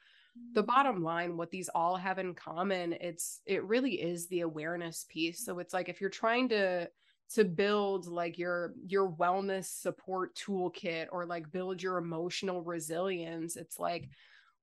the 0.53 0.61
mm-hmm. 0.61 0.67
bottom 0.67 1.03
line 1.03 1.37
what 1.37 1.51
these 1.51 1.69
all 1.69 1.95
have 1.95 2.19
in 2.19 2.33
common 2.33 2.93
it's 2.93 3.39
it 3.45 3.63
really 3.63 4.01
is 4.01 4.27
the 4.27 4.41
awareness 4.41 5.05
piece. 5.09 5.45
So 5.45 5.59
it's 5.59 5.73
like 5.73 5.89
if 5.89 6.01
you're 6.01 6.09
trying 6.09 6.49
to 6.49 6.89
to 7.33 7.43
build 7.43 8.05
like 8.07 8.37
your 8.37 8.73
your 8.85 9.09
wellness 9.09 9.65
support 9.65 10.35
toolkit 10.35 11.07
or 11.11 11.25
like 11.25 11.51
build 11.51 11.81
your 11.81 11.97
emotional 11.97 12.61
resilience 12.61 13.55
it's 13.55 13.79
like 13.79 14.09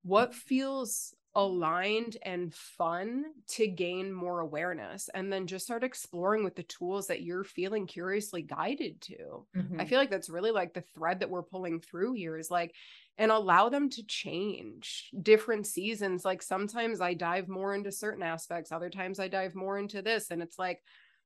what 0.02 0.34
feels 0.34 1.14
aligned 1.34 2.18
and 2.22 2.54
fun 2.54 3.24
to 3.48 3.66
gain 3.66 4.12
more 4.12 4.40
awareness 4.40 5.08
and 5.14 5.32
then 5.32 5.46
just 5.46 5.64
start 5.64 5.82
exploring 5.82 6.44
with 6.44 6.54
the 6.54 6.62
tools 6.64 7.06
that 7.06 7.22
you're 7.22 7.44
feeling 7.44 7.86
curiously 7.86 8.42
guided 8.42 9.00
to. 9.00 9.46
Mm-hmm. 9.56 9.80
I 9.80 9.86
feel 9.86 9.98
like 9.98 10.10
that's 10.10 10.28
really 10.28 10.50
like 10.50 10.74
the 10.74 10.84
thread 10.94 11.20
that 11.20 11.30
we're 11.30 11.42
pulling 11.42 11.80
through 11.80 12.14
here 12.14 12.36
is 12.36 12.50
like 12.50 12.74
and 13.16 13.30
allow 13.30 13.68
them 13.68 13.88
to 13.90 14.02
change 14.04 15.10
different 15.22 15.66
seasons 15.66 16.24
like 16.24 16.42
sometimes 16.42 17.00
I 17.00 17.14
dive 17.14 17.48
more 17.48 17.74
into 17.74 17.92
certain 17.92 18.22
aspects 18.22 18.72
other 18.72 18.90
times 18.90 19.20
I 19.20 19.28
dive 19.28 19.54
more 19.54 19.78
into 19.78 20.02
this 20.02 20.30
and 20.30 20.42
it's 20.42 20.58
like 20.58 20.82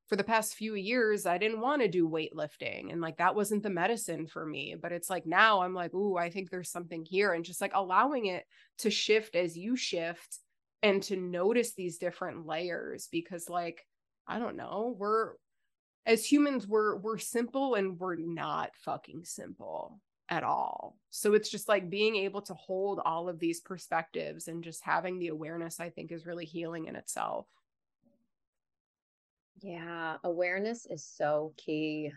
for 0.06 0.16
the 0.16 0.24
past 0.24 0.54
few 0.54 0.74
years 0.74 1.26
I 1.26 1.38
didn't 1.38 1.60
want 1.60 1.82
to 1.82 1.88
do 1.88 2.08
weightlifting 2.08 2.92
and 2.92 3.00
like 3.00 3.18
that 3.18 3.34
wasn't 3.34 3.62
the 3.62 3.70
medicine 3.70 4.26
for 4.26 4.46
me 4.46 4.76
but 4.80 4.92
it's 4.92 5.10
like 5.10 5.26
now 5.26 5.62
I'm 5.62 5.74
like 5.74 5.94
ooh 5.94 6.16
I 6.16 6.30
think 6.30 6.50
there's 6.50 6.70
something 6.70 7.04
here 7.04 7.32
and 7.32 7.44
just 7.44 7.60
like 7.60 7.72
allowing 7.74 8.26
it 8.26 8.44
to 8.78 8.90
shift 8.90 9.34
as 9.34 9.56
you 9.56 9.76
shift 9.76 10.38
and 10.82 11.02
to 11.04 11.16
notice 11.16 11.74
these 11.74 11.98
different 11.98 12.46
layers 12.46 13.08
because 13.10 13.48
like 13.48 13.84
I 14.26 14.38
don't 14.38 14.56
know 14.56 14.94
we're 14.98 15.32
as 16.04 16.24
humans 16.24 16.66
we're 16.66 16.96
we're 16.96 17.18
simple 17.18 17.74
and 17.74 17.98
we're 17.98 18.16
not 18.16 18.70
fucking 18.84 19.24
simple 19.24 20.00
at 20.28 20.42
all. 20.42 20.96
So 21.10 21.34
it's 21.34 21.48
just 21.48 21.68
like 21.68 21.90
being 21.90 22.16
able 22.16 22.42
to 22.42 22.54
hold 22.54 23.00
all 23.04 23.28
of 23.28 23.38
these 23.38 23.60
perspectives 23.60 24.48
and 24.48 24.64
just 24.64 24.84
having 24.84 25.18
the 25.18 25.28
awareness 25.28 25.78
I 25.80 25.90
think 25.90 26.10
is 26.10 26.26
really 26.26 26.44
healing 26.44 26.86
in 26.86 26.96
itself 26.96 27.46
yeah, 29.62 30.16
awareness 30.24 30.86
is 30.86 31.04
so 31.04 31.52
key. 31.56 32.12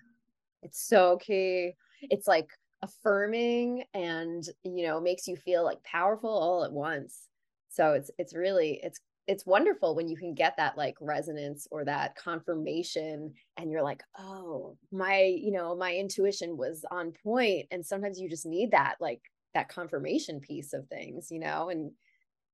It's 0.64 0.82
so 0.82 1.18
key. 1.18 1.74
It's 2.10 2.28
like 2.28 2.50
affirming 2.84 3.86
and, 3.94 4.44
you 4.64 4.88
know, 4.88 5.02
makes 5.02 5.28
you 5.28 5.36
feel 5.38 5.64
like 5.64 5.84
powerful 5.84 6.30
all 6.32 6.66
at 6.66 6.74
once. 6.74 7.30
So 7.70 7.94
it's 7.94 8.12
it's 8.20 8.36
really 8.36 8.80
it's 8.84 9.02
it's 9.28 9.46
wonderful 9.46 9.96
when 9.96 10.10
you 10.10 10.18
can 10.18 10.34
get 10.36 10.58
that 10.58 10.78
like 10.78 10.96
resonance 11.02 11.68
or 11.72 11.86
that 11.86 12.16
confirmation 12.16 13.34
and 13.58 13.72
you're 13.72 13.84
like, 13.84 14.04
"Oh, 14.20 14.78
my, 14.92 15.24
you 15.24 15.52
know, 15.52 15.76
my 15.76 15.96
intuition 15.96 16.58
was 16.58 16.86
on 16.92 17.14
point." 17.24 17.68
And 17.72 17.86
sometimes 17.86 18.20
you 18.22 18.30
just 18.30 18.46
need 18.48 18.72
that 18.72 18.96
like 19.02 19.22
that 19.56 19.70
confirmation 19.70 20.40
piece 20.42 20.74
of 20.74 20.88
things, 20.90 21.30
you 21.32 21.40
know, 21.40 21.70
and 21.70 21.92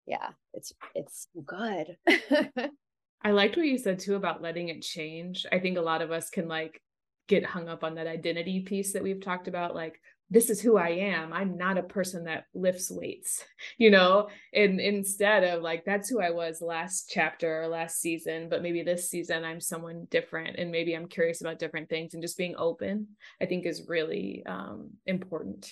yeah, 0.08 0.32
it's 0.54 0.74
it's 0.96 1.28
good. 1.46 1.98
I 3.24 3.32
liked 3.32 3.58
what 3.58 3.66
you 3.66 3.78
said 3.78 4.00
too 4.00 4.16
about 4.16 4.42
letting 4.42 4.70
it 4.70 4.82
change. 4.82 5.46
I 5.52 5.60
think 5.60 5.78
a 5.78 5.82
lot 5.82 6.02
of 6.02 6.12
us 6.12 6.30
can 6.30 6.48
like 6.48 6.82
get 7.28 7.46
hung 7.46 7.68
up 7.68 7.84
on 7.84 7.96
that 7.96 8.08
identity 8.08 8.62
piece 8.62 8.94
that 8.94 9.04
we've 9.04 9.22
talked 9.22 9.48
about 9.48 9.74
like 9.74 10.00
this 10.30 10.50
is 10.50 10.60
who 10.60 10.78
I 10.78 10.90
am. 10.90 11.34
I'm 11.34 11.56
not 11.56 11.78
a 11.78 11.84
person 11.84 12.24
that 12.26 12.46
lifts 12.54 12.90
weights, 12.90 13.44
you 13.78 13.92
know, 13.92 14.30
and 14.54 14.80
instead 14.80 15.44
of 15.44 15.62
like, 15.62 15.86
that's 15.86 16.10
who 16.10 16.20
I 16.20 16.32
was 16.32 16.62
last 16.62 17.10
chapter 17.10 17.62
or 17.62 17.68
last 17.68 18.02
season, 18.02 18.50
but 18.50 18.64
maybe 18.64 18.82
this 18.82 19.10
season 19.10 19.44
I'm 19.44 19.62
someone 19.62 20.08
different 20.10 20.58
and 20.58 20.72
maybe 20.72 20.94
I'm 20.94 21.08
curious 21.08 21.42
about 21.42 21.60
different 21.60 21.90
things 21.90 22.14
and 22.14 22.24
just 22.24 22.38
being 22.38 22.56
open, 22.58 23.10
I 23.40 23.46
think 23.46 23.66
is 23.66 23.88
really 23.88 24.44
um, 24.46 24.92
important. 25.06 25.72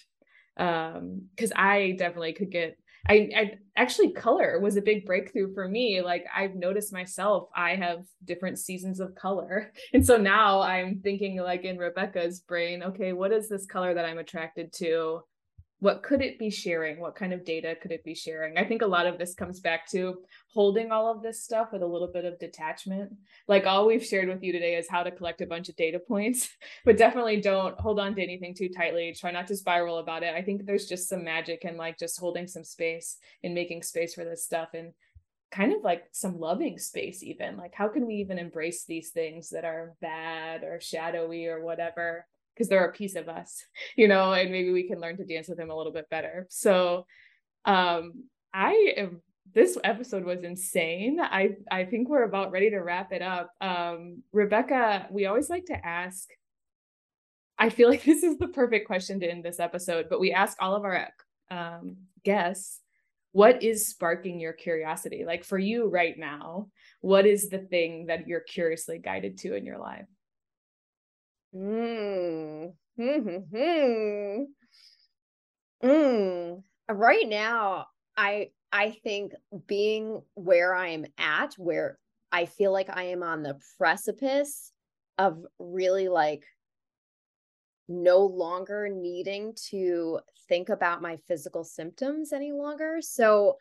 Um, 0.56 1.30
cause 1.36 1.52
I 1.56 1.95
definitely 1.98 2.34
could 2.34 2.52
get 2.52 2.78
I, 3.07 3.30
I 3.35 3.51
actually 3.75 4.11
color 4.11 4.59
was 4.59 4.77
a 4.77 4.81
big 4.81 5.05
breakthrough 5.05 5.53
for 5.53 5.67
me. 5.67 6.01
Like 6.01 6.25
I've 6.34 6.55
noticed 6.55 6.93
myself, 6.93 7.49
I 7.55 7.75
have 7.75 8.05
different 8.23 8.59
seasons 8.59 8.99
of 8.99 9.15
color. 9.15 9.73
And 9.93 10.05
so 10.05 10.17
now 10.17 10.61
I'm 10.61 11.01
thinking 11.01 11.38
like 11.38 11.63
in 11.63 11.77
Rebecca's 11.77 12.39
brain, 12.39 12.81
okay, 12.81 13.13
what 13.13 13.31
is 13.31 13.49
this 13.49 13.65
color 13.65 13.93
that 13.93 14.05
I'm 14.05 14.17
attracted 14.17 14.73
to? 14.73 15.21
What 15.84 16.01
could 16.01 16.22
it 16.22 16.39
be 16.39 16.49
sharing? 16.49 16.97
What 16.97 17.14
kind 17.14 17.34
of 17.34 17.43
data 17.43 17.76
could 17.76 17.91
it 17.91 18.05
be 18.05 18.15
sharing? 18.15 18.57
I 18.57 18.64
think 18.64 18.81
a 18.81 18.88
lot 18.88 19.05
of 19.05 19.18
this 19.18 19.35
comes 19.35 19.60
back 19.60 19.85
to 19.89 20.19
holding 20.47 20.93
all 20.93 21.11
of 21.11 21.22
this 21.22 21.43
stuff 21.43 21.73
with 21.73 21.81
a 21.81 21.85
little 21.85 22.07
bit 22.07 22.23
of 22.23 22.39
detachment. 22.39 23.11
Like 23.49 23.65
all 23.65 23.85
we've 23.85 24.05
shared 24.05 24.30
with 24.30 24.41
you 24.41 24.53
today 24.53 24.77
is 24.77 24.88
how 24.89 25.03
to 25.03 25.11
collect 25.11 25.41
a 25.41 25.45
bunch 25.45 25.68
of 25.68 25.76
data 25.76 25.99
points 25.99 26.47
but 26.85 26.97
definitely 26.97 27.41
don't 27.41 27.77
hold 27.81 27.99
on 27.99 28.15
to 28.15 28.23
anything 28.23 28.55
too 28.55 28.69
tightly. 28.69 29.14
Try 29.14 29.31
not 29.31 29.45
to 29.47 29.57
spiral 29.57 29.97
about 29.97 30.23
it. 30.23 30.34
I 30.34 30.41
think 30.41 30.65
there's 30.65 30.88
just 30.88 31.10
some 31.10 31.26
magic 31.26 31.65
in 31.65 31.76
like 31.76 31.99
just 31.99 32.18
holding 32.18 32.47
some 32.47 32.64
space 32.64 33.18
and 33.43 33.53
making 33.53 33.84
space 33.84 34.14
for 34.14 34.23
this 34.23 34.45
stuff 34.45 34.69
and 34.73 34.93
kind 35.51 35.73
of 35.73 35.84
like 35.84 36.05
some 36.14 36.39
loving 36.39 36.77
space 36.77 37.23
even. 37.23 37.57
Like 37.57 37.73
how 37.76 37.89
can 37.89 38.07
we 38.07 38.15
even 38.15 38.39
embrace 38.39 38.85
these 38.85 39.10
things 39.10 39.49
that 39.49 39.65
are 39.65 39.95
bad 39.99 40.64
or 40.64 40.80
shadowy 40.80 41.47
or 41.47 41.61
whatever 41.61 42.26
because 42.53 42.69
they're 42.69 42.85
a 42.85 42.91
piece 42.91 43.15
of 43.15 43.30
us, 43.30 43.65
you 43.95 44.07
know, 44.07 44.34
and 44.34 44.51
maybe 44.51 44.71
we 44.71 44.88
can 44.88 44.99
learn 44.99 45.17
to 45.17 45.25
dance 45.25 45.47
with 45.47 45.57
them 45.57 45.69
a 45.69 45.75
little 45.75 45.93
bit 45.93 46.09
better. 46.09 46.47
So 46.49 47.05
um 47.65 48.25
I 48.53 48.93
am 48.97 49.21
this 49.53 49.77
episode 49.84 50.25
was 50.25 50.43
insane. 50.43 51.19
I 51.21 51.55
I 51.69 51.85
think 51.85 52.09
we're 52.09 52.23
about 52.23 52.51
ready 52.51 52.69
to 52.71 52.80
wrap 52.80 53.11
it 53.11 53.21
up. 53.21 53.51
Um 53.61 54.23
Rebecca, 54.31 55.07
we 55.11 55.25
always 55.25 55.49
like 55.49 55.65
to 55.65 55.85
ask 55.85 56.30
I 57.57 57.69
feel 57.69 57.89
like 57.89 58.03
this 58.05 58.23
is 58.23 58.38
the 58.38 58.47
perfect 58.47 58.88
question 58.88 59.19
to 59.19 59.30
end 59.30 59.43
this 59.43 59.59
episode, 59.59 60.07
but 60.09 60.19
we 60.19 60.31
ask 60.31 60.57
all 60.59 60.75
of 60.75 60.84
our 60.84 61.07
um, 61.49 61.97
guests, 62.23 62.80
what 63.31 63.63
is 63.63 63.88
sparking 63.88 64.39
your 64.39 64.53
curiosity? 64.53 65.23
Like 65.25 65.43
for 65.43 65.57
you 65.57 65.88
right 65.88 66.17
now, 66.17 66.67
what 67.01 67.25
is 67.25 67.49
the 67.49 67.59
thing 67.59 68.07
that 68.07 68.27
you're 68.27 68.41
curiously 68.41 68.99
guided 68.99 69.39
to 69.39 69.55
in 69.55 69.65
your 69.65 69.80
life? 69.80 70.05
Mm. 71.53 72.73
Mm-hmm. 72.99 74.43
Mm. 75.84 76.63
Right 76.89 77.27
now, 77.27 77.88
I 78.17 78.51
I 78.71 78.91
think 79.03 79.34
being 79.67 80.21
where 80.34 80.73
I 80.73 80.89
am 80.89 81.05
at, 81.17 81.53
where 81.55 81.99
I 82.31 82.45
feel 82.45 82.71
like 82.71 82.89
I 82.89 83.03
am 83.03 83.21
on 83.23 83.43
the 83.43 83.59
precipice 83.77 84.71
of 85.17 85.45
really 85.59 86.09
like 86.09 86.43
no 87.88 88.19
longer 88.25 88.89
needing 88.89 89.53
to 89.69 90.19
think 90.47 90.69
about 90.69 91.01
my 91.01 91.17
physical 91.27 91.63
symptoms 91.63 92.31
any 92.34 92.51
longer. 92.51 92.97
So 93.01 93.57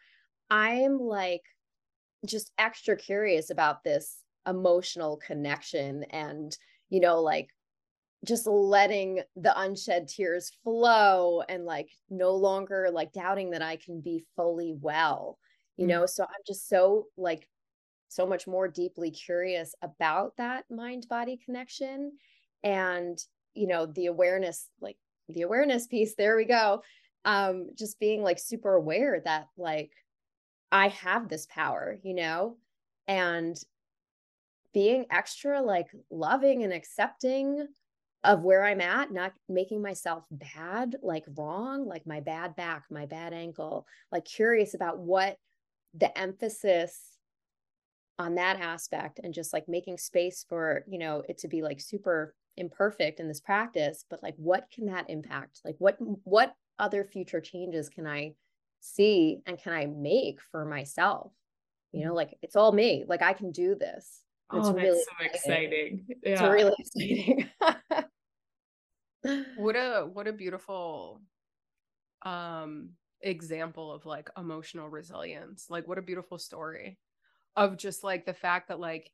I'm 0.51 0.99
like 0.99 1.43
just 2.25 2.53
extra 2.59 2.97
curious 2.97 3.51
about 3.51 3.83
this 3.85 4.19
emotional 4.47 5.19
connection 5.19 6.05
and, 6.11 6.57
you 6.89 7.01
know, 7.01 7.21
like 7.21 7.49
just 8.25 8.47
letting 8.47 9.21
the 9.37 9.59
unshed 9.61 10.09
tears 10.09 10.53
flow 10.63 11.43
and 11.49 11.65
like 11.65 11.91
no 12.09 12.35
longer 12.35 12.89
like 12.93 13.13
doubting 13.13 13.51
that 13.51 13.63
I 13.63 13.77
can 13.77 14.01
be 14.01 14.25
fully 14.37 14.75
well, 14.81 15.39
you 15.77 15.87
mm-hmm. 15.87 15.91
know? 15.91 16.07
So 16.07 16.23
I'm 16.25 16.43
just 16.47 16.69
so 16.69 17.07
like 17.17 17.49
so 18.09 18.27
much 18.27 18.47
more 18.47 18.69
deeply 18.69 19.11
curious 19.11 19.75
about 19.83 20.37
that 20.37 20.65
mind 20.71 21.07
body 21.09 21.41
connection 21.45 22.13
and, 22.63 23.19
you 23.55 23.67
know, 23.67 23.87
the 23.87 24.07
awareness, 24.07 24.69
like 24.81 24.97
the 25.29 25.43
awareness 25.43 25.87
piece, 25.87 26.15
there 26.15 26.37
we 26.37 26.45
go. 26.45 26.83
Um, 27.25 27.71
just 27.77 27.99
being 27.99 28.23
like 28.23 28.39
super 28.39 28.75
aware 28.75 29.21
that 29.25 29.49
like 29.57 29.93
I 30.71 30.89
have 30.89 31.29
this 31.29 31.47
power, 31.47 31.99
you 32.03 32.15
know, 32.15 32.57
and 33.09 33.57
being 34.73 35.07
extra 35.11 35.61
like 35.61 35.89
loving 36.11 36.63
and 36.63 36.73
accepting 36.73 37.67
of 38.25 38.43
where 38.43 38.65
I'm 38.65 38.81
at, 38.81 39.13
not 39.13 39.33
making 39.49 39.83
myself 39.83 40.27
bad, 40.31 40.97
like 41.03 41.25
wrong, 41.37 41.87
like 41.87 42.07
my 42.07 42.21
bad 42.21 42.55
back, 42.55 42.85
my 42.91 43.07
bad 43.07 43.33
ankle, 43.33 43.87
like 44.13 44.25
curious 44.25 44.75
about 44.75 44.99
what 44.99 45.37
the 45.95 46.17
emphasis 46.17 46.99
on 48.19 48.37
that 48.37 48.61
aspect 48.61 49.21
and 49.23 49.35
just 49.35 49.53
like 49.53 49.69
making 49.69 49.99
space 49.99 50.45
for, 50.49 50.85
you 50.87 50.99
know, 50.99 51.23
it 51.29 51.39
to 51.39 51.49
be 51.49 51.63
like 51.63 51.81
super 51.81 52.35
imperfect 52.57 53.19
in 53.19 53.27
this 53.27 53.41
practice, 53.41 54.05
but 54.09 54.23
like 54.23 54.35
what 54.37 54.69
can 54.73 54.87
that 54.87 55.11
impact? 55.11 55.61
Like 55.65 55.77
what 55.79 55.97
what 56.25 56.55
other 56.79 57.05
future 57.05 57.41
changes 57.41 57.89
can 57.89 58.07
I 58.07 58.35
see 58.81 59.41
and 59.47 59.59
can 59.59 59.73
I 59.73 59.87
make 59.87 60.41
for 60.51 60.65
myself? 60.65 61.33
You 61.93 62.01
know, 62.01 62.09
mm-hmm. 62.09 62.17
like 62.17 62.39
it's 62.43 62.57
all 62.57 62.73
me. 62.73 63.05
Like 63.07 63.23
I 63.23 63.33
can 63.33 63.51
do 63.51 63.75
this. 63.75 64.23
It's 64.55 64.69
oh, 64.69 64.73
that's 64.73 64.83
really 64.83 64.99
so 64.99 65.25
exciting. 65.25 65.73
exciting. 65.73 66.07
Yeah. 66.23 66.33
It's 66.33 66.43
really 66.43 66.75
exciting. 66.79 67.51
What 69.57 69.77
a 69.77 70.09
what 70.13 70.29
a 70.29 70.33
beautiful 70.33 71.21
um 72.23 72.91
example 73.23 73.93
of 73.93 74.07
like 74.07 74.31
emotional 74.37 74.89
resilience. 74.89 75.67
Like 75.69 75.87
what 75.87 75.99
a 75.99 76.03
beautiful 76.03 76.39
story 76.39 76.99
of 77.57 77.77
just 77.77 78.03
like 78.03 78.25
the 78.25 78.35
fact 78.35 78.69
that 78.69 78.81
like 78.81 79.11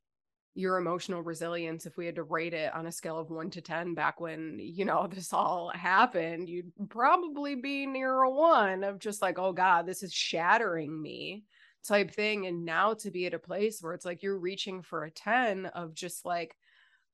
your 0.54 0.76
emotional 0.76 1.22
resilience 1.22 1.86
if 1.86 1.96
we 1.96 2.04
had 2.04 2.16
to 2.16 2.22
rate 2.24 2.54
it 2.54 2.74
on 2.74 2.86
a 2.86 2.92
scale 2.92 3.18
of 3.18 3.30
1 3.30 3.50
to 3.50 3.60
10 3.60 3.94
back 3.94 4.20
when 4.20 4.58
you 4.58 4.84
know 4.84 5.06
this 5.10 5.32
all 5.32 5.70
happened 5.72 6.48
you'd 6.48 6.72
probably 6.88 7.54
be 7.54 7.86
near 7.86 8.22
a 8.22 8.30
1 8.30 8.82
of 8.82 8.98
just 8.98 9.22
like 9.22 9.38
oh 9.38 9.52
god 9.52 9.86
this 9.86 10.02
is 10.02 10.12
shattering 10.12 11.00
me 11.00 11.44
type 11.86 12.10
thing 12.10 12.46
and 12.46 12.64
now 12.64 12.92
to 12.92 13.10
be 13.10 13.26
at 13.26 13.34
a 13.34 13.38
place 13.38 13.80
where 13.80 13.94
it's 13.94 14.04
like 14.04 14.22
you're 14.22 14.38
reaching 14.38 14.82
for 14.82 15.04
a 15.04 15.10
10 15.10 15.66
of 15.66 15.94
just 15.94 16.24
like 16.24 16.56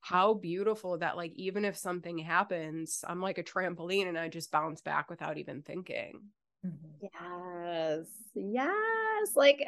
how 0.04 0.34
beautiful 0.34 0.98
that 0.98 1.16
like 1.16 1.32
even 1.34 1.64
if 1.64 1.76
something 1.76 2.18
happens 2.18 3.04
i'm 3.08 3.20
like 3.20 3.38
a 3.38 3.42
trampoline 3.42 4.08
and 4.08 4.18
i 4.18 4.28
just 4.28 4.50
bounce 4.50 4.80
back 4.82 5.08
without 5.08 5.38
even 5.38 5.62
thinking 5.62 6.20
mm-hmm. 6.64 7.06
yes 7.06 8.06
yes 8.34 9.36
like 9.36 9.66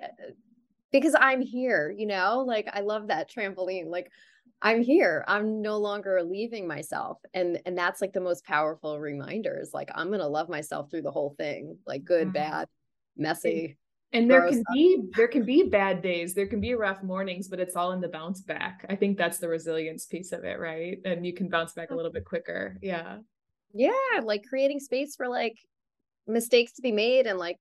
because 0.93 1.15
I'm 1.19 1.41
here, 1.41 1.95
you 1.97 2.07
know, 2.07 2.45
like 2.47 2.69
I 2.73 2.81
love 2.81 3.09
that 3.09 3.31
trampoline. 3.31 3.87
Like 3.87 4.11
I'm 4.63 4.83
here. 4.83 5.25
I'm 5.29 5.61
no 5.61 5.79
longer 5.79 6.23
leaving 6.23 6.67
myself. 6.67 7.19
And 7.35 7.61
and 7.67 7.77
that's 7.77 8.01
like 8.01 8.13
the 8.13 8.21
most 8.21 8.45
powerful 8.45 8.99
reminders. 8.99 9.71
Like 9.75 9.91
I'm 9.95 10.11
gonna 10.11 10.29
love 10.29 10.49
myself 10.49 10.91
through 10.91 11.03
the 11.03 11.11
whole 11.11 11.35
thing, 11.37 11.79
like 11.87 12.05
good, 12.05 12.29
mm-hmm. 12.29 12.33
bad, 12.33 12.69
messy. 13.17 13.77
And, 14.13 14.31
there 14.31 14.49
can 14.49 14.63
be 14.73 15.03
there 15.15 15.29
can 15.29 15.45
be 15.45 15.65
bad 15.65 16.01
days, 16.01 16.33
there 16.33 16.47
can 16.47 16.61
be 16.61 16.75
rough 16.75 17.03
mornings, 17.03 17.49
but 17.49 17.61
it's 17.61 17.77
all 17.77 17.93
in 17.93 18.01
the 18.01 18.09
bounce 18.09 18.41
back. 18.41 18.87
I 18.89 18.97
think 18.97 19.19
that's 19.19 19.39
the 19.39 19.49
resilience 19.49 20.07
piece 20.07 20.33
of 20.33 20.45
it, 20.45 20.59
right? 20.59 20.99
And 21.05 21.27
you 21.27 21.35
can 21.35 21.49
bounce 21.49 21.73
back 21.73 21.91
a 21.91 21.95
little 21.95 22.13
bit 22.13 22.25
quicker. 22.25 22.79
Yeah. 22.81 23.19
Yeah, 23.75 23.91
like 24.23 24.45
creating 24.49 24.81
space 24.81 25.17
for 25.17 25.29
like 25.29 25.59
mistakes 26.27 26.73
to 26.75 26.83
be 26.83 26.93
made 26.93 27.27
and 27.27 27.39
like 27.39 27.59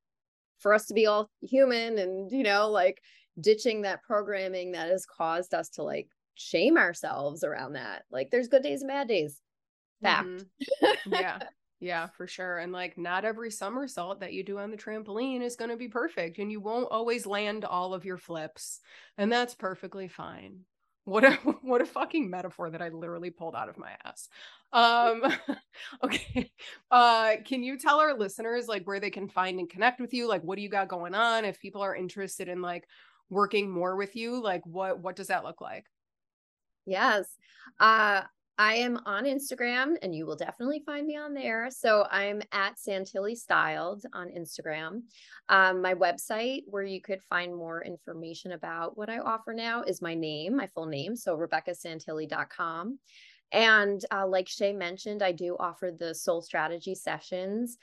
for 0.59 0.73
us 0.73 0.85
to 0.85 0.93
be 0.93 1.05
all 1.05 1.29
human 1.41 1.97
and 1.97 2.31
you 2.31 2.43
know 2.43 2.69
like 2.69 3.01
ditching 3.39 3.81
that 3.81 4.01
programming 4.03 4.71
that 4.71 4.89
has 4.89 5.05
caused 5.05 5.53
us 5.53 5.69
to 5.69 5.83
like 5.83 6.07
shame 6.35 6.77
ourselves 6.77 7.43
around 7.43 7.73
that 7.73 8.03
like 8.11 8.29
there's 8.31 8.47
good 8.47 8.63
days 8.63 8.81
and 8.81 8.89
bad 8.89 9.07
days 9.07 9.41
fact 10.01 10.27
mm-hmm. 10.27 11.13
yeah 11.13 11.39
yeah 11.85 12.07
for 12.07 12.25
sure 12.25 12.57
and 12.57 12.71
like 12.71 12.97
not 12.97 13.25
every 13.25 13.51
somersault 13.51 14.19
that 14.19 14.33
you 14.33 14.43
do 14.43 14.57
on 14.57 14.71
the 14.71 14.77
trampoline 14.77 15.41
is 15.41 15.55
going 15.55 15.69
to 15.69 15.77
be 15.77 15.87
perfect 15.87 16.39
and 16.39 16.51
you 16.51 16.59
won't 16.59 16.87
always 16.89 17.25
land 17.27 17.63
all 17.63 17.93
of 17.93 18.05
your 18.05 18.17
flips 18.17 18.79
and 19.17 19.31
that's 19.31 19.53
perfectly 19.53 20.07
fine 20.07 20.61
what 21.03 21.23
a 21.23 21.31
what 21.61 21.81
a 21.81 21.85
fucking 21.85 22.29
metaphor 22.29 22.71
that 22.71 22.81
I 22.81 22.89
literally 22.89 23.29
pulled 23.29 23.55
out 23.55 23.69
of 23.69 23.77
my 23.77 23.91
ass. 24.03 24.27
Um 24.73 25.21
okay. 26.03 26.51
Uh 26.89 27.33
can 27.45 27.61
you 27.61 27.77
tell 27.77 27.99
our 27.99 28.17
listeners 28.17 28.67
like 28.67 28.85
where 28.87 28.99
they 28.99 29.11
can 29.11 29.29
find 29.29 29.59
and 29.59 29.69
connect 29.69 30.01
with 30.01 30.15
you? 30.15 30.27
Like 30.27 30.41
what 30.41 30.55
do 30.55 30.63
you 30.63 30.69
got 30.69 30.87
going 30.87 31.13
on 31.13 31.45
if 31.45 31.59
people 31.59 31.81
are 31.83 31.95
interested 31.95 32.47
in 32.47 32.63
like 32.63 32.87
working 33.29 33.69
more 33.69 33.95
with 33.95 34.15
you? 34.15 34.41
Like 34.41 34.65
what 34.65 34.99
what 34.99 35.15
does 35.15 35.27
that 35.27 35.43
look 35.43 35.61
like? 35.61 35.85
Yes. 36.87 37.27
Uh 37.79 38.23
I 38.57 38.75
am 38.75 38.99
on 39.05 39.25
Instagram 39.25 39.95
and 40.01 40.15
you 40.15 40.25
will 40.25 40.35
definitely 40.35 40.81
find 40.85 41.05
me 41.05 41.17
on 41.17 41.33
there. 41.33 41.69
So 41.69 42.07
I'm 42.09 42.41
at 42.53 42.75
Santilli 42.77 43.35
Styled 43.35 44.05
on 44.13 44.29
Instagram. 44.29 45.01
Um, 45.49 45.81
my 45.81 45.93
website, 45.93 46.61
where 46.67 46.83
you 46.83 47.01
could 47.01 47.21
find 47.23 47.53
more 47.53 47.83
information 47.83 48.53
about 48.53 48.97
what 48.97 49.09
I 49.09 49.19
offer 49.19 49.53
now, 49.53 49.83
is 49.83 50.01
my 50.01 50.13
name, 50.13 50.55
my 50.55 50.67
full 50.67 50.85
name. 50.85 51.15
So 51.15 51.37
RebeccaSantilli.com. 51.37 52.99
And 53.51 54.03
uh, 54.11 54.27
like 54.27 54.47
Shay 54.47 54.73
mentioned, 54.73 55.21
I 55.21 55.31
do 55.31 55.55
offer 55.59 55.91
the 55.97 56.15
soul 56.15 56.41
strategy 56.41 56.95
sessions. 56.95 57.77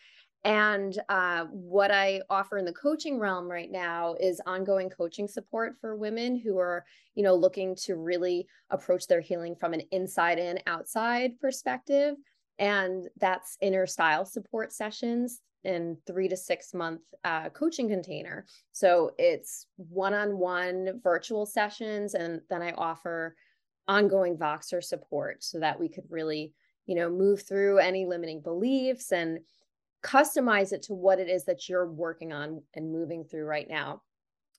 And 0.44 0.98
uh, 1.08 1.44
what 1.50 1.92
I 1.92 2.22
offer 2.28 2.58
in 2.58 2.64
the 2.64 2.72
coaching 2.72 3.18
realm 3.18 3.48
right 3.48 3.70
now 3.70 4.16
is 4.18 4.40
ongoing 4.44 4.90
coaching 4.90 5.28
support 5.28 5.76
for 5.80 5.94
women 5.94 6.36
who 6.36 6.58
are, 6.58 6.84
you 7.14 7.22
know, 7.22 7.34
looking 7.34 7.76
to 7.76 7.94
really 7.94 8.48
approach 8.70 9.06
their 9.06 9.20
healing 9.20 9.54
from 9.54 9.72
an 9.72 9.82
inside 9.92 10.38
in, 10.38 10.58
outside 10.66 11.38
perspective. 11.40 12.16
And 12.58 13.08
that's 13.18 13.56
inner 13.60 13.86
style 13.86 14.24
support 14.24 14.72
sessions 14.72 15.40
in 15.64 15.96
three 16.08 16.28
to 16.28 16.36
six 16.36 16.74
month 16.74 17.02
uh, 17.24 17.48
coaching 17.50 17.88
container. 17.88 18.46
So 18.72 19.12
it's 19.18 19.66
one 19.76 20.12
on 20.12 20.38
one 20.38 21.00
virtual 21.04 21.46
sessions. 21.46 22.14
And 22.14 22.40
then 22.50 22.62
I 22.62 22.72
offer 22.72 23.36
ongoing 23.86 24.36
Voxer 24.36 24.82
support 24.82 25.44
so 25.44 25.60
that 25.60 25.78
we 25.78 25.88
could 25.88 26.04
really, 26.10 26.52
you 26.86 26.96
know, 26.96 27.08
move 27.08 27.42
through 27.42 27.78
any 27.78 28.06
limiting 28.06 28.40
beliefs 28.40 29.12
and 29.12 29.38
customize 30.02 30.72
it 30.72 30.82
to 30.82 30.94
what 30.94 31.20
it 31.20 31.28
is 31.28 31.44
that 31.44 31.68
you're 31.68 31.90
working 31.90 32.32
on 32.32 32.62
and 32.74 32.92
moving 32.92 33.24
through 33.24 33.44
right 33.44 33.68
now. 33.68 34.02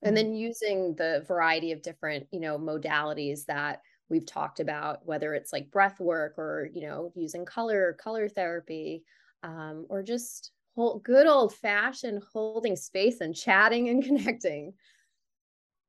And 0.02 0.16
mm-hmm. 0.16 0.28
then 0.28 0.36
using 0.36 0.96
the 0.96 1.24
variety 1.28 1.72
of 1.72 1.82
different 1.82 2.28
you 2.32 2.40
know 2.40 2.58
modalities 2.58 3.46
that 3.46 3.82
we've 4.10 4.26
talked 4.26 4.60
about 4.60 5.06
whether 5.06 5.34
it's 5.34 5.54
like 5.54 5.72
breath 5.72 6.00
work 6.00 6.38
or 6.38 6.70
you 6.74 6.88
know 6.88 7.12
using 7.16 7.46
color 7.46 7.96
color 8.00 8.28
therapy 8.28 9.04
um, 9.44 9.86
or 9.90 10.04
just 10.04 10.52
hold, 10.76 11.04
good 11.04 11.28
old 11.28 11.56
fashioned 11.56 12.22
holding 12.32 12.76
space 12.76 13.22
and 13.22 13.36
chatting 13.36 13.90
and 13.90 14.04
connecting. 14.06 14.74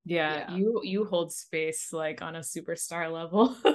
Yeah, 0.05 0.51
yeah, 0.51 0.57
you 0.57 0.81
you 0.85 1.05
hold 1.05 1.33
space 1.33 1.89
like 1.93 2.21
on 2.21 2.37
a 2.37 2.41
superstar 2.41 3.11
level 3.11 3.57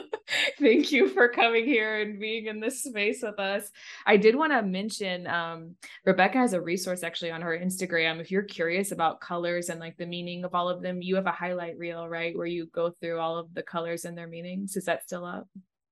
thank 0.60 0.92
you 0.92 1.10
for 1.10 1.30
coming 1.30 1.66
here 1.66 2.02
and 2.02 2.20
being 2.20 2.48
in 2.48 2.60
this 2.60 2.84
space 2.84 3.22
with 3.24 3.40
us. 3.40 3.72
I 4.06 4.18
did 4.18 4.36
want 4.36 4.52
to 4.52 4.62
mention 4.62 5.26
um, 5.28 5.76
Rebecca 6.06 6.38
has 6.38 6.54
a 6.54 6.62
resource 6.62 7.04
actually 7.04 7.32
on 7.32 7.42
her 7.42 7.58
Instagram. 7.58 8.20
If 8.20 8.32
you're 8.32 8.44
curious 8.44 8.92
about 8.92 9.22
colors 9.22 9.70
and 9.70 9.80
like 9.80 9.98
the 9.98 10.06
meaning 10.06 10.44
of 10.44 10.54
all 10.54 10.70
of 10.70 10.82
them, 10.82 11.02
you 11.02 11.16
have 11.16 11.26
a 11.26 11.32
highlight 11.32 11.78
reel, 11.78 12.08
right? 12.08 12.38
Where 12.38 12.46
you 12.46 12.68
go 12.68 12.92
through 13.02 13.20
all 13.20 13.38
of 13.38 13.54
the 13.54 13.64
colors 13.64 14.06
and 14.06 14.18
their 14.18 14.28
meanings. 14.28 14.76
Is 14.76 14.86
that 14.86 15.04
still 15.04 15.26
up? 15.26 15.48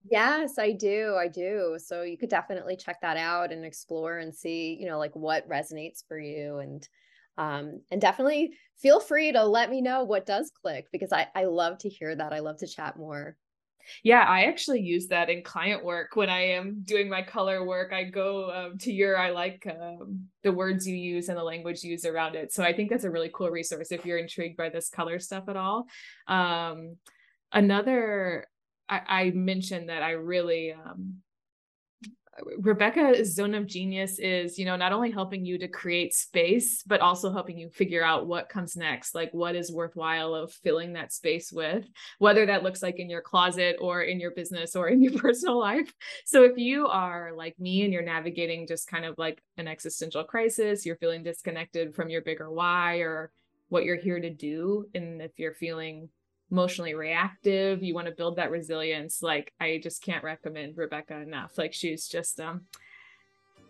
Yes, 0.09 0.57
I 0.57 0.71
do. 0.71 1.15
I 1.19 1.27
do. 1.27 1.77
So 1.83 2.03
you 2.03 2.17
could 2.17 2.29
definitely 2.29 2.77
check 2.77 3.01
that 3.01 3.17
out 3.17 3.51
and 3.51 3.65
explore 3.65 4.19
and 4.19 4.33
see, 4.33 4.77
you 4.79 4.87
know, 4.87 4.99
like 4.99 5.15
what 5.15 5.49
resonates 5.49 6.03
for 6.07 6.19
you 6.19 6.59
and 6.59 6.87
um, 7.37 7.81
and 7.91 8.01
definitely 8.01 8.53
feel 8.77 8.99
free 8.99 9.31
to 9.31 9.45
let 9.45 9.69
me 9.69 9.81
know 9.81 10.03
what 10.03 10.25
does 10.25 10.51
click 10.61 10.87
because 10.91 11.13
I, 11.13 11.27
I 11.35 11.45
love 11.45 11.77
to 11.79 11.89
hear 11.89 12.15
that. 12.15 12.33
I 12.33 12.39
love 12.39 12.57
to 12.57 12.67
chat 12.67 12.97
more. 12.97 13.35
Yeah, 14.03 14.21
I 14.21 14.45
actually 14.45 14.81
use 14.81 15.07
that 15.07 15.29
in 15.29 15.43
client 15.43 15.83
work 15.83 16.15
when 16.15 16.29
I 16.29 16.41
am 16.49 16.81
doing 16.83 17.09
my 17.09 17.21
color 17.21 17.65
work. 17.65 17.93
I 17.93 18.03
go 18.03 18.51
um, 18.51 18.77
to 18.79 18.91
your, 18.91 19.17
I 19.17 19.31
like 19.31 19.67
um, 19.69 20.27
the 20.43 20.51
words 20.51 20.87
you 20.87 20.95
use 20.95 21.29
and 21.29 21.37
the 21.37 21.43
language 21.43 21.83
you 21.83 21.91
use 21.91 22.05
around 22.05 22.35
it. 22.35 22.53
So 22.53 22.63
I 22.63 22.73
think 22.73 22.89
that's 22.89 23.03
a 23.03 23.11
really 23.11 23.31
cool 23.33 23.49
resource 23.49 23.91
if 23.91 24.05
you're 24.05 24.17
intrigued 24.17 24.57
by 24.57 24.69
this 24.69 24.89
color 24.89 25.19
stuff 25.19 25.49
at 25.49 25.57
all. 25.57 25.85
Um, 26.27 26.97
another, 27.51 28.47
I, 28.89 29.01
I 29.07 29.31
mentioned 29.31 29.89
that 29.89 30.03
I 30.03 30.11
really 30.11 30.73
um, 30.73 31.17
Rebecca's 32.59 33.33
zone 33.33 33.55
of 33.55 33.65
genius 33.65 34.19
is, 34.19 34.59
you 34.59 34.65
know, 34.65 34.75
not 34.75 34.93
only 34.93 35.11
helping 35.11 35.43
you 35.45 35.57
to 35.57 35.67
create 35.67 36.13
space, 36.13 36.83
but 36.83 37.01
also 37.01 37.31
helping 37.31 37.57
you 37.57 37.69
figure 37.69 38.03
out 38.03 38.27
what 38.27 38.49
comes 38.49 38.75
next, 38.75 39.15
like 39.15 39.31
what 39.33 39.55
is 39.55 39.71
worthwhile 39.71 40.35
of 40.35 40.51
filling 40.51 40.93
that 40.93 41.13
space 41.13 41.51
with, 41.51 41.87
whether 42.19 42.45
that 42.45 42.63
looks 42.63 42.83
like 42.83 42.99
in 42.99 43.09
your 43.09 43.21
closet 43.21 43.77
or 43.79 44.03
in 44.03 44.19
your 44.19 44.31
business 44.31 44.75
or 44.75 44.87
in 44.87 45.01
your 45.01 45.13
personal 45.19 45.59
life. 45.59 45.91
So 46.25 46.43
if 46.43 46.57
you 46.57 46.87
are 46.87 47.31
like 47.35 47.59
me 47.59 47.83
and 47.83 47.91
you're 47.93 48.03
navigating 48.03 48.67
just 48.67 48.87
kind 48.87 49.05
of 49.05 49.15
like 49.17 49.41
an 49.57 49.67
existential 49.67 50.23
crisis, 50.23 50.85
you're 50.85 50.97
feeling 50.97 51.23
disconnected 51.23 51.95
from 51.95 52.09
your 52.09 52.21
bigger 52.21 52.51
why 52.51 52.97
or 52.97 53.31
what 53.69 53.83
you're 53.83 53.97
here 53.97 54.19
to 54.19 54.29
do, 54.29 54.85
and 54.95 55.21
if 55.21 55.31
you're 55.37 55.53
feeling 55.53 56.09
emotionally 56.51 56.93
reactive, 56.93 57.83
you 57.83 57.93
want 57.93 58.07
to 58.07 58.13
build 58.13 58.37
that 58.37 58.51
resilience, 58.51 59.21
like 59.21 59.53
I 59.59 59.79
just 59.81 60.01
can't 60.01 60.23
recommend 60.23 60.77
Rebecca 60.77 61.15
enough. 61.17 61.57
Like 61.57 61.73
she's 61.73 62.07
just 62.07 62.39
um 62.39 62.61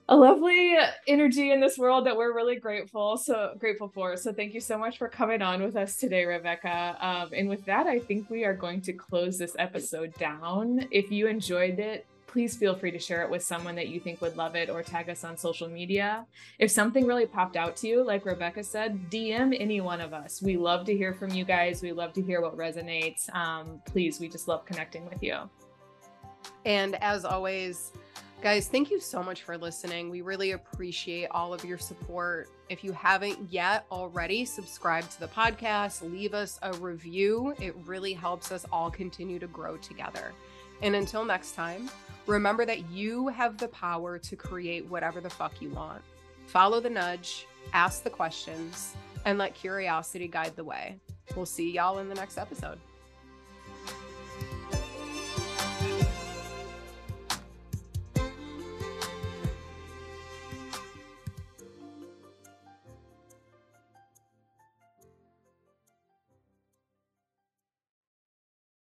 a 0.10 0.16
lovely 0.16 0.78
energy 1.06 1.52
in 1.52 1.60
this 1.60 1.78
world 1.78 2.06
that 2.06 2.16
we're 2.16 2.34
really 2.34 2.56
grateful 2.56 3.18
so 3.18 3.54
grateful 3.58 3.90
for. 3.90 4.16
So 4.16 4.32
thank 4.32 4.54
you 4.54 4.62
so 4.62 4.78
much 4.78 4.98
for 4.98 5.10
coming 5.10 5.42
on 5.42 5.62
with 5.62 5.76
us 5.76 5.98
today 5.98 6.24
rebecca. 6.26 6.98
Um, 7.02 7.30
and 7.34 7.50
with 7.50 7.66
that 7.66 7.88
i 7.88 8.00
think 8.00 8.30
we 8.30 8.46
are 8.46 8.54
going 8.54 8.82
to 8.82 8.94
close 8.94 9.38
this 9.38 9.56
episode 9.60 10.14
down. 10.16 10.88
If 10.92 11.12
you 11.12 11.28
enjoyed 11.28 11.80
it 11.80 12.08
please 12.28 12.56
feel 12.56 12.76
free 12.76 12.92
to 12.92 13.00
share 13.00 13.24
it 13.24 13.30
with 13.30 13.44
someone 13.44 13.76
that 13.76 13.88
you 13.88 14.00
think 14.00 14.22
would 14.22 14.38
love 14.38 14.56
it 14.56 14.70
or 14.70 14.84
tag 14.84 15.10
us 15.10 15.24
on 15.24 15.38
social 15.38 15.68
media. 15.68 16.26
If 16.60 16.70
something 16.70 17.08
really 17.08 17.26
popped 17.26 17.56
out 17.56 17.76
to 17.78 17.88
you, 17.88 18.04
like 18.04 18.26
Rebecca 18.26 18.64
said, 18.64 19.10
DM 19.10 19.56
any 19.60 19.82
one 19.82 20.02
of 20.02 20.14
us. 20.14 20.42
We 20.42 20.58
love 20.58 20.86
to 20.86 20.96
hear 20.96 21.14
from 21.14 21.32
you 21.32 21.46
guys. 21.46 21.82
We 21.82 21.92
love 21.92 22.14
to 22.14 22.22
hear 22.22 22.42
what 22.42 22.58
resonates. 22.58 23.34
Um, 23.34 23.82
please, 23.86 24.20
we 24.20 24.28
just 24.28 24.48
love 24.48 24.66
connecting 24.66 25.10
with 25.10 25.24
you. 25.24 25.50
And 26.66 26.96
as 27.02 27.26
always, 27.26 27.92
Guys, 28.40 28.68
thank 28.68 28.92
you 28.92 29.00
so 29.00 29.24
much 29.24 29.42
for 29.42 29.58
listening. 29.58 30.12
We 30.12 30.22
really 30.22 30.52
appreciate 30.52 31.28
all 31.32 31.56
of 31.56 31.66
your 31.66 31.80
support. 31.80 32.50
If 32.70 32.84
you 32.84 32.92
haven't 32.92 33.52
yet 33.52 33.88
already, 33.92 34.46
subscribe 34.46 35.10
to 35.10 35.20
the 35.20 35.28
podcast, 35.28 36.08
leave 36.12 36.36
us 36.36 36.60
a 36.62 36.72
review. 36.74 37.56
It 37.60 37.76
really 37.86 38.14
helps 38.14 38.52
us 38.52 38.64
all 38.72 38.92
continue 38.92 39.40
to 39.40 39.48
grow 39.48 39.78
together. 39.78 40.34
And 40.84 40.96
until 40.96 41.26
next 41.26 41.54
time, 41.54 41.90
Remember 42.28 42.66
that 42.66 42.90
you 42.90 43.30
have 43.30 43.58
the 43.58 43.70
power 43.70 44.20
to 44.20 44.36
create 44.36 44.86
whatever 44.86 45.22
the 45.22 45.30
fuck 45.30 45.62
you 45.62 45.70
want. 45.70 46.02
Follow 46.46 46.82
the 46.82 46.90
nudge, 46.90 47.48
ask 47.74 48.04
the 48.04 48.10
questions, 48.10 48.96
and 49.26 49.38
let 49.38 49.56
curiosity 49.56 50.28
guide 50.28 50.56
the 50.56 50.64
way. 50.64 51.00
We'll 51.36 51.46
see 51.46 51.72
y'all 51.72 52.00
in 52.00 52.10
the 52.10 52.16
next 52.16 52.38
episode. 52.38 52.80